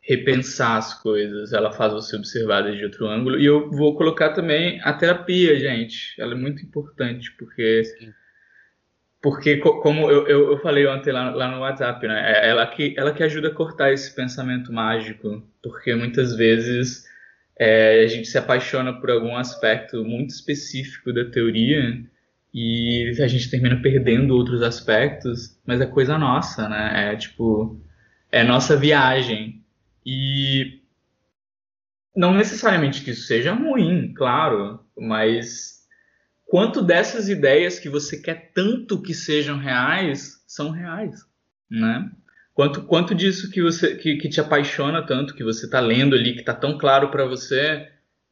repensar 0.01 0.77
as 0.77 0.93
coisas, 1.01 1.53
ela 1.53 1.71
faz 1.71 1.93
você 1.93 2.15
observar 2.15 2.63
desde 2.63 2.85
outro 2.85 3.07
ângulo. 3.07 3.39
E 3.39 3.45
eu 3.45 3.69
vou 3.71 3.95
colocar 3.97 4.33
também 4.33 4.79
a 4.83 4.93
terapia, 4.93 5.59
gente. 5.59 6.15
Ela 6.19 6.33
é 6.33 6.37
muito 6.37 6.63
importante, 6.63 7.31
porque... 7.37 7.83
Sim. 7.85 8.13
Porque, 9.21 9.57
co- 9.57 9.81
como 9.81 10.09
eu, 10.11 10.27
eu, 10.27 10.51
eu 10.51 10.57
falei 10.59 10.85
ontem 10.87 11.11
lá, 11.11 11.31
lá 11.31 11.47
no 11.51 11.61
WhatsApp, 11.61 12.07
né? 12.07 12.43
É 12.43 12.49
ela 12.49 12.65
que, 12.67 12.93
ela 12.97 13.13
que 13.13 13.23
ajuda 13.23 13.47
a 13.49 13.53
cortar 13.53 13.91
esse 13.91 14.13
pensamento 14.15 14.71
mágico. 14.71 15.43
Porque 15.61 15.93
muitas 15.95 16.35
vezes 16.35 17.03
é, 17.59 18.03
a 18.03 18.07
gente 18.07 18.27
se 18.27 18.37
apaixona 18.37 18.93
por 18.99 19.09
algum 19.09 19.35
aspecto 19.35 20.03
muito 20.05 20.29
específico 20.31 21.11
da 21.13 21.25
teoria 21.25 21.99
e 22.53 23.11
a 23.21 23.27
gente 23.27 23.49
termina 23.49 23.81
perdendo 23.81 24.35
outros 24.35 24.61
aspectos, 24.63 25.59
mas 25.65 25.81
é 25.81 25.85
coisa 25.85 26.17
nossa, 26.17 26.69
né? 26.69 27.13
É 27.13 27.15
tipo, 27.15 27.79
é 28.31 28.43
nossa 28.43 28.75
viagem. 28.75 29.63
E 30.05 30.81
não 32.15 32.33
necessariamente 32.33 33.03
que 33.03 33.11
isso 33.11 33.27
seja 33.27 33.53
ruim, 33.53 34.13
claro, 34.13 34.79
mas 34.97 35.85
quanto 36.45 36.81
dessas 36.81 37.29
ideias 37.29 37.77
que 37.77 37.89
você 37.89 38.19
quer 38.19 38.51
tanto 38.53 39.01
que 39.01 39.13
sejam 39.13 39.57
reais 39.57 40.43
são 40.47 40.71
reais, 40.71 41.25
né? 41.69 42.09
Quanto, 42.53 42.81
quanto 42.85 43.13
disso 43.13 43.51
que 43.51 43.61
você 43.61 43.95
que, 43.95 44.17
que 44.17 44.29
te 44.29 44.41
apaixona 44.41 45.05
tanto, 45.05 45.35
que 45.35 45.43
você 45.43 45.65
está 45.65 45.79
lendo 45.79 46.15
ali, 46.15 46.33
que 46.33 46.39
está 46.39 46.55
tão 46.55 46.75
claro 46.77 47.11
para 47.11 47.23
você, 47.23 47.87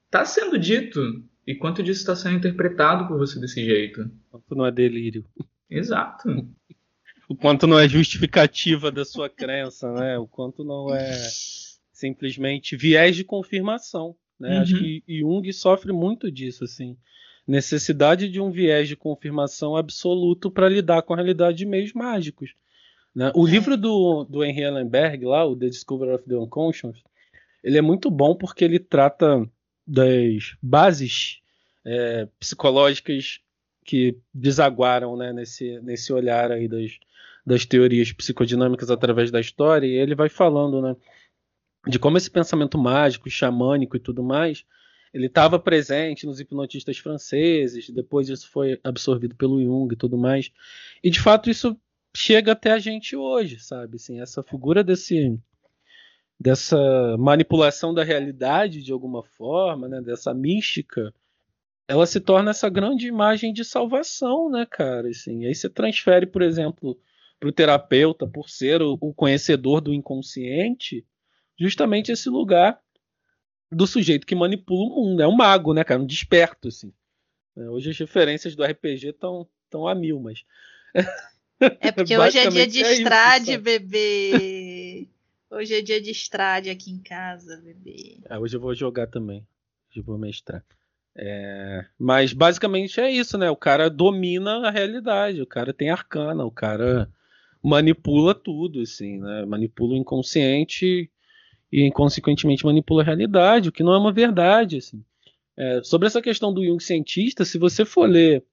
está 0.06 0.26
sendo 0.26 0.58
dito 0.58 1.24
e 1.46 1.54
quanto 1.54 1.84
disso 1.84 2.00
está 2.00 2.16
sendo 2.16 2.38
interpretado 2.38 3.08
por 3.08 3.20
você 3.20 3.40
desse 3.40 3.64
jeito? 3.64 4.10
Quanto 4.32 4.56
não 4.56 4.66
é 4.66 4.72
delírio. 4.72 5.24
Exato. 5.70 6.28
O 7.28 7.36
quanto 7.36 7.66
não 7.68 7.80
é 7.80 7.88
justificativa 7.88 8.92
da 8.92 9.04
sua 9.06 9.30
crença, 9.30 9.92
né? 9.92 10.18
O 10.18 10.28
quanto 10.28 10.64
não 10.64 10.94
é 10.94 11.12
simplesmente 11.92 12.76
viés 12.76 13.16
de 13.16 13.24
confirmação. 13.24 14.16
Né? 14.40 14.56
Uhum. 14.58 14.62
Acho 14.62 14.78
que 14.78 15.04
Jung 15.08 15.54
sofre 15.54 15.92
muito 15.92 16.32
disso, 16.32 16.64
assim. 16.64 16.98
Necessidade 17.48 18.28
de 18.30 18.40
um 18.42 18.52
viés 18.52 18.88
de 18.88 18.96
confirmação 18.96 19.76
absoluto 19.76 20.52
para 20.52 20.70
lidar 20.70 21.02
com 21.04 21.14
a 21.14 21.18
realidade 21.18 21.58
de 21.58 21.66
meios 21.66 21.94
mágicos. 21.94 22.54
né? 23.16 23.32
O 23.34 23.48
É. 23.48 23.52
livro 23.52 23.78
do, 23.78 24.26
do 24.26 24.44
Henry 24.44 24.64
Ellenberg, 24.64 25.26
lá, 25.26 25.46
o 25.46 25.56
The 25.56 25.68
Discovery 25.70 26.12
of 26.12 26.26
the 26.28 26.36
Unconscious, 26.36 27.02
ele 27.64 27.78
é 27.78 27.82
muito 27.82 28.12
bom 28.12 28.36
porque 28.36 28.66
ele 28.66 28.78
trata 28.80 29.50
das 29.88 30.56
bases 30.62 31.40
é, 31.86 32.28
psicológicas 32.40 33.40
que 33.86 34.18
desaguaram 34.34 35.16
né, 35.16 35.32
nesse, 35.32 35.80
nesse 35.82 36.12
olhar 36.12 36.52
aí 36.52 36.68
das, 36.68 36.98
das 37.46 37.66
teorias 37.66 38.12
psicodinâmicas 38.12 38.90
através 38.90 39.30
da 39.30 39.40
história, 39.40 39.86
e 39.86 39.92
ele 39.92 40.16
vai 40.16 40.30
falando 40.30 40.82
né, 40.82 40.96
de 41.88 42.00
como 42.00 42.18
esse 42.18 42.30
pensamento 42.30 42.78
mágico, 42.78 43.30
xamânico 43.30 43.96
e 43.96 44.00
tudo 44.00 44.24
mais, 44.24 44.66
ele 45.14 45.28
estava 45.28 45.60
presente 45.60 46.26
nos 46.26 46.40
hipnotistas 46.40 46.98
franceses, 46.98 47.90
depois 47.90 48.28
isso 48.28 48.50
foi 48.50 48.80
absorvido 48.84 49.36
pelo 49.36 49.62
Jung 49.64 49.94
e 49.94 49.98
tudo 49.98 50.18
mais, 50.18 50.52
e 51.04 51.10
de 51.10 51.22
fato 51.22 51.50
isso 51.50 51.80
chega 52.16 52.54
até 52.54 52.72
a 52.72 52.80
gente 52.80 53.16
hoje, 53.16 53.60
sabe? 53.60 53.96
Assim, 53.96 54.20
essa 54.20 54.42
figura 54.42 54.84
desse 54.84 55.40
dessa 56.38 57.16
manipulação 57.18 57.94
da 57.94 58.04
realidade 58.04 58.84
de 58.84 58.92
alguma 58.92 59.24
forma, 59.24 59.88
né, 59.88 60.02
dessa 60.02 60.34
mística, 60.34 61.14
ela 61.88 62.06
se 62.06 62.20
torna 62.20 62.52
essa 62.52 62.68
grande 62.70 63.08
imagem 63.08 63.54
de 63.54 63.64
salvação, 63.64 64.50
né, 64.50 64.66
cara? 64.70 65.08
Assim, 65.08 65.46
aí 65.46 65.56
você 65.56 65.70
transfere, 65.70 66.26
por 66.26 66.42
exemplo, 66.42 67.00
para 67.40 67.50
o 67.50 67.52
terapeuta, 67.52 68.28
por 68.28 68.50
ser 68.50 68.82
o, 68.82 68.98
o 69.00 69.14
conhecedor 69.14 69.82
do 69.82 69.94
inconsciente, 69.94 71.06
justamente 71.60 72.12
esse 72.12 72.30
lugar 72.30 72.80
do 73.72 73.86
sujeito 73.86 74.26
que 74.26 74.36
manipula 74.36 74.84
o 74.84 74.96
mundo. 74.96 75.22
É 75.22 75.28
um 75.28 75.36
mago, 75.36 75.74
né, 75.74 75.84
cara? 75.84 76.02
Um 76.02 76.06
desperto, 76.06 76.68
assim. 76.68 76.94
É, 77.58 77.70
Hoje 77.70 77.90
as 77.90 77.98
referências 77.98 78.56
do 78.56 78.64
RPG 78.64 79.10
estão 79.10 79.48
tão 79.70 79.88
a 79.88 79.96
mil, 79.96 80.20
mas. 80.20 80.44
É 81.60 81.92
porque 81.92 82.16
hoje 82.18 82.38
é 82.38 82.50
dia 82.50 82.68
de 82.68 82.80
é 82.80 82.82
isso, 82.82 83.02
estrade, 83.02 83.52
sabe? 83.52 83.58
bebê. 83.58 85.08
Hoje 85.50 85.74
é 85.76 85.82
dia 85.82 86.02
de 86.02 86.12
estrade 86.12 86.70
aqui 86.70 86.92
em 86.92 87.00
casa, 87.00 87.58
bebê. 87.58 88.20
Ah, 88.30 88.40
hoje 88.40 88.58
eu 88.58 88.62
vou 88.62 88.76
jogar 88.76 89.08
também. 89.08 89.46
Hoje 89.90 90.00
eu 90.00 90.04
vou 90.04 90.18
mestrar. 90.18 90.64
É, 91.18 91.86
Mas 91.98 92.34
basicamente 92.34 93.00
é 93.00 93.10
isso, 93.10 93.38
né? 93.38 93.50
O 93.50 93.56
cara 93.56 93.90
domina 93.90 94.68
a 94.68 94.72
realidade, 94.72 95.42
o 95.42 95.48
cara 95.48 95.74
tem 95.74 95.90
arcana, 95.90 96.44
o 96.44 96.52
cara 96.52 97.10
manipula 97.66 98.36
tudo, 98.36 98.82
assim, 98.82 99.18
né? 99.18 99.46
Manipula 99.46 99.94
o 99.94 99.98
inconsciente 99.98 101.10
e 101.72 101.88
inconsequentemente 101.88 102.66
manipula 102.66 103.02
a 103.02 103.06
realidade, 103.06 103.70
o 103.70 103.72
que 103.72 103.84
não 103.84 103.94
é 103.94 103.98
uma 103.98 104.14
verdade, 104.14 104.78
assim. 104.78 105.04
É, 105.58 105.82
sobre 105.84 106.08
essa 106.08 106.22
questão 106.22 106.54
do 106.54 106.64
Jung 106.64 106.82
cientista, 106.82 107.44
se 107.44 107.58
você 107.58 107.84
for 107.84 108.08
ler 108.10 108.44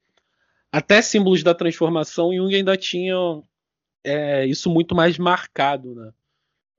até 0.70 1.02
símbolos 1.02 1.42
da 1.42 1.54
transformação, 1.54 2.34
Jung 2.34 2.54
ainda 2.54 2.76
tinha 2.76 3.14
é, 4.02 4.46
isso 4.46 4.70
muito 4.70 4.94
mais 4.94 5.18
marcado, 5.18 5.94
né? 5.94 6.12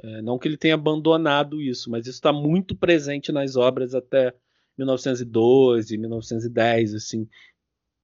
É, 0.01 0.21
não 0.21 0.37
que 0.39 0.47
ele 0.47 0.57
tenha 0.57 0.73
abandonado 0.73 1.61
isso, 1.61 1.89
mas 1.89 2.07
isso 2.07 2.17
está 2.17 2.33
muito 2.33 2.75
presente 2.75 3.31
nas 3.31 3.55
obras 3.55 3.93
até 3.93 4.33
1912, 4.77 5.97
1910, 5.97 6.95
assim, 6.95 7.29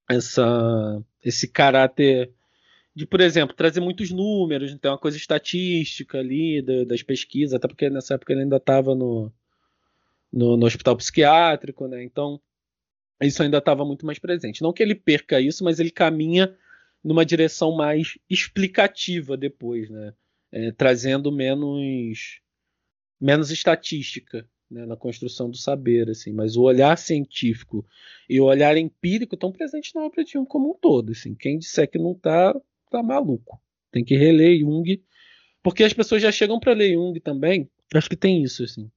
essa, 0.08 1.04
esse 1.24 1.48
caráter 1.48 2.32
de, 2.96 3.06
por 3.06 3.22
exemplo, 3.22 3.56
trazer 3.56 3.80
muitos 3.82 4.12
números, 4.12 4.76
tem 4.80 4.92
uma 4.92 4.98
coisa 4.98 5.18
estatística 5.18 6.20
ali 6.20 6.62
da- 6.62 6.84
das 6.86 7.04
pesquisas, 7.04 7.54
até 7.54 7.68
porque 7.68 7.90
nessa 7.90 8.16
época 8.16 8.34
ele 8.34 8.42
ainda 8.44 8.58
estava 8.58 8.96
no, 8.96 9.32
no, 10.32 10.58
no 10.58 10.66
hospital 10.66 10.96
psiquiátrico, 10.98 11.88
né? 11.88 12.04
Então 12.04 12.40
isso 13.22 13.44
ainda 13.44 13.60
estava 13.60 13.86
muito 13.86 14.06
mais 14.06 14.20
presente. 14.20 14.62
Não 14.62 14.74
que 14.74 14.84
ele 14.84 14.96
perca 14.96 15.42
isso, 15.42 15.64
mas 15.64 15.80
ele 15.80 15.92
caminha 15.92 16.56
numa 17.04 17.26
direção 17.26 17.76
mais 17.76 18.18
explicativa 18.30 19.38
depois, 19.38 19.90
né? 19.90 20.14
É, 20.52 20.72
trazendo 20.72 21.32
menos 21.32 22.42
menos 23.20 23.52
estatística 23.52 24.48
né, 24.70 24.86
na 24.86 24.96
construção 24.96 25.50
do 25.50 25.58
saber, 25.58 26.10
assim, 26.10 26.32
mas 26.34 26.56
o 26.58 26.64
olhar 26.64 26.98
científico 26.98 27.86
e 28.30 28.40
o 28.40 28.46
olhar 28.46 28.78
empírico 28.78 29.36
estão 29.36 29.52
presentes 29.52 29.94
na 29.94 30.04
obra 30.04 30.24
de 30.24 30.34
Jung 30.34 30.48
como 30.48 30.72
um 30.72 30.76
todo, 30.76 31.12
assim. 31.12 31.36
Quem 31.36 31.58
disser 31.60 31.90
que 31.90 31.98
não 31.98 32.14
tá, 32.14 32.56
tá 32.90 33.04
maluco. 33.04 33.62
Tem 33.92 34.04
que 34.04 34.16
reler 34.16 34.60
Jung, 34.60 35.04
porque 35.64 35.84
as 35.84 35.94
pessoas 35.94 36.22
já 36.22 36.32
chegam 36.32 36.60
para 36.60 36.74
ler 36.74 36.94
Jung 36.94 37.20
também. 37.20 37.70
Acho 37.94 38.10
que 38.10 38.16
tem 38.16 38.44
isso, 38.44 38.64
assim. 38.64 38.90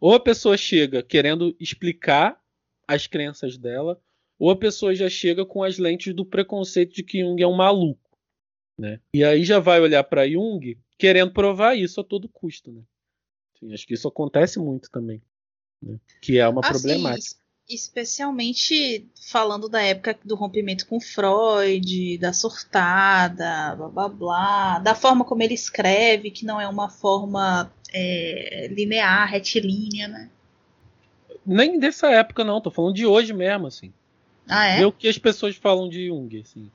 Ou 0.00 0.14
a 0.14 0.20
pessoa 0.20 0.56
chega 0.56 1.02
querendo 1.02 1.54
explicar 1.60 2.40
as 2.86 3.06
crenças 3.06 3.56
dela, 3.56 4.00
ou 4.38 4.50
a 4.50 4.56
pessoa 4.56 4.94
já 4.94 5.08
chega 5.08 5.46
com 5.46 5.62
as 5.62 5.78
lentes 5.78 6.14
do 6.14 6.24
preconceito 6.24 6.94
de 6.94 7.02
que 7.02 7.20
Jung 7.20 7.40
é 7.40 7.46
um 7.46 7.54
maluco. 7.54 8.00
Né? 8.78 9.00
E 9.14 9.22
aí 9.22 9.44
já 9.44 9.58
vai 9.58 9.80
olhar 9.80 10.02
para 10.04 10.28
Jung 10.28 10.78
querendo 10.98 11.32
provar 11.32 11.76
isso 11.76 12.00
a 12.00 12.04
todo 12.04 12.28
custo. 12.28 12.72
Né? 12.72 12.82
Assim, 13.54 13.72
acho 13.72 13.86
que 13.86 13.94
isso 13.94 14.08
acontece 14.08 14.58
muito 14.58 14.90
também. 14.90 15.22
Né? 15.80 15.98
Que 16.20 16.38
é 16.38 16.48
uma 16.48 16.60
assim, 16.60 16.72
problemática. 16.72 17.41
Especialmente 17.68 19.08
falando 19.30 19.68
da 19.68 19.82
época 19.82 20.18
do 20.24 20.34
rompimento 20.34 20.86
com 20.86 21.00
Freud, 21.00 22.18
da 22.18 22.32
surtada, 22.32 23.74
blá 23.76 23.88
blá 23.88 24.08
blá, 24.08 24.78
da 24.80 24.94
forma 24.94 25.24
como 25.24 25.42
ele 25.42 25.54
escreve, 25.54 26.30
que 26.30 26.44
não 26.44 26.60
é 26.60 26.68
uma 26.68 26.90
forma 26.90 27.72
é, 27.92 28.68
linear, 28.70 29.28
retilínea, 29.28 30.08
né? 30.08 30.28
Nem 31.44 31.78
dessa 31.78 32.08
época, 32.08 32.44
não, 32.44 32.60
tô 32.60 32.70
falando 32.70 32.94
de 32.94 33.06
hoje 33.06 33.32
mesmo, 33.32 33.66
assim. 33.66 33.92
Ah, 34.48 34.66
é? 34.66 34.78
Ver 34.78 34.86
o 34.86 34.92
que 34.92 35.08
as 35.08 35.18
pessoas 35.18 35.56
falam 35.56 35.88
de 35.88 36.06
Jung, 36.06 36.40
assim. 36.40 36.70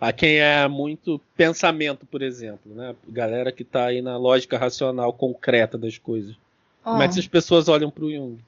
A 0.00 0.12
quem 0.12 0.38
é 0.38 0.68
muito 0.68 1.20
pensamento, 1.36 2.04
por 2.04 2.22
exemplo, 2.22 2.74
né? 2.74 2.94
Galera 3.08 3.50
que 3.50 3.64
tá 3.64 3.86
aí 3.86 4.02
na 4.02 4.16
lógica 4.16 4.58
racional 4.58 5.12
concreta 5.12 5.78
das 5.78 5.96
coisas. 5.96 6.36
Oh. 6.84 6.90
Como 6.90 7.02
é 7.02 7.08
que 7.08 7.18
as 7.18 7.26
pessoas 7.26 7.68
olham 7.68 7.90
pro 7.90 8.10
Jung? 8.10 8.38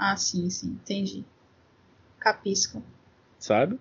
Ah, 0.00 0.16
sim, 0.16 0.48
sim, 0.48 0.68
entendi. 0.68 1.22
Capisco. 2.18 2.82
Sabe? 3.38 3.78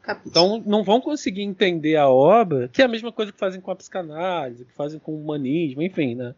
Capisco. 0.00 0.30
Então 0.30 0.62
não 0.64 0.82
vão 0.82 0.98
conseguir 0.98 1.42
entender 1.42 1.96
a 1.96 2.08
obra, 2.08 2.68
que 2.68 2.80
é 2.80 2.86
a 2.86 2.88
mesma 2.88 3.12
coisa 3.12 3.30
que 3.30 3.38
fazem 3.38 3.60
com 3.60 3.70
a 3.70 3.76
psicanálise, 3.76 4.64
que 4.64 4.72
fazem 4.72 4.98
com 4.98 5.12
o 5.12 5.20
humanismo, 5.20 5.82
enfim, 5.82 6.14
né? 6.14 6.34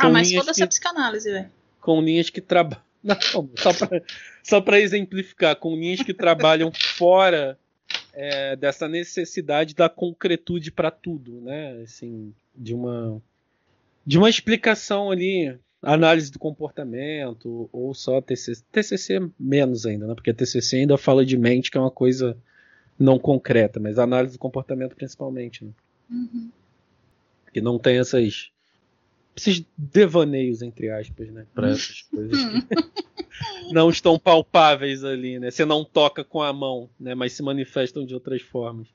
Com 0.00 0.06
ah, 0.06 0.10
mas 0.10 0.32
foda-se 0.32 0.62
a 0.62 0.66
psicanálise, 0.68 1.28
velho. 1.28 1.50
Com 1.80 2.00
linhas 2.00 2.30
que 2.30 2.40
trabalham. 2.40 2.80
Não, 3.02 3.16
só 3.56 3.72
pra, 3.72 4.02
só 4.44 4.60
pra 4.60 4.80
exemplificar, 4.80 5.56
com 5.56 5.74
linhas 5.74 6.02
que 6.02 6.14
trabalham 6.14 6.70
fora 6.72 7.58
é, 8.12 8.54
dessa 8.54 8.86
necessidade 8.86 9.74
da 9.74 9.88
concretude 9.88 10.70
para 10.70 10.92
tudo, 10.92 11.40
né? 11.40 11.80
Assim, 11.82 12.32
de 12.54 12.74
uma 12.74 13.20
de 14.06 14.18
uma 14.18 14.30
explicação 14.30 15.10
ali 15.10 15.58
análise 15.82 16.30
do 16.30 16.38
comportamento 16.38 17.68
ou 17.72 17.94
só 17.94 18.20
TCC, 18.20 18.62
TCC 18.70 19.30
menos 19.38 19.86
ainda, 19.86 20.06
né? 20.06 20.14
Porque 20.14 20.30
a 20.30 20.34
TCC 20.34 20.78
ainda 20.78 20.98
fala 20.98 21.24
de 21.24 21.36
mente, 21.36 21.70
que 21.70 21.78
é 21.78 21.80
uma 21.80 21.90
coisa 21.90 22.36
não 22.98 23.18
concreta, 23.18 23.78
mas 23.78 23.98
análise 23.98 24.34
do 24.34 24.40
comportamento 24.40 24.96
principalmente, 24.96 25.64
né? 25.64 25.70
Uhum. 26.10 26.50
Que 27.52 27.60
não 27.60 27.78
tem 27.78 27.98
essas 27.98 28.50
esses 29.36 29.64
devaneios 29.76 30.62
entre 30.62 30.90
aspas, 30.90 31.28
né, 31.30 31.46
para 31.54 31.70
essas 31.70 32.02
coisas 32.10 32.44
que 32.44 33.70
não 33.72 33.88
estão 33.88 34.18
palpáveis 34.18 35.04
ali, 35.04 35.38
né? 35.38 35.50
Você 35.50 35.64
não 35.64 35.84
toca 35.84 36.24
com 36.24 36.42
a 36.42 36.52
mão, 36.52 36.90
né, 36.98 37.14
mas 37.14 37.34
se 37.34 37.42
manifestam 37.42 38.04
de 38.04 38.14
outras 38.14 38.42
formas. 38.42 38.88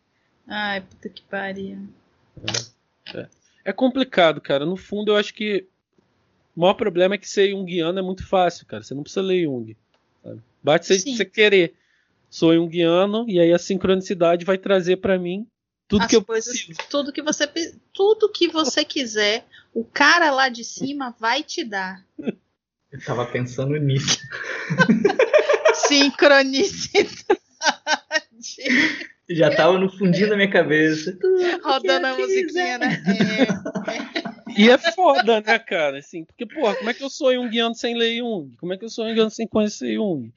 Ai, 0.46 0.82
puta 0.82 1.08
que 1.08 1.22
pariu. 1.22 1.88
É, 3.14 3.20
é. 3.20 3.28
é 3.66 3.74
complicado, 3.74 4.42
cara. 4.42 4.66
No 4.66 4.76
fundo, 4.76 5.14
eu 5.14 5.16
acho 5.16 5.34
que 5.34 5.66
o 6.56 6.62
maior 6.62 6.74
problema 6.74 7.16
é 7.16 7.18
que 7.18 7.30
ser 7.30 7.50
junguiano 7.52 7.98
é 8.00 8.02
muito 8.02 8.26
fácil, 8.28 8.66
cara. 8.66 8.84
Você 8.84 8.94
não 8.94 9.04
precisa 9.04 9.22
ler 9.22 9.44
Jung. 9.44 9.76
Sabe? 10.24 10.42
Bate 10.62 10.86
você, 10.86 11.00
você 11.00 11.26
querer. 11.26 11.74
Sou 12.30 12.54
junguiano 12.54 13.26
e 13.28 13.40
aí 13.40 13.54
a 13.54 13.60
sincronicidade 13.60 14.44
vai 14.46 14.58
trazer 14.58 14.98
para 14.98 15.20
mim 15.20 15.46
tudo 15.88 16.02
As 16.04 16.08
que 16.10 16.16
eu 16.16 16.24
coisas, 16.24 16.64
preciso. 16.64 16.80
tudo 16.90 17.12
que 17.12 17.22
você 17.22 17.48
tudo 17.94 18.32
que 18.32 18.48
você 18.48 18.84
quiser, 18.84 19.46
o 19.74 19.84
cara 19.84 20.32
lá 20.32 20.50
de 20.50 20.64
cima 20.64 21.16
vai 21.20 21.44
te 21.44 21.64
dar. 21.64 22.04
Eu 22.18 23.04
tava 23.06 23.26
pensando 23.28 23.76
nisso. 23.78 24.20
Sincronicidade. 25.88 27.14
Já 29.30 29.56
tava 29.56 29.78
no 29.78 29.90
fundinho 29.90 30.30
da 30.30 30.36
minha 30.36 30.50
cabeça. 30.50 31.18
Rodando 31.64 32.08
a 32.08 32.18
musiquinha, 32.18 32.78
né? 32.78 33.04
É. 34.28 34.34
E 34.58 34.70
é 34.70 34.78
foda, 34.78 35.42
né, 35.42 35.58
cara? 35.60 36.00
Assim, 36.00 36.26
porque, 36.26 36.46
porra, 36.46 36.76
como 36.76 36.90
é 36.90 36.94
que 36.94 37.04
eu 37.04 37.10
sou 37.10 37.34
Jungiano 37.34 37.74
sem 37.74 37.96
ler 37.96 38.18
Jung? 38.18 38.56
Como 38.58 38.74
é 38.74 38.78
que 38.78 38.86
eu 38.86 38.90
sou 38.90 39.08
Jungiano 39.08 39.32
sem 39.32 39.48
conhecer 39.48 39.96
Jung? 39.96 40.32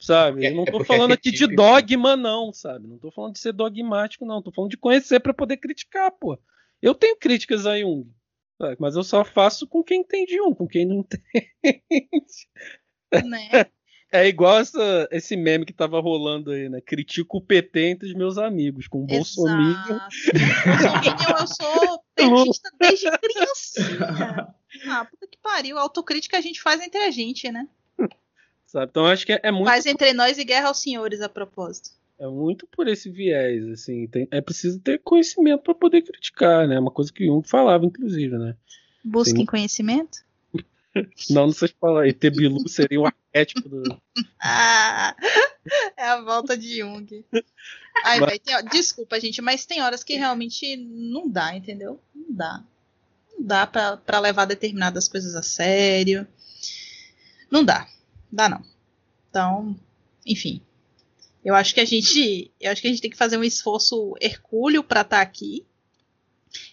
Sabe? 0.00 0.46
Eu 0.46 0.54
não 0.54 0.64
é 0.64 0.70
tô 0.70 0.80
é 0.80 0.84
falando 0.84 1.12
aqui 1.12 1.30
de 1.30 1.46
dogma, 1.46 2.16
não, 2.16 2.52
sabe? 2.52 2.88
Não 2.88 2.98
tô 2.98 3.10
falando 3.10 3.34
de 3.34 3.38
ser 3.38 3.52
dogmático, 3.52 4.24
não. 4.24 4.42
Tô 4.42 4.50
falando 4.50 4.70
de 4.70 4.76
conhecer 4.76 5.20
para 5.20 5.34
poder 5.34 5.58
criticar, 5.58 6.10
pô. 6.10 6.38
Eu 6.80 6.94
tenho 6.94 7.16
críticas 7.16 7.66
a 7.66 7.78
Jung, 7.78 8.10
sabe? 8.58 8.76
mas 8.80 8.96
eu 8.96 9.04
só 9.04 9.24
faço 9.24 9.66
com 9.68 9.84
quem 9.84 10.00
entende 10.00 10.34
Jung, 10.34 10.56
com 10.56 10.66
quem 10.66 10.84
não 10.84 11.06
entende. 11.62 12.48
Né? 13.24 13.66
É 14.12 14.28
igual 14.28 14.58
essa, 14.58 15.08
esse 15.10 15.34
meme 15.34 15.64
que 15.64 15.72
tava 15.72 15.98
rolando 15.98 16.50
aí, 16.50 16.68
né? 16.68 16.82
Critico 16.82 17.38
o 17.38 17.40
PT 17.40 17.80
entre 17.80 18.08
os 18.08 18.14
meus 18.14 18.36
amigos, 18.36 18.86
com 18.86 19.04
o 19.04 19.06
Bolsonaro. 19.06 19.72
Bolsonaro, 19.88 21.40
eu 21.40 21.46
sou 21.46 22.04
petista 22.14 22.70
desde 22.78 23.10
criança. 23.10 24.54
Ah, 24.86 25.04
puta 25.04 25.26
que 25.26 25.38
pariu. 25.42 25.78
A 25.78 25.82
autocrítica 25.82 26.36
a 26.36 26.40
gente 26.40 26.60
faz 26.60 26.80
entre 26.80 27.00
a 27.00 27.10
gente, 27.10 27.50
né? 27.50 27.66
Sabe? 28.66 28.90
Então 28.90 29.06
acho 29.06 29.24
que 29.24 29.32
é, 29.32 29.40
é 29.42 29.50
muito. 29.50 29.66
Faz 29.66 29.86
entre 29.86 30.12
nós 30.12 30.38
e 30.38 30.44
guerra 30.44 30.68
aos 30.68 30.80
senhores, 30.80 31.20
a 31.20 31.28
propósito. 31.28 31.90
É 32.18 32.26
muito 32.26 32.66
por 32.66 32.88
esse 32.88 33.10
viés, 33.10 33.66
assim. 33.68 34.06
Tem, 34.06 34.28
é 34.30 34.40
preciso 34.40 34.78
ter 34.80 34.98
conhecimento 34.98 35.62
para 35.62 35.74
poder 35.74 36.02
criticar, 36.02 36.68
né? 36.68 36.78
Uma 36.78 36.90
coisa 36.90 37.12
que 37.12 37.26
Jung 37.26 37.46
falava, 37.46 37.84
inclusive, 37.84 38.36
né? 38.38 38.56
Busquem 39.04 39.36
tem... 39.36 39.46
conhecimento? 39.46 40.18
Não, 41.30 41.46
não 41.46 41.52
sei 41.52 41.68
falar. 41.80 42.06
ET 42.06 42.20
Bilu 42.20 42.68
seria 42.68 43.00
o 43.00 43.06
arquétipo 43.06 43.68
do. 43.68 44.00
ah, 44.40 45.16
é 45.96 46.04
a 46.04 46.20
volta 46.20 46.56
de 46.56 46.78
Jung. 46.78 47.24
Ai, 48.04 48.20
mas... 48.20 48.28
véio, 48.28 48.40
tem, 48.40 48.64
desculpa, 48.66 49.20
gente, 49.20 49.40
mas 49.40 49.64
tem 49.64 49.82
horas 49.82 50.04
que 50.04 50.14
realmente 50.14 50.76
não 50.76 51.28
dá, 51.28 51.56
entendeu? 51.56 52.00
Não 52.14 52.34
dá. 52.34 52.64
Não 53.32 53.46
dá 53.46 53.66
pra, 53.66 53.96
pra 53.96 54.20
levar 54.20 54.44
determinadas 54.44 55.08
coisas 55.08 55.34
a 55.34 55.42
sério. 55.42 56.26
Não 57.50 57.64
dá. 57.64 57.88
Dá 58.30 58.48
não. 58.48 58.64
Então, 59.30 59.78
enfim. 60.26 60.60
Eu 61.44 61.54
acho 61.54 61.74
que 61.74 61.80
a 61.80 61.84
gente. 61.84 62.50
Eu 62.60 62.70
acho 62.70 62.80
que 62.80 62.86
a 62.86 62.90
gente 62.90 63.02
tem 63.02 63.10
que 63.10 63.16
fazer 63.16 63.36
um 63.36 63.44
esforço 63.44 64.14
hercúleo 64.20 64.84
para 64.84 65.00
estar 65.00 65.16
tá 65.16 65.22
aqui. 65.22 65.66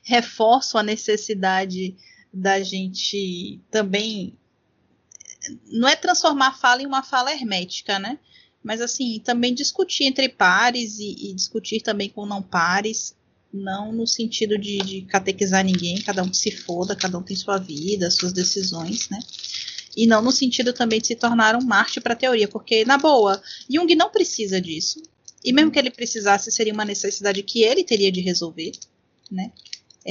Reforço 0.04 0.78
a 0.78 0.84
necessidade 0.84 1.96
da 2.34 2.62
gente 2.62 3.60
também 3.72 4.38
não 5.66 5.88
é 5.88 5.96
transformar 5.96 6.50
a 6.50 6.54
fala 6.54 6.82
em 6.82 6.86
uma 6.86 7.04
fala 7.04 7.32
hermética, 7.32 7.98
né? 7.98 8.20
Mas 8.64 8.82
assim, 8.82 9.20
também 9.24 9.54
discutir 9.54 10.04
entre 10.04 10.28
pares 10.28 11.00
e, 11.00 11.30
e 11.30 11.34
discutir 11.34 11.82
também 11.82 12.10
com 12.10 12.26
não 12.26 12.42
pares, 12.42 13.16
não 13.52 13.92
no 13.92 14.06
sentido 14.06 14.58
de, 14.58 14.78
de, 14.80 15.02
catequizar 15.04 15.64
ninguém, 15.64 16.02
cada 16.02 16.22
um 16.22 16.32
se 16.32 16.52
foda, 16.52 16.96
cada 16.96 17.18
um 17.18 17.24
tem 17.24 17.36
sua 17.36 17.58
vida, 17.58 18.12
suas 18.12 18.34
decisões, 18.34 19.10
né? 19.10 19.20
E 19.96 20.06
não 20.06 20.22
no 20.22 20.32
sentido 20.32 20.72
também 20.72 21.00
de 21.00 21.08
se 21.08 21.16
tornar 21.16 21.56
um 21.56 21.66
Marte 21.66 22.00
para 22.00 22.14
a 22.14 22.18
teoria, 22.18 22.48
porque, 22.48 22.86
na 22.86 22.98
boa, 22.98 23.42
Jung 23.70 23.96
não 23.96 24.12
precisa 24.12 24.62
disso. 24.62 25.02
E 25.44 25.52
mesmo 25.52 25.72
que 25.72 25.80
ele 25.80 25.90
precisasse, 25.90 26.52
seria 26.52 26.74
uma 26.74 26.86
necessidade 26.86 27.42
que 27.42 27.64
ele 27.64 27.84
teria 27.84 28.12
de 28.12 28.22
resolver, 28.22 28.74
né? 29.32 29.52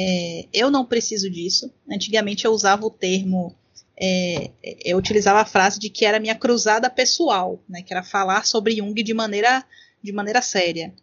É, 0.01 0.47
eu 0.53 0.71
não 0.71 0.87
preciso 0.87 1.29
disso. 1.29 1.73
Antigamente 1.91 2.45
eu 2.45 2.53
usava 2.53 2.87
o 2.87 2.91
termo, 2.91 3.53
é, 4.01 4.53
eu 4.85 4.97
utilizava 4.97 5.41
a 5.41 5.45
frase 5.45 5.81
de 5.81 5.91
que 5.91 6.05
era 6.05 6.21
minha 6.21 6.37
cruzada 6.37 6.89
pessoal, 6.89 7.59
né, 7.69 7.83
que 7.83 7.93
era 7.93 8.05
falar 8.05 8.47
sobre 8.47 8.77
Jung 8.77 8.95
de 9.03 9.13
maneira, 9.13 9.65
de 10.01 10.13
maneira 10.13 10.41
séria. 10.41 10.95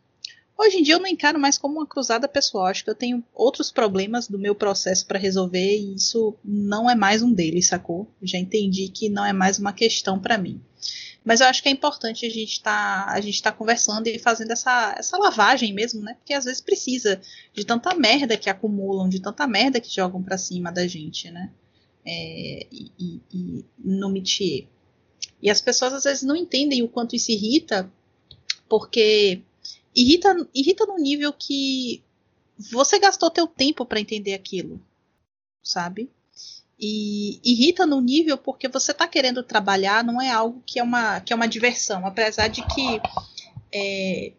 Hoje 0.57 0.77
em 0.77 0.83
dia 0.83 0.93
eu 0.93 0.99
não 1.01 1.09
encaro 1.09 1.37
mais 1.37 1.57
como 1.57 1.75
uma 1.75 1.85
cruzada 1.85 2.25
pessoal. 2.29 2.67
Acho 2.67 2.85
que 2.85 2.89
eu 2.89 2.95
tenho 2.95 3.21
outros 3.33 3.69
problemas 3.69 4.29
do 4.29 4.39
meu 4.39 4.55
processo 4.55 5.05
para 5.05 5.19
resolver 5.19 5.77
e 5.77 5.95
isso 5.95 6.33
não 6.41 6.89
é 6.89 6.95
mais 6.95 7.21
um 7.21 7.33
deles, 7.33 7.67
sacou? 7.67 8.07
Já 8.23 8.37
entendi 8.37 8.87
que 8.87 9.09
não 9.09 9.25
é 9.25 9.33
mais 9.33 9.59
uma 9.59 9.73
questão 9.73 10.17
para 10.17 10.37
mim. 10.37 10.61
Mas 11.25 11.41
eu 11.41 11.47
acho 11.47 11.63
que 11.63 11.67
é 11.67 11.71
importante 11.71 12.23
a 12.23 12.29
gente 12.29 12.61
tá, 12.61 13.07
a 13.09 13.19
gente 13.19 13.41
tá 13.41 13.51
conversando 13.51 14.05
e 14.05 14.19
fazendo 14.19 14.51
essa, 14.51 14.93
essa 14.95 15.17
lavagem 15.17 15.73
mesmo, 15.73 16.01
né? 16.01 16.13
Porque 16.13 16.35
às 16.35 16.45
vezes 16.45 16.61
precisa 16.61 17.19
de 17.51 17.65
tanta 17.65 17.95
merda 17.95 18.37
que 18.37 18.47
acumulam, 18.47 19.09
de 19.09 19.19
tanta 19.19 19.47
merda 19.47 19.81
que 19.81 19.93
jogam 19.93 20.21
para 20.21 20.37
cima 20.37 20.71
da 20.71 20.85
gente, 20.85 21.31
né? 21.31 21.51
É, 22.05 22.67
e, 22.71 22.91
e, 22.99 23.21
e 23.33 23.65
no 23.79 24.09
métier. 24.09 24.67
E 25.41 25.49
as 25.49 25.59
pessoas 25.59 25.93
às 25.93 26.03
vezes 26.03 26.21
não 26.21 26.35
entendem 26.35 26.83
o 26.83 26.87
quanto 26.87 27.15
isso 27.15 27.31
irrita, 27.31 27.91
porque 28.69 29.41
irrita, 29.95 30.47
irrita 30.53 30.85
no 30.85 30.97
nível 30.97 31.33
que 31.33 32.03
você 32.71 32.99
gastou 32.99 33.31
teu 33.31 33.47
tempo 33.47 33.83
para 33.83 33.99
entender 33.99 34.35
aquilo, 34.35 34.79
sabe? 35.63 36.07
E 36.79 37.39
irrita 37.43 37.85
no 37.85 38.01
nível 38.01 38.37
porque 38.37 38.67
você 38.67 38.91
está 38.91 39.07
querendo 39.07 39.41
trabalhar, 39.41 40.03
não 40.03 40.21
é 40.21 40.29
algo 40.29 40.61
que 40.65 40.79
é 40.79 40.83
uma, 40.83 41.21
que 41.21 41.31
é 41.31 41.35
uma 41.35 41.47
diversão. 41.47 42.05
Apesar 42.05 42.47
de 42.49 42.65
que, 42.67 43.01
é, 43.73 44.33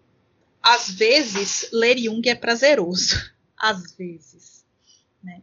às 0.63 0.91
vezes, 0.91 1.69
ler 1.73 1.97
Jung 1.99 2.29
é 2.29 2.35
prazeroso. 2.35 3.35
Às 3.59 3.93
vezes. 3.93 4.67
Né? 5.25 5.41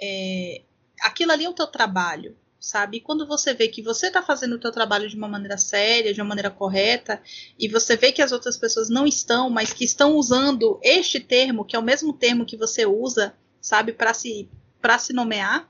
É, 0.00 0.62
aquilo 1.02 1.30
ali 1.32 1.44
é 1.44 1.48
o 1.48 1.52
teu 1.52 1.66
trabalho. 1.66 2.34
sabe? 2.58 2.98
E 2.98 3.00
quando 3.00 3.26
você 3.26 3.54
vê 3.54 3.68
que 3.68 3.82
você 3.82 4.06
está 4.06 4.22
fazendo 4.22 4.54
o 4.54 4.58
teu 4.58 4.70
trabalho 4.70 5.08
de 5.08 5.16
uma 5.16 5.28
maneira 5.28 5.58
séria, 5.58 6.12
de 6.12 6.20
uma 6.20 6.28
maneira 6.28 6.50
correta, 6.50 7.20
e 7.58 7.68
você 7.68 7.96
vê 7.96 8.12
que 8.12 8.22
as 8.22 8.32
outras 8.32 8.56
pessoas 8.56 8.88
não 8.88 9.06
estão, 9.06 9.50
mas 9.50 9.72
que 9.72 9.84
estão 9.84 10.14
usando 10.14 10.78
este 10.82 11.20
termo, 11.20 11.64
que 11.64 11.74
é 11.74 11.78
o 11.78 11.82
mesmo 11.82 12.12
termo 12.12 12.46
que 12.46 12.56
você 12.56 12.86
usa, 12.86 13.34
sabe, 13.60 13.92
para 13.92 14.14
se 14.14 14.48
para 14.80 14.98
se 14.98 15.12
nomear, 15.12 15.68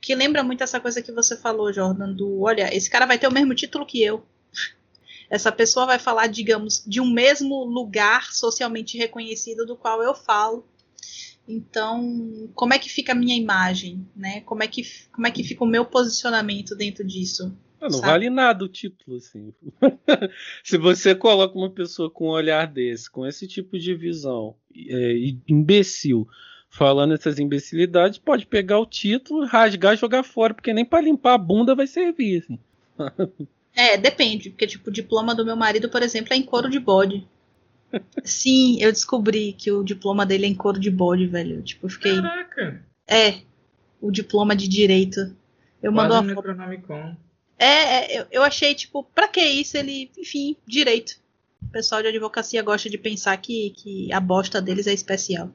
que 0.00 0.14
lembra 0.14 0.42
muito 0.42 0.62
essa 0.62 0.80
coisa 0.80 1.02
que 1.02 1.12
você 1.12 1.36
falou, 1.36 1.72
Jordan, 1.72 2.12
do, 2.12 2.42
olha, 2.42 2.74
esse 2.74 2.88
cara 2.88 3.06
vai 3.06 3.18
ter 3.18 3.26
o 3.26 3.32
mesmo 3.32 3.54
título 3.54 3.86
que 3.86 4.02
eu. 4.02 4.24
Essa 5.28 5.50
pessoa 5.50 5.86
vai 5.86 5.98
falar, 5.98 6.28
digamos, 6.28 6.84
de 6.86 7.00
um 7.00 7.10
mesmo 7.10 7.64
lugar 7.64 8.32
socialmente 8.32 8.96
reconhecido 8.96 9.66
do 9.66 9.76
qual 9.76 10.00
eu 10.00 10.14
falo 10.14 10.64
então, 11.48 12.50
como 12.54 12.74
é 12.74 12.78
que 12.78 12.90
fica 12.90 13.12
a 13.12 13.14
minha 13.14 13.36
imagem, 13.36 14.06
né? 14.16 14.40
Como 14.40 14.62
é 14.62 14.66
que, 14.66 14.82
como 15.12 15.26
é 15.26 15.30
que 15.30 15.44
fica 15.44 15.62
o 15.62 15.68
meu 15.68 15.84
posicionamento 15.84 16.74
dentro 16.74 17.06
disso? 17.06 17.56
Não, 17.80 17.88
não 17.88 18.00
vale 18.00 18.28
nada 18.28 18.64
o 18.64 18.68
título, 18.68 19.18
assim. 19.18 19.52
Se 20.64 20.76
você 20.76 21.14
coloca 21.14 21.56
uma 21.56 21.70
pessoa 21.70 22.10
com 22.10 22.26
um 22.26 22.32
olhar 22.32 22.66
desse, 22.66 23.08
com 23.08 23.24
esse 23.24 23.46
tipo 23.46 23.78
de 23.78 23.94
visão, 23.94 24.56
é, 24.74 25.14
imbecil, 25.46 26.26
falando 26.76 27.14
essas 27.14 27.38
imbecilidades, 27.38 28.18
pode 28.18 28.46
pegar 28.46 28.78
o 28.78 28.86
título, 28.86 29.46
rasgar 29.46 29.94
e 29.94 29.96
jogar 29.96 30.22
fora, 30.22 30.52
porque 30.52 30.74
nem 30.74 30.84
para 30.84 31.02
limpar 31.02 31.34
a 31.34 31.38
bunda 31.38 31.74
vai 31.74 31.86
servir, 31.86 32.42
assim. 32.42 32.58
É, 33.78 33.98
depende, 33.98 34.48
porque 34.48 34.66
tipo, 34.66 34.88
o 34.88 34.92
diploma 34.92 35.34
do 35.34 35.44
meu 35.44 35.54
marido, 35.54 35.90
por 35.90 36.02
exemplo, 36.02 36.32
é 36.32 36.36
em 36.36 36.42
couro 36.42 36.70
de 36.70 36.78
bode. 36.78 37.28
Sim, 38.24 38.78
eu 38.80 38.90
descobri 38.90 39.52
que 39.52 39.70
o 39.70 39.84
diploma 39.84 40.24
dele 40.24 40.46
é 40.46 40.48
em 40.48 40.54
couro 40.54 40.80
de 40.80 40.90
bode, 40.90 41.26
velho. 41.26 41.60
Tipo, 41.60 41.84
eu 41.84 41.90
fiquei. 41.90 42.14
Caraca! 42.14 42.82
É, 43.06 43.40
o 44.00 44.10
diploma 44.10 44.56
de 44.56 44.66
direito. 44.66 45.36
Eu 45.82 45.92
mando 45.92 46.14
uma 46.14 46.34
foto. 46.34 46.48
É, 47.58 48.16
é 48.16 48.26
eu, 48.30 48.42
achei, 48.42 48.74
tipo, 48.74 49.04
pra 49.14 49.28
que 49.28 49.42
isso? 49.44 49.76
Ele, 49.76 50.10
enfim, 50.16 50.56
direito. 50.66 51.20
O 51.60 51.68
pessoal 51.68 52.00
de 52.00 52.08
advocacia 52.08 52.62
gosta 52.62 52.88
de 52.88 52.96
pensar 52.96 53.36
que, 53.36 53.74
que 53.76 54.10
a 54.10 54.20
bosta 54.20 54.62
deles 54.62 54.86
é 54.86 54.94
especial. 54.94 55.52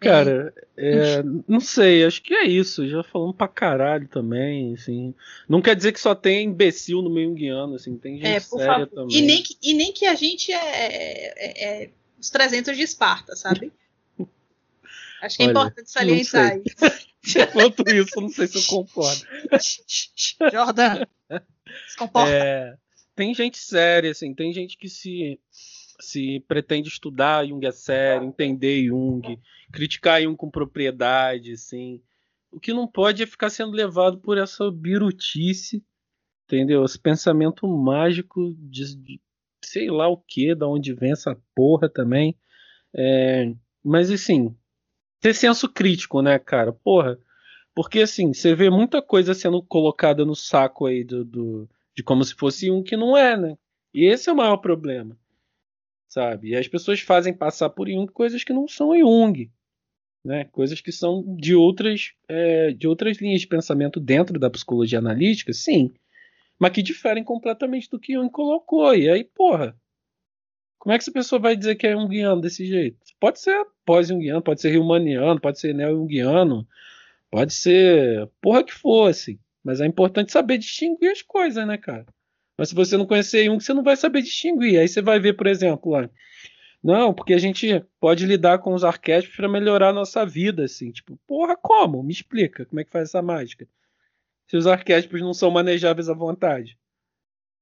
Cara, 0.00 0.54
é, 0.78 1.22
não 1.46 1.60
sei, 1.60 2.04
acho 2.04 2.22
que 2.22 2.32
é 2.32 2.44
isso. 2.44 2.88
Já 2.88 3.02
falamos 3.02 3.36
pra 3.36 3.46
caralho 3.46 4.08
também, 4.08 4.72
assim. 4.72 5.14
Não 5.46 5.60
quer 5.60 5.76
dizer 5.76 5.92
que 5.92 6.00
só 6.00 6.14
tem 6.14 6.46
imbecil 6.46 7.02
no 7.02 7.10
meio 7.10 7.34
guiano, 7.34 7.74
assim, 7.74 7.98
tem 7.98 8.16
gente 8.16 8.26
é, 8.26 8.40
séria 8.40 8.66
favor. 8.66 8.86
também. 8.88 9.16
E 9.18 9.20
nem, 9.20 9.42
que, 9.42 9.56
e 9.62 9.74
nem 9.74 9.92
que 9.92 10.06
a 10.06 10.14
gente 10.14 10.50
é, 10.52 10.56
é, 10.56 11.82
é 11.82 11.90
os 12.18 12.30
300 12.30 12.74
de 12.74 12.82
Esparta, 12.82 13.36
sabe? 13.36 13.70
Acho 15.22 15.36
que 15.36 15.42
é 15.42 15.46
Olha, 15.46 15.52
importante 15.52 15.90
salientar 15.90 16.56
isso. 16.56 17.10
Enquanto 17.38 17.86
isso, 17.90 18.18
não 18.18 18.30
sei 18.30 18.46
se 18.46 18.56
eu 18.56 18.62
concordo. 18.62 19.22
Jordan, 20.50 21.04
se 21.86 21.96
comporta. 21.98 22.32
É, 22.32 22.74
tem 23.14 23.34
gente 23.34 23.58
séria, 23.58 24.10
assim, 24.10 24.32
tem 24.32 24.50
gente 24.50 24.78
que 24.78 24.88
se 24.88 25.38
se 26.00 26.40
pretende 26.48 26.88
estudar 26.88 27.46
Jung 27.46 27.64
a 27.66 27.72
sério, 27.72 28.26
entender 28.26 28.84
Jung, 28.84 29.38
criticar 29.72 30.22
Jung 30.22 30.36
com 30.36 30.50
propriedade, 30.50 31.52
assim. 31.52 32.02
O 32.50 32.58
que 32.58 32.72
não 32.72 32.86
pode 32.86 33.22
é 33.22 33.26
ficar 33.26 33.50
sendo 33.50 33.72
levado 33.72 34.18
por 34.18 34.38
essa 34.38 34.70
birutice, 34.70 35.84
entendeu? 36.44 36.84
Esse 36.84 36.98
pensamento 36.98 37.66
mágico 37.68 38.54
de, 38.58 38.96
de 38.96 39.20
sei 39.64 39.90
lá 39.90 40.08
o 40.08 40.16
que, 40.16 40.54
da 40.54 40.66
onde 40.66 40.92
vem 40.92 41.12
essa 41.12 41.36
porra 41.54 41.88
também. 41.88 42.36
É, 42.94 43.52
mas 43.84 44.10
assim, 44.10 44.54
ter 45.20 45.34
senso 45.34 45.68
crítico, 45.68 46.22
né, 46.22 46.38
cara? 46.38 46.72
Porra. 46.72 47.18
Porque 47.74 48.00
assim, 48.00 48.32
você 48.34 48.54
vê 48.54 48.68
muita 48.68 49.00
coisa 49.00 49.32
sendo 49.32 49.62
colocada 49.62 50.24
no 50.24 50.34
saco 50.34 50.86
aí 50.86 51.04
do, 51.04 51.24
do 51.24 51.68
de 51.94 52.02
como 52.02 52.24
se 52.24 52.34
fosse 52.34 52.70
um 52.70 52.82
que 52.82 52.96
não 52.96 53.16
é, 53.16 53.36
né? 53.36 53.56
E 53.94 54.06
esse 54.06 54.28
é 54.28 54.32
o 54.32 54.36
maior 54.36 54.56
problema 54.56 55.16
sabe? 56.10 56.48
E 56.50 56.56
as 56.56 56.68
pessoas 56.68 57.00
fazem 57.00 57.32
passar 57.32 57.70
por 57.70 57.88
Jung 57.88 58.12
coisas 58.12 58.44
que 58.44 58.52
não 58.52 58.68
são 58.68 58.98
Jung, 58.98 59.50
né? 60.24 60.44
Coisas 60.46 60.80
que 60.80 60.92
são 60.92 61.24
de 61.36 61.54
outras, 61.54 62.12
é, 62.28 62.72
de 62.72 62.86
outras 62.88 63.18
linhas 63.18 63.40
de 63.40 63.46
pensamento 63.46 64.00
dentro 64.00 64.38
da 64.38 64.50
psicologia 64.50 64.98
analítica, 64.98 65.52
sim, 65.52 65.94
mas 66.58 66.72
que 66.72 66.82
diferem 66.82 67.24
completamente 67.24 67.88
do 67.88 67.98
que 67.98 68.14
Jung 68.14 68.28
colocou. 68.30 68.94
E 68.94 69.08
aí, 69.08 69.24
porra, 69.24 69.74
como 70.78 70.92
é 70.92 70.98
que 70.98 71.04
essa 71.04 71.12
pessoa 71.12 71.40
vai 71.40 71.56
dizer 71.56 71.76
que 71.76 71.86
é 71.86 71.92
junguiano 71.92 72.40
desse 72.40 72.66
jeito? 72.66 72.98
Pode 73.20 73.40
ser 73.40 73.64
pós-junguiano, 73.84 74.42
pode 74.42 74.60
ser 74.60 74.76
humaniano, 74.78 75.40
pode 75.40 75.60
ser 75.60 75.74
neo-junguiano, 75.74 76.66
pode 77.30 77.54
ser 77.54 78.28
porra 78.40 78.64
que 78.64 78.72
fosse. 78.74 79.38
Mas 79.62 79.80
é 79.80 79.86
importante 79.86 80.32
saber 80.32 80.58
distinguir 80.58 81.10
as 81.12 81.22
coisas, 81.22 81.66
né, 81.66 81.78
cara? 81.78 82.06
Mas 82.60 82.68
se 82.68 82.74
você 82.74 82.94
não 82.94 83.06
conhecer 83.06 83.50
um, 83.50 83.58
você 83.58 83.72
não 83.72 83.82
vai 83.82 83.96
saber 83.96 84.20
distinguir. 84.20 84.78
Aí 84.78 84.86
você 84.86 85.00
vai 85.00 85.18
ver, 85.18 85.32
por 85.32 85.46
exemplo, 85.46 85.92
lá. 85.92 86.10
Não, 86.84 87.14
porque 87.14 87.32
a 87.32 87.38
gente 87.38 87.82
pode 87.98 88.26
lidar 88.26 88.58
com 88.58 88.74
os 88.74 88.84
arquétipos 88.84 89.34
para 89.34 89.48
melhorar 89.48 89.88
a 89.88 89.92
nossa 89.94 90.26
vida, 90.26 90.64
assim. 90.64 90.92
Tipo, 90.92 91.18
porra, 91.26 91.56
como? 91.56 92.02
Me 92.02 92.12
explica 92.12 92.66
como 92.66 92.78
é 92.78 92.84
que 92.84 92.90
faz 92.90 93.08
essa 93.08 93.22
mágica. 93.22 93.66
Se 94.46 94.58
os 94.58 94.66
arquétipos 94.66 95.22
não 95.22 95.32
são 95.32 95.50
manejáveis 95.50 96.10
à 96.10 96.12
vontade. 96.12 96.78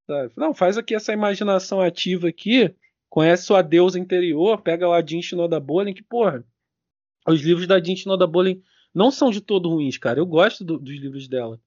Sabe? 0.04 0.32
Não, 0.36 0.52
faz 0.52 0.76
aqui 0.76 0.96
essa 0.96 1.12
imaginação 1.12 1.80
ativa 1.80 2.26
aqui, 2.26 2.74
conhece 3.08 3.44
sua 3.44 3.62
deusa 3.62 4.00
interior, 4.00 4.62
pega 4.62 4.88
lá 4.88 4.96
a 4.96 5.06
Jean 5.06 5.22
Shinoda 5.22 5.60
Bolin, 5.60 5.94
que, 5.94 6.02
porra, 6.02 6.44
os 7.24 7.40
livros 7.40 7.68
da 7.68 7.80
Jean 7.80 7.94
Shinoda 7.94 8.26
Bolin 8.26 8.60
não 8.92 9.12
são 9.12 9.30
de 9.30 9.40
todo 9.40 9.68
ruins, 9.68 9.96
cara. 9.96 10.18
Eu 10.18 10.26
gosto 10.26 10.64
do, 10.64 10.76
dos 10.76 10.96
livros 10.96 11.28
dela 11.28 11.60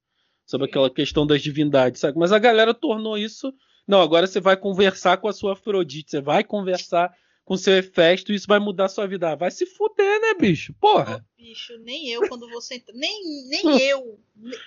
sobre 0.46 0.68
aquela 0.68 0.90
questão 0.90 1.26
das 1.26 1.42
divindades, 1.42 2.02
sabe? 2.02 2.18
Mas 2.18 2.32
a 2.32 2.40
galera 2.40 2.74
tornou 2.74 3.18
isso. 3.18 3.54
Não, 3.88 4.02
agora 4.02 4.28
você 4.28 4.40
vai 4.40 4.58
conversar 4.58 5.18
com 5.18 5.28
a 5.28 5.34
sua 5.34 5.54
Afrodite, 5.54 6.12
você 6.12 6.22
vai 6.22 6.44
conversar 6.44 7.12
com 7.44 7.58
seu 7.58 7.78
Hefesto 7.78 8.32
e 8.32 8.36
isso 8.36 8.48
vai 8.48 8.60
mudar 8.60 8.86
a 8.86 8.90
sua 8.90 9.08
vida. 9.08 9.36
vai 9.36 9.52
se 9.52 9.66
fuder, 9.66 10.22
né, 10.22 10.34
bicho? 10.40 10.74
Porra. 10.80 11.26
bicho, 11.38 11.78
nem 11.80 12.10
eu 12.10 12.28
quando 12.28 12.50
você 12.50 12.76
entra. 12.76 12.94
Nem, 12.96 13.48
nem 13.48 13.62
eu. 13.82 14.20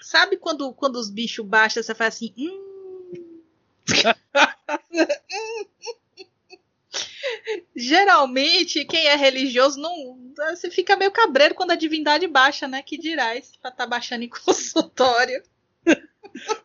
Sabe 0.02 0.36
quando, 0.36 0.72
quando 0.74 0.96
os 0.96 1.10
bichos 1.10 1.46
baixam, 1.46 1.82
você 1.82 1.94
faz 1.94 2.14
assim. 2.14 2.34
Hum. 2.36 2.62
Geralmente, 7.74 8.84
quem 8.84 9.06
é 9.06 9.16
religioso 9.16 9.80
não. 9.80 10.18
Você 10.50 10.70
fica 10.70 10.96
meio 10.96 11.10
cabreiro 11.10 11.54
quando 11.54 11.70
a 11.70 11.76
divindade 11.76 12.26
baixa, 12.26 12.68
né? 12.68 12.82
Que 12.82 12.98
dirás 12.98 13.52
pra 13.60 13.70
estar 13.70 13.84
tá 13.84 13.86
baixando 13.86 14.24
em 14.24 14.28
consultório. 14.44 15.42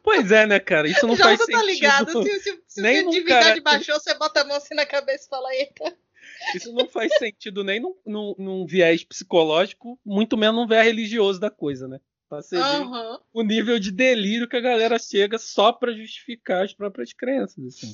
Pois 0.04 0.32
é, 0.32 0.46
né, 0.46 0.60
cara? 0.60 0.88
Isso 0.88 1.06
não 1.06 1.16
Já 1.16 1.26
faz 1.26 1.40
tá 1.40 1.46
sentido. 1.46 1.66
ligado? 1.66 2.24
Se, 2.24 2.40
se, 2.40 2.64
se 2.68 2.82
nem 2.82 3.00
a 3.00 3.10
divindade 3.10 3.62
baixou, 3.62 4.00
você 4.00 4.14
bota 4.16 4.42
a 4.42 4.46
mão 4.46 4.58
assim 4.58 4.74
na 4.74 4.86
cabeça 4.86 5.26
e 5.26 5.30
fala, 5.30 5.56
eita. 5.56 5.98
Isso 6.56 6.72
não 6.74 6.88
faz 6.88 7.14
sentido 7.18 7.64
nem 7.64 7.80
num, 7.80 7.96
num, 8.06 8.36
num, 8.38 8.66
viés 8.66 9.04
psicológico, 9.04 10.00
muito 10.06 10.38
menos 10.38 10.56
num 10.56 10.68
viés 10.68 10.86
religioso 10.86 11.40
da 11.40 11.50
coisa, 11.50 11.88
né? 11.88 12.00
Pra 12.28 12.42
ser 12.42 12.60
uhum. 12.60 13.18
o 13.34 13.44
nível 13.44 13.80
de 13.80 13.92
delírio 13.92 14.48
que 14.48 14.56
a 14.56 14.62
galera 14.62 15.00
chega 15.00 15.38
só 15.38 15.72
para 15.72 15.92
justificar 15.92 16.64
as 16.64 16.74
próprias 16.74 17.12
crenças. 17.12 17.58
Assim. 17.66 17.94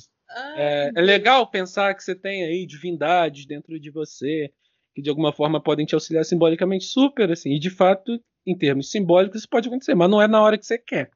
é, 0.56 0.92
é 0.94 1.00
legal 1.00 1.50
pensar 1.50 1.94
que 1.94 2.04
você 2.04 2.14
tem 2.14 2.44
aí 2.44 2.66
divindades 2.66 3.46
dentro 3.46 3.80
de 3.80 3.90
você 3.90 4.52
que 4.96 5.02
de 5.02 5.10
alguma 5.10 5.30
forma 5.30 5.62
podem 5.62 5.84
te 5.84 5.94
auxiliar 5.94 6.24
simbolicamente 6.24 6.86
super, 6.86 7.30
assim. 7.30 7.52
E 7.52 7.58
de 7.58 7.68
fato, 7.68 8.18
em 8.46 8.56
termos 8.56 8.90
simbólicos, 8.90 9.40
isso 9.40 9.48
pode 9.48 9.68
acontecer, 9.68 9.94
mas 9.94 10.08
não 10.08 10.22
é 10.22 10.26
na 10.26 10.42
hora 10.42 10.56
que 10.56 10.64
você 10.64 10.78
quer. 10.78 11.10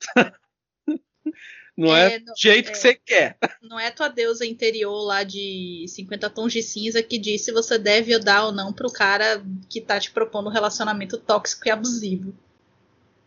não 1.76 1.94
é, 1.94 2.14
é 2.14 2.18
do 2.18 2.32
jeito 2.36 2.68
é, 2.68 2.72
que 2.72 2.78
você 2.78 2.94
quer. 2.94 3.36
Não 3.62 3.78
é 3.78 3.90
tua 3.90 4.08
deusa 4.08 4.46
interior 4.46 5.04
lá 5.04 5.22
de 5.22 5.84
50 5.88 6.30
tons 6.30 6.52
de 6.52 6.62
cinza 6.62 7.02
que 7.02 7.18
diz 7.18 7.42
se 7.42 7.52
você 7.52 7.78
deve 7.78 8.18
dar 8.18 8.46
ou 8.46 8.52
não 8.52 8.72
pro 8.72 8.92
cara 8.92 9.42
que 9.68 9.80
tá 9.80 9.98
te 9.98 10.10
propondo 10.10 10.48
um 10.48 10.52
relacionamento 10.52 11.18
tóxico 11.18 11.68
e 11.68 11.70
abusivo. 11.70 12.34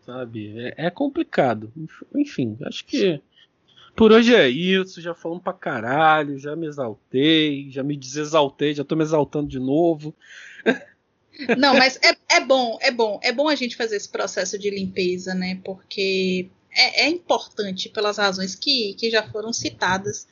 Sabe? 0.04 0.58
É, 0.58 0.86
é 0.86 0.90
complicado. 0.90 1.72
Enfim, 2.14 2.56
acho 2.62 2.84
que 2.84 3.20
por 3.94 4.12
hoje 4.12 4.34
é 4.34 4.48
isso. 4.48 5.00
Já 5.00 5.14
falamos 5.14 5.42
pra 5.42 5.52
caralho, 5.52 6.38
já 6.38 6.56
me 6.56 6.66
exaltei, 6.66 7.70
já 7.70 7.82
me 7.82 7.96
desexaltei, 7.96 8.74
já 8.74 8.84
tô 8.84 8.96
me 8.96 9.02
exaltando 9.02 9.48
de 9.48 9.58
novo. 9.58 10.14
Não, 11.56 11.74
mas 11.74 11.98
é, 12.02 12.36
é 12.36 12.40
bom, 12.40 12.78
é 12.80 12.90
bom. 12.90 13.20
É 13.22 13.32
bom 13.32 13.48
a 13.48 13.54
gente 13.54 13.76
fazer 13.76 13.96
esse 13.96 14.08
processo 14.08 14.58
de 14.58 14.70
limpeza, 14.70 15.34
né? 15.34 15.60
Porque 15.64 16.50
é, 16.72 17.04
é 17.04 17.08
importante 17.08 17.88
pelas 17.88 18.18
razões 18.18 18.54
que, 18.54 18.94
que 18.94 19.10
já 19.10 19.22
foram 19.30 19.52
citadas. 19.52 20.26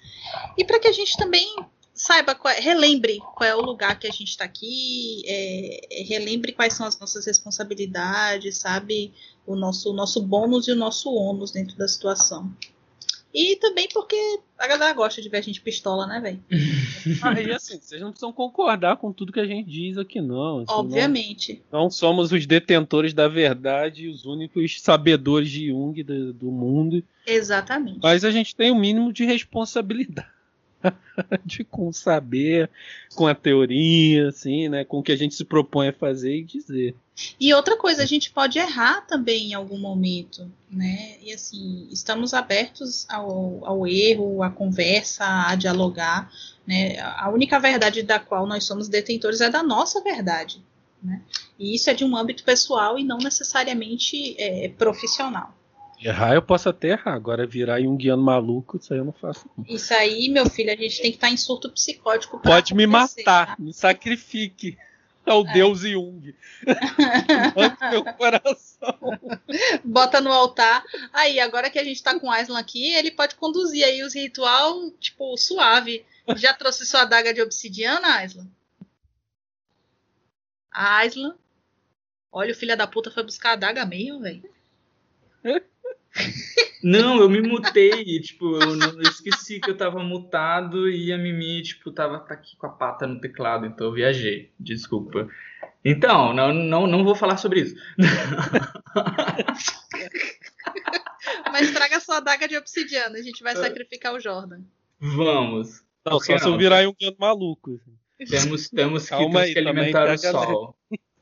E 0.57 0.65
para 0.65 0.79
que 0.79 0.89
a 0.89 0.93
gente 0.93 1.17
também 1.17 1.47
saiba, 1.95 2.35
qual, 2.35 2.55
é, 2.55 2.61
relembre 2.61 3.19
qual 3.35 3.49
é 3.49 3.55
o 3.55 3.61
lugar 3.61 3.99
que 3.99 4.07
a 4.07 4.11
gente 4.11 4.29
está 4.29 4.45
aqui, 4.45 5.23
é, 5.27 6.01
é, 6.01 6.03
relembre 6.05 6.53
quais 6.53 6.75
são 6.75 6.87
as 6.87 6.99
nossas 6.99 7.27
responsabilidades, 7.27 8.59
sabe? 8.59 9.13
O 9.47 9.57
nosso, 9.57 9.91
o 9.91 9.93
nosso 9.93 10.23
bônus 10.23 10.69
e 10.69 10.73
o 10.73 10.77
nosso 10.77 11.13
ônus 11.13 11.51
dentro 11.51 11.77
da 11.77 11.89
situação. 11.89 12.53
E 13.33 13.57
também 13.57 13.87
porque 13.93 14.17
a 14.57 14.67
galera 14.67 14.93
gosta 14.95 15.21
de 15.21 15.29
ver 15.29 15.39
a 15.39 15.43
gente 15.43 15.61
pistola, 15.61 16.07
né, 16.07 16.21
velho? 16.21 16.43
Aí 17.23 17.53
assim, 17.53 17.79
vocês 17.79 18.01
não 18.01 18.11
precisam 18.11 18.33
concordar 18.33 18.97
com 18.97 19.13
tudo 19.13 19.33
que 19.33 19.41
a 19.41 19.47
gente 19.47 19.69
diz 19.69 19.99
aqui, 19.99 20.21
não. 20.21 20.61
Assim, 20.61 20.73
Obviamente. 20.73 21.63
Não, 21.71 21.83
não, 21.83 21.91
somos 21.91 22.33
os 22.33 22.47
detentores 22.47 23.13
da 23.13 23.29
verdade 23.29 24.05
e 24.05 24.09
os 24.09 24.25
únicos 24.25 24.81
sabedores 24.81 25.51
de 25.51 25.69
Jung 25.69 26.03
do, 26.03 26.33
do 26.33 26.51
mundo. 26.51 27.05
Exatamente. 27.27 28.01
Mas 28.03 28.25
a 28.25 28.31
gente 28.31 28.57
tem 28.57 28.71
o 28.71 28.75
um 28.75 28.81
mínimo 28.81 29.13
de 29.13 29.25
responsabilidade 29.25 30.29
de 31.45 31.65
com 31.65 31.93
saber, 31.93 32.71
com 33.15 33.27
a 33.27 33.35
teoria, 33.35 34.29
assim, 34.29 34.69
né, 34.69 34.85
com 34.85 34.99
o 34.99 35.03
que 35.03 35.13
a 35.13 35.17
gente 35.17 35.35
se 35.35 35.45
propõe 35.45 35.89
a 35.89 35.93
fazer 35.93 36.37
e 36.37 36.45
dizer. 36.45 36.95
E 37.39 37.53
outra 37.53 37.77
coisa, 37.77 38.03
a 38.03 38.07
gente 38.07 38.31
pode 38.31 38.59
errar 38.59 39.01
também 39.07 39.51
em 39.51 39.55
algum 39.55 39.79
momento, 39.79 40.51
né? 40.71 41.17
E 41.23 41.33
assim, 41.33 41.89
estamos 41.91 42.33
abertos 42.33 43.07
ao, 43.09 43.65
ao 43.65 43.87
erro, 43.87 44.43
à 44.43 44.51
conversa, 44.51 45.25
a 45.25 45.55
dialogar, 45.55 46.31
né? 46.67 46.99
A 47.01 47.29
única 47.31 47.59
verdade 47.59 48.03
da 48.03 48.19
qual 48.19 48.47
nós 48.47 48.65
somos 48.65 48.89
detentores 48.89 49.41
é 49.41 49.51
da 49.51 49.63
nossa 49.63 50.01
verdade, 50.03 50.63
né? 51.03 51.23
E 51.59 51.75
isso 51.75 51.91
é 51.91 51.95
de 51.95 52.05
um 52.05 52.17
âmbito 52.17 52.45
pessoal 52.45 52.99
e 52.99 53.05
não 53.05 53.19
necessariamente 53.19 54.37
é, 54.39 54.69
profissional. 54.69 55.55
Errar 56.01 56.35
eu 56.35 56.43
posso 56.43 56.69
até 56.69 56.91
errar, 56.91 57.15
agora 57.15 57.45
virar 57.45 57.81
um 57.81 57.97
guiano 57.97 58.23
maluco, 58.23 58.77
isso 58.77 58.93
aí 58.93 59.01
eu 59.01 59.05
não 59.05 59.13
faço. 59.13 59.51
Não. 59.57 59.65
Isso 59.69 59.93
aí, 59.93 60.29
meu 60.29 60.49
filho, 60.49 60.73
a 60.73 60.77
gente 60.77 61.03
tem 61.03 61.11
que 61.11 61.17
estar 61.17 61.29
em 61.29 61.37
surto 61.37 61.69
psicótico. 61.71 62.39
Pode 62.39 62.73
me 62.73 62.87
matar, 62.87 63.25
tá? 63.25 63.57
me 63.59 63.75
sacrifique 63.75 64.79
ao 65.29 65.47
é. 65.47 65.53
Deus 65.53 65.81
Jung. 65.81 66.35
meu 67.91 68.05
coração. 68.05 68.99
Bota 69.85 70.21
no 70.21 70.33
altar. 70.33 70.85
Aí, 71.13 71.39
agora 71.41 71.71
que 71.71 71.79
a 71.79 71.85
gente 71.85 72.03
tá 72.03 72.19
com 72.19 72.29
o 72.29 72.31
Aislan 72.31 72.59
aqui, 72.59 72.95
ele 72.95 73.11
pode 73.11 73.35
conduzir 73.37 73.85
aí 73.85 74.03
os 74.03 74.15
ritual, 74.15 74.91
tipo, 74.93 75.37
suave. 75.37 76.05
Já 76.37 76.53
trouxe 76.53 76.85
sua 76.85 77.03
adaga 77.03 77.33
de 77.33 77.41
obsidiana, 77.41 78.17
Aislan? 78.17 78.47
Aislan? 80.71 81.37
Olha, 82.31 82.53
o 82.53 82.57
filho 82.57 82.77
da 82.77 82.87
puta 82.87 83.11
foi 83.11 83.23
buscar 83.23 83.51
a 83.51 83.53
adaga 83.55 83.85
mesmo, 83.87 84.21
velho. 84.21 84.49
Não, 86.83 87.21
eu 87.21 87.29
me 87.29 87.41
mutei, 87.41 88.21
tipo, 88.21 88.57
eu, 88.57 88.79
eu, 88.79 89.03
esqueci 89.03 89.59
que 89.59 89.71
eu 89.71 89.77
tava 89.77 90.03
mutado 90.03 90.89
e 90.89 91.13
a 91.13 91.19
Mimi, 91.19 91.63
tipo, 91.63 91.91
tava 91.91 92.21
tá 92.21 92.35
aqui 92.35 92.57
com 92.57 92.67
a 92.67 92.71
pata 92.71 93.05
no 93.07 93.21
teclado, 93.21 93.67
então 93.67 93.89
eu 93.89 93.93
viajei, 93.93 94.53
desculpa. 94.59 95.29
Então, 95.85 96.33
não, 96.33 96.53
não, 96.53 96.87
não 96.87 97.05
vou 97.05 97.17
falar 97.17 97.37
sobre 97.37 97.63
isso. 97.63 97.75
Mas 101.51 101.73
traga 101.73 102.01
sua 102.01 102.19
adaga 102.19 102.47
de 102.47 102.57
obsidiana, 102.57 103.19
a 103.19 103.23
gente 103.23 103.43
vai 103.43 103.57
sacrificar 103.57 104.15
o 104.15 104.21
Jordan. 104.21 104.61
Vamos. 105.01 105.83
Não, 106.05 106.21
só 106.21 106.39
se 106.39 106.47
eu 106.47 106.57
virar 106.57 106.89
um 106.89 106.95
canto 106.95 107.17
maluco. 107.19 107.81
Temos, 108.19 108.69
temos 108.69 109.09
que, 109.09 109.17
temos 109.17 109.37
aí, 109.37 109.53
que 109.53 109.59
alimentar 109.59 110.13
o 110.13 110.19
sol. 110.19 110.77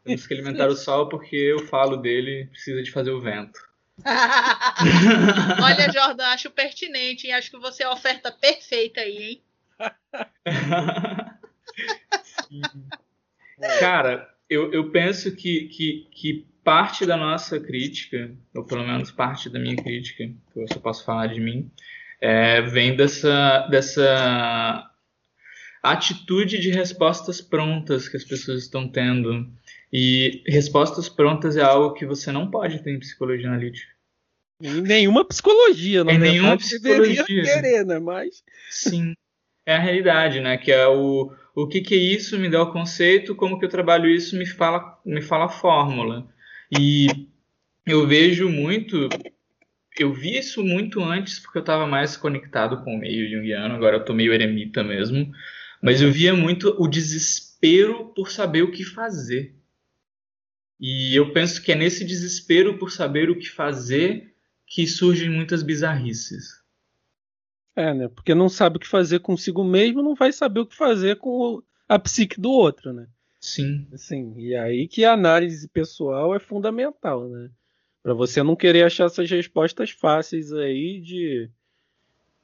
Temos 0.05 0.27
que 0.27 0.35
alimentar 0.35 0.69
o 0.69 0.77
sol 0.77 1.09
porque 1.09 1.37
eu 1.37 1.67
falo 1.67 1.97
dele, 1.97 2.47
precisa 2.47 2.83
de 2.83 2.91
fazer 2.91 3.11
o 3.11 3.21
vento. 3.21 3.66
Olha, 4.05 5.91
Jordan, 5.93 6.27
acho 6.27 6.51
pertinente, 6.51 7.27
e 7.27 7.33
acho 7.33 7.51
que 7.51 7.59
você 7.59 7.83
é 7.83 7.87
a 7.87 7.93
oferta 7.93 8.31
perfeita 8.31 9.01
aí, 9.01 9.23
hein? 9.23 9.43
Cara, 13.81 14.29
eu, 14.49 14.73
eu 14.73 14.91
penso 14.91 15.35
que, 15.35 15.69
que, 15.69 16.09
que 16.13 16.47
parte 16.63 17.07
da 17.07 17.17
nossa 17.17 17.59
crítica, 17.59 18.31
ou 18.55 18.65
pelo 18.65 18.87
menos 18.87 19.11
parte 19.11 19.49
da 19.49 19.59
minha 19.59 19.77
crítica, 19.77 20.25
que 20.53 20.61
eu 20.61 20.67
só 20.69 20.79
posso 20.79 21.05
falar 21.05 21.29
de 21.29 21.41
mim, 21.41 21.71
é, 22.21 22.61
vem 22.63 22.97
dessa, 22.97 23.67
dessa 23.69 24.91
atitude 25.83 26.59
de 26.59 26.71
respostas 26.71 27.41
prontas 27.41 28.09
que 28.09 28.17
as 28.17 28.25
pessoas 28.25 28.63
estão 28.63 28.89
tendo 28.89 29.51
e 29.93 30.43
respostas 30.47 31.09
prontas 31.09 31.57
é 31.57 31.63
algo 31.63 31.95
que 31.95 32.07
você 32.07 32.33
não 32.33 32.51
pode 32.51 32.83
ter 32.83 32.91
em 32.91 32.99
psicologia 32.99 33.49
analítica. 33.49 33.93
Em 34.63 34.81
nenhuma 34.81 35.25
psicologia, 35.25 36.03
não 36.03 36.13
Em 36.13 36.19
nenhuma 36.19 36.57
psicologia. 36.57 37.25
querer, 37.25 37.85
né? 37.85 37.99
Mas... 37.99 38.43
Sim. 38.71 39.15
É 39.67 39.75
a 39.75 39.81
realidade, 39.81 40.41
né? 40.41 40.57
Que 40.57 40.73
é 40.73 40.87
o, 40.87 41.33
o 41.55 41.67
que, 41.67 41.81
que 41.81 41.95
é 41.95 41.99
isso, 41.99 42.39
me 42.39 42.49
dá 42.49 42.63
o 42.63 42.73
conceito, 42.73 43.35
como 43.35 43.59
que 43.59 43.65
eu 43.65 43.69
trabalho 43.69 44.09
isso, 44.09 44.37
me 44.37 44.47
fala, 44.47 44.99
me 45.05 45.21
fala 45.21 45.47
a 45.47 45.51
fórmula. 45.51 46.29
E 46.79 47.07
eu 47.87 48.07
vejo 48.07 48.49
muito, 48.49 49.09
eu 49.99 50.13
vi 50.13 50.39
isso 50.39 50.63
muito 50.63 51.03
antes 51.03 51.39
porque 51.39 51.59
eu 51.59 51.63
estava 51.63 51.87
mais 51.87 52.17
conectado 52.17 52.85
com 52.85 52.95
o 52.95 52.99
meio 52.99 53.29
junguiano, 53.29 53.75
agora 53.75 53.97
eu 53.97 54.05
tô 54.05 54.15
meio 54.15 54.33
eremita 54.33 54.85
mesmo, 54.85 55.33
mas 55.83 56.01
eu 56.01 56.13
via 56.13 56.35
muito 56.35 56.77
o 56.79 56.87
desespero 56.87 58.13
por 58.15 58.31
saber 58.31 58.63
o 58.63 58.71
que 58.71 58.85
fazer. 58.85 59.56
E 60.79 61.17
eu 61.17 61.33
penso 61.33 61.63
que 61.63 61.73
é 61.73 61.75
nesse 61.75 62.05
desespero 62.05 62.79
por 62.79 62.91
saber 62.91 63.31
o 63.31 63.39
que 63.39 63.49
fazer 63.49 64.35
que 64.67 64.87
surgem 64.87 65.31
muitas 65.31 65.63
bizarrices. 65.63 66.63
É, 67.75 67.95
né? 67.95 68.09
Porque 68.09 68.35
não 68.35 68.49
sabe 68.49 68.77
o 68.77 68.81
que 68.81 68.87
fazer 68.87 69.21
consigo 69.21 69.63
mesmo, 69.63 70.03
não 70.03 70.15
vai 70.15 70.33
saber 70.33 70.61
o 70.61 70.67
que 70.67 70.77
fazer 70.77 71.17
com 71.17 71.63
a 71.89 71.99
psique 71.99 72.41
do 72.41 72.51
outro, 72.51 72.93
né? 72.93 73.07
Sim. 73.41 73.87
Assim, 73.93 74.35
e 74.39 74.57
aí 74.57 74.89
que 74.89 75.05
a 75.05 75.13
análise 75.13 75.69
pessoal 75.69 76.35
é 76.35 76.39
fundamental, 76.39 77.29
né? 77.29 77.51
Para 78.03 78.15
você 78.15 78.43
não 78.43 78.57
querer 78.57 78.85
achar 78.85 79.07
essas 79.07 79.31
respostas 79.31 79.91
fáceis 79.91 80.53
aí 80.53 81.01
de, 81.01 81.51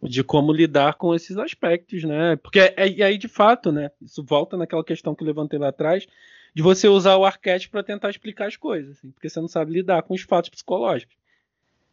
de 0.03 0.23
como 0.23 0.53
lidar 0.53 0.95
com 0.95 1.15
esses 1.15 1.37
aspectos, 1.39 2.05
né? 2.05 2.37
Porque 2.37 2.61
é, 2.61 2.89
e 2.89 3.03
aí 3.03 3.17
de 3.17 3.29
fato, 3.29 3.73
né? 3.73 3.91
Isso 4.01 4.23
volta 4.23 4.57
naquela 4.57 4.85
questão 4.85 5.15
que 5.15 5.23
eu 5.23 5.27
levantei 5.27 5.59
lá 5.59 5.69
atrás 5.69 6.07
de 6.55 6.63
você 6.63 6.89
usar 6.89 7.17
o 7.17 7.25
arquétipo 7.25 7.73
para 7.73 7.83
tentar 7.83 8.11
explicar 8.11 8.47
as 8.47 8.57
coisas, 8.57 8.99
assim, 8.99 9.11
porque 9.11 9.29
você 9.29 9.41
não 9.41 9.49
sabe 9.49 9.73
lidar 9.73 10.03
com 10.03 10.15
os 10.15 10.23
fatos 10.23 10.51
psicológicos. 10.51 11.17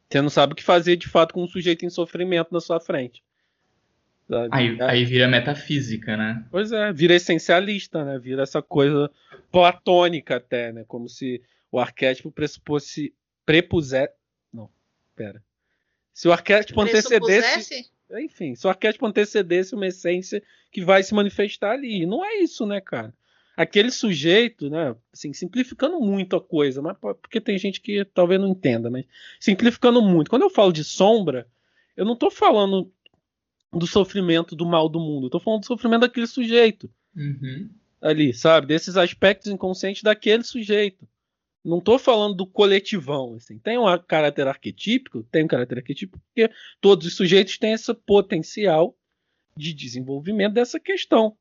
Você 0.09 0.21
não 0.21 0.29
sabe 0.29 0.53
o 0.53 0.55
que 0.55 0.63
fazer 0.63 0.95
de 0.95 1.07
fato 1.07 1.33
com 1.33 1.43
um 1.43 1.47
sujeito 1.47 1.85
em 1.85 1.89
sofrimento 1.89 2.51
na 2.51 2.59
sua 2.59 2.79
frente. 2.79 3.23
Aí, 4.51 4.77
é. 4.79 4.83
aí 4.83 5.05
vira 5.05 5.27
metafísica, 5.27 6.15
né? 6.15 6.45
Pois 6.51 6.71
é, 6.71 6.91
vira 6.93 7.15
essencialista, 7.15 8.03
né? 8.03 8.19
Vira 8.19 8.43
essa 8.43 8.61
coisa 8.61 9.09
platônica 9.51 10.35
até, 10.35 10.71
né? 10.71 10.83
Como 10.87 11.07
se 11.07 11.41
o 11.71 11.79
arquétipo 11.79 12.31
pressupose, 12.31 13.13
prepusesse... 13.45 14.13
Não, 14.53 14.69
pera. 15.15 15.43
Se 16.13 16.27
o 16.27 16.31
arquétipo 16.31 16.81
antecedesse... 16.81 17.89
Enfim, 18.19 18.55
se 18.55 18.65
o 18.65 18.69
arquétipo 18.69 19.05
antecedesse 19.05 19.75
uma 19.75 19.87
essência 19.87 20.41
que 20.71 20.83
vai 20.83 21.03
se 21.03 21.13
manifestar 21.13 21.71
ali. 21.71 22.01
E 22.01 22.05
não 22.07 22.25
é 22.25 22.37
isso, 22.37 22.65
né, 22.65 22.81
cara? 22.81 23.13
Aquele 23.59 23.91
sujeito, 23.91 24.69
né, 24.69 24.95
assim, 25.11 25.33
simplificando 25.33 25.99
muito 25.99 26.33
a 26.33 26.41
coisa, 26.41 26.81
mas 26.81 26.95
porque 26.97 27.41
tem 27.41 27.57
gente 27.57 27.81
que 27.81 28.05
talvez 28.05 28.39
não 28.39 28.47
entenda, 28.47 28.89
mas 28.89 29.03
simplificando 29.37 30.01
muito. 30.01 30.29
Quando 30.29 30.43
eu 30.43 30.49
falo 30.49 30.71
de 30.71 30.81
sombra, 30.81 31.45
eu 31.97 32.05
não 32.05 32.13
estou 32.13 32.31
falando 32.31 32.89
do 33.73 33.85
sofrimento 33.85 34.55
do 34.55 34.65
mal 34.65 34.87
do 34.87 34.97
mundo, 34.97 35.25
eu 35.25 35.29
tô 35.29 35.41
falando 35.41 35.59
do 35.59 35.65
sofrimento 35.65 36.01
daquele 36.01 36.25
sujeito. 36.25 36.89
Uhum. 37.13 37.69
Ali, 38.01 38.33
sabe? 38.33 38.65
Desses 38.65 38.95
aspectos 38.95 39.51
inconscientes 39.51 40.03
daquele 40.03 40.43
sujeito. 40.43 41.05
Não 41.61 41.79
estou 41.79 41.99
falando 41.99 42.35
do 42.35 42.47
coletivão, 42.47 43.35
assim. 43.35 43.59
Tem 43.59 43.77
um 43.77 43.83
caráter 44.07 44.47
arquetípico, 44.47 45.21
tem 45.23 45.43
um 45.43 45.49
caráter 45.49 45.79
arquetípico, 45.79 46.17
porque 46.27 46.49
todos 46.79 47.05
os 47.05 47.13
sujeitos 47.13 47.57
têm 47.57 47.73
esse 47.73 47.93
potencial 47.93 48.97
de 49.57 49.73
desenvolvimento 49.73 50.53
dessa 50.53 50.79
questão. 50.79 51.35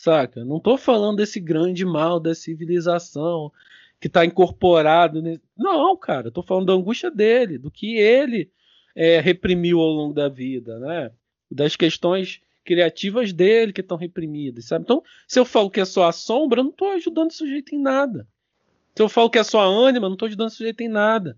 Saca? 0.00 0.42
Não 0.46 0.58
tô 0.58 0.78
falando 0.78 1.18
desse 1.18 1.38
grande 1.38 1.84
mal 1.84 2.18
da 2.18 2.34
civilização 2.34 3.52
que 4.00 4.06
está 4.06 4.24
incorporado. 4.24 5.20
Nesse... 5.20 5.42
Não, 5.54 5.94
cara, 5.94 6.30
tô 6.30 6.42
falando 6.42 6.68
da 6.68 6.72
angústia 6.72 7.10
dele, 7.10 7.58
do 7.58 7.70
que 7.70 7.98
ele 7.98 8.50
é, 8.96 9.20
reprimiu 9.20 9.78
ao 9.78 9.90
longo 9.90 10.14
da 10.14 10.26
vida, 10.26 10.78
né? 10.78 11.12
Das 11.50 11.76
questões 11.76 12.40
criativas 12.64 13.30
dele 13.30 13.74
que 13.74 13.82
estão 13.82 13.98
reprimidas, 13.98 14.64
sabe? 14.64 14.84
Então, 14.84 15.02
se 15.28 15.38
eu 15.38 15.44
falo 15.44 15.70
que 15.70 15.82
é 15.82 15.84
só 15.84 16.08
a 16.08 16.12
sombra, 16.12 16.60
eu 16.60 16.64
não 16.64 16.70
estou 16.70 16.92
ajudando 16.92 17.28
o 17.28 17.34
sujeito 17.34 17.74
em 17.74 17.78
nada. 17.78 18.26
Se 18.96 19.02
eu 19.02 19.08
falo 19.08 19.28
que 19.28 19.38
é 19.38 19.44
só 19.44 19.60
a 19.60 19.66
ânima, 19.66 20.06
eu 20.06 20.08
não 20.08 20.14
estou 20.14 20.28
ajudando 20.28 20.48
o 20.48 20.52
sujeito 20.52 20.80
em 20.80 20.88
nada. 20.88 21.36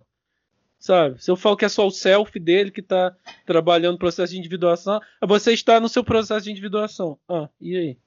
Sabe? 0.79 1.21
Se 1.21 1.29
eu 1.29 1.35
falo 1.35 1.57
que 1.57 1.65
é 1.65 1.69
só 1.69 1.85
o 1.85 1.91
self 1.91 2.39
dele 2.39 2.71
que 2.71 2.81
está 2.81 3.13
trabalhando 3.45 3.95
no 3.95 3.99
processo 3.99 4.33
de 4.33 4.39
individuação, 4.39 5.01
você 5.21 5.53
está 5.53 5.81
no 5.81 5.89
seu 5.89 6.05
processo 6.05 6.45
de 6.45 6.53
individuação. 6.53 7.19
Ah, 7.29 7.49
e 7.61 7.77
aí? 7.77 7.99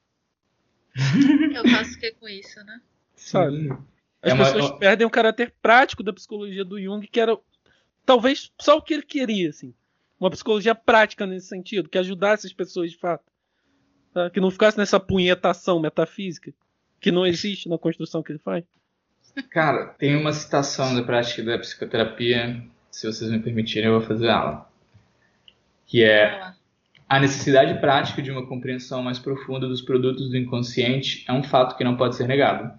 Eu 1.54 1.68
faço 1.68 1.94
o 1.94 1.98
que 1.98 2.12
com 2.12 2.28
isso, 2.28 2.62
né? 2.64 2.80
Sabe? 3.14 3.70
As 4.22 4.32
é 4.32 4.36
pessoas 4.36 4.70
uma... 4.70 4.78
perdem 4.78 5.06
o 5.06 5.10
caráter 5.10 5.54
prático 5.60 6.02
da 6.02 6.12
psicologia 6.12 6.64
do 6.64 6.80
Jung, 6.80 7.06
que 7.06 7.20
era 7.20 7.38
talvez 8.04 8.50
só 8.60 8.76
o 8.76 8.82
que 8.82 8.94
ele 8.94 9.02
queria, 9.02 9.50
assim. 9.50 9.74
Uma 10.18 10.30
psicologia 10.30 10.74
prática 10.74 11.26
nesse 11.26 11.48
sentido, 11.48 11.88
que 11.88 11.98
ajudasse 11.98 12.46
as 12.46 12.52
pessoas 12.52 12.90
de 12.90 12.98
fato. 12.98 13.24
Tá? 14.14 14.30
Que 14.30 14.40
não 14.40 14.50
ficasse 14.50 14.78
nessa 14.78 14.98
punhetação 14.98 15.78
metafísica, 15.78 16.52
que 17.00 17.12
não 17.12 17.26
existe 17.26 17.68
na 17.68 17.78
construção 17.78 18.22
que 18.22 18.32
ele 18.32 18.38
faz. 18.38 18.64
Cara, 19.50 19.88
tem 19.98 20.16
uma 20.16 20.32
citação 20.32 20.94
da 20.94 21.02
prática 21.02 21.42
da 21.42 21.58
psicoterapia, 21.58 22.62
se 22.90 23.06
vocês 23.06 23.30
me 23.30 23.38
permitirem, 23.38 23.90
eu 23.90 23.98
vou 23.98 24.08
fazer 24.08 24.28
ela. 24.28 24.70
Que 25.84 26.02
é 26.02 26.54
A 27.08 27.20
necessidade 27.20 27.80
prática 27.80 28.20
de 28.20 28.32
uma 28.32 28.46
compreensão 28.46 29.00
mais 29.00 29.18
profunda 29.18 29.68
dos 29.68 29.80
produtos 29.80 30.28
do 30.28 30.36
inconsciente 30.36 31.24
é 31.28 31.32
um 31.32 31.42
fato 31.42 31.76
que 31.76 31.84
não 31.84 31.96
pode 31.96 32.16
ser 32.16 32.26
negado. 32.26 32.76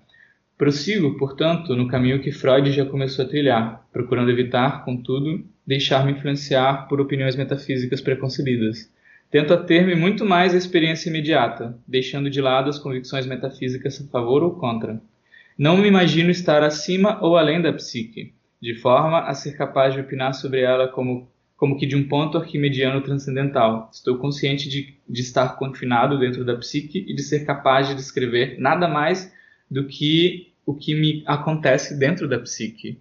Prossigo, 0.57 1.17
portanto, 1.17 1.75
no 1.75 1.87
caminho 1.87 2.19
que 2.19 2.31
Freud 2.31 2.71
já 2.71 2.85
começou 2.85 3.23
a 3.23 3.27
trilhar, 3.27 3.87
procurando 3.93 4.29
evitar, 4.29 4.83
contudo, 4.83 5.45
deixar-me 5.65 6.11
influenciar 6.11 6.87
por 6.89 6.99
opiniões 6.99 7.37
metafísicas 7.37 8.01
preconcebidas. 8.01 8.91
Tento 9.31 9.53
ater-me 9.53 9.95
muito 9.95 10.25
mais 10.25 10.53
à 10.53 10.57
experiência 10.57 11.09
imediata, 11.09 11.77
deixando 11.87 12.29
de 12.29 12.41
lado 12.41 12.69
as 12.69 12.79
convicções 12.79 13.25
metafísicas 13.25 14.01
a 14.01 14.11
favor 14.11 14.43
ou 14.43 14.51
contra. 14.55 15.01
Não 15.57 15.77
me 15.77 15.87
imagino 15.87 16.31
estar 16.31 16.63
acima 16.63 17.17
ou 17.21 17.37
além 17.37 17.61
da 17.61 17.71
psique, 17.71 18.33
de 18.61 18.75
forma 18.75 19.19
a 19.21 19.33
ser 19.33 19.55
capaz 19.55 19.93
de 19.93 20.01
opinar 20.01 20.33
sobre 20.33 20.61
ela 20.61 20.87
como, 20.87 21.29
como 21.57 21.75
que 21.77 21.88
de 21.88 21.95
um 21.95 22.07
ponto 22.07 22.38
arquimediano 22.38 23.01
transcendental. 23.01 23.89
Estou 23.91 24.17
consciente 24.17 24.69
de, 24.69 24.95
de 25.09 25.21
estar 25.21 25.57
confinado 25.57 26.19
dentro 26.19 26.45
da 26.45 26.55
psique 26.55 27.03
e 27.07 27.13
de 27.13 27.23
ser 27.23 27.45
capaz 27.45 27.88
de 27.88 27.95
descrever 27.95 28.59
nada 28.59 28.88
mais 28.88 29.34
do 29.69 29.85
que 29.85 30.53
o 30.65 30.73
que 30.73 30.93
me 30.93 31.23
acontece 31.25 31.97
dentro 31.97 32.29
da 32.29 32.39
psique. 32.39 32.99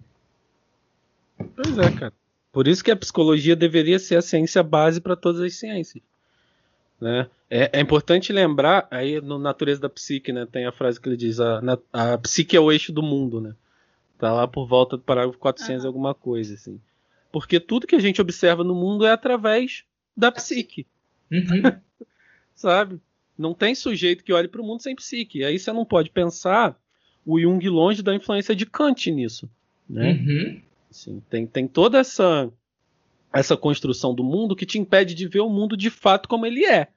Pois 1.37 1.79
é, 1.79 1.91
cara. 1.91 2.13
Por 2.51 2.67
isso 2.67 2.83
que 2.83 2.91
a 2.91 2.97
psicologia 2.97 3.55
deveria 3.55 3.99
ser 3.99 4.17
a 4.17 4.23
ciência 4.23 4.63
base 4.63 4.99
para 4.99 5.15
todas 5.15 5.43
as 5.43 5.55
ciências. 5.55 6.03
Né? 6.99 7.29
É, 7.51 7.79
é, 7.79 7.81
importante 7.81 8.33
lembrar, 8.33 8.89
aí 8.91 9.21
no 9.21 9.39
Natureza 9.39 9.83
da 9.83 9.91
Psique, 9.91 10.33
né, 10.33 10.47
tem 10.51 10.65
a 10.65 10.73
frase 10.73 10.99
que 10.99 11.07
ele 11.07 11.19
diz: 11.19 11.39
a, 11.39 11.61
a 11.93 12.17
psique 12.17 12.57
é 12.57 12.61
o 12.61 12.73
eixo 12.73 12.91
do 12.91 13.03
mundo. 13.03 13.43
Né? 13.43 13.55
Tá 14.19 14.33
lá 14.33 14.49
por 14.49 14.67
volta 14.67 14.97
do 14.97 15.03
parágrafo 15.03 15.39
400 15.39 15.83
uhum. 15.83 15.89
alguma 15.89 16.15
coisa. 16.15 16.55
Assim. 16.55 16.81
Porque 17.37 17.61
tudo 17.61 17.87
que 17.87 17.95
a 17.95 18.01
gente 18.01 18.19
observa 18.19 18.65
no 18.65 18.75
mundo 18.75 19.05
é 19.05 19.11
através 19.11 19.85
da 20.17 20.33
psique. 20.33 20.87
Uhum. 21.31 21.71
Sabe? 22.57 22.99
Não 23.37 23.53
tem 23.53 23.75
sujeito 23.75 24.25
que 24.25 24.33
olhe 24.33 24.49
para 24.49 24.63
o 24.63 24.65
mundo 24.65 24.83
sem 24.83 24.97
psique. 24.97 25.45
Aí 25.45 25.59
você 25.59 25.71
não 25.71 25.85
pode 25.85 26.09
pensar 26.09 26.75
o 27.27 27.39
Jung 27.39 27.69
longe 27.69 28.03
da 28.03 28.15
influência 28.15 28.57
de 28.57 28.65
Kant 28.65 29.11
nisso. 29.11 29.51
Né? 29.87 30.13
Uhum. 30.13 30.63
Assim, 30.91 31.23
tem, 31.29 31.47
tem 31.47 31.69
toda 31.69 31.99
essa 31.99 32.51
essa 33.31 33.55
construção 33.55 34.15
do 34.15 34.25
mundo 34.25 34.57
que 34.57 34.65
te 34.65 34.79
impede 34.79 35.15
de 35.15 35.29
ver 35.29 35.41
o 35.41 35.51
mundo 35.51 35.77
de 35.77 35.91
fato 35.91 36.31
como 36.31 36.47
ele 36.47 36.65
é. 36.65 36.89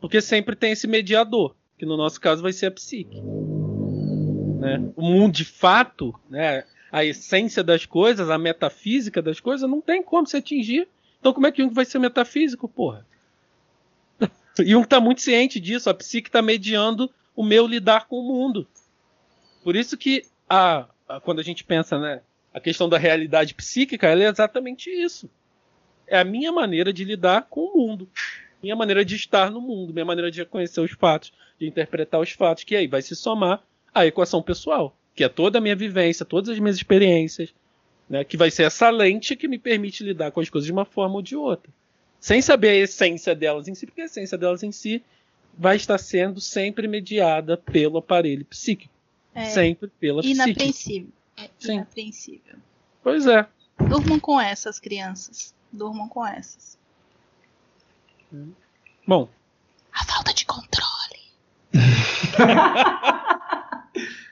Porque 0.00 0.20
sempre 0.20 0.54
tem 0.54 0.70
esse 0.70 0.86
mediador, 0.86 1.56
que 1.76 1.84
no 1.84 1.96
nosso 1.96 2.20
caso 2.20 2.42
vai 2.42 2.52
ser 2.52 2.66
a 2.66 2.70
psique. 2.70 3.20
Né? 4.60 4.88
O 4.94 5.02
mundo 5.02 5.32
de 5.32 5.44
fato, 5.44 6.14
né, 6.30 6.62
a 6.90 7.04
essência 7.04 7.62
das 7.62 7.84
coisas, 7.86 8.30
a 8.30 8.38
metafísica 8.38 9.20
das 9.20 9.40
coisas, 9.40 9.68
não 9.68 9.80
tem 9.80 10.02
como 10.02 10.26
se 10.26 10.36
atingir. 10.36 10.88
Então 11.20 11.32
como 11.32 11.46
é 11.46 11.52
que 11.52 11.62
Jung 11.62 11.74
vai 11.74 11.84
ser 11.84 11.98
metafísico, 11.98 12.68
porra? 12.68 13.06
Jung 14.58 14.84
está 14.84 15.00
muito 15.00 15.20
ciente 15.20 15.60
disso, 15.60 15.90
a 15.90 15.94
psique 15.94 16.28
está 16.28 16.40
mediando 16.40 17.10
o 17.34 17.42
meu 17.42 17.66
lidar 17.66 18.06
com 18.06 18.18
o 18.18 18.22
mundo. 18.22 18.66
Por 19.62 19.76
isso 19.76 19.96
que 19.96 20.24
a, 20.48 20.86
a, 21.08 21.20
quando 21.20 21.40
a 21.40 21.44
gente 21.44 21.62
pensa, 21.62 21.98
né, 21.98 22.22
a 22.52 22.60
questão 22.60 22.88
da 22.88 22.98
realidade 22.98 23.54
psíquica, 23.54 24.08
ela 24.08 24.24
é 24.24 24.28
exatamente 24.28 24.90
isso. 24.90 25.30
É 26.06 26.18
a 26.18 26.24
minha 26.24 26.50
maneira 26.50 26.92
de 26.92 27.04
lidar 27.04 27.42
com 27.48 27.60
o 27.60 27.76
mundo. 27.76 28.08
Minha 28.62 28.74
maneira 28.74 29.04
de 29.04 29.14
estar 29.14 29.50
no 29.50 29.60
mundo, 29.60 29.92
minha 29.92 30.04
maneira 30.04 30.30
de 30.30 30.40
reconhecer 30.40 30.80
os 30.80 30.90
fatos, 30.90 31.32
de 31.60 31.68
interpretar 31.68 32.20
os 32.20 32.32
fatos, 32.32 32.64
que 32.64 32.74
aí 32.74 32.88
vai 32.88 33.02
se 33.02 33.14
somar 33.14 33.62
à 33.94 34.04
equação 34.04 34.42
pessoal, 34.42 34.97
que 35.18 35.24
é 35.24 35.28
toda 35.28 35.58
a 35.58 35.60
minha 35.60 35.74
vivência, 35.74 36.24
todas 36.24 36.48
as 36.48 36.60
minhas 36.60 36.76
experiências, 36.76 37.52
né, 38.08 38.22
que 38.22 38.36
vai 38.36 38.52
ser 38.52 38.62
essa 38.62 38.88
lente 38.88 39.34
que 39.34 39.48
me 39.48 39.58
permite 39.58 40.04
lidar 40.04 40.30
com 40.30 40.38
as 40.38 40.48
coisas 40.48 40.64
de 40.64 40.72
uma 40.72 40.84
forma 40.84 41.16
ou 41.16 41.22
de 41.22 41.34
outra. 41.34 41.72
Sem 42.20 42.40
saber 42.40 42.68
a 42.68 42.76
essência 42.76 43.34
delas 43.34 43.66
em 43.66 43.74
si, 43.74 43.84
porque 43.84 44.02
a 44.02 44.04
essência 44.04 44.38
delas 44.38 44.62
em 44.62 44.70
si 44.70 45.02
vai 45.58 45.74
estar 45.74 45.98
sendo 45.98 46.40
sempre 46.40 46.86
mediada 46.86 47.56
pelo 47.56 47.98
aparelho 47.98 48.44
psíquico. 48.44 48.94
É, 49.34 49.46
sempre 49.46 49.90
pela 49.98 50.22
psique. 50.22 50.36
Inapreensível. 50.36 51.10
É 51.36 51.50
Sim. 51.58 51.72
inapreensível. 51.72 52.56
Pois 53.02 53.26
é. 53.26 53.44
Durmam 53.88 54.20
com 54.20 54.40
essas 54.40 54.78
crianças. 54.78 55.52
Durmam 55.72 56.08
com 56.08 56.24
essas. 56.24 56.78
Bom. 59.04 59.28
A 59.92 60.04
falta 60.04 60.32
de 60.32 60.46
controle. 60.46 60.88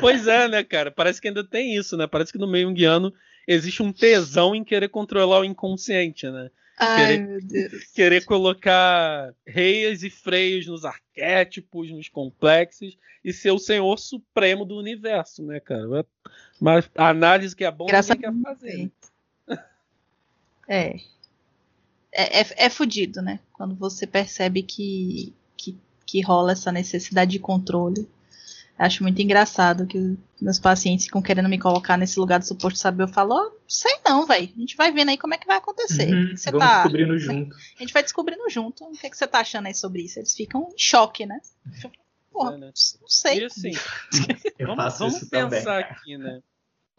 pois 0.00 0.26
é, 0.26 0.48
né, 0.48 0.64
cara? 0.64 0.90
Parece 0.90 1.20
que 1.20 1.28
ainda 1.28 1.44
tem 1.44 1.74
isso, 1.74 1.96
né? 1.96 2.06
Parece 2.06 2.32
que 2.32 2.38
no 2.38 2.46
meio 2.46 2.72
guiano 2.72 3.12
existe 3.46 3.82
um 3.82 3.92
tesão 3.92 4.54
em 4.54 4.64
querer 4.64 4.88
controlar 4.88 5.40
o 5.40 5.44
inconsciente, 5.44 6.28
né? 6.28 6.50
Ai, 6.78 7.06
querer, 7.06 7.26
meu 7.26 7.40
Deus. 7.40 7.84
Querer 7.94 8.24
colocar 8.24 9.34
reias 9.46 10.02
e 10.02 10.10
freios 10.10 10.66
nos 10.66 10.84
arquétipos, 10.84 11.90
nos 11.90 12.08
complexos 12.08 12.96
e 13.24 13.32
ser 13.32 13.50
o 13.50 13.58
senhor 13.58 13.98
supremo 13.98 14.64
do 14.64 14.76
universo, 14.76 15.42
né, 15.42 15.58
cara? 15.58 16.06
Mas 16.60 16.88
a 16.96 17.08
análise 17.08 17.56
que 17.56 17.64
é 17.64 17.70
bom 17.70 17.86
Graças 17.86 18.16
quer 18.16 18.32
fazer. 18.42 18.90
Né? 19.48 19.58
É. 20.68 21.00
É, 22.12 22.40
é, 22.40 22.46
é 22.56 22.70
fudido, 22.70 23.20
né? 23.22 23.40
Quando 23.52 23.74
você 23.74 24.06
percebe 24.06 24.62
que, 24.62 25.32
que, 25.56 25.76
que 26.06 26.20
rola 26.20 26.52
essa 26.52 26.70
necessidade 26.70 27.32
de 27.32 27.38
controle 27.38 28.08
Acho 28.78 29.02
muito 29.02 29.20
engraçado 29.20 29.86
que 29.86 30.16
meus 30.40 30.60
pacientes 30.60 31.06
ficam 31.06 31.20
querendo 31.20 31.48
me 31.48 31.58
colocar 31.58 31.96
nesse 31.96 32.18
lugar 32.20 32.38
do 32.38 32.46
suposto 32.46 32.78
saber. 32.78 33.02
Eu 33.02 33.08
falo, 33.08 33.34
oh, 33.34 33.58
sei 33.66 33.98
não, 34.06 34.24
velho. 34.24 34.52
A 34.56 34.60
gente 34.60 34.76
vai 34.76 34.92
vendo 34.92 35.08
aí 35.08 35.18
como 35.18 35.34
é 35.34 35.38
que 35.38 35.48
vai 35.48 35.56
acontecer. 35.56 36.08
Uhum, 36.08 36.36
você 36.36 36.52
vamos 36.52 36.66
tá... 36.66 36.82
descobrindo 36.82 37.18
junto. 37.18 37.56
A 37.56 37.80
gente 37.80 37.92
vai 37.92 38.02
descobrindo 38.04 38.48
junto. 38.48 38.84
O 38.84 38.92
que, 38.92 39.06
é 39.06 39.10
que 39.10 39.16
você 39.16 39.26
tá 39.26 39.40
achando 39.40 39.66
aí 39.66 39.74
sobre 39.74 40.02
isso? 40.02 40.20
Eles 40.20 40.32
ficam 40.32 40.68
em 40.72 40.78
choque, 40.78 41.26
né? 41.26 41.40
Porra, 42.30 42.54
é, 42.54 42.58
né? 42.58 42.66
não 43.00 43.08
sei. 43.08 43.40
E 43.40 43.44
assim, 43.46 43.72
vamos, 44.64 44.98
vamos 44.98 45.24
pensar 45.24 45.82
também. 45.82 45.82
aqui, 45.82 46.18
né? 46.18 46.40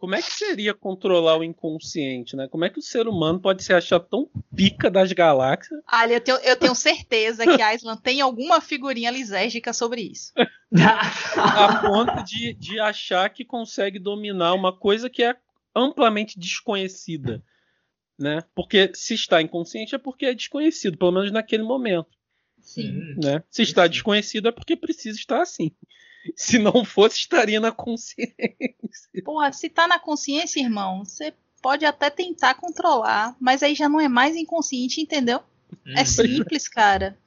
Como 0.00 0.14
é 0.14 0.22
que 0.22 0.32
seria 0.32 0.72
controlar 0.72 1.36
o 1.36 1.44
inconsciente, 1.44 2.34
né? 2.34 2.48
Como 2.48 2.64
é 2.64 2.70
que 2.70 2.78
o 2.78 2.82
ser 2.82 3.06
humano 3.06 3.38
pode 3.38 3.62
se 3.62 3.70
achar 3.70 4.00
tão 4.00 4.30
pica 4.56 4.90
das 4.90 5.12
galáxias? 5.12 5.78
Olha, 5.92 6.14
eu 6.14 6.20
tenho, 6.22 6.38
eu 6.38 6.56
tenho 6.56 6.74
certeza 6.74 7.44
que 7.44 7.60
a 7.60 7.74
Island 7.74 8.00
tem 8.00 8.22
alguma 8.22 8.62
figurinha 8.62 9.10
lisérgica 9.10 9.74
sobre 9.74 10.00
isso. 10.00 10.32
a 11.36 11.82
ponto 11.82 12.24
de, 12.24 12.54
de 12.54 12.80
achar 12.80 13.28
que 13.28 13.44
consegue 13.44 13.98
dominar 13.98 14.54
uma 14.54 14.74
coisa 14.74 15.10
que 15.10 15.22
é 15.22 15.36
amplamente 15.76 16.38
desconhecida. 16.38 17.44
Né? 18.18 18.42
Porque 18.54 18.90
se 18.94 19.12
está 19.12 19.42
inconsciente 19.42 19.94
é 19.94 19.98
porque 19.98 20.24
é 20.24 20.34
desconhecido, 20.34 20.96
pelo 20.96 21.12
menos 21.12 21.30
naquele 21.30 21.62
momento. 21.62 22.08
Sim. 22.58 23.16
Né? 23.22 23.42
Se 23.50 23.62
está 23.62 23.86
desconhecido 23.86 24.48
é 24.48 24.52
porque 24.52 24.76
precisa 24.76 25.18
estar 25.18 25.42
assim. 25.42 25.72
Se 26.36 26.58
não 26.58 26.84
fosse, 26.84 27.18
estaria 27.18 27.60
na 27.60 27.72
consciência. 27.72 28.34
Porra, 29.24 29.52
se 29.52 29.68
tá 29.68 29.86
na 29.86 29.98
consciência, 29.98 30.60
irmão, 30.60 31.04
você 31.04 31.32
pode 31.62 31.84
até 31.84 32.10
tentar 32.10 32.54
controlar, 32.54 33.36
mas 33.40 33.62
aí 33.62 33.74
já 33.74 33.88
não 33.88 34.00
é 34.00 34.08
mais 34.08 34.36
inconsciente, 34.36 35.00
entendeu? 35.00 35.42
É 35.86 35.90
uhum. 35.90 35.98
É 35.98 36.04
simples, 36.04 36.68
cara. 36.68 37.18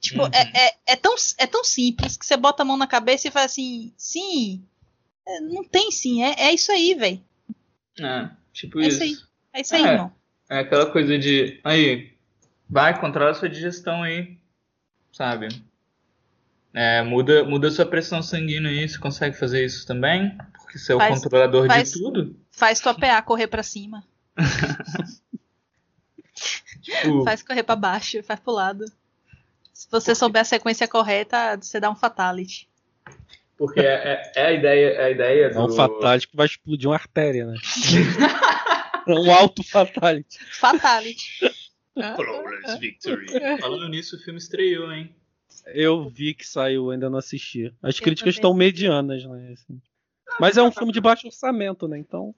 Tipo, 0.00 0.22
uhum. 0.22 0.30
é, 0.32 0.68
é, 0.68 0.74
é, 0.86 0.96
tão, 0.96 1.14
é 1.38 1.46
tão 1.46 1.62
simples 1.62 2.16
que 2.16 2.24
você 2.24 2.36
bota 2.36 2.62
a 2.62 2.64
mão 2.64 2.76
na 2.76 2.86
cabeça 2.86 3.28
e 3.28 3.30
fala 3.30 3.46
assim, 3.46 3.92
sim, 3.96 4.64
é, 5.26 5.40
não 5.40 5.62
tem 5.62 5.90
sim, 5.90 6.22
é, 6.22 6.34
é 6.38 6.54
isso 6.54 6.72
aí, 6.72 6.94
velho. 6.94 7.22
É, 8.00 8.30
tipo 8.52 8.80
é 8.80 8.88
isso. 8.88 9.02
isso 9.02 9.20
aí. 9.20 9.30
É 9.52 9.60
isso 9.60 9.74
aí, 9.74 9.82
é, 9.82 9.92
irmão. 9.92 10.12
É 10.48 10.58
aquela 10.60 10.90
coisa 10.90 11.18
de, 11.18 11.60
aí, 11.62 12.12
vai, 12.68 12.98
controla 12.98 13.32
a 13.32 13.34
sua 13.34 13.48
digestão 13.48 14.02
aí, 14.02 14.38
sabe? 15.12 15.48
É, 16.72 17.02
muda, 17.02 17.44
muda 17.44 17.70
sua 17.70 17.84
pressão 17.84 18.22
sanguínea 18.22 18.70
aí, 18.70 18.88
você 18.88 18.98
consegue 18.98 19.36
fazer 19.36 19.64
isso 19.64 19.86
também? 19.86 20.36
Porque 20.54 20.78
você 20.78 20.92
é 20.92 20.94
o 20.94 20.98
faz, 20.98 21.14
controlador 21.20 21.66
faz, 21.66 21.92
de 21.92 22.00
tudo. 22.00 22.36
Faz 22.50 22.80
tua 22.80 22.94
PA 22.94 23.20
correr 23.22 23.48
para 23.48 23.62
cima. 23.62 24.04
tipo... 26.80 27.24
Faz 27.24 27.42
correr 27.42 27.62
para 27.62 27.76
baixo, 27.76 28.22
faz 28.22 28.38
pro 28.38 28.52
lado. 28.52 28.84
Se 29.72 29.88
você 29.90 30.14
souber 30.14 30.42
a 30.42 30.44
sequência 30.44 30.86
correta, 30.86 31.56
você 31.60 31.80
dá 31.80 31.90
um 31.90 31.96
fatality. 31.96 32.68
Porque 33.56 33.80
é, 33.80 33.84
é, 33.84 34.32
é 34.36 34.46
a 34.46 34.52
ideia, 34.52 34.86
é 34.90 35.04
a 35.04 35.10
ideia 35.10 35.50
do... 35.50 35.58
É 35.58 35.64
um 35.64 35.70
fatality 35.70 36.28
que 36.28 36.36
vai 36.36 36.46
explodir 36.46 36.88
uma 36.88 36.94
artéria, 36.94 37.46
né? 37.46 37.56
é 39.06 39.12
um 39.12 39.30
alto 39.30 39.62
fatality. 39.62 40.38
Fatality. 40.52 41.50
Flawless 41.94 42.78
victory. 42.78 43.26
Falando 43.60 43.88
nisso, 43.88 44.16
o 44.16 44.18
filme 44.20 44.38
estreou, 44.38 44.92
hein? 44.92 45.14
Eu 45.66 46.08
vi 46.08 46.34
que 46.34 46.46
saiu, 46.46 46.90
ainda 46.90 47.10
não 47.10 47.18
assisti. 47.18 47.72
As 47.82 47.98
eu 47.98 48.02
críticas 48.02 48.34
estão 48.34 48.54
medianas, 48.54 49.24
né? 49.24 49.52
Assim. 49.52 49.80
Mas 50.38 50.56
é 50.56 50.62
um 50.62 50.70
filme 50.70 50.92
de 50.92 51.00
baixo 51.00 51.26
orçamento, 51.26 51.88
né? 51.88 51.98
Então 51.98 52.34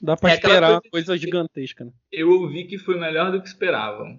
dá 0.00 0.16
pra 0.16 0.30
é 0.30 0.34
esperar 0.34 0.72
uma 0.72 0.82
coisa 0.82 1.16
gigantesca, 1.16 1.84
né? 1.84 1.92
Eu 2.10 2.30
ouvi 2.30 2.64
que 2.64 2.78
foi 2.78 2.98
melhor 2.98 3.32
do 3.32 3.40
que 3.40 3.48
esperavam, 3.48 4.18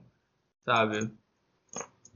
sabe? 0.65 1.11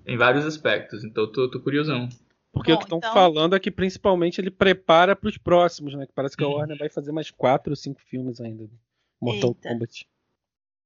Em 0.05 0.17
vários 0.17 0.45
aspectos, 0.45 1.03
então 1.03 1.31
tô, 1.31 1.49
tô 1.49 1.59
curiosão. 1.59 2.09
Porque 2.51 2.71
Bom, 2.71 2.75
o 2.75 2.79
que 2.79 2.85
estão 2.85 2.97
então... 2.99 3.13
falando 3.13 3.55
é 3.55 3.59
que 3.59 3.71
principalmente 3.71 4.39
ele 4.39 4.51
prepara 4.51 5.15
para 5.15 5.29
os 5.29 5.37
próximos, 5.37 5.95
né? 5.95 6.05
Que 6.05 6.13
parece 6.13 6.37
que 6.37 6.43
a 6.43 6.47
Warner 6.47 6.77
vai 6.77 6.89
fazer 6.89 7.11
mais 7.11 7.31
quatro 7.31 7.71
ou 7.71 7.75
cinco 7.75 7.99
filmes 8.01 8.39
ainda. 8.39 8.69
Mortal 9.19 9.49
Eita. 9.49 9.69
Kombat. 9.69 10.07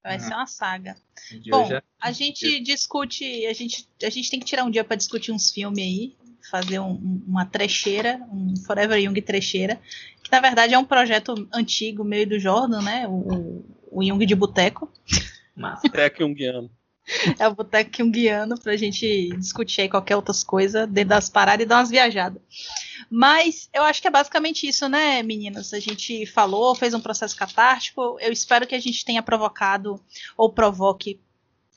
Vai 0.07 0.15
Ah. 0.15 0.19
ser 0.19 0.33
uma 0.33 0.47
saga. 0.47 0.95
De 1.41 1.49
Bom, 1.51 1.69
é- 1.71 1.81
a 1.99 2.11
gente 2.13 2.61
discute, 2.61 3.45
a 3.45 3.51
gente, 3.53 3.85
a 4.01 4.09
gente 4.09 4.29
tem 4.31 4.39
que 4.39 4.45
tirar 4.45 4.63
um 4.63 4.71
dia 4.71 4.83
pra 4.83 4.95
discutir 4.95 5.33
uns 5.33 5.51
filmes 5.51 5.83
aí, 5.83 6.15
fazer 6.49 6.79
um- 6.79 6.91
um- 6.93 7.23
uma 7.27 7.45
trecheira, 7.45 8.25
um 8.31 8.55
Forever 8.65 8.97
Young 8.97 9.21
trecheira, 9.21 9.77
que 10.23 10.31
na 10.31 10.39
verdade 10.39 10.73
é 10.73 10.77
um 10.79 10.85
projeto 10.85 11.47
antigo, 11.53 12.05
meio 12.05 12.25
do 12.27 12.39
Jordan, 12.39 12.81
né? 12.81 13.05
O, 13.07 13.65
o, 13.91 14.03
Jung 14.03 14.25
de 14.25 14.33
Boteco. 14.35 14.89
Massa. 15.55 15.89
Tech 15.89 16.17
Jungiano. 16.17 16.69
É 17.39 17.47
o 17.47 17.55
Boteco 17.55 17.89
Jungiano 17.97 18.59
pra 18.59 18.75
gente 18.75 19.29
discutir 19.37 19.81
aí 19.81 19.89
qualquer 19.89 20.15
outras 20.15 20.43
coisas 20.43 20.87
dentro 20.89 21.09
das 21.09 21.29
paradas 21.29 21.63
e 21.63 21.67
dar 21.67 21.77
umas 21.77 21.89
viajadas. 21.89 22.41
Mas 23.09 23.69
eu 23.73 23.83
acho 23.83 24.01
que 24.01 24.07
é 24.07 24.11
basicamente 24.11 24.67
isso, 24.67 24.89
né, 24.89 25.23
meninas? 25.23 25.73
A 25.73 25.79
gente 25.79 26.25
falou, 26.25 26.75
fez 26.75 26.93
um 26.93 26.99
processo 26.99 27.35
catártico. 27.35 28.17
Eu 28.19 28.31
espero 28.31 28.67
que 28.67 28.75
a 28.75 28.79
gente 28.79 29.05
tenha 29.05 29.23
provocado 29.23 29.99
ou 30.35 30.51
provoque 30.51 31.19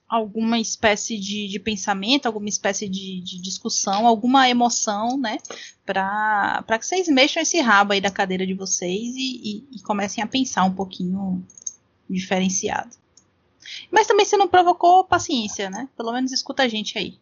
alguma 0.08 0.58
espécie 0.58 1.16
de, 1.16 1.46
de 1.46 1.60
pensamento, 1.60 2.26
alguma 2.26 2.48
espécie 2.48 2.88
de, 2.88 3.20
de 3.20 3.40
discussão, 3.40 4.08
alguma 4.08 4.48
emoção, 4.48 5.16
né? 5.16 5.38
Pra 5.86 6.64
que 6.78 6.84
vocês 6.84 7.06
mexam 7.06 7.40
esse 7.42 7.60
rabo 7.60 7.92
aí 7.92 8.00
da 8.00 8.10
cadeira 8.10 8.44
de 8.44 8.54
vocês 8.54 9.14
e, 9.14 9.40
e- 9.70 9.76
e 9.76 9.82
comecem 9.82 10.22
a 10.24 10.26
pensar 10.26 10.64
um 10.64 10.74
pouquinho 10.74 11.46
diferenciado. 12.08 12.90
Mas 13.90 14.06
também 14.06 14.24
se 14.24 14.36
não 14.36 14.48
provocou, 14.48 15.04
paciência, 15.04 15.70
né? 15.70 15.88
Pelo 15.96 16.12
menos 16.12 16.32
escuta 16.32 16.62
a 16.62 16.68
gente 16.68 16.98
aí. 16.98 17.18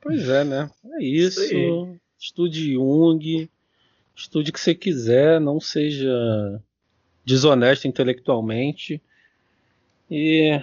Pois 0.00 0.28
é, 0.28 0.44
né? 0.44 0.70
É 0.94 1.04
isso. 1.04 1.42
Isso 1.42 1.54
aí. 1.54 1.96
Estude 2.18 2.72
Jung. 2.72 3.50
Estude 4.14 4.50
o 4.50 4.52
que 4.52 4.60
você 4.60 4.74
quiser. 4.74 5.40
Não 5.40 5.60
seja 5.60 6.62
desonesto 7.24 7.88
intelectualmente. 7.88 9.02
E 10.10 10.62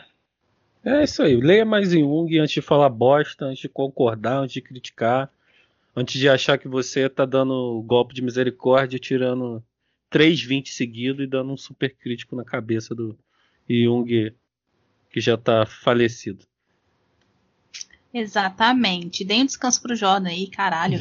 é 0.84 1.04
isso 1.04 1.22
aí. 1.22 1.36
Leia 1.36 1.66
mais 1.66 1.92
Jung 1.92 2.38
antes 2.40 2.54
de 2.54 2.62
falar 2.62 2.90
bosta, 2.90 3.46
antes 3.46 3.62
de 3.62 3.70
concordar, 3.70 4.40
antes 4.40 4.54
de 4.54 4.62
criticar. 4.62 5.32
Antes 5.96 6.20
de 6.20 6.28
achar 6.28 6.58
que 6.58 6.68
você 6.68 7.08
tá 7.08 7.26
dando 7.26 7.84
golpe 7.86 8.16
de 8.16 8.22
misericórdia, 8.22 8.98
tirando 8.98 9.64
3,20 10.12 10.70
seguido 10.70 11.22
e 11.22 11.28
dando 11.28 11.52
um 11.52 11.58
super 11.58 11.94
crítico 11.96 12.36
na 12.36 12.44
cabeça 12.44 12.96
do 12.96 13.18
Jung 13.70 14.34
que 15.10 15.22
já 15.22 15.38
tá 15.38 15.66
falecido. 15.66 16.46
Exatamente. 18.14 19.24
Deem 19.24 19.44
um 19.44 19.46
descanso 19.46 19.82
pro 19.82 19.96
Jordan 19.96 20.30
aí, 20.30 20.48
caralho. 20.48 21.00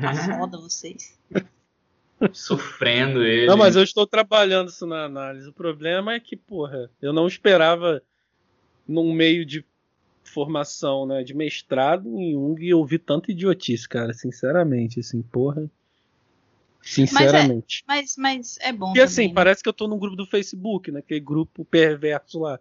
Tá 0.00 0.14
foda 0.38 0.58
vocês. 0.58 1.18
Sofrendo 2.32 3.24
ele. 3.24 3.46
Não, 3.46 3.56
mas 3.56 3.74
eu 3.74 3.82
estou 3.82 4.06
trabalhando 4.06 4.68
isso 4.68 4.86
na 4.86 5.04
análise. 5.04 5.48
O 5.48 5.52
problema 5.52 6.14
é 6.14 6.20
que, 6.20 6.36
porra, 6.36 6.88
eu 7.00 7.12
não 7.12 7.26
esperava 7.26 8.00
num 8.86 9.12
meio 9.12 9.44
de 9.44 9.64
formação, 10.22 11.04
né, 11.04 11.22
de 11.24 11.34
mestrado 11.34 12.08
em 12.18 12.32
Jung 12.32 12.74
ouvir 12.74 13.00
tanta 13.00 13.30
idiotice, 13.30 13.88
cara, 13.88 14.12
sinceramente, 14.12 15.00
assim, 15.00 15.20
porra. 15.20 15.68
Sinceramente. 16.82 17.84
Mas, 17.86 18.16
mas 18.16 18.58
é 18.60 18.72
bom. 18.72 18.92
E 18.96 19.00
assim, 19.00 19.14
também, 19.14 19.28
né? 19.28 19.34
parece 19.34 19.62
que 19.62 19.68
eu 19.68 19.72
tô 19.72 19.86
num 19.86 19.98
grupo 19.98 20.16
do 20.16 20.26
Facebook, 20.26 20.90
naquele 20.90 21.20
grupo 21.20 21.64
perverso 21.64 22.40
lá. 22.40 22.58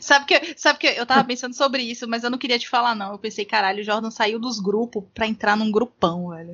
Sabe, 0.00 0.26
que, 0.26 0.52
sabe 0.56 0.78
que 0.78 0.86
eu 0.86 1.04
tava 1.04 1.24
pensando 1.24 1.54
sobre 1.54 1.82
isso, 1.82 2.08
mas 2.08 2.24
eu 2.24 2.30
não 2.30 2.38
queria 2.38 2.58
te 2.58 2.68
falar, 2.68 2.94
não. 2.94 3.12
Eu 3.12 3.18
pensei, 3.18 3.44
caralho, 3.44 3.80
o 3.80 3.84
Jordan 3.84 4.10
saiu 4.10 4.38
dos 4.38 4.58
grupos 4.58 5.04
pra 5.12 5.26
entrar 5.26 5.56
num 5.56 5.70
grupão, 5.70 6.28
velho. 6.30 6.52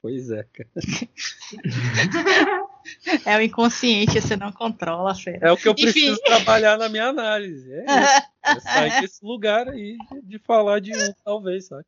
Pois 0.00 0.30
é, 0.30 0.44
cara. 0.44 0.68
É 3.26 3.36
o 3.36 3.42
inconsciente, 3.42 4.18
você 4.18 4.34
não 4.34 4.50
controla, 4.50 5.14
fera. 5.14 5.48
É 5.48 5.52
o 5.52 5.58
que 5.58 5.68
eu 5.68 5.72
Enfim. 5.72 5.82
preciso 5.82 6.18
trabalhar 6.22 6.78
na 6.78 6.88
minha 6.88 7.06
análise. 7.06 7.70
É 7.70 7.84
isso. 7.84 8.28
É 8.48 8.60
sair 8.60 9.00
desse 9.02 9.22
lugar 9.22 9.68
aí 9.68 9.98
de, 10.10 10.22
de 10.22 10.38
falar 10.38 10.80
de 10.80 10.96
um, 10.96 11.12
talvez, 11.22 11.66
saca? 11.66 11.84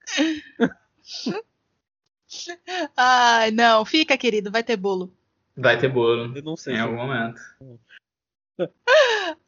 Ai, 2.97 3.51
não, 3.51 3.85
fica, 3.85 4.17
querido, 4.17 4.51
vai 4.51 4.63
ter 4.63 4.77
bolo. 4.77 5.13
Vai 5.57 5.79
ter 5.79 5.89
bolo. 5.89 6.37
Eu 6.37 6.43
não 6.43 6.57
sei 6.57 6.75
Em 6.75 6.79
algum 6.81 6.97
momento. 6.97 7.41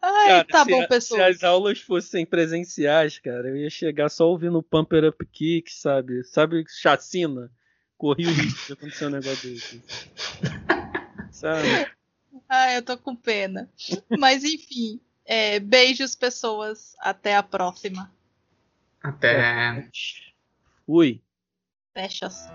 Ai, 0.00 0.26
Cara, 0.28 0.44
tá 0.44 0.64
se, 0.64 0.70
bom, 0.70 0.82
a- 0.82 0.88
pessoal. 0.88 1.20
se 1.20 1.26
as 1.26 1.44
aulas 1.44 1.80
fossem 1.80 2.24
presenciais, 2.26 3.18
cara, 3.18 3.48
eu 3.48 3.56
ia 3.56 3.70
chegar 3.70 4.09
só 4.09 4.28
ouvindo 4.28 4.62
Pumper 4.62 5.04
Up 5.04 5.24
Kick, 5.26 5.72
sabe? 5.72 6.24
Sabe, 6.24 6.64
chacina? 6.68 7.50
Corri 7.98 8.26
o 8.26 8.32
risco 8.32 8.66
de 8.66 8.72
acontecer 8.72 9.06
um 9.06 9.10
negócio 9.10 9.50
desse. 9.50 9.82
Sabe? 11.30 11.86
Ai, 12.48 12.76
eu 12.78 12.82
tô 12.82 12.96
com 12.98 13.14
pena. 13.14 13.68
Mas 14.18 14.44
enfim, 14.44 15.00
é, 15.24 15.59
beijos, 15.60 16.14
pessoas. 16.14 16.94
Até 16.98 17.36
a 17.36 17.42
próxima. 17.42 18.12
Até. 19.02 19.88
Fui. 20.86 21.20
bellos. 21.94 22.48